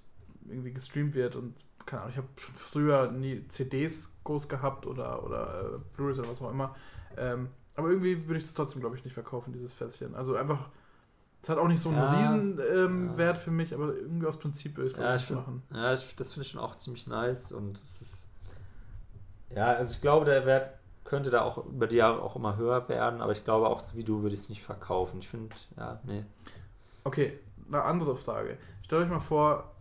irgendwie 0.48 0.72
gestreamt 0.72 1.14
wird 1.14 1.36
und 1.36 1.54
keine 1.86 2.02
Ahnung, 2.04 2.12
ich 2.12 2.18
habe 2.18 2.28
schon 2.38 2.56
früher 2.56 3.12
nie 3.12 3.46
CDs 3.48 4.10
groß 4.24 4.48
gehabt 4.48 4.86
oder, 4.86 5.24
oder 5.24 5.76
äh, 5.76 5.96
Blu-rays 5.96 6.20
oder 6.20 6.30
was 6.30 6.42
auch 6.42 6.52
immer. 6.52 6.76
Ähm, 7.18 7.50
aber 7.76 7.90
irgendwie 7.90 8.28
würde 8.28 8.38
ich 8.38 8.46
das 8.46 8.54
trotzdem, 8.54 8.82
glaube 8.82 8.96
ich, 8.96 9.04
nicht 9.04 9.14
verkaufen, 9.14 9.52
dieses 9.52 9.74
Fässchen. 9.74 10.16
Also 10.16 10.36
einfach, 10.36 10.70
es 11.44 11.50
hat 11.50 11.58
auch 11.58 11.68
nicht 11.68 11.82
so 11.82 11.90
einen 11.90 11.98
ja, 11.98 12.20
riesen 12.20 12.60
ähm, 12.74 13.36
für 13.36 13.52
mich, 13.52 13.74
aber 13.74 13.94
irgendwie 13.94 14.26
aus 14.26 14.40
Prinzip 14.40 14.78
will 14.78 14.86
ich 14.86 14.94
es 14.94 14.98
ja, 14.98 15.16
ich 15.16 15.30
machen. 15.30 15.62
Ja, 15.74 15.94
ich, 15.94 16.16
das 16.16 16.32
finde 16.32 16.46
ich 16.46 16.52
schon 16.52 16.62
auch 16.62 16.76
ziemlich 16.76 17.06
nice 17.06 17.52
und 17.52 17.78
es 17.78 18.02
ist, 18.02 18.30
ja, 19.54 19.68
also 19.74 19.94
ich 19.94 20.00
glaube, 20.00 20.26
der 20.26 20.46
Wert 20.46 20.72
könnte 21.04 21.32
da 21.32 21.42
auch 21.42 21.66
über 21.66 21.88
die 21.88 21.98
Jahre 21.98 22.22
auch 22.22 22.38
immer 22.38 22.56
höher 22.56 22.88
werden, 22.88 23.20
aber 23.20 23.34
ich 23.34 23.44
glaube 23.44 23.68
auch, 23.68 23.82
so 23.82 23.98
wie 23.98 24.06
du, 24.06 24.22
würde 24.22 24.34
ich 24.34 24.40
es 24.40 24.50
nicht 24.50 24.64
verkaufen. 24.64 25.20
Ich 25.20 25.28
finde, 25.28 25.54
ja, 25.76 26.00
nee. 26.06 26.24
Okay, 27.04 27.38
eine 27.68 27.84
andere 27.84 28.16
Frage. 28.16 28.58
Stellt 28.82 29.04
euch 29.04 29.10
mal 29.10 29.20
vor, 29.20 29.76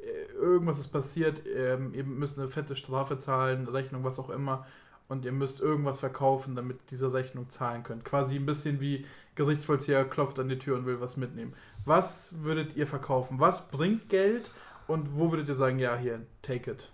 äh, 0.00 0.32
irgendwas 0.34 0.78
ist 0.78 0.88
passiert, 0.88 1.42
ähm, 1.52 1.94
ihr 1.94 2.04
müsst 2.04 2.38
eine 2.38 2.46
fette 2.46 2.76
Strafe 2.76 3.18
zahlen, 3.18 3.66
Rechnung, 3.66 4.04
was 4.04 4.20
auch 4.20 4.30
immer, 4.30 4.64
und 5.08 5.24
ihr 5.24 5.32
müsst 5.32 5.60
irgendwas 5.60 6.00
verkaufen, 6.00 6.56
damit 6.56 6.78
diese 6.90 7.12
Rechnung 7.12 7.50
zahlen 7.50 7.82
könnt. 7.82 8.04
Quasi 8.04 8.36
ein 8.36 8.46
bisschen 8.46 8.80
wie 8.80 9.04
Gerichtsvollzieher 9.34 10.04
klopft 10.04 10.38
an 10.38 10.48
die 10.48 10.58
Tür 10.58 10.76
und 10.76 10.86
will 10.86 11.00
was 11.00 11.16
mitnehmen. 11.16 11.54
Was 11.84 12.34
würdet 12.42 12.76
ihr 12.76 12.86
verkaufen? 12.86 13.40
Was 13.40 13.68
bringt 13.68 14.08
Geld 14.08 14.50
und 14.86 15.18
wo 15.18 15.30
würdet 15.30 15.48
ihr 15.48 15.54
sagen, 15.54 15.78
ja, 15.78 15.96
hier, 15.96 16.20
take 16.42 16.70
it? 16.70 16.92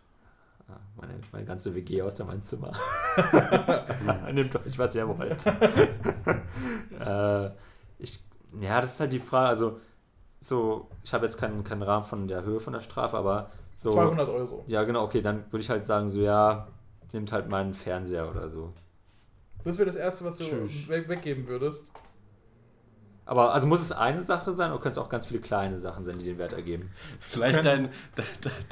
meine, 1.00 1.14
meine 1.32 1.44
ganze 1.44 1.74
WG 1.74 2.02
aus 2.02 2.18
meinem 2.18 2.42
Zimmer. 2.42 2.72
Nehmt 4.32 4.54
euch, 4.56 4.78
was 4.78 4.94
ihr 4.94 5.08
wollt. 5.08 5.46
äh, 7.00 7.50
ich, 7.98 8.22
ja, 8.60 8.80
das 8.80 8.94
ist 8.94 9.00
halt 9.00 9.12
die 9.12 9.18
Frage. 9.18 9.48
Also, 9.48 9.80
so, 10.40 10.88
ich 11.04 11.12
habe 11.12 11.26
jetzt 11.26 11.38
keinen, 11.38 11.64
keinen 11.64 11.82
Rahmen 11.82 12.04
von 12.04 12.28
der 12.28 12.44
Höhe 12.44 12.60
von 12.60 12.72
der 12.72 12.80
Strafe, 12.80 13.16
aber 13.16 13.50
so. 13.74 13.90
200 13.92 14.28
Euro. 14.28 14.64
Ja, 14.66 14.84
genau, 14.84 15.04
okay, 15.04 15.22
dann 15.22 15.44
würde 15.50 15.60
ich 15.62 15.70
halt 15.70 15.84
sagen, 15.86 16.08
so, 16.08 16.20
ja, 16.20 16.68
nehmt 17.12 17.32
halt 17.32 17.48
meinen 17.48 17.74
Fernseher 17.74 18.30
oder 18.30 18.48
so. 18.48 18.72
Das 19.64 19.78
wäre 19.78 19.86
das 19.86 19.96
Erste, 19.96 20.24
was 20.24 20.36
du 20.38 20.44
weg, 20.88 21.08
weggeben 21.08 21.46
würdest. 21.46 21.92
Aber 23.28 23.52
also 23.52 23.66
muss 23.66 23.82
es 23.82 23.92
eine 23.92 24.22
Sache 24.22 24.54
sein 24.54 24.70
oder 24.72 24.80
können 24.80 24.92
es 24.92 24.96
auch 24.96 25.10
ganz 25.10 25.26
viele 25.26 25.40
kleine 25.40 25.78
Sachen 25.78 26.02
sein, 26.02 26.16
die 26.18 26.24
den 26.24 26.38
Wert 26.38 26.54
ergeben? 26.54 26.88
Vielleicht 27.20 27.62
dein, 27.62 27.90
dein, 28.14 28.24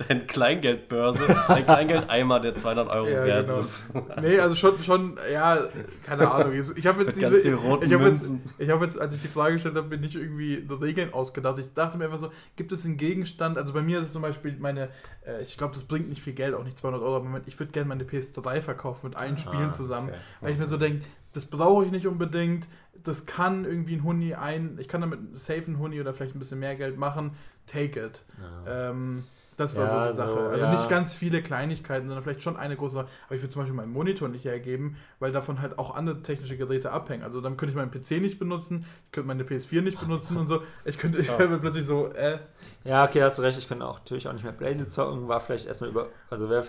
dein 0.09 0.27
Kleingeldbörse, 0.27 1.27
dein 1.47 1.67
Kleingeldeimer, 1.67 2.41
der 2.41 2.57
200 2.57 2.89
Euro 2.89 3.07
ja, 3.11 3.27
wert 3.27 3.47
genau. 3.49 3.59
ist. 3.59 3.83
Nee, 4.23 4.41
also 4.41 4.55
schon, 4.55 4.79
schon, 4.79 5.19
ja, 5.31 5.59
keine 6.07 6.31
Ahnung. 6.31 6.55
Ich 6.55 6.87
habe 6.87 7.05
jetzt 7.05 7.21
diese, 7.21 7.39
ich 7.39 7.53
habe 7.53 8.09
jetzt, 8.09 8.27
ich 8.57 8.71
habe 8.71 8.85
jetzt, 8.87 8.99
als 8.99 9.15
ich 9.15 9.21
die 9.21 9.29
Frage 9.29 9.53
gestellt 9.53 9.77
habe, 9.77 9.89
mir 9.89 9.99
nicht 9.99 10.17
irgendwie 10.17 10.67
Regeln 10.81 11.13
ausgedacht. 11.13 11.59
Ich 11.59 11.75
dachte 11.75 11.99
mir 11.99 12.05
einfach 12.07 12.17
so, 12.17 12.31
gibt 12.57 12.73
es 12.73 12.87
einen 12.87 12.97
Gegenstand, 12.97 13.59
also 13.59 13.75
bei 13.75 13.83
mir 13.83 13.99
ist 13.99 14.07
es 14.07 14.13
zum 14.13 14.23
Beispiel 14.23 14.57
meine, 14.59 14.89
äh, 15.27 15.43
ich 15.43 15.59
glaube, 15.59 15.75
das 15.75 15.85
bringt 15.85 16.09
nicht 16.09 16.23
viel 16.23 16.33
Geld, 16.33 16.55
auch 16.55 16.65
nicht 16.65 16.79
200 16.79 17.03
Euro, 17.03 17.17
aber 17.17 17.43
ich 17.45 17.59
würde 17.59 17.73
gerne 17.73 17.89
meine 17.91 18.05
PS3 18.05 18.63
verkaufen 18.63 19.09
mit 19.09 19.17
allen 19.17 19.35
ah, 19.35 19.39
Spielen 19.39 19.75
zusammen, 19.75 20.09
okay. 20.09 20.19
weil 20.41 20.53
ich 20.53 20.59
mir 20.59 20.65
so 20.65 20.79
denke, 20.79 21.05
das 21.35 21.45
brauche 21.45 21.85
ich 21.85 21.91
nicht 21.91 22.07
unbedingt, 22.07 22.67
das 23.03 23.27
kann 23.27 23.65
irgendwie 23.65 23.97
ein 23.97 24.05
Huni 24.05 24.35
ein, 24.35 24.79
ich 24.79 24.89
kann 24.89 25.01
damit 25.01 25.21
safe 25.39 25.71
ein 25.71 25.79
Huni 25.79 26.01
oder 26.01 26.15
vielleicht 26.15 26.35
ein 26.35 26.39
bisschen 26.39 26.59
mehr 26.59 26.77
Geld 26.77 26.99
machen, 26.99 27.33
take 27.67 28.01
it. 28.01 28.25
Ja. 28.41 28.91
Ähm, 28.91 29.25
das 29.57 29.75
war 29.75 29.85
ja, 29.85 30.05
so 30.05 30.11
die 30.11 30.17
Sache. 30.17 30.31
So, 30.31 30.49
also 30.49 30.65
ja. 30.67 30.73
nicht 30.73 30.89
ganz 30.89 31.15
viele 31.15 31.43
Kleinigkeiten, 31.43 32.07
sondern 32.07 32.23
vielleicht 32.23 32.43
schon 32.43 32.57
eine 32.57 32.77
große 32.77 32.95
Sache. 32.95 33.09
Aber 33.27 33.35
ich 33.35 33.41
würde 33.41 33.53
zum 33.53 33.63
Beispiel 33.63 33.77
meinen 33.77 33.93
Monitor 33.93 34.29
nicht 34.29 34.45
hergeben, 34.45 34.97
weil 35.19 35.33
davon 35.33 35.63
halt 35.63 35.79
auch 35.79 35.95
andere 35.95 36.23
technische 36.23 36.57
Geräte 36.57 36.91
abhängen. 36.91 37.23
Also 37.23 37.41
dann 37.41 37.57
könnte 37.57 37.71
ich 37.71 37.77
meinen 37.77 37.91
PC 37.91 38.21
nicht 38.21 38.39
benutzen, 38.39 38.85
ich 39.07 39.13
könnte 39.13 39.29
meine 39.29 39.45
PS4 39.45 39.81
nicht 39.81 39.99
benutzen 39.99 40.37
und 40.39 40.49
so. 40.49 40.63
Ich 40.85 40.99
könnte, 40.99 41.19
ich 41.19 41.29
wäre 41.29 41.59
plötzlich 41.59 41.87
so, 41.87 42.09
äh. 42.13 42.39
Ja, 42.87 43.05
okay, 43.05 43.21
hast 43.21 43.37
du 43.39 43.43
recht. 43.43 43.59
Ich 43.59 43.67
könnte 43.67 43.85
auch 43.85 43.99
natürlich 43.99 44.29
auch 44.29 44.33
nicht 44.33 44.45
mehr 44.45 44.53
Blaze 44.53 44.87
zocken. 44.87 45.27
War 45.27 45.41
vielleicht 45.41 45.67
erstmal 45.67 45.91
über, 45.91 46.09
also 46.31 46.49
wäre 46.49 46.65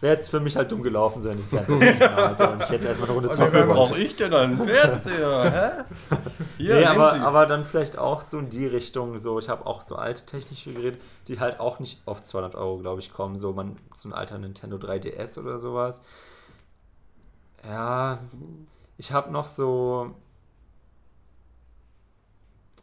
wär 0.00 0.10
jetzt 0.10 0.28
für 0.28 0.38
mich 0.38 0.54
halt 0.56 0.70
dumm 0.70 0.82
gelaufen, 0.82 1.24
wenn 1.24 1.38
ich 1.38 1.46
Fernseher 1.46 2.14
hatte 2.28 2.50
und 2.50 2.62
ich 2.62 2.68
jetzt 2.68 2.84
erstmal 2.84 3.08
eine 3.08 3.18
Runde 3.18 3.32
zocken 3.32 3.54
wollte. 3.54 3.68
brauche 3.68 3.98
ich 3.98 4.14
denn 4.16 4.34
einen 4.34 4.58
Fernseher? 4.66 5.86
Hä? 6.10 6.16
Hier, 6.58 6.74
nee, 6.76 6.84
aber, 6.84 7.14
aber 7.14 7.46
dann 7.46 7.64
vielleicht 7.64 7.96
auch 7.96 8.20
so 8.20 8.38
in 8.38 8.50
die 8.50 8.66
Richtung, 8.66 9.16
so 9.16 9.38
ich 9.38 9.48
habe 9.48 9.64
auch 9.64 9.80
so 9.80 9.96
alte 9.96 10.26
technische 10.26 10.74
Geräte, 10.74 10.98
die 11.28 11.40
halt 11.40 11.58
auch 11.58 11.78
nicht 11.78 12.02
oft 12.04 12.22
200 12.22 12.54
Euro, 12.54 12.78
glaube 12.78 13.00
ich, 13.00 13.10
kommen. 13.10 13.36
So, 13.36 13.54
man, 13.54 13.78
so 13.94 14.10
ein 14.10 14.12
alter 14.12 14.36
Nintendo 14.36 14.76
3DS 14.76 15.40
oder 15.40 15.56
sowas. 15.56 16.02
Ja, 17.66 18.18
ich 18.98 19.12
habe 19.12 19.32
noch 19.32 19.48
so. 19.48 20.14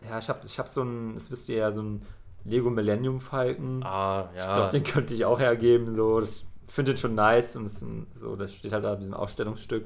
Ja, 0.09 0.17
ich 0.17 0.29
habe 0.29 0.39
ich 0.43 0.57
hab 0.57 0.67
so 0.67 0.81
ein, 0.81 1.13
das 1.13 1.29
wisst 1.29 1.49
ihr 1.49 1.57
ja, 1.57 1.71
so 1.71 1.83
ein 1.83 2.01
Lego 2.45 2.69
Millennium 2.69 3.19
Falken. 3.19 3.83
Ah, 3.83 4.29
ja. 4.35 4.47
Ich 4.47 4.53
glaube, 4.53 4.69
den 4.71 4.83
könnte 4.83 5.13
ich 5.13 5.25
auch 5.25 5.39
hergeben. 5.39 5.95
So, 5.95 6.19
das 6.19 6.45
finde 6.67 6.93
ich 6.93 6.99
schon 6.99 7.15
nice 7.15 7.55
und 7.55 7.63
das, 7.65 7.85
so, 8.11 8.35
das 8.35 8.53
steht 8.53 8.73
halt 8.73 8.83
da 8.83 8.99
wie 8.99 9.03
so 9.03 9.13
ein 9.13 9.19
Ausstellungsstück. 9.19 9.85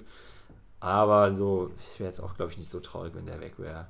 Aber 0.80 1.32
so, 1.32 1.72
ich 1.80 2.00
wäre 2.00 2.10
jetzt 2.10 2.20
auch, 2.20 2.36
glaube 2.36 2.52
ich, 2.52 2.58
nicht 2.58 2.70
so 2.70 2.80
traurig, 2.80 3.14
wenn 3.16 3.26
der 3.26 3.40
weg 3.40 3.54
wäre. 3.58 3.88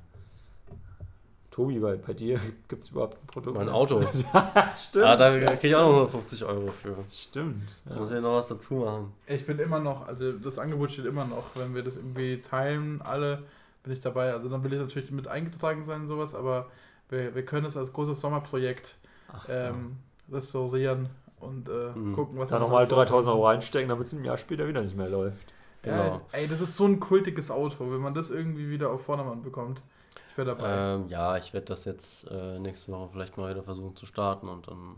Tobi, 1.54 1.80
weil 1.80 1.98
bei 1.98 2.12
dir 2.12 2.40
gibt 2.68 2.82
es 2.82 2.90
überhaupt 2.90 3.16
ein 3.22 3.26
Produkt. 3.26 3.56
Mein 3.56 3.68
Auto. 3.68 4.00
Stimmt. 4.76 5.04
Ah, 5.04 5.16
da 5.16 5.30
kriege 5.30 5.68
ich 5.68 5.74
auch 5.76 5.86
noch 5.86 6.08
150 6.08 6.44
Euro 6.44 6.72
für. 6.72 6.96
Stimmt. 7.12 7.80
Da 7.84 7.94
muss 7.96 8.10
ich 8.10 8.20
noch 8.20 8.34
was 8.34 8.48
dazu 8.48 8.74
machen. 8.74 9.12
Ich 9.26 9.46
bin 9.46 9.58
immer 9.60 9.78
noch, 9.78 10.06
also 10.08 10.32
das 10.32 10.58
Angebot 10.58 10.90
steht 10.90 11.04
immer 11.04 11.24
noch. 11.24 11.54
Wenn 11.54 11.74
wir 11.74 11.82
das 11.82 11.96
irgendwie 11.96 12.40
teilen, 12.40 13.02
alle, 13.02 13.44
bin 13.84 13.92
ich 13.92 14.00
dabei. 14.00 14.32
Also 14.32 14.48
dann 14.48 14.64
will 14.64 14.72
ich 14.72 14.80
natürlich 14.80 15.12
mit 15.12 15.28
eingetragen 15.28 15.84
sein 15.84 16.02
und 16.02 16.08
sowas, 16.08 16.34
aber 16.34 16.66
wir, 17.08 17.34
wir 17.34 17.44
können 17.44 17.66
es 17.66 17.76
als 17.76 17.92
großes 17.92 18.20
Sommerprojekt 18.20 18.98
so. 19.46 19.52
ähm, 19.52 19.96
restaurieren 20.30 21.08
und 21.40 21.68
äh, 21.68 21.92
mhm. 21.94 22.14
gucken, 22.14 22.38
was 22.38 22.48
da 22.48 22.56
wir 22.56 22.60
Da 22.60 22.64
nochmal 22.64 22.86
3000 22.86 23.34
Euro 23.34 23.46
reinstecken, 23.46 23.88
damit 23.88 24.06
es 24.06 24.12
ein 24.12 24.24
Jahr 24.24 24.36
später 24.36 24.66
wieder 24.66 24.82
nicht 24.82 24.96
mehr 24.96 25.08
läuft. 25.08 25.52
Genau. 25.82 25.96
Ja, 25.96 26.20
ey, 26.32 26.48
das 26.48 26.60
ist 26.60 26.76
so 26.76 26.86
ein 26.86 26.98
kultiges 26.98 27.50
Auto, 27.50 27.90
wenn 27.90 28.00
man 28.00 28.14
das 28.14 28.30
irgendwie 28.30 28.70
wieder 28.70 28.90
auf 28.90 29.04
Vordermann 29.04 29.42
bekommt. 29.42 29.82
Ich 30.28 30.38
wäre 30.38 30.56
dabei. 30.56 30.94
Ähm, 30.94 31.08
ja, 31.08 31.36
ich 31.36 31.52
werde 31.52 31.66
das 31.66 31.84
jetzt 31.84 32.26
äh, 32.30 32.58
nächste 32.58 32.90
Woche 32.90 33.10
vielleicht 33.12 33.36
mal 33.36 33.50
wieder 33.50 33.62
versuchen 33.62 33.94
zu 33.94 34.06
starten 34.06 34.48
und 34.48 34.66
dann 34.66 34.96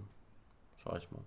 schaue 0.77 0.99
ich 0.99 1.11
mal. 1.11 1.21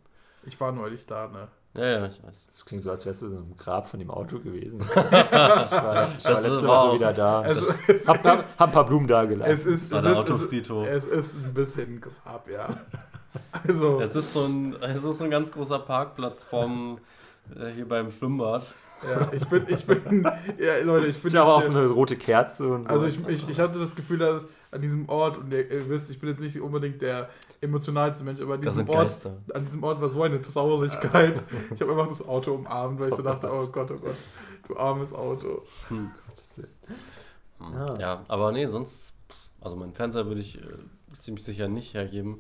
Ich 0.44 0.60
war 0.60 0.72
neulich 0.72 1.06
da, 1.06 1.28
ne? 1.28 1.50
Ja, 1.76 1.88
ja, 1.88 2.06
ich 2.08 2.24
weiß. 2.24 2.36
Das 2.48 2.66
klingt 2.66 2.84
so, 2.84 2.90
als 2.90 3.06
wärst 3.06 3.22
du 3.22 3.28
so 3.28 3.38
im 3.38 3.56
Grab 3.56 3.88
von 3.88 4.00
dem 4.00 4.10
Auto 4.10 4.40
gewesen. 4.40 4.82
ich 4.82 4.96
war, 4.96 6.10
ich 6.18 6.26
war 6.26 6.42
letzte 6.42 6.68
Woche 6.68 6.96
wieder 6.96 7.14
da. 7.14 7.42
Also, 7.42 7.70
hab, 8.08 8.24
hab, 8.26 8.60
hab, 8.60 8.70
ein 8.70 8.74
paar 8.74 8.86
Blumen 8.86 9.08
da 9.08 9.26
gelassen. 9.26 9.52
Es 9.52 9.66
ist, 9.66 9.94
es, 9.94 10.04
ist, 10.04 10.30
es 10.30 11.06
ist 11.06 11.36
ein 11.36 11.54
bisschen 11.54 11.96
ein 11.96 12.02
Grab, 12.02 12.50
ja. 12.50 12.68
Also. 13.68 14.02
Es 14.02 14.16
ist 14.16 14.34
so 14.34 14.46
ein, 14.46 14.76
es 14.82 15.04
ist 15.04 15.20
so 15.20 15.24
ein 15.24 15.30
ganz 15.30 15.52
großer 15.52 15.80
Parkplatz 15.80 16.42
vom, 16.42 16.98
äh, 17.56 17.70
hier 17.70 17.88
beim 17.88 18.12
Schwimmbad. 18.12 18.66
Ja, 19.08 19.30
ich 19.32 19.48
bin, 19.48 19.66
ich 19.68 19.86
bin, 19.86 20.24
ja, 20.58 20.84
Leute, 20.84 21.08
ich 21.08 21.22
bin. 21.22 21.32
Ich 21.32 21.38
habe 21.38 21.54
auch 21.54 21.62
so 21.62 21.78
eine 21.78 21.88
rote 21.88 22.18
Kerze 22.18 22.68
und 22.68 22.88
so. 22.88 22.94
Also 22.94 23.06
ich, 23.06 23.26
ich, 23.28 23.48
ich 23.48 23.60
hatte 23.60 23.80
das 23.80 23.96
Gefühl, 23.96 24.18
dass 24.18 24.48
an 24.72 24.82
diesem 24.82 25.08
Ort, 25.08 25.38
und 25.38 25.54
ihr, 25.54 25.70
ihr 25.72 25.88
wisst, 25.90 26.12
ich 26.12 26.20
bin 26.20 26.30
jetzt 26.30 26.42
nicht 26.42 26.60
unbedingt 26.60 27.02
der 27.02 27.30
emotionalste 27.62 28.24
Mensch, 28.24 28.42
aber 28.42 28.56
an 28.56 28.62
diesem 28.62 28.90
Ort, 28.90 29.20
an 29.54 29.64
diesem 29.64 29.84
Ort 29.84 30.02
war 30.02 30.10
so 30.10 30.22
eine 30.24 30.42
Traurigkeit. 30.42 31.44
ich 31.74 31.82
habe 31.82 31.92
einfach 31.92 32.08
das 32.08 32.28
Auto 32.28 32.54
umarmt, 32.54 33.00
weil 33.00 33.10
ich 33.10 33.16
so 33.16 33.22
dachte, 33.22 33.50
oh 33.52 33.68
Gott, 33.68 33.92
oh 33.92 33.98
Gott, 33.98 34.16
du 34.68 34.78
armes 34.78 35.14
Auto. 35.14 35.64
Hm. 35.90 36.12
Hm. 36.56 37.74
Ja. 37.74 38.00
ja, 38.00 38.26
aber 38.28 38.52
nee, 38.52 38.68
sonst, 38.68 39.14
also 39.60 39.76
meinen 39.76 39.94
Fernseher 39.94 40.26
würde 40.28 40.42
ich 40.42 40.58
äh, 40.58 40.68
ziemlich 41.20 41.44
sicher 41.44 41.68
nicht 41.68 41.94
hergeben. 41.94 42.40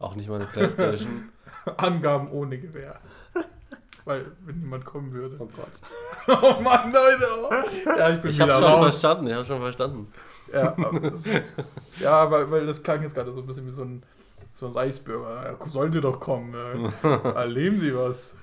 Auch 0.00 0.14
nicht 0.14 0.28
meine 0.28 0.46
Playstation. 0.46 1.28
Angaben 1.76 2.30
ohne 2.30 2.58
Gewehr. 2.58 2.98
Weil, 4.06 4.32
wenn 4.40 4.60
niemand 4.60 4.86
kommen 4.86 5.12
würde. 5.12 5.36
Oh 5.38 5.48
Gott. 5.54 5.82
oh 6.42 6.60
Mann, 6.62 6.90
Leute. 6.90 7.26
Oh. 7.44 7.98
Ja, 7.98 8.08
ich 8.08 8.20
bin 8.22 8.30
ich 8.30 8.38
wieder 8.38 8.58
schon 8.58 8.64
raus. 8.64 8.82
verstanden, 8.82 9.26
ich 9.26 9.34
habe 9.34 9.44
schon 9.44 9.60
verstanden. 9.60 10.08
Ja, 10.52 10.74
das, 11.02 11.26
ja 12.00 12.30
weil, 12.30 12.50
weil 12.50 12.66
das 12.66 12.82
klang 12.82 13.02
jetzt 13.02 13.14
gerade 13.14 13.32
so 13.32 13.40
ein 13.40 13.46
bisschen 13.46 13.66
wie 13.66 13.70
so 13.70 13.82
ein, 13.82 14.02
so 14.60 14.66
ein 14.66 14.72
Reisbürger. 14.72 15.56
Ja, 15.58 15.66
sollte 15.66 16.00
doch 16.00 16.20
kommen. 16.20 16.54
Ja. 17.02 17.16
Erleben 17.34 17.80
Sie 17.80 17.94
was. 17.96 18.36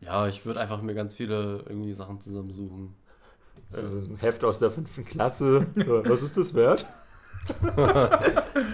Ja, 0.00 0.26
ich 0.28 0.44
würde 0.44 0.60
einfach 0.60 0.82
mir 0.82 0.94
ganz 0.94 1.14
viele 1.14 1.64
irgendwie 1.66 1.94
Sachen 1.94 2.20
zusammensuchen. 2.20 2.94
Also 3.72 4.00
ein 4.00 4.18
Heft 4.20 4.44
aus 4.44 4.58
der 4.58 4.70
fünften 4.70 5.04
Klasse. 5.04 5.66
So, 5.76 6.04
was 6.08 6.22
ist 6.22 6.36
das 6.36 6.54
wert? 6.54 6.84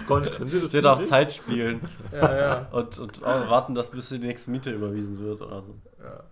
Können 0.07 0.49
Sie 0.49 0.59
das 0.59 0.71
Steht 0.71 0.85
auch 0.85 1.03
Zeit 1.03 1.31
spielen. 1.33 1.81
Ja, 2.11 2.37
ja. 2.37 2.67
Und, 2.71 2.99
und 2.99 3.21
warten, 3.21 3.75
dass 3.75 3.89
bis 3.91 4.09
die 4.09 4.17
nächste 4.17 4.51
Miete 4.51 4.71
überwiesen 4.71 5.19
wird 5.19 5.41
oder 5.41 5.61
so. 5.61 5.75
Ja. 6.01 6.23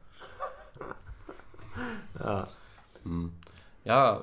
Ja. 2.20 2.48
Hm. 3.04 3.32
Ja, 3.84 4.22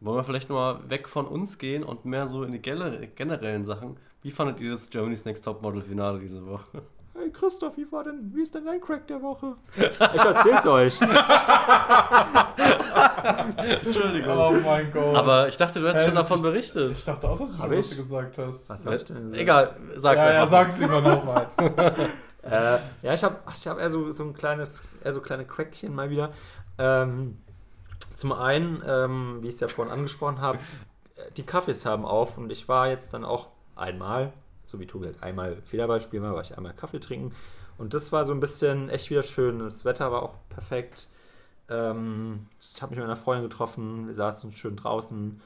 wollen 0.00 0.16
wir 0.16 0.24
vielleicht 0.24 0.48
nochmal 0.48 0.88
weg 0.88 1.08
von 1.08 1.26
uns 1.26 1.58
gehen 1.58 1.84
und 1.84 2.04
mehr 2.04 2.26
so 2.26 2.42
in 2.42 2.52
die 2.52 2.58
generellen 2.58 3.64
Sachen. 3.64 3.96
Wie 4.22 4.30
fandet 4.30 4.60
ihr 4.60 4.70
das 4.70 4.88
Germany's 4.88 5.24
Next 5.24 5.44
Top 5.44 5.62
Model 5.62 5.82
Finale 5.82 6.20
diese 6.20 6.46
Woche? 6.46 6.64
Hey 7.14 7.30
Christoph, 7.30 7.76
wie 7.76 7.92
war 7.92 8.04
denn, 8.04 8.32
wie 8.34 8.40
ist 8.40 8.54
denn 8.54 8.64
dein 8.64 8.80
Crack 8.80 9.06
der 9.06 9.20
Woche? 9.20 9.54
Ich 9.76 10.00
erzähl's 10.00 10.66
euch. 10.66 10.98
Entschuldigung. 13.84 14.34
Oh 14.34 14.54
mein 14.64 14.90
Gott. 14.90 15.14
Aber 15.14 15.46
ich 15.46 15.58
dachte, 15.58 15.78
du 15.78 15.88
hättest 15.88 16.04
äh, 16.04 16.06
schon 16.06 16.14
davon 16.14 16.40
berichtet. 16.40 16.92
Ich 16.92 17.04
dachte 17.04 17.28
auch, 17.28 17.36
dass 17.36 17.52
du 17.52 17.58
schon 17.58 17.70
was 17.70 17.94
gesagt 17.94 18.38
hast. 18.38 18.70
Was 18.70 18.86
hab 18.86 18.94
ich 18.94 19.04
denn 19.04 19.30
gesagt? 19.30 19.42
Egal, 19.42 19.76
sag's 19.96 20.20
Ja, 20.20 20.32
ja, 20.32 20.46
sag's 20.46 20.78
lieber 20.78 21.02
nochmal. 21.02 21.48
äh, 22.44 22.78
ja, 23.02 23.12
ich 23.12 23.22
habe 23.22 23.36
ich 23.54 23.68
hab 23.68 23.78
eher 23.78 23.90
so, 23.90 24.10
so 24.10 24.24
ein 24.24 24.32
kleines, 24.32 24.82
eher 25.04 25.12
so 25.12 25.20
kleine 25.20 25.44
Crackchen 25.44 25.94
mal 25.94 26.08
wieder. 26.08 26.32
Ähm, 26.78 27.36
zum 28.14 28.32
einen, 28.32 28.82
ähm, 28.86 29.40
wie 29.42 29.48
ich 29.48 29.54
es 29.54 29.60
ja 29.60 29.68
vorhin 29.68 29.92
angesprochen 29.92 30.40
habe, 30.40 30.58
die 31.36 31.42
Kaffees 31.42 31.84
haben 31.84 32.06
auf 32.06 32.38
und 32.38 32.50
ich 32.50 32.68
war 32.68 32.88
jetzt 32.88 33.12
dann 33.12 33.26
auch 33.26 33.48
einmal, 33.76 34.32
so 34.64 34.78
wie 34.80 34.86
Tobi 34.86 35.06
halt 35.06 35.22
einmal 35.22 35.56
Federball 35.66 36.00
spielen 36.00 36.22
war, 36.22 36.34
war 36.34 36.42
ich 36.42 36.56
einmal 36.56 36.74
Kaffee 36.74 37.00
trinken 37.00 37.32
und 37.78 37.94
das 37.94 38.12
war 38.12 38.24
so 38.24 38.32
ein 38.32 38.40
bisschen 38.40 38.88
echt 38.90 39.10
wieder 39.10 39.22
schön. 39.22 39.58
Das 39.58 39.84
Wetter 39.84 40.12
war 40.12 40.22
auch 40.22 40.34
perfekt. 40.48 41.08
Ähm, 41.68 42.46
ich 42.60 42.80
habe 42.82 42.90
mich 42.90 42.98
mit 42.98 43.04
einer 43.04 43.16
Freundin 43.16 43.48
getroffen, 43.48 44.06
wir 44.06 44.14
saßen 44.14 44.52
schön 44.52 44.76
draußen, 44.76 45.40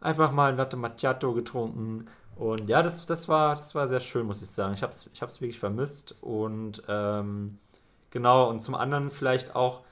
einfach 0.00 0.32
mal 0.32 0.50
ein 0.50 0.56
Latte 0.56 0.76
Macchiato 0.76 1.32
getrunken 1.32 2.08
und 2.36 2.68
ja, 2.68 2.82
das, 2.82 3.06
das, 3.06 3.28
war, 3.28 3.56
das 3.56 3.74
war 3.74 3.88
sehr 3.88 4.00
schön, 4.00 4.26
muss 4.26 4.42
ich 4.42 4.50
sagen. 4.50 4.74
Ich 4.74 4.82
habe 4.82 4.90
es 4.92 5.08
ich 5.12 5.40
wirklich 5.40 5.58
vermisst 5.58 6.14
und 6.20 6.82
ähm, 6.86 7.58
genau, 8.10 8.50
und 8.50 8.60
zum 8.60 8.74
anderen 8.74 9.10
vielleicht 9.10 9.56
auch 9.56 9.82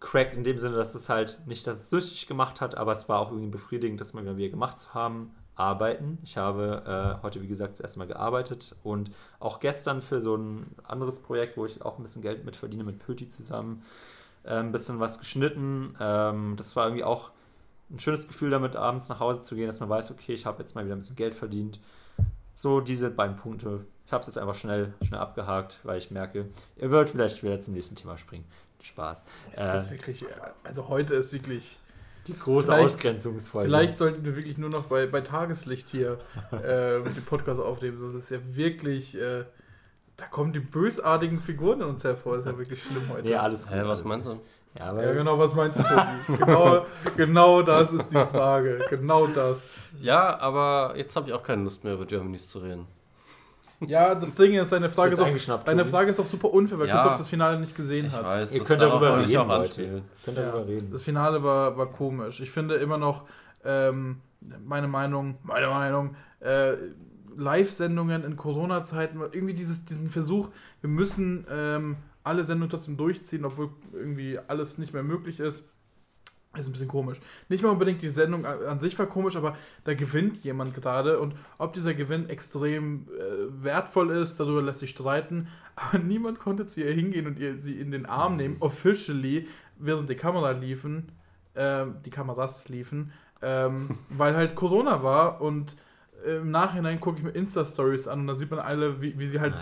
Crack 0.00 0.34
in 0.34 0.44
dem 0.44 0.58
Sinne, 0.58 0.76
dass 0.76 0.94
es 0.94 1.08
halt 1.08 1.38
nicht, 1.46 1.66
dass 1.66 1.76
es 1.78 1.90
süchtig 1.90 2.26
gemacht 2.26 2.60
hat, 2.60 2.76
aber 2.76 2.92
es 2.92 3.08
war 3.08 3.20
auch 3.20 3.30
irgendwie 3.30 3.50
befriedigend, 3.50 4.00
das 4.00 4.14
mal 4.14 4.36
wieder 4.36 4.50
gemacht 4.50 4.78
zu 4.78 4.94
haben. 4.94 5.34
Arbeiten. 5.56 6.18
Ich 6.22 6.36
habe 6.36 7.16
äh, 7.18 7.22
heute, 7.22 7.42
wie 7.42 7.48
gesagt, 7.48 7.72
das 7.72 7.80
erste 7.80 7.98
Mal 7.98 8.06
gearbeitet 8.06 8.76
und 8.84 9.10
auch 9.40 9.58
gestern 9.58 10.02
für 10.02 10.20
so 10.20 10.36
ein 10.36 10.66
anderes 10.84 11.20
Projekt, 11.20 11.56
wo 11.56 11.64
ich 11.64 11.82
auch 11.82 11.98
ein 11.98 12.02
bisschen 12.02 12.22
Geld 12.22 12.44
mit 12.44 12.56
verdiene, 12.56 12.84
mit 12.84 12.98
Pöti 12.98 13.28
zusammen, 13.28 13.82
äh, 14.44 14.50
ein 14.50 14.70
bisschen 14.70 15.00
was 15.00 15.18
geschnitten. 15.18 15.94
Ähm, 15.98 16.54
das 16.56 16.76
war 16.76 16.86
irgendwie 16.86 17.04
auch 17.04 17.30
ein 17.90 17.98
schönes 17.98 18.28
Gefühl, 18.28 18.50
damit 18.50 18.76
abends 18.76 19.08
nach 19.08 19.20
Hause 19.20 19.42
zu 19.42 19.54
gehen, 19.54 19.66
dass 19.66 19.80
man 19.80 19.88
weiß, 19.88 20.10
okay, 20.10 20.34
ich 20.34 20.44
habe 20.44 20.58
jetzt 20.58 20.74
mal 20.74 20.84
wieder 20.84 20.94
ein 20.94 21.00
bisschen 21.00 21.16
Geld 21.16 21.34
verdient. 21.34 21.80
So 22.52 22.80
diese 22.80 23.10
beiden 23.10 23.36
Punkte. 23.36 23.86
Ich 24.06 24.12
habe 24.12 24.20
es 24.20 24.26
jetzt 24.26 24.38
einfach 24.38 24.54
schnell, 24.54 24.92
schnell 25.02 25.20
abgehakt, 25.20 25.80
weil 25.84 25.98
ich 25.98 26.10
merke, 26.10 26.46
ihr 26.76 26.90
wollt 26.90 27.08
vielleicht 27.08 27.42
wieder 27.42 27.60
zum 27.60 27.74
nächsten 27.74 27.96
Thema 27.96 28.18
springen. 28.18 28.44
Spaß. 28.82 29.24
Es 29.52 29.68
äh, 29.68 29.78
ist 29.78 29.90
wirklich, 29.90 30.24
also 30.64 30.88
heute 30.88 31.14
ist 31.14 31.32
wirklich 31.32 31.80
die 32.26 32.38
große 32.38 32.74
Ausgrenzungsfolge. 32.74 33.68
Vielleicht 33.68 33.96
sollten 33.96 34.24
wir 34.24 34.36
wirklich 34.36 34.58
nur 34.58 34.70
noch 34.70 34.84
bei, 34.84 35.06
bei 35.06 35.20
Tageslicht 35.20 35.88
hier 35.88 36.18
äh, 36.52 37.02
den 37.14 37.24
Podcast 37.24 37.60
aufnehmen. 37.60 37.98
Das 38.00 38.14
ist 38.14 38.30
ja 38.30 38.38
wirklich, 38.42 39.16
äh, 39.16 39.44
da 40.16 40.26
kommen 40.26 40.52
die 40.52 40.60
bösartigen 40.60 41.40
Figuren 41.40 41.80
in 41.80 41.86
uns 41.88 42.04
hervor. 42.04 42.36
Das 42.36 42.46
ist 42.46 42.52
ja 42.52 42.58
wirklich 42.58 42.82
schlimm 42.82 43.08
heute. 43.10 43.30
Ja, 43.30 43.42
alles 43.42 43.66
gut. 43.66 43.76
Hey, 43.76 43.86
was 43.86 44.04
meinst 44.04 44.26
du? 44.26 44.40
Ja, 44.78 45.02
ja, 45.02 45.14
genau, 45.14 45.38
was 45.38 45.54
meinst 45.54 45.78
du, 45.78 45.82
Tobi? 45.82 46.38
genau, 46.44 46.86
genau 47.16 47.62
das 47.62 47.92
ist 47.92 48.10
die 48.10 48.24
Frage. 48.26 48.84
Genau 48.90 49.26
das. 49.26 49.70
Ja, 50.00 50.38
aber 50.38 50.94
jetzt 50.96 51.16
habe 51.16 51.28
ich 51.28 51.34
auch 51.34 51.42
keine 51.42 51.62
Lust 51.62 51.82
mehr 51.82 51.94
über 51.94 52.04
Germanys 52.04 52.50
zu 52.50 52.58
reden. 52.58 52.86
Ja, 53.80 54.14
das 54.14 54.34
Ding 54.34 54.54
ist, 54.54 54.72
deine 54.72 54.88
Frage 54.88 55.12
ist, 55.12 55.36
ist 55.36 55.50
auch, 55.50 55.62
deine 55.62 55.84
Frage 55.84 56.10
ist 56.10 56.18
auch 56.18 56.26
super 56.26 56.52
unfair, 56.52 56.78
weil 56.78 56.88
ja, 56.88 56.94
Christoph 56.94 57.18
das 57.18 57.28
Finale 57.28 57.60
nicht 57.60 57.76
gesehen 57.76 58.10
hat. 58.12 58.24
Weiß, 58.24 58.50
Ihr 58.50 58.64
könnt 58.64 58.82
darüber 58.82 59.18
reden, 59.18 59.48
Leute. 59.48 60.02
Könnt 60.24 60.38
darüber 60.38 60.58
ja, 60.60 60.64
reden. 60.64 60.90
Das 60.90 61.02
Finale 61.02 61.42
war, 61.42 61.76
war 61.76 61.86
komisch. 61.86 62.40
Ich 62.40 62.50
finde 62.50 62.76
immer 62.76 62.96
noch, 62.96 63.24
ähm, 63.64 64.20
meine 64.64 64.88
Meinung, 64.88 65.36
meine 65.42 65.66
Meinung, 65.68 66.16
äh, 66.40 66.74
Live-Sendungen 67.36 68.24
in 68.24 68.36
Corona-Zeiten, 68.36 69.20
irgendwie 69.20 69.54
dieses, 69.54 69.84
diesen 69.84 70.08
Versuch, 70.08 70.48
wir 70.80 70.88
müssen 70.88 71.46
ähm, 71.50 71.96
alle 72.24 72.44
Sendungen 72.44 72.70
trotzdem 72.70 72.96
durchziehen, 72.96 73.44
obwohl 73.44 73.70
irgendwie 73.92 74.38
alles 74.48 74.78
nicht 74.78 74.94
mehr 74.94 75.02
möglich 75.02 75.38
ist 75.40 75.64
ist 76.58 76.68
ein 76.68 76.72
bisschen 76.72 76.88
komisch. 76.88 77.20
Nicht 77.48 77.62
mal 77.62 77.70
unbedingt 77.70 78.02
die 78.02 78.08
Sendung 78.08 78.44
an 78.44 78.80
sich 78.80 78.98
war 78.98 79.06
komisch, 79.06 79.36
aber 79.36 79.56
da 79.84 79.94
gewinnt 79.94 80.42
jemand 80.44 80.74
gerade 80.74 81.18
und 81.20 81.34
ob 81.58 81.72
dieser 81.72 81.94
Gewinn 81.94 82.28
extrem 82.28 83.08
äh, 83.08 83.64
wertvoll 83.64 84.10
ist, 84.10 84.38
darüber 84.40 84.62
lässt 84.62 84.80
sich 84.80 84.90
streiten. 84.90 85.48
Aber 85.76 85.98
niemand 85.98 86.38
konnte 86.38 86.64
zu 86.64 86.80
ihr 86.80 86.90
hingehen 86.90 87.26
und 87.26 87.38
ihr 87.38 87.60
sie 87.60 87.78
in 87.78 87.90
den 87.90 88.06
Arm 88.06 88.36
nehmen, 88.36 88.56
officially, 88.60 89.46
während 89.78 90.08
die 90.08 90.14
Kamera 90.14 90.52
liefen, 90.52 91.12
äh, 91.52 91.84
die 92.06 92.08
Kameras 92.08 92.66
liefen, 92.68 93.12
ähm, 93.42 93.98
weil 94.08 94.34
halt 94.34 94.54
Corona 94.54 95.02
war 95.02 95.42
und 95.42 95.76
im 96.24 96.50
Nachhinein 96.50 96.98
gucke 96.98 97.18
ich 97.18 97.24
mir 97.24 97.30
Insta-Stories 97.30 98.08
an 98.08 98.20
und 98.20 98.26
dann 98.26 98.38
sieht 98.38 98.50
man 98.50 98.58
alle, 98.58 99.02
wie, 99.02 99.18
wie 99.18 99.26
sie 99.26 99.38
halt 99.38 99.54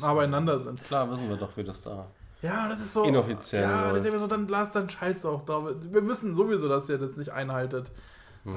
nah 0.00 0.14
beieinander 0.14 0.60
sind. 0.60 0.84
Klar, 0.84 1.10
wissen 1.10 1.30
wir 1.30 1.36
doch, 1.36 1.56
wie 1.56 1.64
das 1.64 1.82
da 1.82 2.06
ja, 2.44 2.68
das 2.68 2.80
ist 2.80 2.92
so. 2.92 3.04
Inoffiziell. 3.04 3.62
Ja, 3.62 3.90
das 3.90 4.02
ist 4.02 4.06
immer 4.06 4.18
so, 4.18 4.26
dann 4.26 4.46
lass, 4.48 4.70
dann 4.70 4.90
scheiß 4.90 5.24
auch 5.24 5.42
da. 5.46 5.64
Wir 5.64 6.06
wissen 6.06 6.34
sowieso, 6.34 6.68
dass 6.68 6.88
ihr 6.90 6.98
das 6.98 7.16
nicht 7.16 7.30
einhaltet. 7.30 7.90
Hm. 8.44 8.54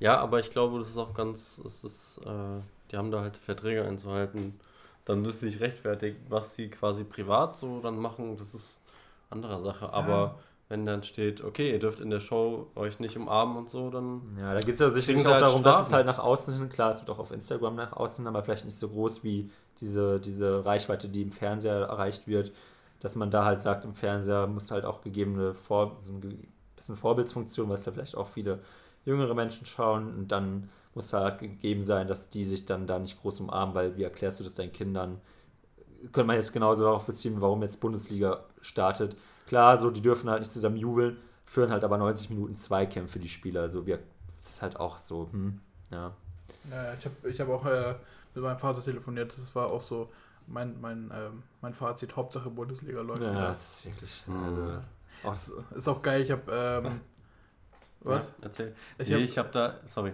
Ja, 0.00 0.18
aber 0.18 0.40
ich 0.40 0.50
glaube, 0.50 0.80
das 0.80 0.90
ist 0.90 0.98
auch 0.98 1.14
ganz, 1.14 1.58
es 1.64 1.82
ist, 1.82 2.20
äh, 2.26 2.60
die 2.90 2.96
haben 2.98 3.10
da 3.10 3.22
halt 3.22 3.38
Verträge 3.38 3.84
einzuhalten. 3.84 4.60
Dann 5.06 5.22
müssen 5.22 5.38
sie 5.38 5.48
sich 5.48 5.60
rechtfertigen, 5.60 6.18
was 6.28 6.54
sie 6.54 6.68
quasi 6.68 7.04
privat 7.04 7.56
so 7.56 7.80
dann 7.80 7.98
machen, 7.98 8.36
das 8.36 8.54
ist 8.54 8.82
andere 9.30 9.62
Sache. 9.62 9.90
Aber 9.94 10.12
ja. 10.12 10.34
wenn 10.68 10.84
dann 10.84 11.02
steht, 11.02 11.42
okay, 11.42 11.72
ihr 11.72 11.78
dürft 11.78 12.00
in 12.00 12.10
der 12.10 12.20
Show 12.20 12.66
euch 12.74 13.00
nicht 13.00 13.16
umarmen 13.16 13.56
und 13.56 13.70
so, 13.70 13.88
dann. 13.88 14.20
Ja, 14.38 14.52
da 14.52 14.60
geht 14.60 14.74
es 14.74 14.80
ja 14.80 14.90
sicherlich 14.90 15.26
auch 15.26 15.32
halt 15.32 15.42
darum, 15.42 15.60
Strafen. 15.62 15.78
dass 15.78 15.86
es 15.86 15.92
halt 15.94 16.04
nach 16.04 16.18
außen 16.18 16.54
hin, 16.58 16.68
klar, 16.68 16.90
es 16.90 17.00
wird 17.00 17.08
auch 17.08 17.18
auf 17.18 17.32
Instagram 17.32 17.76
nach 17.76 17.94
außen, 17.94 18.26
aber 18.26 18.42
vielleicht 18.42 18.66
nicht 18.66 18.76
so 18.76 18.90
groß 18.90 19.24
wie 19.24 19.50
diese, 19.80 20.20
diese 20.20 20.66
Reichweite, 20.66 21.08
die 21.08 21.22
im 21.22 21.32
Fernseher 21.32 21.76
erreicht 21.76 22.28
wird 22.28 22.52
dass 23.02 23.16
man 23.16 23.32
da 23.32 23.44
halt 23.44 23.60
sagt, 23.60 23.84
im 23.84 23.94
Fernseher 23.94 24.46
muss 24.46 24.70
halt 24.70 24.84
auch 24.84 25.02
gegebene 25.02 25.54
Vor 25.54 25.96
so 25.98 26.12
ein 26.12 26.46
bisschen 26.76 26.96
Vorbildsfunktion, 26.96 27.68
was 27.68 27.84
ja 27.84 27.90
vielleicht 27.90 28.16
auch 28.16 28.28
viele 28.28 28.60
jüngere 29.04 29.34
Menschen 29.34 29.66
schauen 29.66 30.06
und 30.14 30.28
dann 30.30 30.70
muss 30.94 31.12
halt 31.12 31.40
gegeben 31.40 31.82
sein, 31.82 32.06
dass 32.06 32.30
die 32.30 32.44
sich 32.44 32.64
dann 32.64 32.86
da 32.86 33.00
nicht 33.00 33.20
groß 33.20 33.40
umarmen, 33.40 33.74
weil 33.74 33.96
wie 33.96 34.04
erklärst 34.04 34.38
du 34.38 34.44
das 34.44 34.54
deinen 34.54 34.72
Kindern? 34.72 35.20
Könnte 36.12 36.24
man 36.24 36.36
jetzt 36.36 36.52
genauso 36.52 36.84
darauf 36.84 37.04
beziehen, 37.06 37.40
warum 37.40 37.62
jetzt 37.62 37.80
Bundesliga 37.80 38.44
startet. 38.60 39.16
Klar, 39.48 39.76
so 39.78 39.90
die 39.90 40.00
dürfen 40.00 40.30
halt 40.30 40.40
nicht 40.40 40.52
zusammen 40.52 40.76
jubeln, 40.76 41.16
führen 41.44 41.72
halt 41.72 41.82
aber 41.82 41.98
90 41.98 42.30
Minuten 42.30 42.54
Zweikämpfe 42.54 43.18
die 43.18 43.28
Spieler. 43.28 43.62
Also 43.62 43.84
wir, 43.84 43.98
das 44.36 44.48
ist 44.48 44.62
halt 44.62 44.78
auch 44.78 44.96
so, 44.96 45.28
hm, 45.32 45.60
ja. 45.90 46.14
Ja, 46.70 46.94
ich 46.94 47.04
habe 47.04 47.28
ich 47.28 47.40
hab 47.40 47.48
auch 47.48 47.66
äh, 47.66 47.96
mit 48.34 48.44
meinem 48.44 48.58
Vater 48.58 48.84
telefoniert, 48.84 49.36
das 49.36 49.54
war 49.56 49.72
auch 49.72 49.80
so, 49.80 50.08
mein, 50.52 50.80
mein, 50.80 51.10
ähm, 51.14 51.42
mein 51.60 51.74
Fazit, 51.74 52.14
Hauptsache 52.14 52.50
Bundesliga 52.50 53.00
läuft 53.00 53.22
ja, 53.22 53.30
wieder. 53.30 53.48
das 53.48 53.76
ist 53.76 53.86
wirklich. 53.86 54.26
Mhm. 54.28 54.80
Also, 55.24 55.56
ist, 55.56 55.76
ist 55.76 55.88
auch 55.88 56.02
geil, 56.02 56.22
ich 56.22 56.30
habe. 56.30 56.42
Ähm, 56.52 57.00
was? 58.00 58.34
Ja, 58.38 58.44
erzähl. 58.44 58.74
Ich 58.98 59.08
nee, 59.08 59.26
habe 59.26 59.38
hab 59.38 59.52
da. 59.52 59.80
Sorry. 59.86 60.12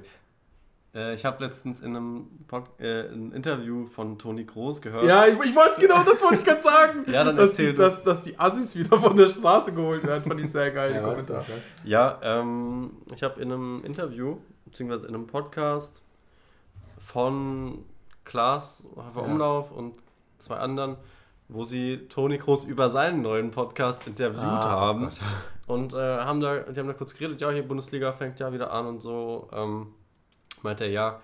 Äh, 0.95 1.15
ich 1.15 1.25
habe 1.25 1.45
letztens 1.45 1.81
in 1.81 1.97
einem 1.97 2.29
Pod, 2.47 2.65
äh, 2.79 3.09
ein 3.09 3.33
Interview 3.33 3.87
von 3.87 4.19
Toni 4.19 4.45
Groß 4.45 4.81
gehört. 4.81 5.05
Ja, 5.05 5.27
ich, 5.27 5.39
ich 5.41 5.55
wollte 5.55 5.81
genau 5.81 6.03
das 6.03 6.23
wollte 6.23 6.37
ich 6.37 6.45
gerade 6.45 6.63
sagen. 6.63 7.05
ja, 7.11 7.25
dann 7.25 7.37
dass, 7.37 7.55
die, 7.55 7.75
dass, 7.75 8.03
dass 8.03 8.23
die 8.23 8.39
Assis 8.39 8.77
wieder 8.77 8.97
von 8.99 9.17
der 9.17 9.29
Straße 9.29 9.73
geholt 9.73 10.07
werden, 10.07 10.25
fand 10.25 10.41
ich 10.41 10.51
sehr 10.51 10.71
geil, 10.71 10.95
ja, 10.95 11.01
Kommentar. 11.01 11.45
Ja, 11.85 12.19
ähm, 12.23 12.93
ich 13.15 13.23
habe 13.23 13.41
in 13.41 13.53
einem 13.53 13.85
Interview, 13.85 14.39
beziehungsweise 14.65 15.09
in 15.09 15.15
einem 15.15 15.27
Podcast 15.27 16.01
von 16.99 17.85
Klaas 18.25 18.85
Hafer 18.97 19.23
Umlauf 19.23 19.73
und 19.73 19.95
zwei 20.39 20.57
anderen, 20.57 20.97
wo 21.49 21.65
sie 21.65 22.09
Toni 22.09 22.39
Kroos 22.39 22.65
über 22.65 22.91
seinen 22.91 23.23
neuen 23.23 23.51
Podcast 23.51 24.07
interviewt 24.07 24.43
ah, 24.43 24.71
haben. 24.71 25.05
Gott. 25.05 25.21
Und 25.67 25.93
äh, 25.93 25.97
haben 25.97 26.41
da, 26.41 26.61
die 26.61 26.81
haben 26.81 26.87
da 26.87 26.95
kurz 26.95 27.15
geredet, 27.15 27.41
ja, 27.41 27.51
hier 27.51 27.67
Bundesliga 27.67 28.13
fängt 28.13 28.41
ja 28.41 28.53
wieder 28.53 28.73
an 28.73 28.87
und 28.87 29.01
so. 29.01 29.51
Ähm, 29.53 29.89
meinte 30.63 30.85
er, 30.85 30.91
ja, 30.91 31.21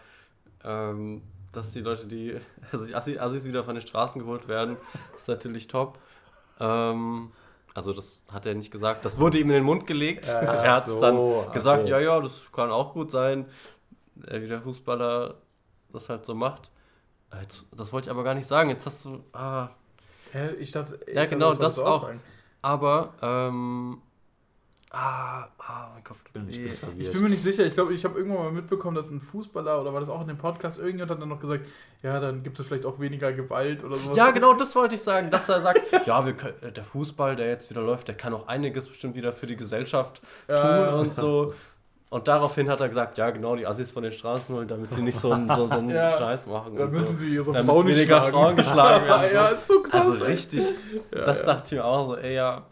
ähm, 0.63 1.23
dass 1.51 1.73
die 1.73 1.81
Leute, 1.81 2.07
die, 2.07 2.39
also 2.73 2.85
die 2.85 2.95
Assis, 2.95 3.19
Assis 3.19 3.45
wieder 3.45 3.65
von 3.65 3.75
den 3.75 3.81
Straßen 3.81 4.21
geholt 4.21 4.47
werden, 4.47 4.77
ist 5.17 5.29
natürlich 5.29 5.67
top. 5.67 5.99
Ähm, 6.61 7.31
also 7.73 7.95
das 7.95 8.23
hat 8.31 8.45
er 8.45 8.55
nicht 8.55 8.71
gesagt, 8.71 9.05
das 9.05 9.19
wurde 9.19 9.39
ihm 9.39 9.49
in 9.49 9.55
den 9.55 9.65
Mund 9.65 9.87
gelegt. 9.87 10.27
Ja, 10.27 10.41
er 10.41 10.75
hat 10.75 10.85
so, 10.85 11.01
dann 11.01 11.53
gesagt, 11.53 11.83
okay. 11.83 11.91
ja, 11.91 12.01
ja, 12.01 12.21
das 12.21 12.33
kann 12.53 12.71
auch 12.71 12.93
gut 12.93 13.11
sein, 13.11 13.47
wie 14.15 14.47
der 14.47 14.61
Fußballer 14.61 15.37
das 15.93 16.09
halt 16.09 16.25
so 16.25 16.35
macht. 16.35 16.71
Das 17.73 17.93
wollte 17.93 18.09
ich 18.09 18.11
aber 18.11 18.25
gar 18.25 18.35
nicht 18.35 18.47
sagen. 18.47 18.71
Jetzt 18.71 18.87
hast 18.87 19.05
du. 19.05 19.25
Ah. 19.33 19.69
Hä? 20.33 20.55
Ich 20.55 20.73
dachte. 20.73 20.99
Ich 21.07 21.15
ja, 21.15 21.25
genau, 21.25 21.51
das, 21.51 21.77
das 21.77 21.79
auch. 21.79 22.11
Aber, 22.63 23.15
ähm. 23.23 24.01
Ah, 24.97 25.49
ah, 25.59 25.91
mein 25.93 26.05
Kopf. 26.05 26.19
Bin 26.33 26.49
ich, 26.49 26.57
bin 26.57 27.01
ich 27.01 27.11
bin 27.11 27.23
mir 27.23 27.29
nicht 27.29 27.43
sicher. 27.43 27.67
Ich 27.67 27.75
glaube, 27.75 27.93
ich 27.95 28.05
habe 28.05 28.17
irgendwann 28.17 28.45
mal 28.45 28.53
mitbekommen, 28.53 28.95
dass 28.95 29.11
ein 29.11 29.21
Fußballer 29.21 29.81
oder 29.81 29.93
war 29.93 29.99
das 29.99 30.09
auch 30.09 30.21
in 30.21 30.29
dem 30.29 30.39
Podcast, 30.39 30.79
irgendjemand 30.79 31.11
hat 31.11 31.21
dann 31.21 31.29
noch 31.29 31.41
gesagt, 31.41 31.67
ja, 32.05 32.21
dann 32.21 32.45
gibt 32.45 32.61
es 32.61 32.67
vielleicht 32.67 32.87
auch 32.87 33.01
weniger 33.01 33.33
Gewalt 33.33 33.83
oder 33.83 33.97
sowas. 33.97 34.17
Ja, 34.17 34.31
genau, 34.31 34.55
das 34.55 34.77
wollte 34.77 34.95
ich 34.95 35.03
sagen, 35.03 35.31
dass 35.33 35.49
er 35.49 35.63
sagt, 35.63 35.81
ja, 36.07 36.23
können, 36.33 36.55
äh, 36.63 36.71
der 36.71 36.85
Fußball, 36.85 37.35
der 37.35 37.49
jetzt 37.49 37.71
wieder 37.71 37.83
läuft, 37.83 38.07
der 38.07 38.17
kann 38.17 38.35
auch 38.35 38.47
einiges 38.47 38.87
bestimmt 38.87 39.17
wieder 39.17 39.33
für 39.33 39.49
die 39.49 39.57
Gesellschaft 39.57 40.23
tun 40.47 40.57
ja. 40.57 40.95
und 40.95 41.17
so. 41.17 41.55
Und 42.15 42.29
daraufhin 42.29 42.71
hat 42.71 42.81
er 42.81 42.89
gesagt, 42.89 43.19
ja 43.19 43.31
genau, 43.31 43.57
die 43.57 43.67
Assis 43.67 43.91
von 43.91 44.05
den 44.05 44.13
Straßen 44.13 44.55
holen, 44.55 44.69
damit 44.69 44.97
die 44.97 45.03
nicht 45.03 45.19
so 45.21 45.33
einen, 45.33 45.49
so, 45.49 45.67
so 45.67 45.73
einen 45.73 45.91
ja, 45.91 46.17
Scheiß 46.17 46.47
machen. 46.47 46.77
Dann 46.77 46.89
müssen 46.89 47.17
so. 47.19 47.25
sie 47.25 47.35
ihre 47.35 47.53
damit 47.53 47.67
Frauen 47.67 47.87
nicht 47.87 48.05
schlagen. 48.05 48.33
Frauen 48.33 48.55
geschlagen 48.55 49.07
werden. 49.09 49.31
ja, 49.35 49.47
ist 49.49 49.67
so 49.67 49.83
krass. 49.83 50.07
Also 50.07 50.25
richtig, 50.25 50.63
ja, 51.13 51.25
das 51.25 51.41
ja. 51.41 51.45
dachte 51.45 51.63
ich 51.65 51.73
mir 51.73 51.85
auch 51.85 52.11
so, 52.11 52.17
ey 52.17 52.37
ja, 52.37 52.63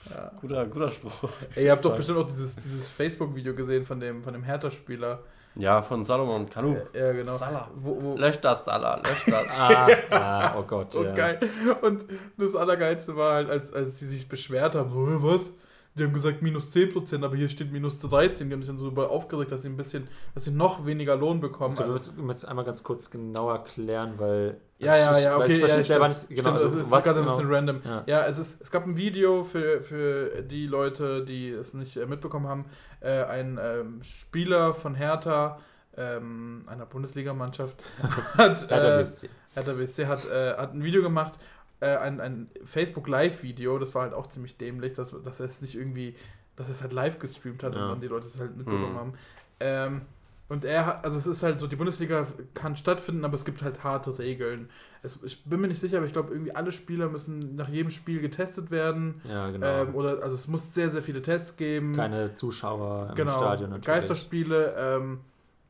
guter, 0.41 0.65
guter 0.67 0.93
Spruch. 0.93 1.29
Ey, 1.57 1.65
ihr 1.65 1.73
habt 1.73 1.85
doch 1.85 1.97
bestimmt 1.97 2.19
auch 2.19 2.27
dieses, 2.29 2.55
dieses 2.55 2.89
Facebook-Video 2.89 3.53
gesehen 3.53 3.83
von 3.83 3.99
dem, 3.99 4.23
von 4.23 4.33
dem 4.33 4.45
Hertha-Spieler. 4.45 5.19
Ja, 5.57 5.83
von 5.83 6.05
Salomon 6.05 6.49
Kanu. 6.49 6.77
Ja, 6.95 7.07
ja 7.07 7.13
genau. 7.13 7.37
Salah. 7.37 7.69
Wo, 7.75 8.01
wo 8.01 8.17
löscht 8.17 8.45
das, 8.45 8.65
Salah, 8.65 9.03
löscht 9.05 9.27
das. 9.27 9.45
ah, 9.59 9.89
ah, 10.13 10.55
oh 10.57 10.63
Gott, 10.63 10.93
so 10.93 11.03
ja. 11.03 11.15
geil. 11.15 11.41
Und 11.81 12.07
das 12.39 12.55
Allergeilste 12.55 13.17
war 13.17 13.35
halt, 13.35 13.51
als, 13.51 13.73
als 13.73 13.99
sie 13.99 14.07
sich 14.07 14.29
beschwert 14.29 14.77
haben, 14.77 14.91
so, 14.91 15.21
was? 15.25 15.53
Die 15.95 16.05
haben 16.05 16.15
gesagt 16.15 16.41
minus 16.41 16.73
10%, 16.73 17.23
aber 17.23 17.37
hier 17.37 17.51
steht 17.51 17.71
minus 17.71 17.99
13. 17.99 18.49
Die 18.49 18.55
haben 18.55 18.63
sich 18.63 18.69
dann 18.69 18.79
so 18.79 18.87
darüber 18.87 19.11
aufgeregt, 19.11 19.53
dass 19.53 19.63
sie 19.63 19.69
ein 19.69 19.77
bisschen, 19.77 20.09
dass 20.35 20.45
sie 20.45 20.51
noch 20.51 20.87
weniger 20.87 21.17
Lohn 21.17 21.41
bekommen. 21.41 21.77
Okay, 21.79 21.91
also, 21.91 22.13
du 22.13 22.23
musst 22.23 22.49
einmal 22.49 22.65
ganz 22.65 22.83
kurz 22.83 23.11
genau 23.11 23.51
erklären, 23.51 24.15
weil. 24.17 24.57
Ja, 24.79 24.97
ja, 24.97 25.19
ja, 25.19 25.37
okay. 25.37 25.57
Ich, 25.57 25.69
ja, 25.69 25.79
ich 25.79 25.87
selber 25.87 26.09
nicht, 26.09 26.29
genau, 26.31 26.53
also, 26.53 26.69
es 26.69 26.87
ist 26.87 26.91
gerade 26.91 27.21
genau? 27.21 27.21
ein 27.21 27.27
bisschen 27.27 27.55
random. 27.55 27.81
Ja, 27.85 28.05
ja 28.07 28.27
es, 28.27 28.39
ist, 28.39 28.63
es 28.63 28.71
gab 28.71 28.87
ein 28.87 28.97
Video 28.97 29.43
für, 29.43 29.83
für 29.83 30.43
die 30.43 30.67
Leute, 30.67 31.25
die 31.25 31.51
es 31.51 31.75
nicht 31.75 31.97
äh, 31.99 32.07
mitbekommen 32.07 32.49
haben. 32.49 32.65
Äh, 33.01 33.25
ein 33.25 33.61
ähm, 33.63 34.01
Spieler 34.03 34.73
von 34.73 34.95
Hertha, 34.95 35.61
ähm, 35.97 36.65
einer 36.67 36.87
Bundesligamannschaft, 36.87 37.85
hat, 38.39 38.71
Hertha 38.71 38.97
BSC. 38.97 39.27
Äh, 39.27 39.29
Hertha 39.55 39.73
BSC 39.75 40.07
hat, 40.07 40.25
äh, 40.27 40.57
hat 40.57 40.73
ein 40.73 40.83
Video 40.83 41.03
gemacht 41.03 41.39
äh, 41.83 41.97
ein, 41.97 42.21
ein 42.21 42.49
Facebook 42.65 43.09
Live-Video, 43.09 43.79
das 43.79 43.95
war 43.95 44.03
halt 44.03 44.15
auch 44.15 44.29
ziemlich 44.29 44.57
dämlich, 44.57 44.93
dass, 44.93 45.15
dass 45.23 45.41
er 45.41 45.47
es 45.47 45.61
nicht 45.61 45.75
irgendwie, 45.75 46.15
dass 46.55 46.69
er 46.69 46.73
es 46.73 46.83
halt 46.83 46.93
live 46.93 47.19
gestreamt 47.19 47.65
hat 47.65 47.75
ja. 47.75 47.83
und 47.83 47.89
dann 47.91 48.01
die 48.01 48.07
Leute 48.07 48.27
es 48.27 48.39
halt 48.39 48.57
mitbekommen 48.57 48.93
mhm. 48.93 48.97
haben. 48.97 49.13
Ähm, 49.59 50.01
und 50.49 50.65
er 50.65 50.87
hat, 50.87 51.05
also 51.05 51.17
es 51.17 51.27
ist 51.27 51.43
halt 51.43 51.59
so, 51.59 51.67
die 51.67 51.77
Bundesliga 51.77 52.27
kann 52.55 52.77
stattfinden, 52.77 53.25
aber 53.25 53.35
es 53.35 53.45
gibt 53.45 53.63
halt 53.63 53.83
harte 53.83 54.19
Regeln. 54.19 54.69
Es, 55.03 55.19
ich 55.25 55.45
bin 55.45 55.61
mir 55.61 55.69
nicht 55.69 55.81
sicher, 55.81 55.97
aber 55.97 56.07
ich 56.07 56.13
glaube, 56.13 56.33
irgendwie 56.33 56.55
alle 56.55 56.71
Spieler 56.71 57.09
müssen 57.09 57.55
nach 57.57 57.69
jedem 57.69 57.91
Spiel 57.91 58.21
getestet 58.21 58.71
werden. 58.71 59.21
Ja, 59.29 59.51
genau. 59.51 59.67
Ähm, 59.67 59.95
oder, 59.95 60.23
also 60.23 60.37
es 60.37 60.47
muss 60.49 60.75
sehr, 60.75 60.91
sehr 60.91 61.03
viele 61.03 61.23
Tests 61.23 61.57
geben. 61.57 61.97
Keine 61.97 62.35
Zuschauer 62.35 63.09
im 63.11 63.15
genau, 63.15 63.33
Stadion 63.33 63.71
natürlich. 63.71 63.87
Geisterspiele, 63.87 64.75
ähm, 64.77 65.21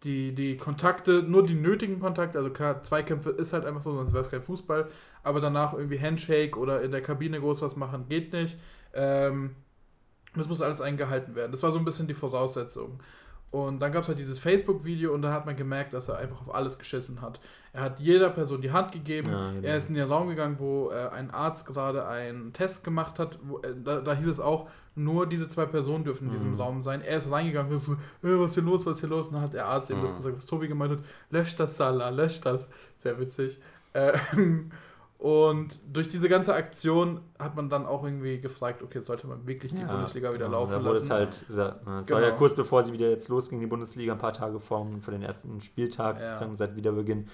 die, 0.04 0.32
die 0.32 0.56
Kontakte, 0.56 1.22
nur 1.22 1.44
die 1.44 1.54
nötigen 1.54 2.00
Kontakte, 2.00 2.38
also 2.38 2.50
klar, 2.50 2.82
Zweikämpfe 2.82 3.30
ist 3.30 3.52
halt 3.52 3.64
einfach 3.64 3.82
so, 3.82 3.94
sonst 3.94 4.12
wäre 4.12 4.22
es 4.22 4.30
kein 4.30 4.42
Fußball, 4.42 4.88
aber 5.22 5.40
danach 5.40 5.74
irgendwie 5.74 6.00
Handshake 6.00 6.58
oder 6.58 6.82
in 6.82 6.90
der 6.90 7.02
Kabine 7.02 7.40
groß 7.40 7.62
was 7.62 7.76
machen, 7.76 8.06
geht 8.08 8.32
nicht. 8.32 8.58
Ähm, 8.94 9.56
das 10.34 10.48
muss 10.48 10.62
alles 10.62 10.80
eingehalten 10.80 11.34
werden. 11.34 11.52
Das 11.52 11.62
war 11.62 11.72
so 11.72 11.78
ein 11.78 11.84
bisschen 11.84 12.06
die 12.06 12.14
Voraussetzung. 12.14 12.98
Und 13.52 13.82
dann 13.82 13.92
gab 13.92 14.02
es 14.02 14.08
halt 14.08 14.18
dieses 14.18 14.38
Facebook-Video 14.38 15.12
und 15.12 15.20
da 15.20 15.30
hat 15.30 15.44
man 15.44 15.54
gemerkt, 15.54 15.92
dass 15.92 16.08
er 16.08 16.16
einfach 16.16 16.40
auf 16.40 16.54
alles 16.54 16.78
geschissen 16.78 17.20
hat. 17.20 17.38
Er 17.74 17.82
hat 17.82 18.00
jeder 18.00 18.30
Person 18.30 18.62
die 18.62 18.72
Hand 18.72 18.92
gegeben. 18.92 19.30
Ja, 19.30 19.50
genau. 19.50 19.66
Er 19.68 19.76
ist 19.76 19.90
in 19.90 19.94
den 19.94 20.08
Raum 20.08 20.30
gegangen, 20.30 20.56
wo 20.58 20.90
äh, 20.90 21.10
ein 21.10 21.30
Arzt 21.30 21.66
gerade 21.66 22.06
einen 22.06 22.54
Test 22.54 22.82
gemacht 22.82 23.18
hat. 23.18 23.38
Wo, 23.42 23.58
äh, 23.58 23.74
da, 23.84 24.00
da, 24.00 24.14
hieß 24.14 24.26
es 24.26 24.40
auch, 24.40 24.70
nur 24.94 25.26
diese 25.26 25.48
zwei 25.48 25.66
Personen 25.66 26.02
dürfen 26.02 26.28
in 26.28 26.32
diesem 26.32 26.52
mhm. 26.52 26.60
Raum 26.60 26.82
sein. 26.82 27.02
Er 27.02 27.18
ist 27.18 27.30
reingegangen 27.30 27.70
und 27.70 27.78
so, 27.78 27.92
äh, 27.92 27.96
was 28.22 28.50
ist 28.50 28.54
hier 28.54 28.62
los, 28.62 28.86
was 28.86 28.94
ist 28.96 29.00
hier 29.00 29.10
los? 29.10 29.26
Und 29.26 29.34
dann 29.34 29.42
hat 29.42 29.52
der 29.52 29.66
Arzt 29.66 29.90
mhm. 29.90 29.96
eben 29.96 30.06
das 30.06 30.16
gesagt, 30.16 30.34
was 30.34 30.46
Tobi 30.46 30.66
gemeint 30.66 30.92
hat, 30.92 31.04
löscht 31.28 31.60
das, 31.60 31.76
Salah, 31.76 32.08
löscht 32.08 32.46
das. 32.46 32.70
Sehr 32.96 33.20
witzig. 33.20 33.60
Ähm, 33.92 34.70
und 35.22 35.78
durch 35.86 36.08
diese 36.08 36.28
ganze 36.28 36.52
Aktion 36.52 37.20
hat 37.38 37.54
man 37.54 37.68
dann 37.68 37.86
auch 37.86 38.02
irgendwie 38.02 38.40
gefragt, 38.40 38.82
okay, 38.82 39.00
sollte 39.02 39.28
man 39.28 39.46
wirklich 39.46 39.72
die 39.72 39.82
ja, 39.82 39.86
Bundesliga 39.86 40.34
wieder 40.34 40.48
laufen 40.48 40.72
da 40.72 40.78
wurde 40.82 40.94
lassen? 40.94 41.04
Es 41.04 41.10
halt, 41.10 41.44
es 41.48 41.54
genau. 41.54 41.68
war 41.86 42.20
ja 42.20 42.26
genau. 42.30 42.38
kurz 42.38 42.56
bevor 42.56 42.82
sie 42.82 42.92
wieder 42.92 43.08
jetzt 43.08 43.28
losging, 43.28 43.60
die 43.60 43.68
Bundesliga, 43.68 44.14
ein 44.14 44.18
paar 44.18 44.32
Tage 44.32 44.58
vor, 44.58 44.84
vor 45.00 45.12
den 45.12 45.22
ersten 45.22 45.60
Spieltag, 45.60 46.18
ja. 46.18 46.24
sozusagen 46.24 46.56
seit 46.56 46.74
Wiederbeginn. 46.74 47.28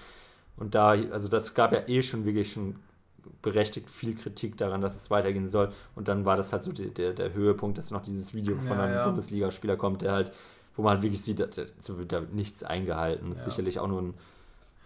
Und 0.59 0.75
da, 0.75 0.89
also 0.89 1.29
das 1.29 1.55
gab 1.55 1.71
ja 1.73 1.81
eh 1.87 2.03
schon 2.03 2.25
wirklich 2.25 2.53
schon 2.53 2.75
berechtigt 3.41 3.89
viel 3.89 4.13
Kritik 4.13 4.55
daran, 4.55 4.81
dass 4.81 4.95
es 4.95 5.09
weitergehen 5.09 5.47
soll. 5.47 5.69
Und 5.95 6.07
dann 6.07 6.25
war 6.25 6.37
das 6.37 6.53
halt 6.53 6.61
so 6.61 6.71
die, 6.71 6.93
der, 6.93 7.13
der 7.13 7.33
Höhepunkt, 7.33 7.79
dass 7.79 7.89
noch 7.89 8.03
dieses 8.03 8.35
Video 8.35 8.55
von 8.59 8.77
ja, 8.77 8.83
einem 8.83 8.93
ja. 8.93 9.05
Bundesligaspieler 9.05 9.77
kommt, 9.77 10.03
der 10.03 10.11
halt, 10.11 10.31
wo 10.75 10.83
man 10.83 10.91
halt 10.91 11.01
wirklich 11.01 11.23
sieht, 11.23 11.39
da, 11.39 11.47
wird 11.97 12.11
da 12.11 12.21
nichts 12.21 12.61
eingehalten. 12.61 13.29
Das 13.29 13.39
ist 13.39 13.45
sicherlich 13.45 13.79
auch 13.79 13.87
nur 13.87 14.03
ein 14.03 14.13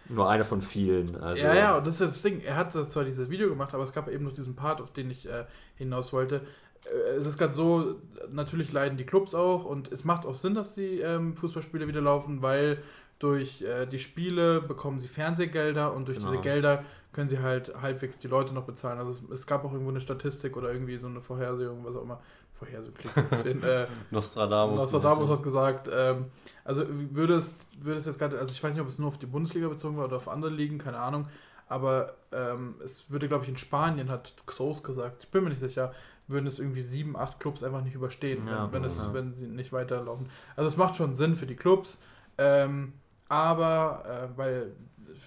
nur 0.08 0.28
einer 0.28 0.44
von 0.44 0.60
vielen. 0.60 1.14
Also 1.16 1.42
ja, 1.42 1.54
ja, 1.54 1.76
und 1.76 1.86
das 1.86 2.00
ist 2.00 2.10
das 2.10 2.22
Ding. 2.22 2.40
Er 2.40 2.56
hat 2.56 2.72
zwar 2.72 3.04
dieses 3.04 3.30
Video 3.30 3.48
gemacht, 3.48 3.74
aber 3.74 3.82
es 3.82 3.92
gab 3.92 4.08
eben 4.08 4.24
noch 4.24 4.32
diesen 4.32 4.54
Part, 4.54 4.80
auf 4.80 4.92
den 4.92 5.10
ich 5.10 5.28
äh, 5.28 5.44
hinaus 5.76 6.12
wollte. 6.12 6.42
Äh, 6.86 7.16
es 7.16 7.26
ist 7.26 7.38
gerade 7.38 7.54
so, 7.54 7.96
natürlich 8.30 8.72
leiden 8.72 8.98
die 8.98 9.04
Clubs 9.04 9.34
auch 9.34 9.64
und 9.64 9.90
es 9.90 10.04
macht 10.04 10.26
auch 10.26 10.34
Sinn, 10.34 10.54
dass 10.54 10.74
die 10.74 11.00
ähm, 11.00 11.36
Fußballspiele 11.36 11.88
wieder 11.88 12.00
laufen, 12.00 12.42
weil 12.42 12.82
durch 13.18 13.62
äh, 13.62 13.86
die 13.86 13.98
Spiele 13.98 14.60
bekommen 14.60 14.98
sie 14.98 15.08
Fernsehgelder 15.08 15.94
und 15.94 16.08
durch 16.08 16.18
genau. 16.18 16.30
diese 16.30 16.42
Gelder 16.42 16.84
können 17.12 17.28
sie 17.28 17.38
halt 17.38 17.72
halbwegs 17.80 18.18
die 18.18 18.28
Leute 18.28 18.52
noch 18.52 18.64
bezahlen. 18.64 18.98
Also 18.98 19.12
es, 19.12 19.30
es, 19.30 19.46
gab 19.46 19.64
auch 19.64 19.72
irgendwo 19.72 19.90
eine 19.90 20.00
Statistik 20.00 20.56
oder 20.56 20.72
irgendwie 20.72 20.96
so 20.96 21.06
eine 21.06 21.22
Vorhersehung, 21.22 21.84
was 21.84 21.94
auch 21.96 22.02
immer. 22.02 22.20
Vorhersehung 22.58 22.94
klingt 22.94 23.16
ein 23.16 23.28
bisschen. 23.28 23.62
Äh, 23.62 23.86
Nostradamus. 24.10 24.76
Nostradamus 24.76 25.30
hat 25.30 25.42
gesagt, 25.42 25.90
ähm, 25.92 26.26
also 26.64 26.84
würde 26.88 27.34
es, 27.34 27.56
würde 27.80 27.98
es 27.98 28.06
jetzt 28.06 28.18
gerade, 28.18 28.38
also 28.38 28.52
ich 28.52 28.62
weiß 28.62 28.74
nicht, 28.74 28.82
ob 28.82 28.88
es 28.88 28.98
nur 28.98 29.08
auf 29.08 29.18
die 29.18 29.26
Bundesliga 29.26 29.68
bezogen 29.68 29.96
war 29.96 30.06
oder 30.06 30.16
auf 30.16 30.28
andere 30.28 30.50
Ligen, 30.50 30.78
keine 30.78 30.98
Ahnung, 30.98 31.26
aber 31.68 32.14
ähm, 32.32 32.76
es 32.84 33.10
würde, 33.10 33.28
glaube 33.28 33.44
ich, 33.44 33.50
in 33.50 33.56
Spanien, 33.56 34.10
hat 34.10 34.34
Kroos 34.46 34.82
gesagt, 34.82 35.24
ich 35.24 35.30
bin 35.30 35.44
mir 35.44 35.50
nicht 35.50 35.60
sicher, 35.60 35.92
würden 36.28 36.46
es 36.46 36.58
irgendwie 36.58 36.80
sieben, 36.80 37.16
acht 37.16 37.40
Clubs 37.40 37.62
einfach 37.62 37.82
nicht 37.82 37.94
überstehen, 37.94 38.46
ja, 38.46 38.64
wenn, 38.64 38.72
wenn, 38.72 38.84
es, 38.84 39.06
ja. 39.06 39.14
wenn 39.14 39.34
sie 39.34 39.46
nicht 39.46 39.72
weiterlaufen. 39.72 40.28
Also 40.56 40.68
es 40.68 40.76
macht 40.76 40.96
schon 40.96 41.14
Sinn 41.14 41.36
für 41.36 41.46
die 41.46 41.56
Clubs. 41.56 41.98
Ähm, 42.38 42.92
aber 43.28 44.04
äh, 44.06 44.38
weil 44.38 44.72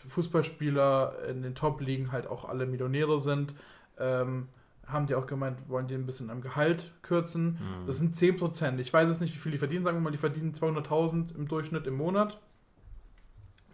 Fußballspieler 0.07 1.23
in 1.29 1.41
den 1.41 1.55
Top-Ligen 1.55 2.11
halt 2.11 2.27
auch 2.27 2.45
alle 2.45 2.65
Millionäre 2.65 3.19
sind, 3.19 3.53
ähm, 3.99 4.47
haben 4.87 5.05
die 5.05 5.15
auch 5.15 5.27
gemeint, 5.27 5.67
wollen 5.67 5.87
die 5.87 5.95
ein 5.95 6.05
bisschen 6.05 6.29
am 6.29 6.41
Gehalt 6.41 6.93
kürzen. 7.01 7.59
Mhm. 7.59 7.85
Das 7.85 7.97
sind 7.97 8.15
10%. 8.15 8.79
Ich 8.79 8.93
weiß 8.93 9.09
es 9.09 9.19
nicht, 9.19 9.33
wie 9.35 9.39
viel 9.39 9.51
die 9.51 9.57
verdienen. 9.57 9.83
Sagen 9.83 9.97
wir 9.97 10.01
mal, 10.01 10.11
die 10.11 10.17
verdienen 10.17 10.53
200.000 10.53 11.35
im 11.35 11.47
Durchschnitt 11.47 11.87
im 11.87 11.95
Monat. 11.95 12.39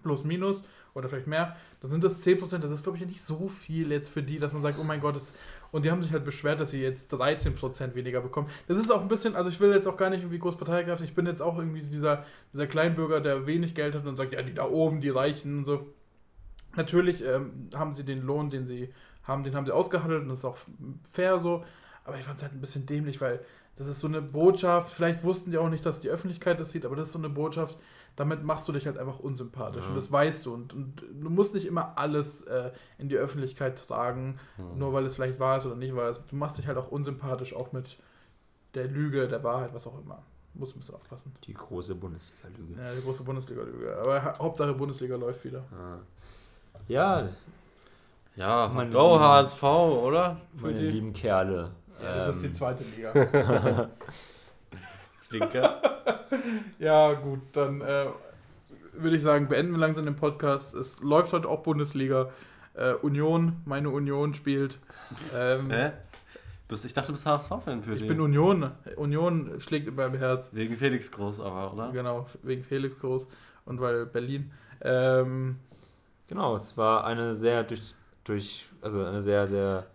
Plus, 0.01 0.25
minus 0.25 0.63
oder 0.95 1.07
vielleicht 1.07 1.27
mehr. 1.27 1.55
Dann 1.79 1.89
sind 1.89 2.03
das 2.03 2.25
10%. 2.25 2.57
Das 2.57 2.71
ist, 2.71 2.83
glaube 2.83 2.97
ich, 2.97 3.05
nicht 3.05 3.21
so 3.21 3.47
viel 3.47 3.91
jetzt 3.91 4.09
für 4.09 4.21
die, 4.21 4.39
dass 4.39 4.51
man 4.51 4.61
sagt, 4.61 4.77
oh 4.79 4.83
mein 4.83 4.99
Gott, 4.99 5.15
das, 5.15 5.33
und 5.71 5.85
die 5.85 5.91
haben 5.91 6.03
sich 6.03 6.11
halt 6.11 6.25
beschwert, 6.25 6.59
dass 6.59 6.71
sie 6.71 6.81
jetzt 6.81 7.13
13% 7.13 7.95
weniger 7.95 8.19
bekommen. 8.19 8.49
Das 8.67 8.77
ist 8.77 8.91
auch 8.91 9.01
ein 9.01 9.07
bisschen, 9.07 9.35
also 9.35 9.49
ich 9.49 9.59
will 9.59 9.71
jetzt 9.71 9.87
auch 9.87 9.95
gar 9.95 10.09
nicht 10.09 10.21
irgendwie 10.21 10.39
groß 10.39 10.57
Partei 10.57 10.83
greifen. 10.83 11.05
Ich 11.05 11.15
bin 11.15 11.25
jetzt 11.25 11.41
auch 11.41 11.57
irgendwie 11.57 11.81
dieser, 11.81 12.25
dieser 12.51 12.67
Kleinbürger, 12.67 13.21
der 13.21 13.45
wenig 13.45 13.75
Geld 13.75 13.95
hat 13.95 14.05
und 14.05 14.15
sagt, 14.15 14.33
ja, 14.33 14.41
die 14.41 14.53
da 14.53 14.67
oben, 14.67 14.99
die 14.99 15.09
Reichen 15.09 15.59
und 15.59 15.65
so. 15.65 15.79
Natürlich 16.75 17.23
ähm, 17.23 17.69
haben 17.75 17.93
sie 17.93 18.03
den 18.03 18.23
Lohn, 18.23 18.49
den 18.49 18.65
sie 18.65 18.89
haben, 19.23 19.43
den 19.43 19.55
haben 19.55 19.65
sie 19.65 19.71
ausgehandelt 19.71 20.23
und 20.23 20.29
das 20.29 20.39
ist 20.39 20.45
auch 20.45 20.57
fair 21.09 21.39
so. 21.39 21.63
Aber 22.05 22.17
ich 22.17 22.23
fand 22.23 22.37
es 22.37 22.43
halt 22.43 22.53
ein 22.53 22.61
bisschen 22.61 22.85
dämlich, 22.85 23.21
weil 23.21 23.39
das 23.75 23.87
ist 23.87 23.99
so 23.99 24.07
eine 24.07 24.21
Botschaft. 24.21 24.91
Vielleicht 24.93 25.23
wussten 25.23 25.51
die 25.51 25.57
auch 25.57 25.69
nicht, 25.69 25.85
dass 25.85 25.99
die 25.99 26.09
Öffentlichkeit 26.09 26.59
das 26.59 26.71
sieht, 26.71 26.85
aber 26.85 26.95
das 26.95 27.07
ist 27.07 27.13
so 27.13 27.19
eine 27.19 27.29
Botschaft 27.29 27.79
damit 28.15 28.43
machst 28.43 28.67
du 28.67 28.71
dich 28.71 28.85
halt 28.85 28.97
einfach 28.97 29.19
unsympathisch. 29.19 29.83
Ja. 29.83 29.89
Und 29.89 29.95
das 29.95 30.11
weißt 30.11 30.45
du. 30.45 30.53
Und, 30.53 30.73
und, 30.73 31.01
du 31.01 31.29
musst 31.29 31.53
nicht 31.53 31.65
immer 31.65 31.97
alles 31.97 32.43
äh, 32.43 32.71
in 32.97 33.09
die 33.09 33.15
Öffentlichkeit 33.15 33.87
tragen, 33.87 34.39
ja. 34.57 34.63
nur 34.75 34.93
weil 34.93 35.05
es 35.05 35.15
vielleicht 35.15 35.39
wahr 35.39 35.57
ist 35.57 35.65
oder 35.65 35.75
nicht 35.75 35.95
wahr 35.95 36.09
ist. 36.09 36.21
Du 36.29 36.35
machst 36.35 36.57
dich 36.57 36.67
halt 36.67 36.77
auch 36.77 36.89
unsympathisch, 36.89 37.55
auch 37.55 37.71
mit 37.71 37.97
der 38.75 38.87
Lüge, 38.87 39.27
der 39.27 39.43
Wahrheit, 39.43 39.73
was 39.73 39.87
auch 39.87 39.99
immer. 39.99 40.21
Muss 40.55 40.75
ein 40.75 40.79
bisschen 40.79 40.93
aufpassen. 40.93 41.33
Die 41.45 41.53
große 41.53 41.95
Bundesliga-Lüge. 41.95 42.79
Ja, 42.79 42.93
die 42.93 43.01
große 43.01 43.23
Bundesliga-Lüge. 43.23 43.97
Aber 43.99 44.33
Hauptsache 44.37 44.73
Bundesliga 44.73 45.15
läuft 45.15 45.43
wieder. 45.43 45.63
Ja. 45.71 45.99
Ja, 46.87 47.29
mein 48.35 48.91
Go 48.91 49.19
HSV, 49.19 49.63
oder? 49.63 50.41
Meine 50.53 50.79
lieben 50.79 51.13
Kerle. 51.13 51.71
Ja, 52.01 52.15
das 52.17 52.27
ähm. 52.27 52.29
ist 52.31 52.41
die 52.41 52.47
ähm. 52.47 52.53
zweite 52.53 52.83
Liga. 52.83 53.89
Zwinker. 55.19 55.81
ja, 56.79 57.13
gut, 57.13 57.41
dann 57.53 57.81
äh, 57.81 58.07
würde 58.93 59.15
ich 59.15 59.21
sagen, 59.21 59.47
beenden 59.47 59.73
wir 59.73 59.79
langsam 59.79 60.05
den 60.05 60.15
Podcast. 60.15 60.73
Es 60.73 60.99
läuft 61.01 61.33
heute 61.33 61.47
auch 61.47 61.63
Bundesliga. 61.63 62.29
Äh, 62.73 62.93
Union, 62.95 63.61
meine 63.65 63.89
Union 63.89 64.33
spielt. 64.33 64.79
Ähm, 65.35 65.69
Hä? 65.69 65.91
Ich 66.69 66.93
dachte, 66.93 67.07
du 67.07 67.13
bist 67.13 67.27
HSV-Fan 67.27 67.83
für 67.83 67.93
Ich 67.93 68.07
bin 68.07 68.19
Union. 68.19 68.71
Union 68.95 69.59
schlägt 69.59 69.87
in 69.87 69.93
meinem 69.93 70.15
Herz. 70.15 70.55
Wegen 70.55 70.75
Felix 70.75 71.11
Groß 71.11 71.39
aber, 71.39 71.71
oder? 71.71 71.91
Genau, 71.91 72.25
wegen 72.41 72.63
Felix 72.63 72.99
Groß 72.99 73.27
und 73.65 73.79
weil 73.79 74.07
Berlin. 74.07 74.51
Ähm, 74.81 75.59
genau, 76.27 76.55
es 76.55 76.75
war 76.75 77.05
eine 77.05 77.35
sehr 77.35 77.63
durch, 77.63 77.93
durch 78.23 78.65
also 78.81 79.03
eine 79.03 79.21
sehr, 79.21 79.47
sehr 79.47 79.85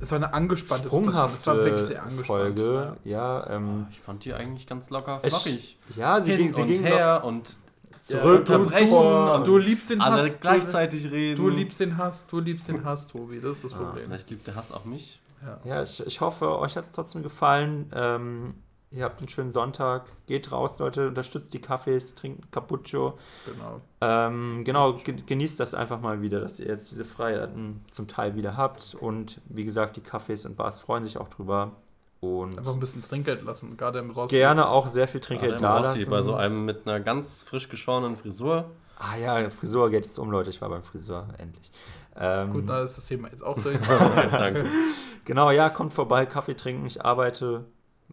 es 0.00 0.12
war 0.12 0.16
eine 0.16 0.32
angespannte 0.32 0.86
Sprunghafte 0.86 1.38
Situation. 1.38 1.58
Es 1.58 1.64
war 1.64 1.72
wirklich 1.72 1.86
sehr 1.88 2.02
angespannt. 2.02 2.26
Folge. 2.26 2.96
Ja, 3.04 3.40
ja 3.44 3.56
ähm, 3.56 3.86
ich 3.90 4.00
fand 4.00 4.24
die 4.24 4.32
eigentlich 4.32 4.66
ganz 4.66 4.90
locker 4.90 5.20
flockig. 5.20 5.76
Ja, 5.96 6.20
sie 6.20 6.32
Hin 6.32 6.40
ging, 6.40 6.54
sie 6.54 6.62
und 6.62 6.68
ging 6.68 6.82
her 6.82 7.24
und 7.24 7.56
zurück 8.00 8.48
ja, 8.48 8.56
unterbrechen 8.56 8.92
und, 8.92 9.28
und 9.30 9.46
du 9.46 9.58
liebst 9.58 9.90
den 9.90 10.00
alle 10.00 10.22
Hass. 10.22 10.40
gleichzeitig 10.40 11.02
du, 11.02 11.08
reden. 11.08 11.36
Du 11.36 11.48
liebst 11.48 11.80
den 11.80 11.96
Hass, 11.96 12.26
du 12.26 12.38
liebst 12.38 12.68
den 12.68 12.84
Hass, 12.84 13.08
Tobi. 13.08 13.40
Das 13.40 13.56
ist 13.56 13.64
das 13.64 13.74
ah, 13.74 13.78
Problem. 13.78 14.06
Vielleicht 14.06 14.30
liebt 14.30 14.46
der 14.46 14.54
Hass 14.54 14.70
auch 14.70 14.84
mich. 14.84 15.20
Ja, 15.42 15.60
ja 15.64 15.82
ich, 15.82 16.04
ich 16.06 16.20
hoffe, 16.20 16.58
euch 16.58 16.76
hat 16.76 16.86
es 16.86 16.92
trotzdem 16.92 17.22
gefallen. 17.22 17.90
Ähm, 17.92 18.54
ihr 18.90 19.04
habt 19.04 19.20
einen 19.20 19.28
schönen 19.28 19.50
Sonntag. 19.50 20.06
Geht 20.26 20.50
raus, 20.52 20.78
Leute, 20.78 21.08
unterstützt 21.08 21.52
die 21.54 21.60
Kaffees, 21.60 22.14
trinkt 22.14 22.50
Cappucccio. 22.52 23.18
Genau. 23.46 23.76
Ähm, 24.00 24.64
genau, 24.64 24.96
genießt 25.26 25.60
das 25.60 25.74
einfach 25.74 26.00
mal 26.00 26.22
wieder, 26.22 26.40
dass 26.40 26.60
ihr 26.60 26.68
jetzt 26.68 26.90
diese 26.90 27.04
Freiheiten 27.04 27.84
zum 27.90 28.08
Teil 28.08 28.34
wieder 28.34 28.56
habt. 28.56 28.96
Und 28.98 29.40
wie 29.46 29.64
gesagt, 29.64 29.96
die 29.96 30.00
Kaffees 30.00 30.46
und 30.46 30.56
Bars 30.56 30.80
freuen 30.80 31.02
sich 31.02 31.18
auch 31.18 31.28
drüber. 31.28 31.72
Und 32.20 32.58
Einfach 32.58 32.72
ein 32.72 32.80
bisschen 32.80 33.02
Trinkgeld 33.02 33.42
lassen, 33.42 33.76
gerade 33.76 34.00
im 34.00 34.10
Rossi. 34.10 34.34
Gerne 34.34 34.68
auch 34.68 34.88
sehr 34.88 35.06
viel 35.06 35.20
Trinkgeld 35.20 35.60
da 35.60 35.78
lassen. 35.78 36.10
Bei 36.10 36.22
so 36.22 36.34
einem 36.34 36.64
mit 36.64 36.86
einer 36.86 36.98
ganz 36.98 37.44
frisch 37.44 37.68
geschorenen 37.68 38.16
Frisur. 38.16 38.70
Ah 38.98 39.16
ja, 39.16 39.48
Frisur 39.50 39.90
geht 39.90 40.04
jetzt 40.04 40.18
um, 40.18 40.30
Leute. 40.30 40.50
Ich 40.50 40.60
war 40.60 40.68
beim 40.68 40.82
Friseur, 40.82 41.28
endlich. 41.38 41.70
Ähm, 42.16 42.50
Gut, 42.52 42.68
da 42.68 42.82
ist 42.82 42.96
das 42.96 43.06
Thema 43.06 43.28
jetzt 43.28 43.44
auch 43.44 43.56
durch. 43.62 43.80
Danke. 43.82 44.66
Genau, 45.24 45.50
ja, 45.50 45.68
kommt 45.68 45.92
vorbei, 45.92 46.24
Kaffee 46.24 46.54
trinken. 46.54 46.86
Ich 46.86 47.04
arbeite. 47.04 47.66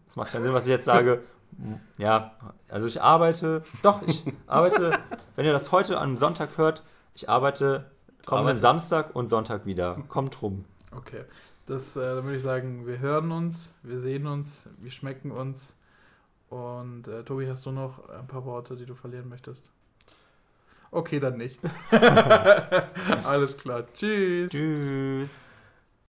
Es 0.07 0.15
macht 0.15 0.31
keinen 0.31 0.43
Sinn, 0.43 0.53
was 0.53 0.65
ich 0.65 0.71
jetzt 0.71 0.85
sage. 0.85 1.21
Ja, 1.97 2.35
also 2.69 2.87
ich 2.87 3.01
arbeite. 3.01 3.63
Doch, 3.81 4.01
ich 4.03 4.23
arbeite. 4.47 4.99
wenn 5.35 5.45
ihr 5.45 5.53
das 5.53 5.71
heute 5.71 5.97
am 5.97 6.17
Sonntag 6.17 6.57
hört, 6.57 6.83
ich 7.13 7.29
arbeite 7.29 7.85
kommenden 8.25 8.59
Samstag 8.59 9.15
und 9.15 9.27
Sonntag 9.27 9.65
wieder. 9.65 10.03
Kommt 10.09 10.41
rum. 10.41 10.65
Okay. 10.91 11.23
Das, 11.65 11.95
äh, 11.95 12.01
dann 12.01 12.25
würde 12.25 12.35
ich 12.35 12.43
sagen, 12.43 12.85
wir 12.85 12.99
hören 12.99 13.31
uns, 13.31 13.73
wir 13.81 13.97
sehen 13.97 14.27
uns, 14.27 14.69
wir 14.77 14.91
schmecken 14.91 15.31
uns. 15.31 15.77
Und 16.49 17.07
äh, 17.07 17.23
Tobi, 17.23 17.47
hast 17.47 17.65
du 17.65 17.71
noch 17.71 18.07
ein 18.09 18.27
paar 18.27 18.45
Worte, 18.45 18.75
die 18.75 18.85
du 18.85 18.93
verlieren 18.93 19.29
möchtest? 19.29 19.71
Okay, 20.91 21.19
dann 21.19 21.37
nicht. 21.37 21.59
Alles 23.25 23.57
klar. 23.57 23.83
Tschüss. 23.93 24.51
Tschüss. 24.51 25.54